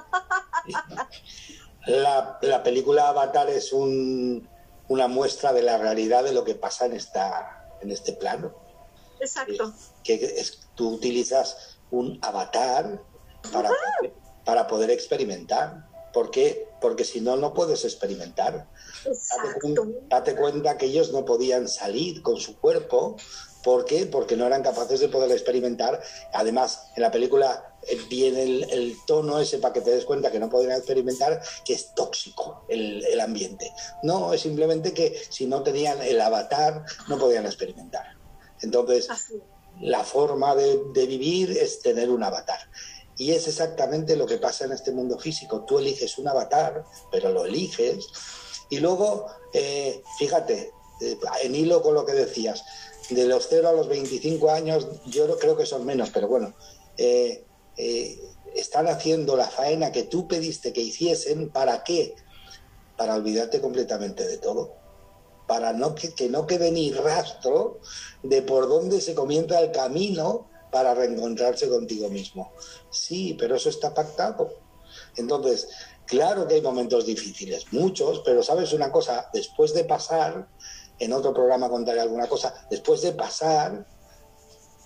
La, 1.87 2.39
la 2.43 2.63
película 2.63 3.09
Avatar 3.09 3.51
es 3.51 3.73
un, 3.73 4.49
una 4.89 5.09
muestra 5.09 5.53
de 5.53 5.63
la 5.63 5.79
realidad 5.79 6.23
de 6.25 6.33
lo 6.33 6.45
que 6.45 6.55
pasa 6.55 6.87
en, 6.87 6.93
esta, 6.93 7.77
en 7.81 7.91
este 7.91 8.13
plano. 8.13 8.55
Exacto. 9.21 9.73
Que, 10.05 10.15
es, 10.15 10.69
tú 10.75 10.95
utilizas 10.95 11.79
un 11.91 12.19
avatar 12.23 13.03
para, 13.53 13.69
poder, 13.69 14.15
para 14.45 14.67
poder 14.67 14.91
experimentar. 14.91 15.89
¿Por 16.13 16.31
qué? 16.31 16.69
Porque 16.81 17.05
si 17.05 17.21
no, 17.21 17.37
no 17.37 17.55
puedes 17.55 17.85
experimentar. 17.85 18.69
Date, 19.05 19.81
date, 20.09 20.37
cuenta 20.37 20.77
que 20.77 20.87
ellos 20.87 21.11
no 21.11 21.25
podían 21.25 21.69
salir 21.69 22.23
con 22.23 22.37
su 22.37 22.59
cuerpo. 22.59 23.17
¿Por 23.63 23.85
qué? 23.85 24.07
Porque 24.07 24.37
no 24.37 24.47
eran 24.47 24.63
capaces 24.63 25.01
de 25.01 25.09
poder 25.09 25.31
experimentar. 25.31 26.01
Además, 26.33 26.89
en 26.97 27.03
la 27.03 27.11
película 27.11 27.77
eh, 27.83 27.99
viene 28.09 28.43
el, 28.43 28.97
tono 29.07 29.39
ese 29.39 29.59
para 29.59 29.75
que 29.75 29.81
te 29.81 29.91
des 29.91 30.05
cuenta 30.05 30.31
que 30.31 30.41
no 30.41 30.51
podrían 30.51 30.77
experimentar, 30.77 31.41
que 31.65 31.75
es 31.75 31.95
tóxico 31.95 32.65
el, 32.69 33.05
el 33.05 33.21
ambiente. 33.21 33.73
No, 34.03 34.33
es 34.33 34.41
simplemente 34.41 34.93
que 34.93 35.21
si 35.31 35.47
no 35.47 35.63
tenían 35.63 36.01
el 36.03 36.21
avatar, 36.21 36.85
no 37.09 37.19
podían 37.19 37.47
experimentar. 37.47 38.17
Entonces, 38.63 39.09
la 39.81 40.05
forma 40.05 40.55
de, 40.55 41.07
vivir 41.07 41.51
es 41.51 41.81
tener 41.81 42.11
un 42.11 42.23
avatar. 42.23 42.61
Y 43.17 43.33
es 43.33 43.47
exactamente 43.47 44.17
lo 44.17 44.27
que 44.27 44.39
pasa 44.39 44.65
en 44.65 44.73
este 44.73 44.93
mundo 44.93 45.19
físico. 45.19 45.65
Tú 45.65 45.79
eliges 45.79 46.19
un 46.19 46.29
avatar, 46.29 46.85
pero 47.11 47.31
lo 47.31 47.45
eliges. 47.45 48.07
Y 48.71 48.79
luego, 48.79 49.27
eh, 49.53 50.03
fíjate, 50.19 50.73
eh, 51.01 51.19
en 51.43 51.55
hilo 51.55 51.83
con 51.83 51.95
lo 51.95 52.07
que 52.07 52.13
decías, 52.13 52.65
de 53.15 53.27
los 53.27 53.47
0 53.49 53.69
a 53.69 53.73
los 53.73 53.89
25 53.89 54.51
años, 54.51 54.87
yo 55.07 55.39
creo 55.39 55.57
que 55.57 55.67
son 55.67 55.85
menos, 55.85 56.11
pero 56.11 56.29
bueno, 56.29 56.55
eh, 56.97 57.45
están 58.55 58.89
haciendo 58.89 59.37
la 59.37 59.49
faena 59.49 59.93
que 59.93 60.05
tú 60.05 60.29
pediste 60.29 60.73
que 60.73 60.81
hiciesen. 60.81 61.51
¿Para 61.51 61.85
qué? 61.85 62.15
Para 62.97 63.15
olvidarte 63.15 63.61
completamente 63.61 64.27
de 64.27 64.39
todo 64.39 64.83
para 65.53 65.75
no 65.75 65.95
que 65.95 66.31
no 66.31 66.47
quede 66.47 66.71
ni 66.71 66.93
rastro 66.93 67.81
de 68.23 68.41
por 68.41 68.69
dónde 68.69 69.03
se 69.03 69.15
comienza 69.15 69.61
el 69.61 69.71
camino 69.71 70.49
para 70.71 70.95
reencontrarse 70.95 71.69
contigo 71.69 72.09
mismo. 72.09 72.53
Sí, 72.91 73.37
pero 73.39 73.57
eso 73.57 73.69
está 73.69 73.93
pactado. 73.93 74.51
Entonces, 75.17 75.69
claro 76.07 76.49
que 76.49 76.55
hay 76.55 76.63
momentos 76.63 77.05
difíciles, 77.05 77.67
muchos, 77.71 78.23
pero 78.25 78.43
sabes 78.43 78.73
una 78.73 78.91
cosa, 78.91 79.29
después 79.35 79.75
de 79.75 79.85
pasar, 79.85 80.49
en 81.03 81.13
otro 81.13 81.35
programa 81.35 81.69
contaré 81.69 82.01
alguna 82.01 82.29
cosa, 82.29 82.55
después 82.71 83.03
de 83.03 83.13
pasar, 83.13 83.85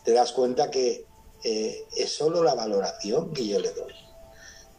te 0.02 0.12
das 0.12 0.32
cuenta 0.32 0.70
que 0.70 1.04
eh, 1.44 1.84
es 1.94 2.10
solo 2.10 2.42
la 2.42 2.54
valoración 2.54 3.34
que 3.34 3.46
yo 3.46 3.60
le 3.60 3.70
doy. 3.72 3.92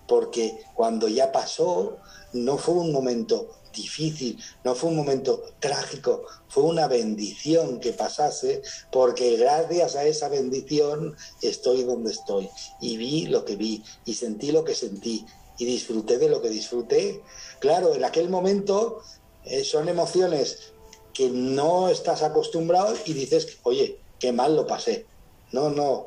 Porque 0.07 0.59
cuando 0.73 1.07
ya 1.07 1.31
pasó, 1.31 1.99
no 2.33 2.57
fue 2.57 2.73
un 2.73 2.91
momento 2.91 3.51
difícil, 3.71 4.41
no 4.63 4.73
fue 4.73 4.89
un 4.89 4.95
momento 4.95 5.43
trágico, 5.59 6.23
fue 6.47 6.63
una 6.63 6.87
bendición 6.87 7.79
que 7.79 7.93
pasase, 7.93 8.63
porque 8.91 9.37
gracias 9.37 9.95
a 9.95 10.05
esa 10.05 10.29
bendición 10.29 11.15
estoy 11.43 11.83
donde 11.83 12.13
estoy 12.13 12.49
y 12.81 12.97
vi 12.97 13.27
lo 13.27 13.45
que 13.45 13.57
vi 13.57 13.83
y 14.05 14.15
sentí 14.15 14.51
lo 14.51 14.63
que 14.63 14.73
sentí 14.73 15.23
y 15.59 15.65
disfruté 15.65 16.17
de 16.17 16.29
lo 16.29 16.41
que 16.41 16.49
disfruté. 16.49 17.21
Claro, 17.59 17.93
en 17.93 18.05
aquel 18.05 18.27
momento 18.27 19.03
eh, 19.45 19.63
son 19.63 19.87
emociones 19.87 20.73
que 21.17 21.31
no 21.31 21.89
estás 21.89 22.21
acostumbrado 22.21 22.93
y 23.03 23.13
dices, 23.13 23.57
oye, 23.63 23.97
qué 24.19 24.31
mal 24.31 24.55
lo 24.55 24.67
pasé. 24.67 25.07
No, 25.51 25.71
no. 25.71 26.05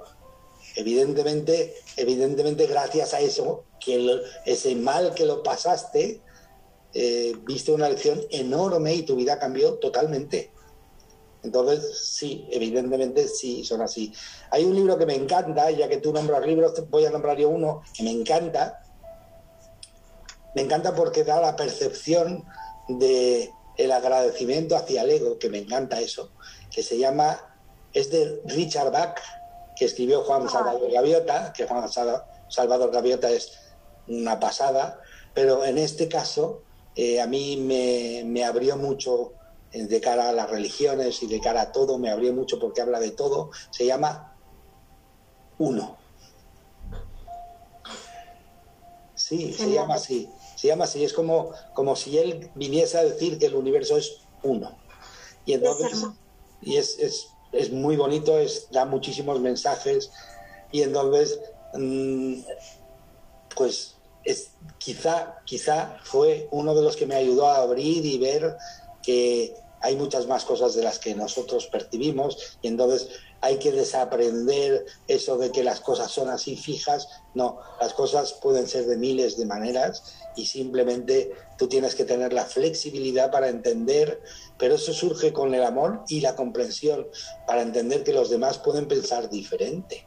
Evidentemente, 0.77 1.75
evidentemente 1.97 2.69
gracias 2.69 3.13
a 3.13 3.19
eso, 3.19 3.65
que 3.85 4.21
ese 4.47 4.77
mal 4.77 5.13
que 5.13 5.27
lo 5.27 5.43
pasaste, 5.43 6.21
eh, 6.95 7.35
viste 7.43 7.73
una 7.73 7.89
lección 7.89 8.21
enorme 8.31 8.95
y 8.95 9.03
tu 9.03 9.17
vida 9.17 9.41
cambió 9.41 9.75
totalmente. 9.81 10.53
Entonces, 11.43 11.99
sí, 11.99 12.47
evidentemente 12.53 13.27
sí, 13.27 13.65
son 13.65 13.83
así. 13.83 14.13
Hay 14.53 14.63
un 14.63 14.77
libro 14.77 14.97
que 14.97 15.07
me 15.07 15.17
encanta, 15.17 15.73
ya 15.73 15.89
que 15.89 15.97
tú 15.97 16.13
nombras 16.13 16.47
libros, 16.47 16.89
voy 16.89 17.05
a 17.05 17.11
nombrar 17.11 17.37
yo 17.37 17.49
uno 17.49 17.83
que 17.97 18.05
me 18.05 18.13
encanta. 18.13 18.81
Me 20.55 20.63
encanta 20.63 20.95
porque 20.95 21.25
da 21.25 21.41
la 21.41 21.57
percepción 21.57 22.45
de 22.89 23.51
el 23.85 23.93
agradecimiento 23.93 24.77
hacia 24.77 25.03
el 25.03 25.11
ego, 25.11 25.39
que 25.39 25.49
me 25.49 25.59
encanta 25.59 26.01
eso, 26.01 26.31
que 26.71 26.83
se 26.83 26.99
llama, 26.99 27.57
es 27.93 28.11
de 28.11 28.43
Richard 28.45 28.93
Bach, 28.93 29.19
que 29.75 29.87
escribió 29.87 30.23
Juan 30.25 30.49
Salvador 30.49 30.91
Gaviota, 30.93 31.53
que 31.57 31.67
Juan 31.67 31.89
Salvador 31.89 32.91
Gaviota 32.93 33.31
es 33.31 33.53
una 34.07 34.39
pasada, 34.39 35.01
pero 35.33 35.65
en 35.65 35.79
este 35.79 36.09
caso 36.09 36.63
eh, 36.95 37.21
a 37.21 37.27
mí 37.27 37.57
me, 37.57 38.45
abrió 38.45 38.77
mucho 38.77 39.33
eh, 39.73 39.85
de 39.85 40.01
cara 40.01 40.29
a 40.29 40.33
las 40.33 40.51
religiones 40.51 41.23
y 41.23 41.27
de 41.27 41.41
cara 41.41 41.63
a 41.63 41.73
todo, 41.73 41.99
me 41.99 42.11
abrió 42.11 42.35
mucho 42.35 42.59
porque 42.59 42.83
habla 42.83 43.01
de 43.01 43.13
todo. 43.13 43.51
Se 43.71 43.87
llama 43.87 44.37
Uno. 45.59 45.97
Sí, 49.15 49.53
se 49.53 49.71
llama 49.71 49.95
así. 49.95 50.29
Se 50.61 50.67
llama 50.67 50.85
así. 50.85 51.03
Es 51.03 51.15
como, 51.15 51.53
como 51.73 51.97
si 51.97 52.19
él 52.19 52.51
viniese 52.55 52.99
a 52.99 53.05
decir 53.05 53.39
que 53.39 53.47
el 53.47 53.55
universo 53.55 53.97
es 53.97 54.19
uno. 54.43 54.77
Y 55.47 55.55
entonces, 55.55 56.05
y 56.61 56.77
es, 56.77 56.99
es, 57.53 57.73
muy 57.73 57.97
bonito, 57.97 58.39
es, 58.39 58.69
da 58.71 58.85
muchísimos 58.85 59.41
mensajes. 59.41 60.11
Y 60.71 60.83
entonces, 60.83 61.41
mm, 61.73 62.41
pues 63.57 63.97
es, 64.25 64.51
quizá, 64.77 65.41
quizá 65.47 65.97
fue 66.05 66.47
uno 66.51 66.75
de 66.75 66.83
los 66.83 66.95
que 66.95 67.07
me 67.07 67.15
ayudó 67.15 67.47
a 67.47 67.63
abrir 67.63 68.05
y 68.05 68.19
ver 68.19 68.59
que 69.03 69.55
hay 69.81 69.97
muchas 69.97 70.27
más 70.27 70.45
cosas 70.45 70.75
de 70.75 70.83
las 70.83 70.99
que 70.99 71.15
nosotros 71.15 71.69
percibimos 71.69 72.59
y 72.61 72.69
entonces 72.69 73.09
hay 73.43 73.59
que 73.59 73.73
desaprender 73.73 74.87
eso 75.09 75.39
de 75.39 75.51
que 75.51 75.65
las 75.65 75.81
cosas 75.81 76.11
son 76.11 76.29
así 76.29 76.57
fijas. 76.57 77.09
No, 77.35 77.59
las 77.81 77.95
cosas 77.95 78.35
pueden 78.35 78.67
ser 78.69 78.87
de 78.87 78.97
miles 78.97 79.37
de 79.37 79.47
maneras 79.47 80.17
y 80.37 80.47
simplemente 80.47 81.33
tú 81.57 81.69
tienes 81.69 81.95
que 81.95 82.05
tener 82.05 82.33
la 82.33 82.45
flexibilidad 82.45 83.31
para 83.31 83.49
entender, 83.49 84.23
pero 84.59 84.75
eso 84.75 84.93
surge 84.93 85.33
con 85.33 85.55
el 85.55 85.65
amor 85.65 86.05
y 86.09 86.21
la 86.21 86.37
comprensión, 86.37 87.07
para 87.47 87.63
entender 87.63 88.05
que 88.05 88.13
los 88.13 88.31
demás 88.31 88.59
pueden 88.59 88.87
pensar 88.89 89.31
diferente. 89.31 90.07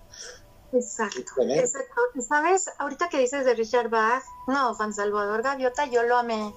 Exacto, 0.71 1.41
exacto. 1.41 2.01
¿Sabes? 2.27 2.65
Ahorita 2.79 3.09
que 3.09 3.19
dices 3.19 3.45
de 3.45 3.53
Richard 3.53 3.89
Bach, 3.89 4.23
no, 4.47 4.73
Juan 4.73 4.93
Salvador 4.93 5.43
Gaviota, 5.43 5.85
yo 5.85 6.03
lo 6.03 6.17
amé. 6.17 6.53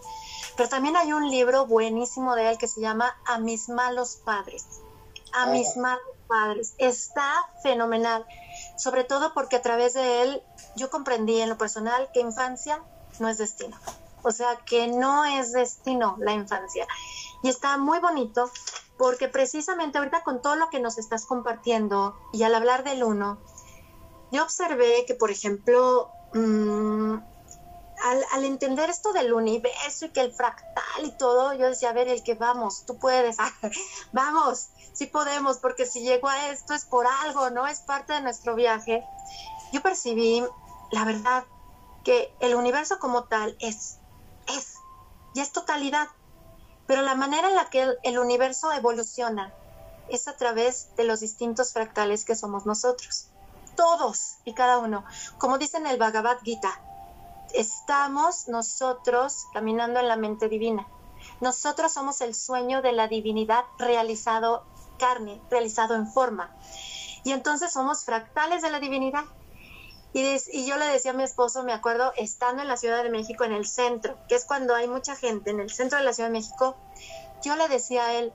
Pero 0.56 0.68
también 0.70 0.96
hay 0.96 1.12
un 1.12 1.30
libro 1.30 1.66
buenísimo 1.66 2.34
de 2.34 2.50
él 2.50 2.58
que 2.58 2.66
se 2.66 2.80
llama 2.80 3.14
A 3.26 3.38
mis 3.38 3.68
malos 3.68 4.20
padres. 4.24 4.64
A 5.34 5.44
ah. 5.44 5.46
mis 5.50 5.76
malos 5.76 6.15
padres. 6.26 6.74
Está 6.78 7.32
fenomenal. 7.62 8.26
Sobre 8.76 9.04
todo 9.04 9.32
porque 9.34 9.56
a 9.56 9.62
través 9.62 9.94
de 9.94 10.22
él 10.22 10.42
yo 10.76 10.90
comprendí 10.90 11.40
en 11.40 11.48
lo 11.48 11.58
personal 11.58 12.08
que 12.12 12.20
infancia 12.20 12.82
no 13.18 13.28
es 13.28 13.38
destino. 13.38 13.76
O 14.22 14.30
sea, 14.30 14.56
que 14.66 14.88
no 14.88 15.24
es 15.24 15.52
destino 15.52 16.16
la 16.18 16.32
infancia. 16.32 16.86
Y 17.42 17.48
está 17.48 17.78
muy 17.78 18.00
bonito 18.00 18.50
porque 18.98 19.28
precisamente 19.28 19.98
ahorita 19.98 20.22
con 20.22 20.40
todo 20.40 20.56
lo 20.56 20.70
que 20.70 20.80
nos 20.80 20.98
estás 20.98 21.26
compartiendo 21.26 22.16
y 22.32 22.42
al 22.42 22.54
hablar 22.54 22.82
del 22.82 23.04
uno, 23.04 23.38
yo 24.32 24.42
observé 24.42 25.04
que, 25.06 25.14
por 25.14 25.30
ejemplo, 25.30 26.10
mm, 26.32 27.18
al, 28.32 28.44
entender 28.44 28.90
esto 28.90 29.12
del 29.12 29.32
universo 29.32 30.06
y 30.06 30.08
que 30.10 30.20
el 30.20 30.32
fractal 30.32 31.04
y 31.04 31.10
todo, 31.12 31.52
yo 31.54 31.68
decía, 31.68 31.90
a 31.90 31.92
ver, 31.92 32.08
el 32.08 32.22
que 32.22 32.34
vamos, 32.34 32.84
tú 32.86 32.98
puedes, 32.98 33.36
vamos, 34.12 34.68
sí 34.92 35.06
podemos, 35.06 35.58
porque 35.58 35.86
si 35.86 36.00
llego 36.00 36.28
a 36.28 36.48
esto 36.50 36.74
es 36.74 36.84
por 36.84 37.06
algo, 37.06 37.50
¿no? 37.50 37.66
Es 37.66 37.80
parte 37.80 38.12
de 38.12 38.20
nuestro 38.20 38.54
viaje. 38.54 39.04
Yo 39.72 39.82
percibí, 39.82 40.44
la 40.92 41.04
verdad, 41.04 41.44
que 42.04 42.32
el 42.40 42.54
universo 42.54 42.98
como 42.98 43.24
tal 43.24 43.56
es, 43.60 43.98
es, 44.48 44.74
y 45.34 45.40
es 45.40 45.52
totalidad. 45.52 46.08
Pero 46.86 47.02
la 47.02 47.16
manera 47.16 47.48
en 47.48 47.56
la 47.56 47.68
que 47.68 47.96
el 48.04 48.18
universo 48.18 48.70
evoluciona 48.72 49.52
es 50.08 50.28
a 50.28 50.36
través 50.36 50.94
de 50.96 51.02
los 51.02 51.18
distintos 51.18 51.72
fractales 51.72 52.24
que 52.24 52.36
somos 52.36 52.64
nosotros 52.64 53.30
todos 53.76 54.38
y 54.44 54.54
cada 54.54 54.78
uno. 54.78 55.04
Como 55.38 55.58
dice 55.58 55.76
en 55.76 55.86
el 55.86 55.98
Bhagavad 55.98 56.38
Gita, 56.42 56.80
estamos 57.56 58.48
nosotros 58.48 59.46
caminando 59.52 60.00
en 60.00 60.08
la 60.08 60.16
mente 60.16 60.48
divina. 60.48 60.86
Nosotros 61.40 61.92
somos 61.92 62.20
el 62.20 62.34
sueño 62.34 62.82
de 62.82 62.92
la 62.92 63.08
divinidad 63.08 63.64
realizado 63.78 64.64
carne, 64.98 65.40
realizado 65.50 65.94
en 65.94 66.06
forma. 66.06 66.54
Y 67.24 67.32
entonces 67.32 67.72
somos 67.72 68.04
fractales 68.04 68.62
de 68.62 68.70
la 68.70 68.80
divinidad. 68.80 69.24
Y, 70.12 70.64
yo 70.64 70.78
le 70.78 70.86
decía 70.86 71.10
a 71.10 71.14
mi 71.14 71.24
esposo, 71.24 71.62
me 71.62 71.74
acuerdo, 71.74 72.12
estando 72.16 72.62
en 72.62 72.68
la 72.68 72.78
Ciudad 72.78 73.02
de 73.02 73.10
México, 73.10 73.44
en 73.44 73.52
el 73.52 73.66
centro, 73.66 74.16
que 74.28 74.34
es 74.34 74.46
cuando 74.46 74.74
hay 74.74 74.88
mucha 74.88 75.14
gente, 75.14 75.50
en 75.50 75.60
el 75.60 75.70
centro 75.70 75.98
de 75.98 76.04
la 76.04 76.14
Ciudad 76.14 76.30
de 76.30 76.38
México, 76.38 76.74
yo 77.44 77.54
le 77.56 77.68
decía 77.68 78.06
a 78.06 78.14
él, 78.14 78.32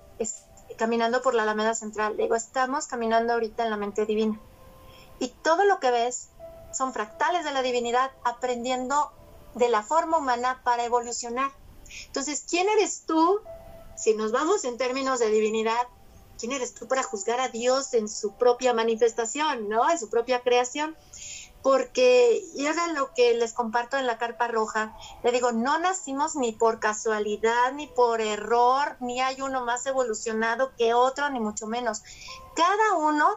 caminando 0.78 1.24
por 1.24 1.34
la 1.34 1.44
Alameda 1.44 1.74
Central, 1.74 2.18
le 2.18 2.24
digo, 2.24 2.36
estamos 2.36 2.86
caminando 2.86 3.34
ahorita 3.34 3.64
en 3.64 3.72
la 3.72 3.78
mente 3.78 4.06
divina. 4.06 4.40
Y 5.18 5.30
todo 5.30 5.66
lo 5.66 5.80
que 5.80 5.90
ves 5.90 6.30
son 6.74 6.94
fractales 6.94 7.44
de 7.44 7.52
la 7.52 7.62
divinidad, 7.62 8.12
aprendiendo 8.24 9.12
de 9.56 9.70
la 9.70 9.84
forma 9.84 10.18
humana 10.18 10.62
para 10.64 10.86
evolucionar. 10.86 11.52
Entonces, 12.08 12.46
¿quién 12.50 12.70
eres 12.70 13.04
tú? 13.06 13.42
Si 13.96 14.14
nos 14.16 14.32
vamos 14.32 14.64
en 14.64 14.78
términos 14.78 15.20
de 15.20 15.30
divinidad, 15.30 15.88
¿quién 16.40 16.52
eres 16.52 16.74
tú 16.74 16.88
para 16.88 17.04
juzgar 17.04 17.40
a 17.40 17.50
Dios 17.50 17.94
en 17.94 18.08
su 18.08 18.34
propia 18.34 18.74
manifestación, 18.74 19.70
¿no? 19.70 19.90
En 19.90 20.00
su 20.00 20.10
propia 20.10 20.42
creación 20.42 20.96
porque, 21.62 22.44
y 22.56 22.66
era 22.66 22.88
lo 22.88 23.14
que 23.14 23.34
les 23.36 23.54
comparto 23.54 23.98
en 23.98 24.08
la 24.08 24.18
carpa 24.18 24.48
roja, 24.48 24.96
le 25.24 25.32
digo, 25.32 25.52
no 25.52 25.78
nacimos 25.80 26.36
ni 26.36 26.52
por 26.52 26.80
casualidad, 26.80 27.74
ni 27.74 27.88
por 27.88 28.22
error, 28.22 28.98
ni 29.00 29.22
hay 29.22 29.42
uno 29.42 29.64
más 29.64 29.86
evolucionado 29.86 30.72
que 30.76 30.94
otro, 30.94 31.30
ni 31.30 31.40
mucho 31.40 31.68
menos. 31.68 32.02
Cada 32.56 32.98
uno 32.98 33.28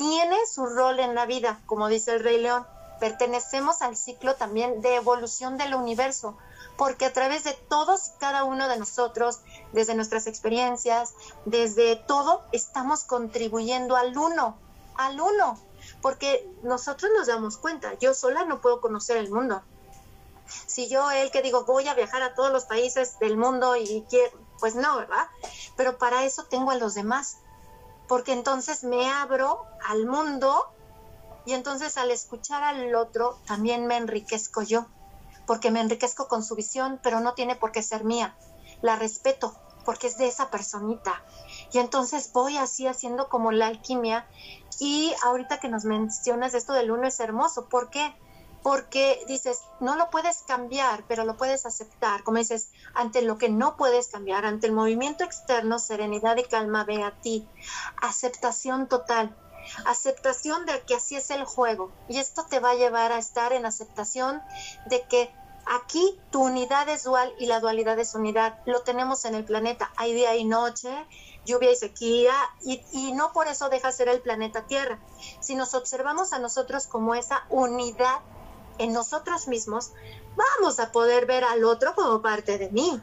tiene 0.00 0.46
su 0.46 0.64
rol 0.64 0.98
en 0.98 1.14
la 1.14 1.26
vida, 1.26 1.60
como 1.66 1.88
dice 1.88 2.12
el 2.12 2.24
Rey 2.24 2.40
León. 2.40 2.66
Pertenecemos 3.00 3.82
al 3.82 3.98
ciclo 3.98 4.34
también 4.34 4.80
de 4.80 4.96
evolución 4.96 5.58
del 5.58 5.74
universo, 5.74 6.38
porque 6.78 7.04
a 7.04 7.12
través 7.12 7.44
de 7.44 7.52
todos 7.52 8.08
y 8.08 8.18
cada 8.18 8.44
uno 8.44 8.66
de 8.66 8.78
nosotros, 8.78 9.40
desde 9.74 9.94
nuestras 9.94 10.26
experiencias, 10.26 11.12
desde 11.44 11.96
todo, 11.96 12.40
estamos 12.50 13.04
contribuyendo 13.04 13.94
al 13.94 14.16
uno, 14.16 14.56
al 14.96 15.20
uno 15.20 15.58
porque 16.00 16.50
nosotros 16.62 17.10
nos 17.14 17.26
damos 17.26 17.58
cuenta, 17.58 17.92
yo 17.98 18.14
sola 18.14 18.44
no 18.44 18.62
puedo 18.62 18.80
conocer 18.80 19.18
el 19.18 19.30
mundo. 19.30 19.62
Si 20.66 20.88
yo, 20.88 21.10
él 21.10 21.30
que 21.30 21.42
digo, 21.42 21.64
voy 21.64 21.88
a 21.88 21.94
viajar 21.94 22.22
a 22.22 22.34
todos 22.34 22.50
los 22.50 22.64
países 22.64 23.18
del 23.18 23.36
mundo 23.36 23.76
y 23.76 24.06
quiero, 24.08 24.32
pues 24.58 24.74
no, 24.74 24.96
¿verdad? 24.96 25.28
Pero 25.76 25.98
para 25.98 26.24
eso 26.24 26.44
tengo 26.44 26.70
a 26.70 26.76
los 26.76 26.94
demás, 26.94 27.38
porque 28.10 28.32
entonces 28.32 28.82
me 28.82 29.08
abro 29.08 29.66
al 29.86 30.04
mundo 30.04 30.66
y 31.46 31.52
entonces 31.52 31.96
al 31.96 32.10
escuchar 32.10 32.64
al 32.64 32.92
otro 32.96 33.38
también 33.46 33.86
me 33.86 33.96
enriquezco 33.96 34.62
yo, 34.62 34.88
porque 35.46 35.70
me 35.70 35.80
enriquezco 35.80 36.26
con 36.26 36.42
su 36.42 36.56
visión, 36.56 36.98
pero 37.04 37.20
no 37.20 37.34
tiene 37.34 37.54
por 37.54 37.70
qué 37.70 37.82
ser 37.82 38.02
mía. 38.02 38.36
La 38.82 38.96
respeto, 38.96 39.54
porque 39.84 40.08
es 40.08 40.18
de 40.18 40.26
esa 40.26 40.50
personita. 40.50 41.22
Y 41.72 41.78
entonces 41.78 42.32
voy 42.32 42.56
así 42.56 42.88
haciendo 42.88 43.28
como 43.28 43.52
la 43.52 43.68
alquimia 43.68 44.28
y 44.80 45.14
ahorita 45.22 45.60
que 45.60 45.68
nos 45.68 45.84
mencionas 45.84 46.54
esto 46.54 46.72
del 46.72 46.90
uno 46.90 47.06
es 47.06 47.20
hermoso. 47.20 47.68
¿Por 47.68 47.90
qué? 47.90 48.12
Dices, 49.26 49.62
no 49.80 49.96
lo 49.96 50.10
puedes 50.10 50.42
cambiar, 50.42 51.04
pero 51.08 51.24
lo 51.24 51.36
puedes 51.36 51.66
aceptar. 51.66 52.22
Como 52.22 52.38
dices, 52.38 52.70
ante 52.94 53.22
lo 53.22 53.38
que 53.38 53.48
no 53.48 53.76
puedes 53.76 54.08
cambiar, 54.08 54.44
ante 54.44 54.66
el 54.66 54.72
movimiento 54.72 55.24
externo, 55.24 55.78
serenidad 55.78 56.36
y 56.36 56.44
calma 56.44 56.84
ve 56.84 57.02
a 57.02 57.20
ti. 57.20 57.48
Aceptación 58.00 58.88
total. 58.88 59.36
Aceptación 59.86 60.66
de 60.66 60.80
que 60.82 60.94
así 60.94 61.16
es 61.16 61.30
el 61.30 61.44
juego. 61.44 61.92
Y 62.08 62.18
esto 62.18 62.46
te 62.46 62.60
va 62.60 62.70
a 62.70 62.74
llevar 62.74 63.12
a 63.12 63.18
estar 63.18 63.52
en 63.52 63.66
aceptación 63.66 64.42
de 64.86 65.02
que 65.02 65.32
Aquí 65.66 66.18
tu 66.30 66.42
unidad 66.42 66.88
es 66.88 67.04
dual 67.04 67.32
y 67.38 67.46
la 67.46 67.60
dualidad 67.60 67.96
es 67.98 68.14
unidad. 68.14 68.58
Lo 68.66 68.82
tenemos 68.82 69.24
en 69.24 69.36
el 69.36 69.44
planeta. 69.44 69.92
Hay 69.96 70.14
día 70.14 70.34
y 70.34 70.44
noche, 70.44 70.90
lluvia 71.44 71.70
y 71.70 71.76
sequía, 71.76 72.34
y, 72.62 73.12
no 73.12 73.32
por 73.32 73.46
eso 73.46 73.68
deja 73.68 73.92
ser 73.92 74.08
el 74.08 74.20
planeta 74.20 74.66
Tierra. 74.66 74.98
Si 75.38 75.54
nos 75.54 75.74
observamos 75.74 76.32
a 76.32 76.38
nosotros 76.38 76.86
como 76.86 77.14
esa 77.14 77.44
unidad 77.50 78.20
en 78.80 78.92
nosotros 78.92 79.46
mismos, 79.46 79.92
vamos 80.36 80.80
a 80.80 80.90
poder 80.90 81.26
ver 81.26 81.44
al 81.44 81.64
otro 81.64 81.94
como 81.94 82.20
parte 82.22 82.58
de 82.58 82.70
mí. 82.70 83.00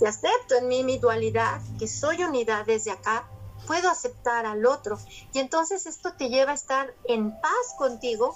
Y 0.00 0.06
acepto 0.06 0.54
en 0.54 0.68
mí 0.68 0.84
mi 0.84 0.98
dualidad, 0.98 1.60
que 1.78 1.88
soy 1.88 2.22
unidad 2.24 2.64
desde 2.64 2.92
acá, 2.92 3.28
puedo 3.66 3.90
aceptar 3.90 4.46
al 4.46 4.64
otro. 4.64 4.98
Y 5.32 5.40
entonces 5.40 5.86
esto 5.86 6.14
te 6.14 6.28
lleva 6.28 6.52
a 6.52 6.54
estar 6.54 6.94
en 7.04 7.38
paz 7.40 7.74
contigo, 7.76 8.34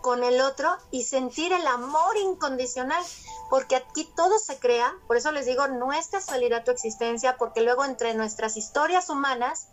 con 0.00 0.22
el 0.22 0.40
otro 0.40 0.76
y 0.92 1.02
sentir 1.02 1.52
el 1.52 1.66
amor 1.66 2.16
incondicional 2.16 3.04
porque 3.48 3.76
aquí 3.76 4.08
todo 4.16 4.38
se 4.38 4.58
crea, 4.58 4.94
por 5.06 5.16
eso 5.16 5.32
les 5.32 5.46
digo, 5.46 5.68
no 5.68 5.92
es 5.92 6.08
casualidad 6.08 6.64
tu 6.64 6.70
existencia, 6.70 7.36
porque 7.36 7.60
luego 7.60 7.84
entre 7.84 8.14
nuestras 8.14 8.56
historias 8.56 9.08
humanas 9.08 9.68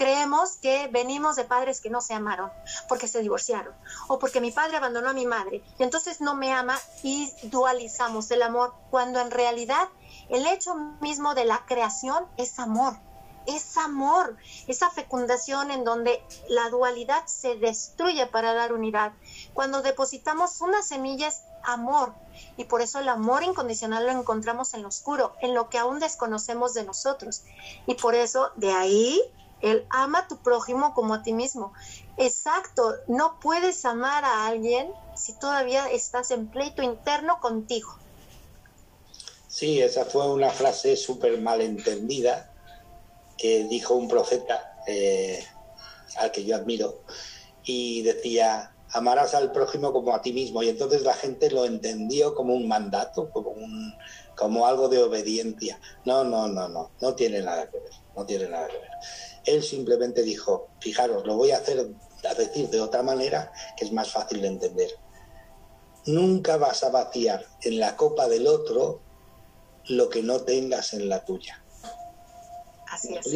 creemos 0.00 0.56
que 0.56 0.88
venimos 0.88 1.36
de 1.36 1.44
padres 1.44 1.82
que 1.82 1.90
no 1.90 2.00
se 2.00 2.14
amaron, 2.14 2.50
porque 2.88 3.06
se 3.06 3.20
divorciaron, 3.20 3.74
o 4.08 4.18
porque 4.18 4.40
mi 4.40 4.50
padre 4.50 4.78
abandonó 4.78 5.10
a 5.10 5.12
mi 5.12 5.26
madre, 5.26 5.62
y 5.78 5.82
entonces 5.82 6.22
no 6.22 6.34
me 6.34 6.54
ama 6.54 6.78
y 7.02 7.30
dualizamos 7.42 8.30
el 8.30 8.40
amor, 8.40 8.72
cuando 8.88 9.20
en 9.20 9.30
realidad 9.30 9.90
el 10.30 10.46
hecho 10.46 10.74
mismo 11.02 11.34
de 11.34 11.44
la 11.44 11.66
creación 11.66 12.24
es 12.38 12.58
amor, 12.58 12.96
es 13.44 13.76
amor, 13.76 14.38
esa 14.68 14.88
fecundación 14.88 15.70
en 15.70 15.84
donde 15.84 16.24
la 16.48 16.70
dualidad 16.70 17.26
se 17.26 17.56
destruye 17.56 18.24
para 18.24 18.54
dar 18.54 18.72
unidad. 18.72 19.12
Cuando 19.52 19.82
depositamos 19.82 20.62
una 20.62 20.80
semilla 20.80 21.28
es 21.28 21.42
amor, 21.62 22.14
y 22.56 22.64
por 22.64 22.80
eso 22.80 23.00
el 23.00 23.08
amor 23.10 23.42
incondicional 23.42 24.06
lo 24.06 24.12
encontramos 24.12 24.72
en 24.72 24.80
lo 24.80 24.88
oscuro, 24.88 25.34
en 25.42 25.54
lo 25.54 25.68
que 25.68 25.76
aún 25.76 25.98
desconocemos 25.98 26.72
de 26.72 26.84
nosotros. 26.84 27.42
Y 27.86 27.96
por 27.96 28.14
eso 28.14 28.50
de 28.56 28.72
ahí 28.72 29.20
el 29.60 29.86
ama 29.90 30.20
a 30.20 30.28
tu 30.28 30.38
prójimo 30.38 30.94
como 30.94 31.14
a 31.14 31.22
ti 31.22 31.32
mismo. 31.32 31.72
Exacto, 32.16 32.96
no 33.08 33.38
puedes 33.40 33.84
amar 33.84 34.24
a 34.24 34.46
alguien 34.46 34.92
si 35.16 35.32
todavía 35.38 35.90
estás 35.90 36.30
en 36.30 36.48
pleito 36.48 36.82
interno 36.82 37.40
contigo. 37.40 37.96
Sí, 39.48 39.80
esa 39.80 40.04
fue 40.04 40.30
una 40.30 40.50
frase 40.50 40.96
súper 40.96 41.40
malentendida 41.40 42.52
que 43.36 43.64
dijo 43.64 43.94
un 43.94 44.06
profeta 44.06 44.76
eh, 44.86 45.44
al 46.16 46.30
que 46.30 46.44
yo 46.44 46.54
admiro 46.54 47.02
y 47.64 48.02
decía, 48.02 48.74
amarás 48.92 49.34
al 49.34 49.52
prójimo 49.52 49.92
como 49.92 50.14
a 50.14 50.22
ti 50.22 50.32
mismo. 50.32 50.62
Y 50.62 50.68
entonces 50.68 51.02
la 51.02 51.14
gente 51.14 51.50
lo 51.50 51.64
entendió 51.64 52.34
como 52.34 52.54
un 52.54 52.68
mandato, 52.68 53.30
como, 53.30 53.50
un, 53.50 53.94
como 54.36 54.66
algo 54.66 54.88
de 54.88 55.02
obediencia. 55.02 55.80
No, 56.04 56.24
no, 56.24 56.48
no, 56.48 56.68
no, 56.68 56.90
no 57.00 57.14
tiene 57.14 57.42
nada 57.42 57.68
que 57.70 57.78
ver, 57.78 57.92
no 58.16 58.26
tiene 58.26 58.48
nada 58.48 58.68
que 58.68 58.78
ver. 58.78 58.90
Él 59.44 59.62
simplemente 59.62 60.22
dijo, 60.22 60.68
fijaros, 60.80 61.26
lo 61.26 61.36
voy 61.36 61.50
a 61.52 61.58
hacer 61.58 61.86
a 62.28 62.34
decir 62.34 62.68
de 62.68 62.80
otra 62.80 63.02
manera 63.02 63.52
que 63.76 63.84
es 63.84 63.92
más 63.92 64.10
fácil 64.10 64.42
de 64.42 64.48
entender. 64.48 64.90
Nunca 66.06 66.56
vas 66.56 66.82
a 66.84 66.90
vaciar 66.90 67.46
en 67.62 67.78
la 67.78 67.96
copa 67.96 68.28
del 68.28 68.46
otro 68.46 69.00
lo 69.86 70.08
que 70.08 70.22
no 70.22 70.40
tengas 70.40 70.92
en 70.94 71.08
la 71.08 71.24
tuya. 71.24 71.62
Así 72.88 73.14
es. 73.14 73.26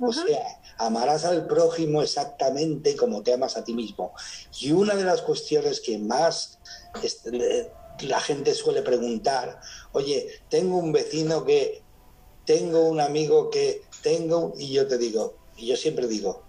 O 0.00 0.12
sea, 0.12 0.60
amarás 0.78 1.24
al 1.24 1.46
prójimo 1.46 2.02
exactamente 2.02 2.96
como 2.96 3.22
te 3.22 3.34
amas 3.34 3.56
a 3.56 3.64
ti 3.64 3.74
mismo. 3.74 4.14
Y 4.60 4.72
una 4.72 4.94
de 4.94 5.04
las 5.04 5.22
cuestiones 5.22 5.80
que 5.80 5.98
más 5.98 6.58
la 8.00 8.20
gente 8.20 8.54
suele 8.54 8.82
preguntar, 8.82 9.60
oye, 9.92 10.26
tengo 10.48 10.78
un 10.78 10.92
vecino 10.92 11.44
que, 11.44 11.82
tengo 12.44 12.88
un 12.88 13.00
amigo 13.00 13.50
que, 13.50 13.82
tengo, 14.02 14.52
y 14.58 14.72
yo 14.72 14.86
te 14.86 14.98
digo, 14.98 15.36
y 15.56 15.66
yo 15.66 15.76
siempre 15.76 16.06
digo, 16.06 16.42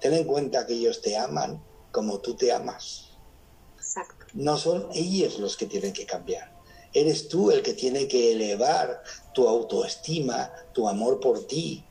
ten 0.00 0.14
en 0.14 0.24
cuenta 0.24 0.66
que 0.66 0.74
ellos 0.74 1.00
te 1.00 1.16
aman 1.16 1.62
como 1.90 2.20
tú 2.20 2.34
te 2.34 2.52
amas. 2.52 3.10
Exacto. 3.76 4.26
No 4.34 4.56
son 4.56 4.88
ellos 4.94 5.38
los 5.38 5.56
que 5.56 5.66
tienen 5.66 5.92
que 5.92 6.06
cambiar. 6.06 6.58
Eres 6.92 7.28
tú 7.28 7.50
el 7.50 7.62
que 7.62 7.74
tiene 7.74 8.08
que 8.08 8.32
elevar 8.32 9.02
tu 9.32 9.48
autoestima, 9.48 10.52
tu 10.72 10.88
amor 10.88 11.20
por 11.20 11.46
ti, 11.46 11.84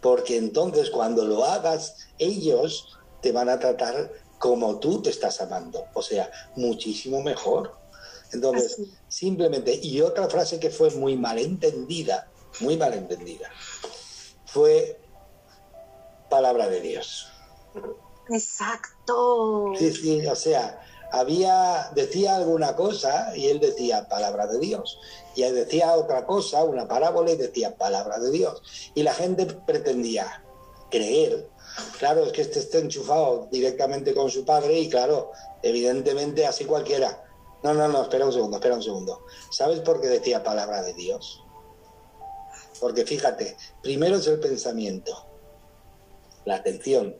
porque 0.00 0.36
entonces 0.36 0.90
cuando 0.90 1.24
lo 1.24 1.44
hagas, 1.44 2.08
ellos 2.18 2.98
te 3.22 3.32
van 3.32 3.48
a 3.48 3.58
tratar 3.58 4.12
como 4.38 4.78
tú 4.78 5.02
te 5.02 5.10
estás 5.10 5.40
amando, 5.40 5.86
o 5.94 6.02
sea, 6.02 6.30
muchísimo 6.56 7.22
mejor. 7.22 7.74
Entonces, 8.32 8.78
simplemente, 9.08 9.78
y 9.82 10.00
otra 10.00 10.28
frase 10.28 10.60
que 10.60 10.70
fue 10.70 10.90
muy 10.90 11.16
mal 11.16 11.38
entendida, 11.38 12.30
muy 12.60 12.76
mal 12.76 12.92
entendida, 12.94 13.50
fue 14.56 14.98
palabra 16.30 16.66
de 16.70 16.80
Dios. 16.80 17.30
Exacto. 18.30 19.74
Sí, 19.78 19.92
sí, 19.92 20.26
o 20.26 20.34
sea, 20.34 20.80
había, 21.12 21.90
decía 21.94 22.36
alguna 22.36 22.74
cosa 22.74 23.36
y 23.36 23.48
él 23.48 23.60
decía 23.60 24.08
palabra 24.08 24.46
de 24.46 24.58
Dios. 24.58 24.98
Y 25.34 25.42
él 25.42 25.54
decía 25.54 25.94
otra 25.94 26.24
cosa, 26.24 26.64
una 26.64 26.88
parábola 26.88 27.32
y 27.32 27.36
decía 27.36 27.76
palabra 27.76 28.18
de 28.18 28.30
Dios. 28.30 28.62
Y 28.94 29.02
la 29.02 29.12
gente 29.12 29.44
pretendía 29.44 30.42
creer. 30.90 31.50
Claro, 31.98 32.24
es 32.24 32.32
que 32.32 32.40
este 32.40 32.60
está 32.60 32.78
enchufado 32.78 33.48
directamente 33.52 34.14
con 34.14 34.30
su 34.30 34.46
padre 34.46 34.78
y 34.80 34.88
claro, 34.88 35.32
evidentemente 35.62 36.46
así 36.46 36.64
cualquiera. 36.64 37.22
No, 37.62 37.74
no, 37.74 37.88
no, 37.88 38.00
espera 38.00 38.24
un 38.24 38.32
segundo, 38.32 38.56
espera 38.56 38.76
un 38.76 38.82
segundo. 38.82 39.26
¿Sabes 39.50 39.80
por 39.80 40.00
qué 40.00 40.08
decía 40.08 40.42
palabra 40.42 40.80
de 40.80 40.94
Dios? 40.94 41.42
Porque 42.80 43.04
fíjate, 43.04 43.56
primero 43.82 44.16
es 44.16 44.26
el 44.26 44.40
pensamiento, 44.40 45.26
la 46.44 46.56
atención, 46.56 47.16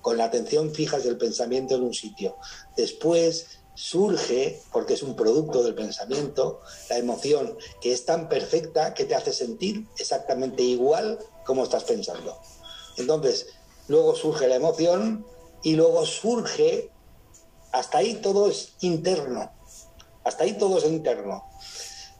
con 0.00 0.16
la 0.16 0.24
atención 0.24 0.74
fijas 0.74 1.04
del 1.04 1.16
pensamiento 1.16 1.76
en 1.76 1.82
un 1.82 1.94
sitio. 1.94 2.36
Después 2.76 3.62
surge, 3.74 4.60
porque 4.72 4.94
es 4.94 5.02
un 5.02 5.16
producto 5.16 5.62
del 5.62 5.74
pensamiento, 5.74 6.60
la 6.90 6.98
emoción, 6.98 7.56
que 7.80 7.92
es 7.92 8.04
tan 8.04 8.28
perfecta 8.28 8.94
que 8.94 9.04
te 9.04 9.14
hace 9.14 9.32
sentir 9.32 9.86
exactamente 9.96 10.62
igual 10.62 11.18
como 11.46 11.64
estás 11.64 11.84
pensando. 11.84 12.38
Entonces, 12.98 13.46
luego 13.88 14.14
surge 14.14 14.48
la 14.48 14.56
emoción 14.56 15.26
y 15.62 15.74
luego 15.74 16.04
surge, 16.04 16.90
hasta 17.72 17.98
ahí 17.98 18.14
todo 18.14 18.50
es 18.50 18.74
interno, 18.80 19.52
hasta 20.24 20.44
ahí 20.44 20.58
todo 20.58 20.78
es 20.78 20.84
interno, 20.84 21.44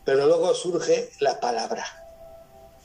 pero 0.05 0.27
luego 0.27 0.55
surge 0.55 1.11
la 1.21 1.41
palabra, 1.41 1.85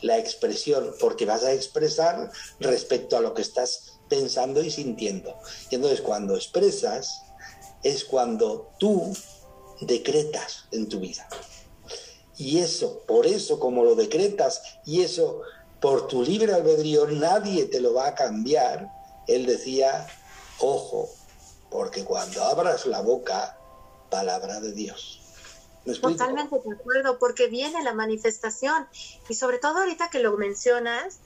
la 0.02 0.18
expresión, 0.18 0.94
porque 1.00 1.26
vas 1.26 1.44
a 1.44 1.54
expresar 1.54 2.32
respecto 2.60 3.18
a 3.18 3.22
lo 3.22 3.34
que 3.34 3.42
estás 3.42 4.00
pensando 4.10 4.64
y 4.64 4.70
sintiendo. 4.70 5.36
Y 5.70 5.76
entonces 5.76 6.02
cuando 6.02 6.36
expresas, 6.36 7.22
es 7.84 8.06
cuando 8.06 8.72
tú 8.80 9.16
decretas 9.82 10.66
en 10.72 10.90
tu 10.90 11.00
vida. 11.00 11.28
Y 12.38 12.60
eso, 12.60 13.02
por 13.08 13.26
eso 13.26 13.60
como 13.60 13.84
lo 13.84 13.96
decretas 13.96 14.62
y 14.86 15.02
eso 15.02 15.42
por 15.80 16.08
tu 16.08 16.24
libre 16.24 16.54
albedrío 16.54 17.08
nadie 17.08 17.66
te 17.66 17.80
lo 17.80 17.94
va 17.94 18.08
a 18.08 18.16
cambiar, 18.16 18.90
él 19.28 19.46
decía, 19.46 20.08
ojo, 20.60 21.10
porque 21.70 22.04
cuando 22.04 22.44
abras 22.44 22.86
la 22.86 23.02
boca, 23.02 23.58
palabra 24.10 24.60
de 24.60 24.72
Dios. 24.72 25.17
Totalmente 25.96 26.60
de 26.60 26.74
acuerdo, 26.74 27.20
porque 27.20 27.48
viene 27.48 27.84
la 27.84 27.94
manifestación 27.94 28.88
y 29.30 29.36
sobre 29.36 29.58
todo 29.58 29.80
ahorita 29.80 30.10
que 30.10 30.20
lo 30.20 30.36
mencionas, 30.38 31.20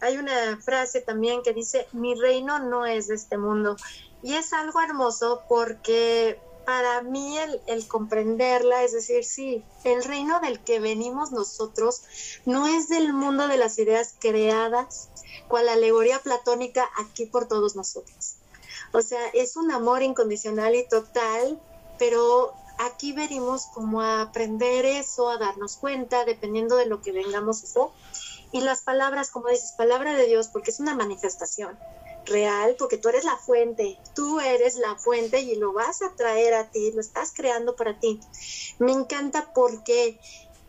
hay 0.00 0.18
una 0.18 0.58
frase 0.60 1.00
también 1.00 1.42
que 1.42 1.52
dice, 1.52 1.86
mi 1.92 2.14
reino 2.14 2.58
no 2.58 2.86
es 2.86 3.08
de 3.08 3.14
este 3.14 3.38
mundo. 3.38 3.76
Y 4.22 4.34
es 4.34 4.52
algo 4.52 4.80
hermoso 4.80 5.42
porque 5.48 6.38
para 6.64 7.02
mí 7.02 7.36
el, 7.66 7.88
comprenderla, 7.88 8.82
es 8.82 8.92
decir, 8.92 9.24
sí, 9.24 9.64
el 9.84 10.02
reino 10.04 10.40
del 10.40 10.60
que 10.60 10.80
venimos 10.80 11.32
nosotros 11.32 12.02
no 12.44 12.66
es 12.66 12.88
del 12.88 13.12
mundo 13.12 13.48
de 13.48 13.56
las 13.56 13.78
ideas 13.78 14.14
creadas, 14.18 15.08
cual 15.48 15.68
alegoría 15.68 16.18
platónica 16.20 16.88
aquí 16.96 17.26
por 17.26 17.48
todos 17.48 17.76
nosotros. 17.76 18.36
O 18.92 19.02
sea, 19.02 19.26
es 19.34 19.56
un 19.56 19.70
amor 19.72 20.02
incondicional 20.02 20.74
y 20.74 20.86
total, 20.88 21.60
pero 21.98 22.54
aquí 22.78 23.12
venimos 23.12 23.66
como 23.66 24.00
a 24.00 24.22
aprender 24.22 24.84
eso, 24.84 25.30
a 25.30 25.38
darnos 25.38 25.76
cuenta, 25.76 26.24
dependiendo 26.24 26.76
de 26.76 26.86
lo 26.86 27.00
que 27.00 27.12
vengamos 27.12 27.64
a. 27.64 27.90
Y 28.52 28.60
las 28.60 28.82
palabras, 28.82 29.30
como 29.30 29.48
dices, 29.48 29.72
palabra 29.72 30.14
de 30.14 30.26
Dios, 30.26 30.48
porque 30.48 30.70
es 30.70 30.80
una 30.80 30.94
manifestación 30.94 31.78
real, 32.26 32.76
porque 32.78 32.98
tú 32.98 33.08
eres 33.08 33.24
la 33.24 33.36
fuente, 33.36 33.98
tú 34.14 34.40
eres 34.40 34.76
la 34.76 34.96
fuente 34.96 35.40
y 35.40 35.56
lo 35.56 35.72
vas 35.72 36.02
a 36.02 36.14
traer 36.14 36.54
a 36.54 36.70
ti, 36.70 36.92
lo 36.92 37.00
estás 37.00 37.32
creando 37.34 37.76
para 37.76 37.98
ti. 37.98 38.20
Me 38.78 38.92
encanta 38.92 39.52
porque 39.54 40.18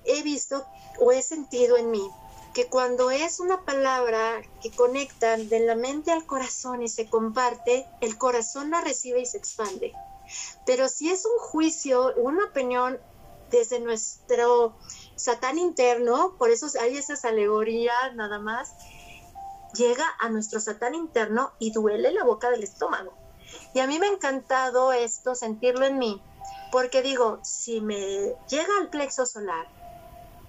he 0.03 0.21
visto 0.23 0.65
o 0.99 1.11
he 1.11 1.21
sentido 1.21 1.77
en 1.77 1.91
mí 1.91 2.09
que 2.53 2.67
cuando 2.67 3.11
es 3.11 3.41
una 3.41 3.65
palabra 3.65 4.41
que 4.61 4.71
conecta 4.71 5.35
de 5.35 5.59
la 5.59 5.75
mente 5.75 6.11
al 6.11 6.25
corazón 6.25 6.81
y 6.81 6.87
se 6.87 7.09
comparte, 7.09 7.85
el 7.99 8.17
corazón 8.17 8.71
la 8.71 8.79
recibe 8.79 9.19
y 9.19 9.25
se 9.25 9.37
expande. 9.37 9.93
Pero 10.65 10.89
si 10.89 11.09
es 11.11 11.25
un 11.25 11.37
juicio, 11.39 12.13
una 12.15 12.45
opinión 12.45 12.99
desde 13.49 13.79
nuestro 13.79 14.75
satán 15.15 15.57
interno, 15.57 16.35
por 16.37 16.49
eso 16.49 16.67
hay 16.79 16.97
esas 16.97 17.25
alegorías 17.25 18.15
nada 18.15 18.39
más, 18.39 18.73
llega 19.75 20.05
a 20.19 20.29
nuestro 20.29 20.59
satán 20.59 20.95
interno 20.95 21.51
y 21.59 21.71
duele 21.71 22.11
la 22.11 22.23
boca 22.23 22.49
del 22.49 22.63
estómago. 22.63 23.13
Y 23.73 23.79
a 23.79 23.87
mí 23.87 23.99
me 23.99 24.07
ha 24.07 24.11
encantado 24.11 24.93
esto, 24.93 25.35
sentirlo 25.35 25.85
en 25.85 25.99
mí, 25.99 26.21
porque 26.71 27.01
digo, 27.01 27.39
si 27.43 27.81
me 27.81 28.35
llega 28.49 28.77
al 28.79 28.89
plexo 28.89 29.25
solar 29.25 29.67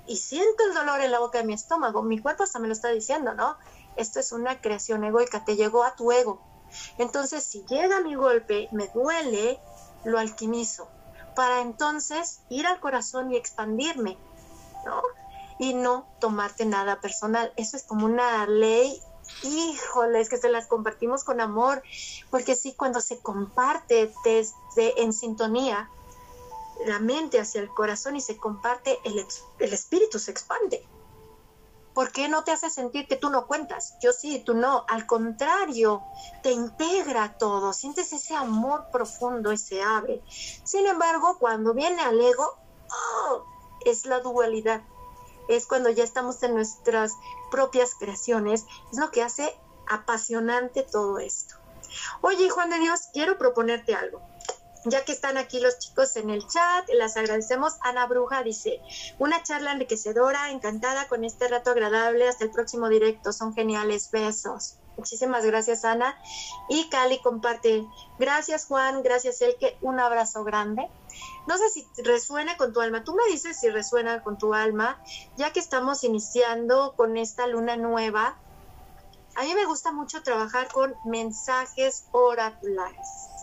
y 0.07 0.17
siento 0.17 0.65
el 0.65 0.75
dolor 0.75 1.01
en 1.01 1.11
la 1.11 1.19
boca 1.19 1.39
de 1.39 1.45
mi 1.45 1.53
estómago, 1.53 2.03
mi 2.03 2.19
cuerpo 2.19 2.45
hasta 2.45 2.59
me 2.59 2.69
lo 2.69 2.73
está 2.73 2.89
diciendo, 2.89 3.35
¿no? 3.35 3.57
Esto 3.97 4.21
es 4.21 4.33
una 4.33 4.61
creación 4.61 5.05
egoica, 5.05 5.45
te 5.45 5.57
llegó 5.57 5.85
a 5.85 5.97
tu 5.97 6.13
ego. 6.13 6.41
Entonces, 6.99 7.45
si 7.45 7.65
llega 7.67 8.01
mi 8.01 8.15
golpe, 8.15 8.69
me 8.73 8.89
duele, 8.89 9.61
lo 10.05 10.19
alquimizo, 10.19 10.89
para 11.35 11.61
entonces 11.61 12.41
ir 12.49 12.67
al 12.67 12.81
corazón 12.81 13.31
y 13.31 13.37
expandirme, 13.37 14.19
¿no? 14.85 15.03
Y 15.59 15.75
no 15.75 16.07
tomarte 16.21 16.65
nada 16.67 17.01
personal. 17.01 17.53
Eso 17.57 17.77
es 17.77 17.85
como 17.85 18.07
una 18.07 18.47
ley 18.47 19.01
híjole, 19.43 20.21
es 20.21 20.29
que 20.29 20.37
se 20.37 20.49
las 20.49 20.67
compartimos 20.67 21.25
con 21.25 21.41
amor, 21.41 21.83
porque 22.31 22.57
sí, 22.57 22.75
cuando 22.77 23.01
se 23.01 23.21
comparte 23.21 24.13
desde 24.25 25.03
en 25.03 25.13
sintonía, 25.13 25.91
la 26.87 26.99
mente 27.01 27.41
hacia 27.41 27.61
el 27.61 27.69
corazón 27.69 28.17
y 28.17 28.21
se 28.21 28.37
comparte, 28.37 28.99
el, 29.05 29.25
el 29.59 29.73
espíritu 29.73 30.19
se 30.19 30.31
expande. 30.31 30.87
¿Por 31.97 32.13
qué 32.13 32.29
no 32.29 32.45
te 32.45 32.53
hace 32.53 32.71
sentir 32.71 33.09
que 33.09 33.17
tú 33.17 33.31
no 33.31 33.49
cuentas? 33.49 33.97
Yo 34.01 34.13
sí, 34.13 34.39
tú 34.39 34.55
no. 34.55 34.85
Al 34.87 35.07
contrario, 35.07 36.05
te 36.45 36.53
integra 36.53 37.37
todo, 37.39 37.73
sientes 37.73 38.13
ese 38.13 38.37
amor 38.37 38.87
profundo 38.93 39.53
y 39.53 39.59
se 39.59 39.83
abre. 39.83 40.23
Sin 40.29 40.87
embargo, 40.87 41.39
cuando 41.41 41.75
viene 41.75 42.03
al 42.03 42.21
ego, 42.21 42.59
oh, 42.91 43.45
es 43.85 44.07
la 44.07 44.21
dualidad 44.21 44.83
es 45.49 45.67
cuando 45.67 45.91
ya 45.91 46.05
estamos 46.05 46.43
en 46.43 46.55
nuestras 46.55 47.13
propias 47.51 47.95
creaciones, 47.95 48.67
es 48.93 48.99
lo 48.99 49.11
que 49.11 49.23
hace 49.23 49.55
apasionante 49.89 50.83
todo 50.83 51.19
esto. 51.19 51.55
Oye, 52.21 52.51
Juan 52.51 52.71
de 52.71 52.79
Dios, 52.79 53.09
quiero 53.13 53.39
proponerte 53.39 53.95
algo. 53.95 54.21
Ya 54.89 55.05
que 55.05 55.11
están 55.11 55.37
aquí 55.37 55.59
los 55.59 55.81
chicos 55.81 56.15
en 56.15 56.31
el 56.31 56.47
chat, 56.47 56.89
las 56.95 57.17
agradecemos. 57.17 57.75
Ana 57.81 58.07
Bruja 58.07 58.45
dice, 58.45 58.81
una 59.19 59.43
charla 59.43 59.73
enriquecedora, 59.73 60.53
encantada 60.53 61.09
con 61.09 61.25
este 61.25 61.49
rato 61.49 61.71
agradable. 61.71 62.29
Hasta 62.29 62.45
el 62.45 62.53
próximo 62.53 62.89
directo, 62.89 63.33
son 63.33 63.53
geniales. 63.53 64.11
Besos. 64.13 64.79
Muchísimas 64.97 65.45
gracias, 65.45 65.85
Ana. 65.85 66.17
Y 66.69 66.89
Cali 66.89 67.19
comparte, 67.21 67.85
gracias, 68.19 68.67
Juan, 68.67 69.03
gracias, 69.03 69.43
Elke, 69.43 69.77
un 69.81 69.99
abrazo 69.99 70.45
grande. 70.45 70.89
No 71.49 71.59
sé 71.59 71.69
si 71.71 71.87
resuena 72.03 72.57
con 72.57 72.73
tu 72.73 72.81
alma. 72.81 73.03
Tú 73.03 73.15
me 73.15 73.27
dices 73.31 73.59
si 73.59 73.69
resuena 73.69 74.23
con 74.23 74.39
tu 74.39 74.55
alma, 74.55 75.03
ya 75.37 75.53
que 75.53 75.59
estamos 75.59 76.05
iniciando 76.05 76.95
con 76.97 77.17
esta 77.17 77.49
luna 77.49 77.77
nueva. 77.77 78.37
A 79.35 79.43
mí 79.43 79.55
me 79.55 79.67
gusta 79.67 79.91
mucho 79.91 80.23
trabajar 80.23 80.69
con 80.69 80.95
mensajes 81.05 82.07
oraculares. 82.13 83.36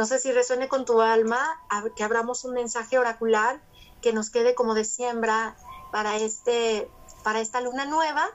No 0.00 0.06
sé 0.06 0.18
si 0.18 0.32
resuene 0.32 0.66
con 0.66 0.86
tu 0.86 1.02
alma, 1.02 1.60
que 1.94 2.02
abramos 2.02 2.46
un 2.46 2.54
mensaje 2.54 2.98
oracular 2.98 3.60
que 4.00 4.14
nos 4.14 4.30
quede 4.30 4.54
como 4.54 4.72
de 4.72 4.84
siembra 4.84 5.58
para 5.92 6.16
este 6.16 6.88
para 7.22 7.42
esta 7.42 7.60
luna 7.60 7.84
nueva 7.84 8.26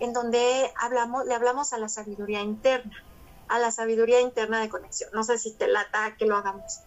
en 0.00 0.12
donde 0.12 0.70
hablamos 0.78 1.24
le 1.24 1.32
hablamos 1.32 1.72
a 1.72 1.78
la 1.78 1.88
sabiduría 1.88 2.42
interna, 2.42 2.92
a 3.48 3.58
la 3.58 3.70
sabiduría 3.70 4.20
interna 4.20 4.60
de 4.60 4.68
conexión. 4.68 5.08
No 5.14 5.24
sé 5.24 5.38
si 5.38 5.52
te 5.52 5.66
lata 5.66 6.14
que 6.18 6.26
lo 6.26 6.36
hagamos. 6.36 6.80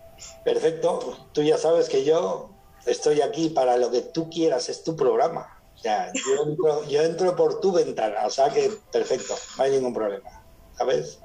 Perfecto, 0.46 1.18
tú 1.34 1.42
ya 1.42 1.58
sabes 1.58 1.90
que 1.90 2.04
yo 2.04 2.52
estoy 2.86 3.22
aquí 3.22 3.50
para 3.50 3.76
lo 3.78 3.90
que 3.90 4.02
tú 4.02 4.30
quieras, 4.30 4.70
es 4.70 4.84
tu 4.84 4.96
programa. 4.96 5.58
O 5.74 5.80
sea, 5.80 6.12
yo 6.88 7.02
entro, 7.02 7.36
por 7.36 7.60
tu 7.60 7.72
ventana, 7.72 8.28
o 8.28 8.30
sea 8.30 8.52
que 8.52 8.72
perfecto, 8.92 9.34
no 9.58 9.64
hay 9.64 9.72
ningún 9.72 9.96
problema, 9.96 10.37
¿sabes? 10.78 11.20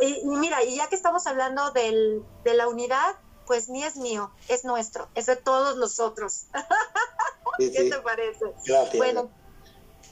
Y, 0.00 0.24
mira, 0.26 0.62
y 0.62 0.76
ya 0.76 0.88
que 0.88 0.94
estamos 0.94 1.26
hablando 1.26 1.70
del, 1.72 2.22
de 2.44 2.54
la 2.54 2.68
unidad, 2.68 3.16
pues 3.46 3.68
ni 3.68 3.84
es 3.84 3.96
mío, 3.96 4.30
es 4.48 4.64
nuestro, 4.64 5.08
es 5.14 5.26
de 5.26 5.36
todos 5.36 5.76
nosotros. 5.76 6.46
¿Qué 7.58 7.90
te 7.90 7.98
parece? 8.00 8.44
Gracias. 8.66 8.96
Bueno, 8.96 9.30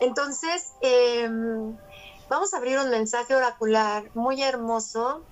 entonces, 0.00 0.72
em, 0.80 1.76
vamos 2.28 2.54
a 2.54 2.56
abrir 2.56 2.78
un 2.78 2.90
mensaje 2.90 3.34
oracular 3.34 4.10
muy 4.14 4.42
hermoso 4.42 5.24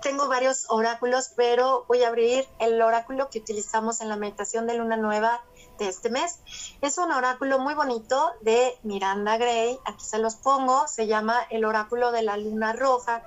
tengo 0.00 0.28
varios 0.28 0.66
oráculos, 0.68 1.32
pero 1.36 1.84
voy 1.88 2.02
a 2.02 2.08
abrir 2.08 2.46
el 2.60 2.80
oráculo 2.80 3.28
que 3.30 3.38
utilizamos 3.38 4.00
en 4.00 4.08
la 4.08 4.16
meditación 4.16 4.66
de 4.66 4.74
luna 4.74 4.96
nueva 4.96 5.42
este 5.86 6.10
mes. 6.10 6.40
Es 6.80 6.98
un 6.98 7.12
oráculo 7.12 7.58
muy 7.58 7.74
bonito 7.74 8.32
de 8.40 8.76
Miranda 8.82 9.36
Gray, 9.36 9.78
aquí 9.84 10.04
se 10.04 10.18
los 10.18 10.34
pongo, 10.34 10.88
se 10.88 11.06
llama 11.06 11.38
el 11.50 11.64
oráculo 11.64 12.10
de 12.10 12.22
la 12.22 12.36
luna 12.36 12.72
roja, 12.72 13.22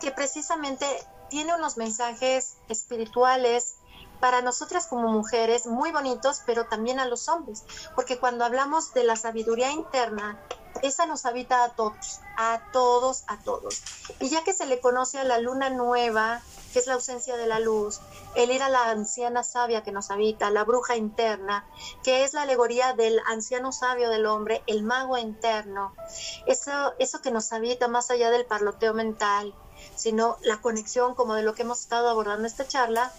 que 0.00 0.12
precisamente 0.12 0.86
tiene 1.28 1.54
unos 1.54 1.76
mensajes 1.76 2.56
espirituales 2.68 3.76
para 4.20 4.42
nosotras 4.42 4.86
como 4.86 5.08
mujeres 5.08 5.66
muy 5.66 5.92
bonitos, 5.92 6.42
pero 6.46 6.66
también 6.66 7.00
a 7.00 7.06
los 7.06 7.28
hombres, 7.28 7.64
porque 7.94 8.18
cuando 8.18 8.44
hablamos 8.44 8.94
de 8.94 9.04
la 9.04 9.16
sabiduría 9.16 9.70
interna, 9.72 10.38
esa 10.82 11.06
nos 11.06 11.26
habita 11.26 11.64
a 11.64 11.70
todos, 11.70 12.20
a 12.36 12.60
todos, 12.72 13.24
a 13.28 13.38
todos. 13.38 13.82
Y 14.20 14.28
ya 14.28 14.44
que 14.44 14.52
se 14.52 14.66
le 14.66 14.80
conoce 14.80 15.18
a 15.18 15.24
la 15.24 15.38
luna 15.38 15.70
nueva, 15.70 16.40
que 16.76 16.80
es 16.80 16.86
la 16.86 16.92
ausencia 16.92 17.38
de 17.38 17.46
la 17.46 17.58
luz, 17.58 18.00
el 18.34 18.50
ir 18.50 18.62
a 18.62 18.68
la 18.68 18.90
anciana 18.90 19.42
sabia 19.42 19.82
que 19.82 19.92
nos 19.92 20.10
habita, 20.10 20.50
la 20.50 20.62
bruja 20.62 20.94
interna, 20.94 21.66
que 22.04 22.22
es 22.22 22.34
la 22.34 22.42
alegoría 22.42 22.92
del 22.92 23.18
anciano 23.24 23.72
sabio 23.72 24.10
del 24.10 24.26
hombre, 24.26 24.62
el 24.66 24.82
mago 24.82 25.16
interno, 25.16 25.94
eso, 26.44 26.92
eso 26.98 27.22
que 27.22 27.30
nos 27.30 27.50
habita 27.54 27.88
más 27.88 28.10
allá 28.10 28.30
del 28.30 28.44
parloteo 28.44 28.92
mental, 28.92 29.54
sino 29.94 30.36
la 30.42 30.60
conexión 30.60 31.14
como 31.14 31.34
de 31.34 31.44
lo 31.44 31.54
que 31.54 31.62
hemos 31.62 31.80
estado 31.80 32.10
abordando 32.10 32.46
esta 32.46 32.68
charla, 32.68 33.10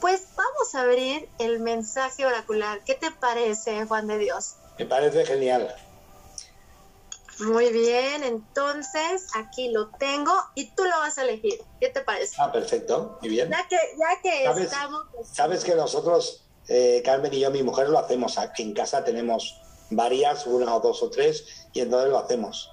pues 0.00 0.28
vamos 0.34 0.74
a 0.74 0.80
abrir 0.80 1.28
el 1.38 1.60
mensaje 1.60 2.24
oracular. 2.24 2.80
¿Qué 2.86 2.94
te 2.94 3.10
parece, 3.10 3.84
Juan 3.84 4.06
de 4.06 4.16
Dios? 4.16 4.54
Me 4.78 4.86
parece 4.86 5.26
genial. 5.26 5.76
Muy 7.46 7.72
bien, 7.72 8.22
entonces 8.24 9.26
aquí 9.34 9.70
lo 9.70 9.88
tengo 9.90 10.32
y 10.54 10.70
tú 10.74 10.84
lo 10.84 10.90
vas 10.90 11.18
a 11.18 11.22
elegir. 11.22 11.60
¿Qué 11.80 11.88
te 11.88 12.00
parece? 12.02 12.36
Ah, 12.38 12.52
perfecto, 12.52 13.18
muy 13.20 13.30
bien. 13.30 13.50
Ya 13.50 13.66
que, 13.68 13.76
ya 13.98 14.22
que 14.22 14.44
¿Sabes, 14.44 14.64
estamos... 14.64 15.02
Sabes 15.24 15.64
que 15.64 15.74
nosotros, 15.74 16.44
eh, 16.68 17.02
Carmen 17.04 17.32
y 17.34 17.40
yo, 17.40 17.50
mi 17.50 17.62
mujer, 17.62 17.88
lo 17.88 17.98
hacemos. 17.98 18.38
Aquí 18.38 18.62
en 18.62 18.74
casa 18.74 19.04
tenemos 19.04 19.60
varias, 19.90 20.46
una 20.46 20.74
o 20.74 20.80
dos 20.80 21.02
o 21.02 21.10
tres, 21.10 21.66
y 21.72 21.80
entonces 21.80 22.10
lo 22.10 22.18
hacemos. 22.18 22.71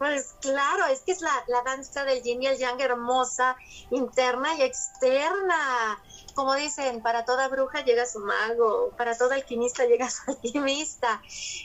Pues 0.00 0.34
claro, 0.40 0.86
es 0.86 1.00
que 1.00 1.12
es 1.12 1.20
la, 1.20 1.44
la 1.46 1.60
danza 1.62 2.04
del 2.04 2.22
yin 2.22 2.42
y 2.42 2.46
el 2.46 2.56
yang 2.56 2.80
hermosa, 2.80 3.54
interna 3.90 4.54
y 4.54 4.62
externa 4.62 6.00
como 6.34 6.54
dicen, 6.54 7.02
para 7.02 7.26
toda 7.26 7.48
bruja 7.48 7.84
llega 7.84 8.06
su 8.06 8.20
mago, 8.20 8.92
para 8.96 9.14
todo 9.16 9.32
alquimista 9.32 9.84
llega 9.84 10.08
su 10.08 10.22
alquimista. 10.30 11.20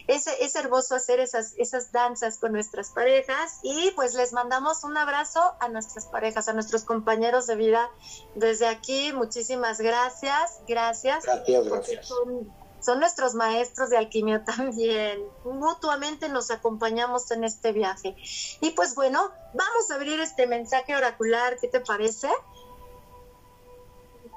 Es, 0.08 0.28
es 0.28 0.56
hermoso 0.56 0.96
hacer 0.96 1.20
esas, 1.20 1.54
esas 1.58 1.92
danzas 1.94 2.38
con 2.38 2.52
nuestras 2.52 2.90
parejas 2.90 3.60
y 3.64 3.92
pues 3.92 4.16
les 4.16 4.34
mandamos 4.34 4.84
un 4.84 4.98
abrazo 4.98 5.40
a 5.60 5.70
nuestras 5.70 6.06
parejas, 6.08 6.48
a 6.48 6.54
nuestros 6.54 6.84
compañeros 6.84 7.48
de 7.48 7.56
vida. 7.56 7.90
Desde 8.36 8.68
aquí, 8.68 9.14
muchísimas 9.14 9.80
gracias, 9.80 10.60
gracias. 10.68 11.26
Gracias, 11.26 11.66
gracias. 11.66 12.08
Son, 12.08 12.54
son 12.86 13.00
nuestros 13.00 13.34
maestros 13.34 13.90
de 13.90 13.98
alquimia 13.98 14.44
también. 14.58 15.24
Mutuamente 15.44 16.30
nos 16.30 16.52
acompañamos 16.52 17.32
en 17.32 17.44
este 17.44 17.72
viaje. 17.72 18.16
Y 18.62 18.72
pues 18.72 18.96
bueno, 18.96 19.32
vamos 19.54 19.92
a 19.92 19.96
abrir 19.96 20.20
este 20.20 20.48
mensaje 20.48 20.96
oracular, 20.96 21.58
¿qué 21.60 21.68
te 21.68 21.80
parece? 21.80 22.30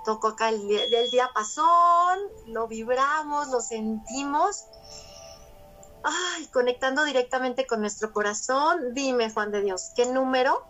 toco 0.05 0.29
acá 0.29 0.49
el, 0.49 0.71
el 0.71 1.11
diapasón, 1.11 2.19
lo 2.47 2.67
vibramos, 2.67 3.49
lo 3.49 3.61
sentimos. 3.61 4.65
Ay, 6.03 6.47
conectando 6.47 7.05
directamente 7.05 7.67
con 7.67 7.83
nuestro 7.83 8.11
corazón. 8.13 8.95
Dime, 8.95 9.29
Juan 9.31 9.53
de 9.53 9.61
Dios, 9.61 9.91
¿qué 9.95 10.07
número 10.07 10.65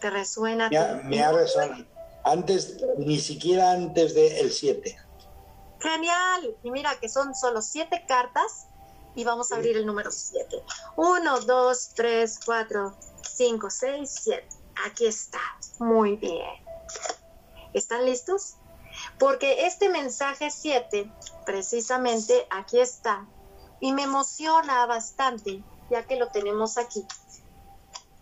te 0.00 0.08
resuena? 0.08 0.70
Me 0.70 1.02
me 1.04 1.22
ha 1.22 1.32
resonado. 1.32 1.84
Antes, 2.24 2.78
ni 2.96 3.18
siquiera 3.18 3.72
antes 3.72 4.14
del 4.14 4.50
7. 4.50 5.05
Genial. 5.80 6.56
Y 6.62 6.70
mira 6.70 6.98
que 7.00 7.08
son 7.08 7.34
solo 7.34 7.62
siete 7.62 8.04
cartas 8.06 8.66
y 9.14 9.24
vamos 9.24 9.52
a 9.52 9.56
abrir 9.56 9.76
el 9.76 9.86
número 9.86 10.10
7. 10.10 10.62
1, 10.96 11.40
2, 11.40 11.90
3, 11.94 12.40
4, 12.44 12.96
5, 13.22 13.70
6, 13.70 14.20
7. 14.22 14.48
Aquí 14.86 15.06
está. 15.06 15.40
Muy 15.78 16.16
bien. 16.16 16.64
¿Están 17.72 18.04
listos? 18.04 18.56
Porque 19.18 19.66
este 19.66 19.88
mensaje 19.88 20.50
7, 20.50 21.10
precisamente 21.44 22.46
aquí 22.50 22.80
está, 22.80 23.26
y 23.80 23.92
me 23.92 24.04
emociona 24.04 24.86
bastante, 24.86 25.62
ya 25.90 26.06
que 26.06 26.16
lo 26.16 26.28
tenemos 26.28 26.78
aquí. 26.78 27.06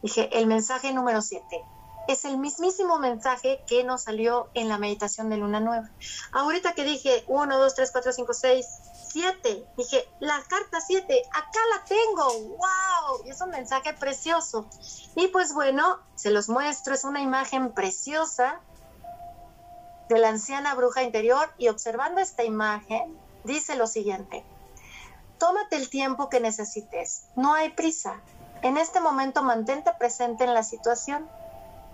Dije, 0.02 0.28
el 0.36 0.46
mensaje 0.46 0.92
número 0.92 1.22
7 1.22 1.64
es 2.08 2.24
el 2.24 2.38
mismísimo 2.38 2.98
mensaje 2.98 3.62
que 3.66 3.84
nos 3.84 4.02
salió 4.02 4.48
en 4.54 4.68
la 4.68 4.78
meditación 4.78 5.30
de 5.30 5.36
luna 5.36 5.60
nueva. 5.60 5.90
Ahorita 6.32 6.74
que 6.74 6.84
dije 6.84 7.24
1, 7.28 7.58
2, 7.58 7.74
3, 7.74 7.90
4, 7.92 8.12
5, 8.12 8.34
6, 8.34 8.66
7, 9.08 9.66
dije, 9.76 10.08
la 10.20 10.42
carta 10.48 10.80
7, 10.80 11.22
acá 11.32 11.60
la 11.74 11.84
tengo, 11.84 12.56
wow, 12.56 13.24
y 13.24 13.30
es 13.30 13.40
un 13.40 13.50
mensaje 13.50 13.94
precioso. 13.94 14.66
Y 15.14 15.28
pues 15.28 15.54
bueno, 15.54 16.00
se 16.14 16.30
los 16.30 16.48
muestro, 16.48 16.94
es 16.94 17.04
una 17.04 17.20
imagen 17.20 17.72
preciosa 17.72 18.60
de 20.08 20.18
la 20.18 20.30
anciana 20.30 20.74
bruja 20.74 21.02
interior 21.02 21.48
y 21.58 21.68
observando 21.68 22.20
esta 22.20 22.44
imagen, 22.44 23.18
dice 23.44 23.76
lo 23.76 23.86
siguiente, 23.86 24.44
tómate 25.38 25.76
el 25.76 25.88
tiempo 25.90 26.28
que 26.28 26.40
necesites, 26.40 27.26
no 27.36 27.54
hay 27.54 27.70
prisa. 27.70 28.20
En 28.62 28.78
este 28.78 28.98
momento 29.00 29.42
mantente 29.42 29.92
presente 29.98 30.44
en 30.44 30.54
la 30.54 30.62
situación. 30.62 31.28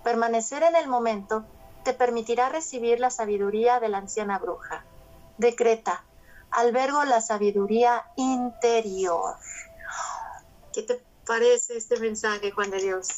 Permanecer 0.05 0.63
en 0.63 0.77
el 0.77 0.89
momento 0.89 1.45
te 1.85 1.93
permitirá 1.93 2.49
recibir 2.49 3.01
la 3.01 3.11
sabiduría 3.11 3.81
de 3.81 3.89
la 3.89 3.99
anciana 3.99 4.39
bruja. 4.39 4.85
Decreta, 5.39 6.05
albergo 6.51 7.05
la 7.05 7.21
sabiduría 7.21 8.05
interior. 8.17 9.37
¿Qué 10.73 10.83
te 10.83 11.05
parece 11.27 11.77
este 11.77 11.99
mensaje, 11.99 12.51
Juan 12.51 12.71
de 12.71 12.79
Dios? 12.79 13.09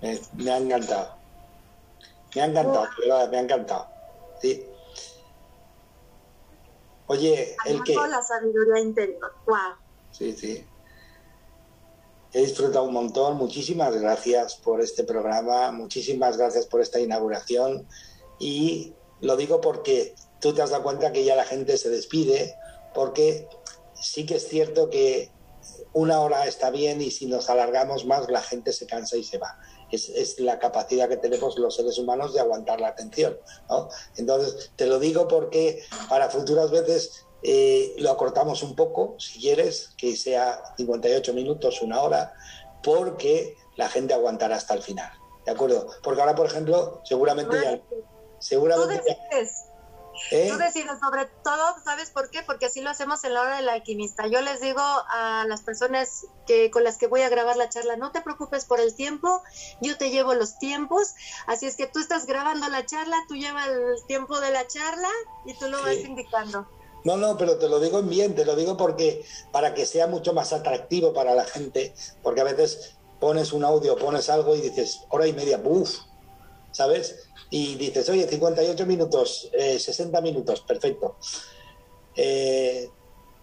Me, 0.00 0.20
me 0.34 0.50
ha 0.50 0.58
encantado. 0.58 1.14
Me 2.34 2.42
ha 2.42 2.44
encantado, 2.46 2.88
me 3.30 3.36
ha 3.36 3.40
encantado. 3.40 3.88
Sí. 4.40 4.66
Oye, 7.06 7.56
el 7.66 7.82
que... 7.82 7.94
la 7.94 8.22
sabiduría 8.22 8.80
interior. 8.82 9.34
Wow. 9.46 9.74
Sí, 10.12 10.32
sí. 10.32 10.66
He 12.32 12.40
disfrutado 12.40 12.84
un 12.84 12.92
montón. 12.92 13.36
Muchísimas 13.36 13.96
gracias 13.96 14.56
por 14.56 14.80
este 14.80 15.04
programa. 15.04 15.72
Muchísimas 15.72 16.36
gracias 16.36 16.66
por 16.66 16.80
esta 16.80 17.00
inauguración. 17.00 17.86
Y 18.38 18.94
lo 19.20 19.36
digo 19.36 19.60
porque 19.60 20.14
tú 20.40 20.54
te 20.54 20.62
has 20.62 20.70
dado 20.70 20.82
cuenta 20.82 21.12
que 21.12 21.24
ya 21.24 21.36
la 21.36 21.44
gente 21.44 21.76
se 21.76 21.90
despide, 21.90 22.54
porque 22.94 23.48
sí 23.94 24.26
que 24.26 24.36
es 24.36 24.48
cierto 24.48 24.90
que 24.90 25.30
una 25.92 26.20
hora 26.20 26.46
está 26.46 26.70
bien 26.70 27.02
y 27.02 27.10
si 27.10 27.26
nos 27.26 27.50
alargamos 27.50 28.06
más 28.06 28.30
la 28.30 28.40
gente 28.40 28.72
se 28.72 28.86
cansa 28.86 29.16
y 29.16 29.24
se 29.24 29.38
va 29.38 29.58
es, 29.90 30.08
es, 30.08 30.38
la 30.38 30.58
capacidad 30.58 31.08
que 31.08 31.16
tenemos 31.16 31.58
los 31.58 31.76
seres 31.76 31.98
humanos 31.98 32.32
de 32.32 32.40
aguantar 32.40 32.80
la 32.80 32.88
atención. 32.88 33.36
¿no? 33.68 33.88
Entonces, 34.16 34.70
te 34.76 34.86
lo 34.86 34.98
digo 34.98 35.28
porque 35.28 35.82
para 36.08 36.30
futuras 36.30 36.70
veces 36.70 37.26
eh, 37.42 37.94
lo 37.98 38.10
acortamos 38.10 38.62
un 38.62 38.74
poco, 38.74 39.16
si 39.18 39.40
quieres, 39.40 39.92
que 39.96 40.16
sea 40.16 40.74
58 40.76 41.32
minutos, 41.34 41.82
una 41.82 42.02
hora, 42.02 42.34
porque 42.82 43.56
la 43.76 43.88
gente 43.88 44.14
aguantará 44.14 44.56
hasta 44.56 44.74
el 44.74 44.82
final. 44.82 45.10
¿De 45.44 45.52
acuerdo? 45.52 45.86
Porque 46.02 46.20
ahora, 46.20 46.34
por 46.34 46.46
ejemplo, 46.46 47.00
seguramente 47.04 47.56
ya... 47.62 47.80
Seguramente 48.38 49.18
¿Eh? 50.30 50.48
Tú 50.50 50.58
decides 50.58 50.98
sobre 51.00 51.26
todo, 51.42 51.76
¿sabes 51.84 52.10
por 52.10 52.30
qué? 52.30 52.42
Porque 52.42 52.66
así 52.66 52.80
lo 52.80 52.90
hacemos 52.90 53.24
en 53.24 53.34
la 53.34 53.42
hora 53.42 53.56
del 53.56 53.68
alquimista. 53.68 54.26
Yo 54.26 54.40
les 54.42 54.60
digo 54.60 54.80
a 54.80 55.44
las 55.48 55.62
personas 55.62 56.26
que 56.46 56.70
con 56.70 56.84
las 56.84 56.98
que 56.98 57.06
voy 57.06 57.22
a 57.22 57.28
grabar 57.28 57.56
la 57.56 57.68
charla, 57.68 57.96
no 57.96 58.12
te 58.12 58.20
preocupes 58.20 58.64
por 58.64 58.80
el 58.80 58.94
tiempo, 58.94 59.42
yo 59.80 59.96
te 59.96 60.10
llevo 60.10 60.34
los 60.34 60.58
tiempos, 60.58 61.14
así 61.46 61.66
es 61.66 61.76
que 61.76 61.86
tú 61.86 62.00
estás 62.00 62.26
grabando 62.26 62.68
la 62.68 62.84
charla, 62.84 63.16
tú 63.28 63.34
llevas 63.34 63.68
el 63.68 64.04
tiempo 64.06 64.40
de 64.40 64.50
la 64.50 64.66
charla 64.66 65.08
y 65.46 65.54
tú 65.54 65.68
lo 65.68 65.78
sí. 65.78 65.84
vas 65.84 65.96
indicando. 65.96 66.68
No, 67.04 67.16
no, 67.16 67.36
pero 67.36 67.56
te 67.56 67.68
lo 67.68 67.80
digo 67.80 67.98
en 67.98 68.08
bien, 68.08 68.34
te 68.34 68.44
lo 68.44 68.56
digo 68.56 68.76
porque 68.76 69.24
para 69.52 69.74
que 69.74 69.86
sea 69.86 70.06
mucho 70.06 70.32
más 70.32 70.52
atractivo 70.52 71.12
para 71.12 71.34
la 71.34 71.44
gente, 71.44 71.94
porque 72.22 72.40
a 72.40 72.44
veces 72.44 72.96
pones 73.18 73.52
un 73.52 73.64
audio, 73.64 73.96
pones 73.96 74.28
algo 74.30 74.54
y 74.56 74.60
dices 74.60 75.00
hora 75.10 75.26
y 75.26 75.32
media, 75.32 75.58
¡buf! 75.58 75.98
¿Sabes? 76.72 77.30
y 77.50 77.74
dices, 77.74 78.08
oye, 78.08 78.26
58 78.26 78.86
minutos, 78.86 79.50
eh, 79.52 79.78
60 79.78 80.20
minutos, 80.20 80.60
perfecto. 80.60 81.16
Eh, 82.14 82.88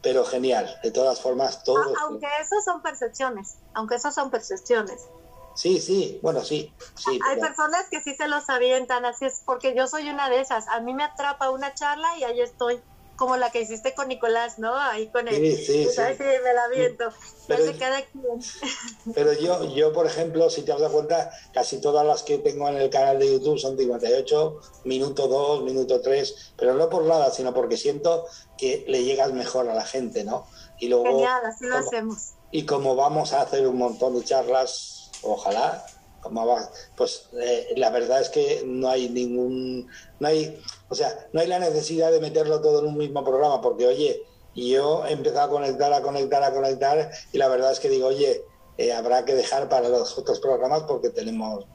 pero 0.01 0.23
genial, 0.23 0.79
de 0.81 0.91
todas 0.91 1.19
formas, 1.19 1.63
todo. 1.63 1.93
Aunque 2.01 2.27
eso 2.41 2.55
son 2.63 2.81
percepciones, 2.81 3.57
aunque 3.73 3.95
eso 3.95 4.11
son 4.11 4.31
percepciones. 4.31 5.07
Sí, 5.55 5.81
sí, 5.81 6.19
bueno, 6.21 6.43
sí. 6.43 6.73
sí 6.95 7.19
Hay 7.27 7.35
pero... 7.35 7.47
personas 7.47 7.87
que 7.89 8.01
sí 8.01 8.15
se 8.15 8.27
los 8.27 8.47
avientan, 8.49 9.05
así 9.05 9.25
es, 9.25 9.41
porque 9.45 9.75
yo 9.75 9.87
soy 9.87 10.09
una 10.09 10.29
de 10.29 10.39
esas. 10.39 10.67
A 10.69 10.79
mí 10.79 10.93
me 10.93 11.03
atrapa 11.03 11.49
una 11.49 11.73
charla 11.73 12.07
y 12.17 12.23
ahí 12.23 12.39
estoy 12.39 12.79
como 13.17 13.35
la 13.35 13.51
que 13.51 13.61
hiciste 13.61 13.93
con 13.93 14.07
Nicolás, 14.07 14.59
¿no? 14.59 14.77
Ahí 14.77 15.07
con 15.07 15.27
él. 15.27 15.35
Sí, 15.35 15.57
sí, 15.57 15.85
sí. 15.95 16.01
me 16.19 16.53
la 16.53 16.67
viento. 16.73 17.09
Pero, 17.47 17.65
de 17.65 17.77
cada 17.77 18.01
quien. 18.03 18.23
pero 19.13 19.33
yo, 19.33 19.65
yo, 19.75 19.91
por 19.91 20.05
ejemplo, 20.05 20.49
si 20.49 20.61
te 20.61 20.71
has 20.71 20.79
dado 20.79 20.93
cuenta, 20.93 21.31
casi 21.53 21.81
todas 21.81 22.05
las 22.05 22.23
que 22.23 22.37
tengo 22.37 22.69
en 22.69 22.77
el 22.77 22.89
canal 22.89 23.19
de 23.19 23.33
YouTube 23.33 23.59
son 23.59 23.77
58, 23.77 24.61
minuto 24.85 25.27
2, 25.27 25.63
minuto 25.63 25.99
3, 25.99 26.53
pero 26.55 26.75
no 26.75 26.89
por 26.89 27.03
nada, 27.03 27.31
sino 27.31 27.53
porque 27.53 27.75
siento 27.75 28.25
que 28.57 28.85
le 28.87 29.03
llegas 29.03 29.33
mejor 29.33 29.67
a 29.67 29.73
la 29.73 29.85
gente, 29.85 30.23
¿no? 30.23 30.47
Y 30.79 30.87
luego, 30.87 31.05
Genial, 31.05 31.45
así 31.45 31.65
lo 31.65 31.75
como, 31.75 31.87
hacemos. 31.87 32.33
Y 32.51 32.65
como 32.65 32.95
vamos 32.95 33.33
a 33.33 33.41
hacer 33.41 33.67
un 33.67 33.77
montón 33.77 34.15
de 34.15 34.23
charlas, 34.23 35.09
ojalá, 35.23 35.85
como 36.21 36.45
va, 36.45 36.69
pues 36.95 37.29
eh, 37.39 37.73
la 37.77 37.89
verdad 37.89 38.21
es 38.21 38.29
que 38.29 38.63
no 38.65 38.89
hay 38.89 39.09
ningún, 39.09 39.87
no 40.19 40.27
hay, 40.27 40.61
o 40.89 40.95
sea, 40.95 41.27
no 41.33 41.41
hay 41.41 41.47
la 41.47 41.59
necesidad 41.59 42.11
de 42.11 42.19
meterlo 42.19 42.61
todo 42.61 42.79
en 42.79 42.87
un 42.87 42.97
mismo 42.97 43.23
programa, 43.23 43.61
porque 43.61 43.87
oye, 43.87 44.23
yo 44.55 45.05
he 45.05 45.11
empezado 45.11 45.47
a 45.47 45.49
conectar, 45.49 45.93
a 45.93 46.01
conectar, 46.01 46.43
a 46.43 46.53
conectar, 46.53 47.11
y 47.31 47.37
la 47.37 47.47
verdad 47.47 47.71
es 47.71 47.79
que 47.79 47.89
digo, 47.89 48.07
oye, 48.07 48.43
eh, 48.77 48.93
habrá 48.93 49.25
que 49.25 49.33
dejar 49.33 49.69
para 49.69 49.89
los 49.89 50.17
otros 50.17 50.39
programas 50.39 50.83
porque 50.83 51.09
tenemos 51.09 51.65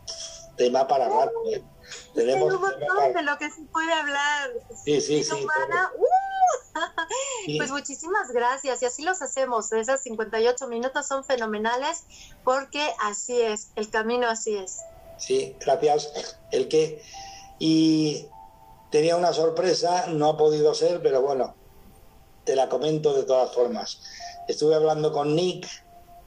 tema 0.56 0.86
para 0.86 1.06
hablar. 1.06 1.30
¿eh? 1.47 1.62
Tenemos 2.14 2.55
un 2.55 2.60
montón 2.60 3.12
de 3.12 3.22
lo 3.22 3.39
que 3.39 3.51
se 3.51 3.62
puede 3.62 3.93
hablar. 3.93 4.51
Sí, 4.84 5.01
sí, 5.01 5.22
sí. 5.24 5.47
Pues 7.59 7.70
muchísimas 7.70 8.30
gracias 8.30 8.82
y 8.82 8.86
así 8.86 9.02
los 9.02 9.20
hacemos. 9.20 9.72
Esos 9.72 10.01
58 10.01 10.68
minutos 10.68 11.06
son 11.06 11.24
fenomenales 11.24 12.05
porque 12.44 12.93
así 13.01 13.40
es, 13.40 13.68
el 13.76 13.90
camino 13.90 14.28
así 14.28 14.56
es. 14.56 14.78
Sí, 15.18 15.56
gracias. 15.60 16.39
El 16.51 16.68
que 16.68 17.02
y 17.59 18.26
tenía 18.93 19.16
una 19.16 19.32
sorpresa, 19.32 20.06
no 20.09 20.28
ha 20.28 20.36
podido 20.36 20.74
ser, 20.74 21.02
pero 21.02 21.23
bueno, 21.23 21.56
te 22.44 22.55
la 22.55 22.69
comento 22.69 23.14
de 23.14 23.24
todas 23.24 23.52
formas. 23.52 24.01
Estuve 24.47 24.74
hablando 24.74 25.12
con 25.12 25.35
Nick 25.35 25.66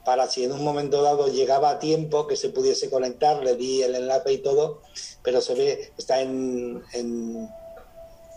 para 0.04 0.28
si 0.28 0.44
en 0.44 0.52
un 0.52 0.62
momento 0.62 1.02
dado 1.02 1.28
llegaba 1.28 1.70
a 1.70 1.78
tiempo 1.78 2.26
que 2.26 2.36
se 2.36 2.50
pudiese 2.50 2.90
conectar, 2.90 3.42
le 3.42 3.54
di 3.56 3.82
el 3.82 3.94
enlace 3.94 4.32
y 4.32 4.38
todo, 4.38 4.82
pero 5.22 5.40
se 5.40 5.54
ve, 5.54 5.92
está 5.96 6.20
en, 6.20 6.82
en 6.92 7.48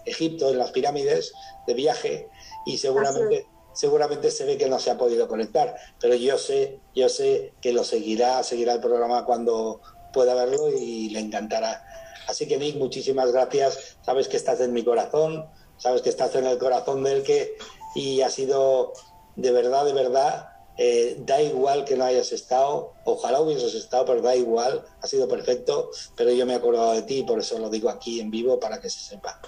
Egipto, 0.05 0.49
en 0.49 0.57
las 0.57 0.71
pirámides, 0.71 1.33
de 1.67 1.73
viaje, 1.73 2.27
y 2.65 2.77
seguramente, 2.77 3.47
seguramente 3.73 4.31
se 4.31 4.45
ve 4.45 4.57
que 4.57 4.69
no 4.69 4.79
se 4.79 4.91
ha 4.91 4.97
podido 4.97 5.27
conectar. 5.27 5.75
Pero 5.99 6.15
yo 6.15 6.37
sé, 6.37 6.79
yo 6.95 7.09
sé 7.09 7.53
que 7.61 7.73
lo 7.73 7.83
seguirá, 7.83 8.43
seguirá 8.43 8.73
el 8.73 8.81
programa 8.81 9.25
cuando 9.25 9.81
pueda 10.13 10.33
verlo 10.33 10.69
y 10.69 11.09
le 11.09 11.19
encantará. 11.19 11.83
Así 12.29 12.47
que 12.47 12.57
Nick, 12.57 12.77
muchísimas 12.77 13.31
gracias. 13.31 13.97
Sabes 14.01 14.27
que 14.27 14.37
estás 14.37 14.59
en 14.61 14.71
mi 14.71 14.83
corazón, 14.83 15.49
sabes 15.77 16.01
que 16.01 16.09
estás 16.09 16.35
en 16.35 16.45
el 16.45 16.57
corazón 16.59 17.03
del 17.03 17.23
que 17.23 17.57
y 17.95 18.21
ha 18.21 18.29
sido 18.29 18.93
de 19.35 19.51
verdad, 19.51 19.85
de 19.85 19.93
verdad 19.93 20.49
eh, 20.77 21.17
da 21.25 21.41
igual 21.41 21.83
que 21.83 21.97
no 21.97 22.05
hayas 22.05 22.31
estado, 22.31 22.93
ojalá 23.03 23.41
hubieses 23.41 23.73
estado, 23.73 24.05
pero 24.05 24.21
da 24.21 24.33
igual, 24.35 24.85
ha 25.01 25.07
sido 25.07 25.27
perfecto, 25.27 25.89
pero 26.15 26.31
yo 26.31 26.45
me 26.45 26.53
he 26.53 26.55
acordado 26.55 26.93
de 26.93 27.01
ti, 27.01 27.23
por 27.23 27.39
eso 27.39 27.59
lo 27.59 27.69
digo 27.69 27.89
aquí 27.89 28.21
en 28.21 28.31
vivo 28.31 28.61
para 28.61 28.79
que 28.79 28.89
se 28.89 28.99
sepa. 29.01 29.41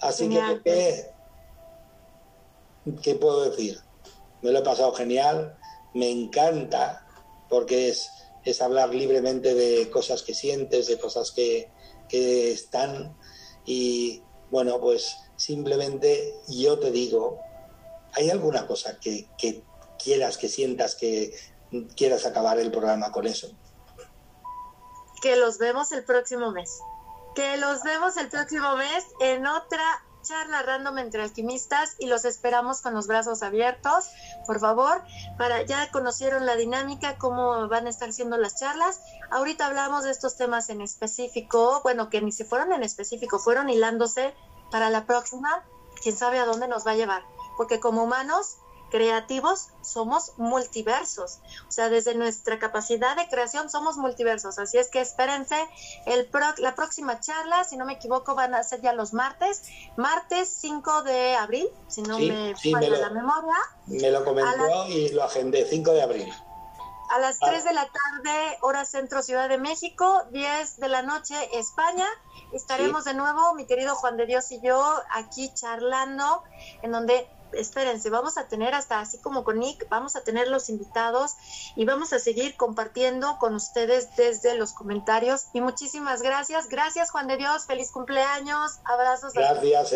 Así 0.00 0.28
que, 0.28 1.12
¿qué, 3.02 3.14
puedo 3.14 3.50
decir? 3.50 3.80
Me 4.42 4.50
lo 4.50 4.60
he 4.60 4.62
pasado 4.62 4.92
genial, 4.94 5.56
me 5.94 6.10
encanta, 6.10 7.06
porque 7.48 7.90
es, 7.90 8.10
es 8.50 8.62
hablar 8.62 8.94
libremente 8.94 9.54
de 9.54 9.90
cosas 9.90 10.22
que 10.22 10.34
sientes, 10.34 10.86
de 10.86 10.98
cosas 10.98 11.32
que, 11.32 11.70
que 12.08 12.52
están, 12.52 13.16
y 13.64 14.22
bueno, 14.50 14.80
pues 14.80 15.16
simplemente 15.36 16.34
yo 16.48 16.78
te 16.78 16.90
digo, 16.90 17.38
¿hay 18.14 18.30
alguna 18.30 18.66
cosa 18.66 18.98
que, 18.98 19.28
que 19.38 19.62
quieras, 19.98 20.38
que 20.38 20.48
sientas 20.48 20.94
que 20.94 21.34
quieras 21.96 22.26
acabar 22.26 22.58
el 22.58 22.70
programa 22.70 23.12
con 23.12 23.26
eso. 23.26 23.48
Que 25.20 25.36
los 25.36 25.58
vemos 25.58 25.92
el 25.92 26.04
próximo 26.04 26.52
mes. 26.52 26.78
Que 27.34 27.56
los 27.56 27.82
vemos 27.82 28.16
el 28.16 28.28
próximo 28.28 28.76
mes 28.76 29.04
en 29.20 29.46
otra 29.46 30.04
charla 30.22 30.62
random 30.62 30.98
entre 30.98 31.22
alquimistas 31.22 31.96
y 31.98 32.06
los 32.06 32.24
esperamos 32.24 32.82
con 32.82 32.94
los 32.94 33.06
brazos 33.06 33.42
abiertos, 33.42 34.10
por 34.46 34.60
favor, 34.60 35.02
para 35.36 35.62
ya 35.62 35.90
conocieron 35.90 36.46
la 36.46 36.56
dinámica, 36.56 37.16
cómo 37.18 37.68
van 37.68 37.86
a 37.86 37.90
estar 37.90 38.12
siendo 38.12 38.36
las 38.36 38.58
charlas. 38.58 39.00
Ahorita 39.30 39.66
hablamos 39.66 40.04
de 40.04 40.10
estos 40.10 40.36
temas 40.36 40.68
en 40.70 40.80
específico, 40.80 41.80
bueno, 41.82 42.10
que 42.10 42.20
ni 42.20 42.32
se 42.32 42.44
fueron 42.44 42.72
en 42.72 42.82
específico, 42.82 43.38
fueron 43.38 43.70
hilándose 43.70 44.34
para 44.70 44.90
la 44.90 45.06
próxima, 45.06 45.64
quién 46.02 46.16
sabe 46.16 46.38
a 46.38 46.46
dónde 46.46 46.68
nos 46.68 46.86
va 46.86 46.92
a 46.92 46.96
llevar, 46.96 47.22
porque 47.56 47.80
como 47.80 48.04
humanos 48.04 48.58
creativos 48.90 49.68
somos 49.82 50.32
multiversos. 50.36 51.40
O 51.68 51.72
sea, 51.72 51.88
desde 51.88 52.14
nuestra 52.14 52.58
capacidad 52.58 53.16
de 53.16 53.28
creación 53.28 53.70
somos 53.70 53.96
multiversos. 53.96 54.58
Así 54.58 54.78
es 54.78 54.88
que 54.88 55.00
espérense 55.00 55.56
el 56.06 56.28
la 56.58 56.74
próxima 56.74 57.20
charla, 57.20 57.64
si 57.64 57.76
no 57.76 57.84
me 57.84 57.94
equivoco, 57.94 58.34
van 58.34 58.54
a 58.54 58.62
ser 58.62 58.80
ya 58.80 58.92
los 58.92 59.12
martes. 59.12 59.62
Martes 59.96 60.48
5 60.60 61.02
de 61.02 61.34
abril, 61.34 61.68
si 61.88 62.02
no 62.02 62.18
me 62.18 62.54
falla 62.54 62.90
la 62.90 63.10
memoria. 63.10 63.54
Me 63.86 64.10
lo 64.10 64.24
comentó 64.24 64.86
y 64.88 65.10
lo 65.10 65.24
agendé, 65.24 65.66
5 65.66 65.92
de 65.92 66.02
abril. 66.02 66.32
A 67.10 67.18
las 67.20 67.38
3 67.38 67.64
de 67.64 67.72
la 67.72 67.86
tarde, 67.86 68.58
hora 68.60 68.84
centro 68.84 69.22
Ciudad 69.22 69.48
de 69.48 69.56
México, 69.56 70.24
10 70.30 70.78
de 70.78 70.88
la 70.88 71.00
noche 71.00 71.34
España. 71.54 72.06
Estaremos 72.52 73.04
de 73.04 73.14
nuevo, 73.14 73.54
mi 73.54 73.66
querido 73.66 73.94
Juan 73.94 74.18
de 74.18 74.26
Dios 74.26 74.52
y 74.52 74.60
yo, 74.60 74.94
aquí 75.10 75.52
charlando, 75.54 76.42
en 76.82 76.92
donde 76.92 77.26
espérense, 77.52 78.10
vamos 78.10 78.38
a 78.38 78.48
tener 78.48 78.74
hasta 78.74 79.00
así 79.00 79.18
como 79.18 79.44
con 79.44 79.58
Nick, 79.58 79.88
vamos 79.88 80.16
a 80.16 80.22
tener 80.22 80.48
los 80.48 80.68
invitados 80.68 81.34
y 81.76 81.84
vamos 81.84 82.12
a 82.12 82.18
seguir 82.18 82.56
compartiendo 82.56 83.36
con 83.38 83.54
ustedes 83.54 84.14
desde 84.16 84.56
los 84.56 84.72
comentarios. 84.72 85.46
Y 85.52 85.60
muchísimas 85.60 86.22
gracias. 86.22 86.68
Gracias, 86.68 87.10
Juan 87.10 87.26
de 87.28 87.36
Dios. 87.36 87.66
Feliz 87.66 87.90
cumpleaños. 87.90 88.78
Abrazos. 88.84 89.32
Gracias, 89.32 89.94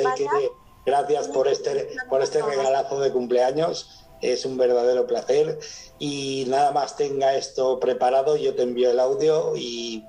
Gracias 0.85 1.29
por 1.29 1.47
este, 1.47 1.95
por 2.09 2.23
este 2.23 2.43
regalazo 2.43 3.01
de 3.01 3.13
cumpleaños. 3.13 4.05
Es 4.21 4.45
un 4.45 4.57
verdadero 4.57 5.07
placer. 5.07 5.59
Y 5.99 6.45
nada 6.49 6.73
más 6.73 6.97
tenga 6.97 7.37
esto 7.37 7.79
preparado, 7.79 8.37
yo 8.37 8.55
te 8.55 8.63
envío 8.63 8.91
el 8.91 8.99
audio 8.99 9.53
y, 9.57 10.05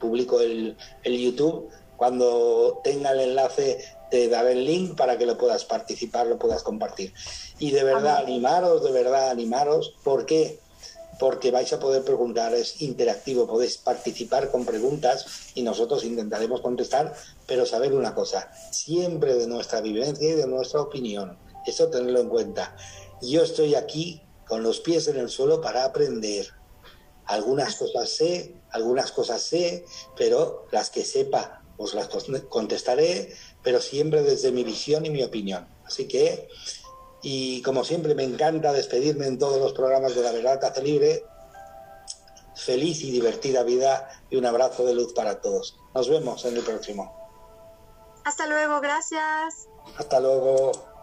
publico 0.00 0.40
el, 0.40 0.76
el 1.02 1.18
YouTube. 1.18 1.68
Cuando 1.96 2.80
tenga 2.82 3.12
el 3.12 3.20
enlace 3.20 3.84
te 4.10 4.28
daré 4.28 4.52
el 4.52 4.64
link 4.64 4.96
para 4.96 5.18
que 5.18 5.26
lo 5.26 5.36
puedas 5.38 5.64
participar, 5.64 6.26
lo 6.26 6.38
puedas 6.38 6.62
compartir. 6.62 7.12
Y 7.58 7.70
de 7.70 7.84
verdad, 7.84 8.18
animaros, 8.18 8.82
de 8.82 8.92
verdad, 8.92 9.30
animaros. 9.30 9.94
¿Por 10.02 10.26
qué? 10.26 10.60
Porque 11.18 11.50
vais 11.50 11.72
a 11.72 11.78
poder 11.78 12.02
preguntar, 12.02 12.54
es 12.54 12.82
interactivo, 12.82 13.46
podéis 13.46 13.78
participar 13.78 14.50
con 14.50 14.64
preguntas 14.64 15.52
y 15.54 15.62
nosotros 15.62 16.04
intentaremos 16.04 16.60
contestar, 16.60 17.14
pero 17.46 17.66
saber 17.66 17.92
una 17.94 18.14
cosa, 18.14 18.50
siempre 18.72 19.34
de 19.34 19.46
nuestra 19.46 19.80
vivencia 19.80 20.28
y 20.28 20.34
de 20.34 20.46
nuestra 20.46 20.80
opinión. 20.80 21.38
Eso 21.66 21.88
tenerlo 21.88 22.20
en 22.20 22.28
cuenta. 22.28 22.76
Yo 23.22 23.42
estoy 23.42 23.74
aquí 23.74 24.22
con 24.46 24.62
los 24.62 24.80
pies 24.80 25.08
en 25.08 25.16
el 25.16 25.28
suelo 25.30 25.60
para 25.60 25.84
aprender. 25.84 26.48
Algunas 27.26 27.76
cosas 27.76 28.10
sé, 28.10 28.56
algunas 28.70 29.12
cosas 29.12 29.40
sé, 29.40 29.84
pero 30.16 30.66
las 30.72 30.90
que 30.90 31.04
sepa 31.04 31.62
os 31.76 31.94
las 31.94 32.08
contestaré, 32.48 33.34
pero 33.64 33.80
siempre 33.80 34.22
desde 34.22 34.52
mi 34.52 34.62
visión 34.62 35.04
y 35.06 35.10
mi 35.10 35.24
opinión. 35.24 35.66
Así 35.84 36.06
que, 36.06 36.48
y 37.22 37.62
como 37.62 37.82
siempre 37.82 38.14
me 38.14 38.22
encanta 38.22 38.72
despedirme 38.72 39.26
en 39.26 39.38
todos 39.38 39.58
los 39.58 39.72
programas 39.72 40.14
de 40.14 40.22
La 40.22 40.30
Verdad 40.30 40.62
Hace 40.62 40.82
Libre, 40.82 41.24
feliz 42.54 43.02
y 43.02 43.10
divertida 43.10 43.62
vida 43.64 44.08
y 44.30 44.36
un 44.36 44.46
abrazo 44.46 44.84
de 44.84 44.94
luz 44.94 45.12
para 45.14 45.40
todos. 45.40 45.76
Nos 45.94 46.08
vemos 46.08 46.44
en 46.44 46.56
el 46.56 46.62
próximo. 46.62 47.12
Hasta 48.24 48.46
luego, 48.46 48.80
gracias. 48.80 49.68
Hasta 49.96 50.20
luego. 50.20 50.93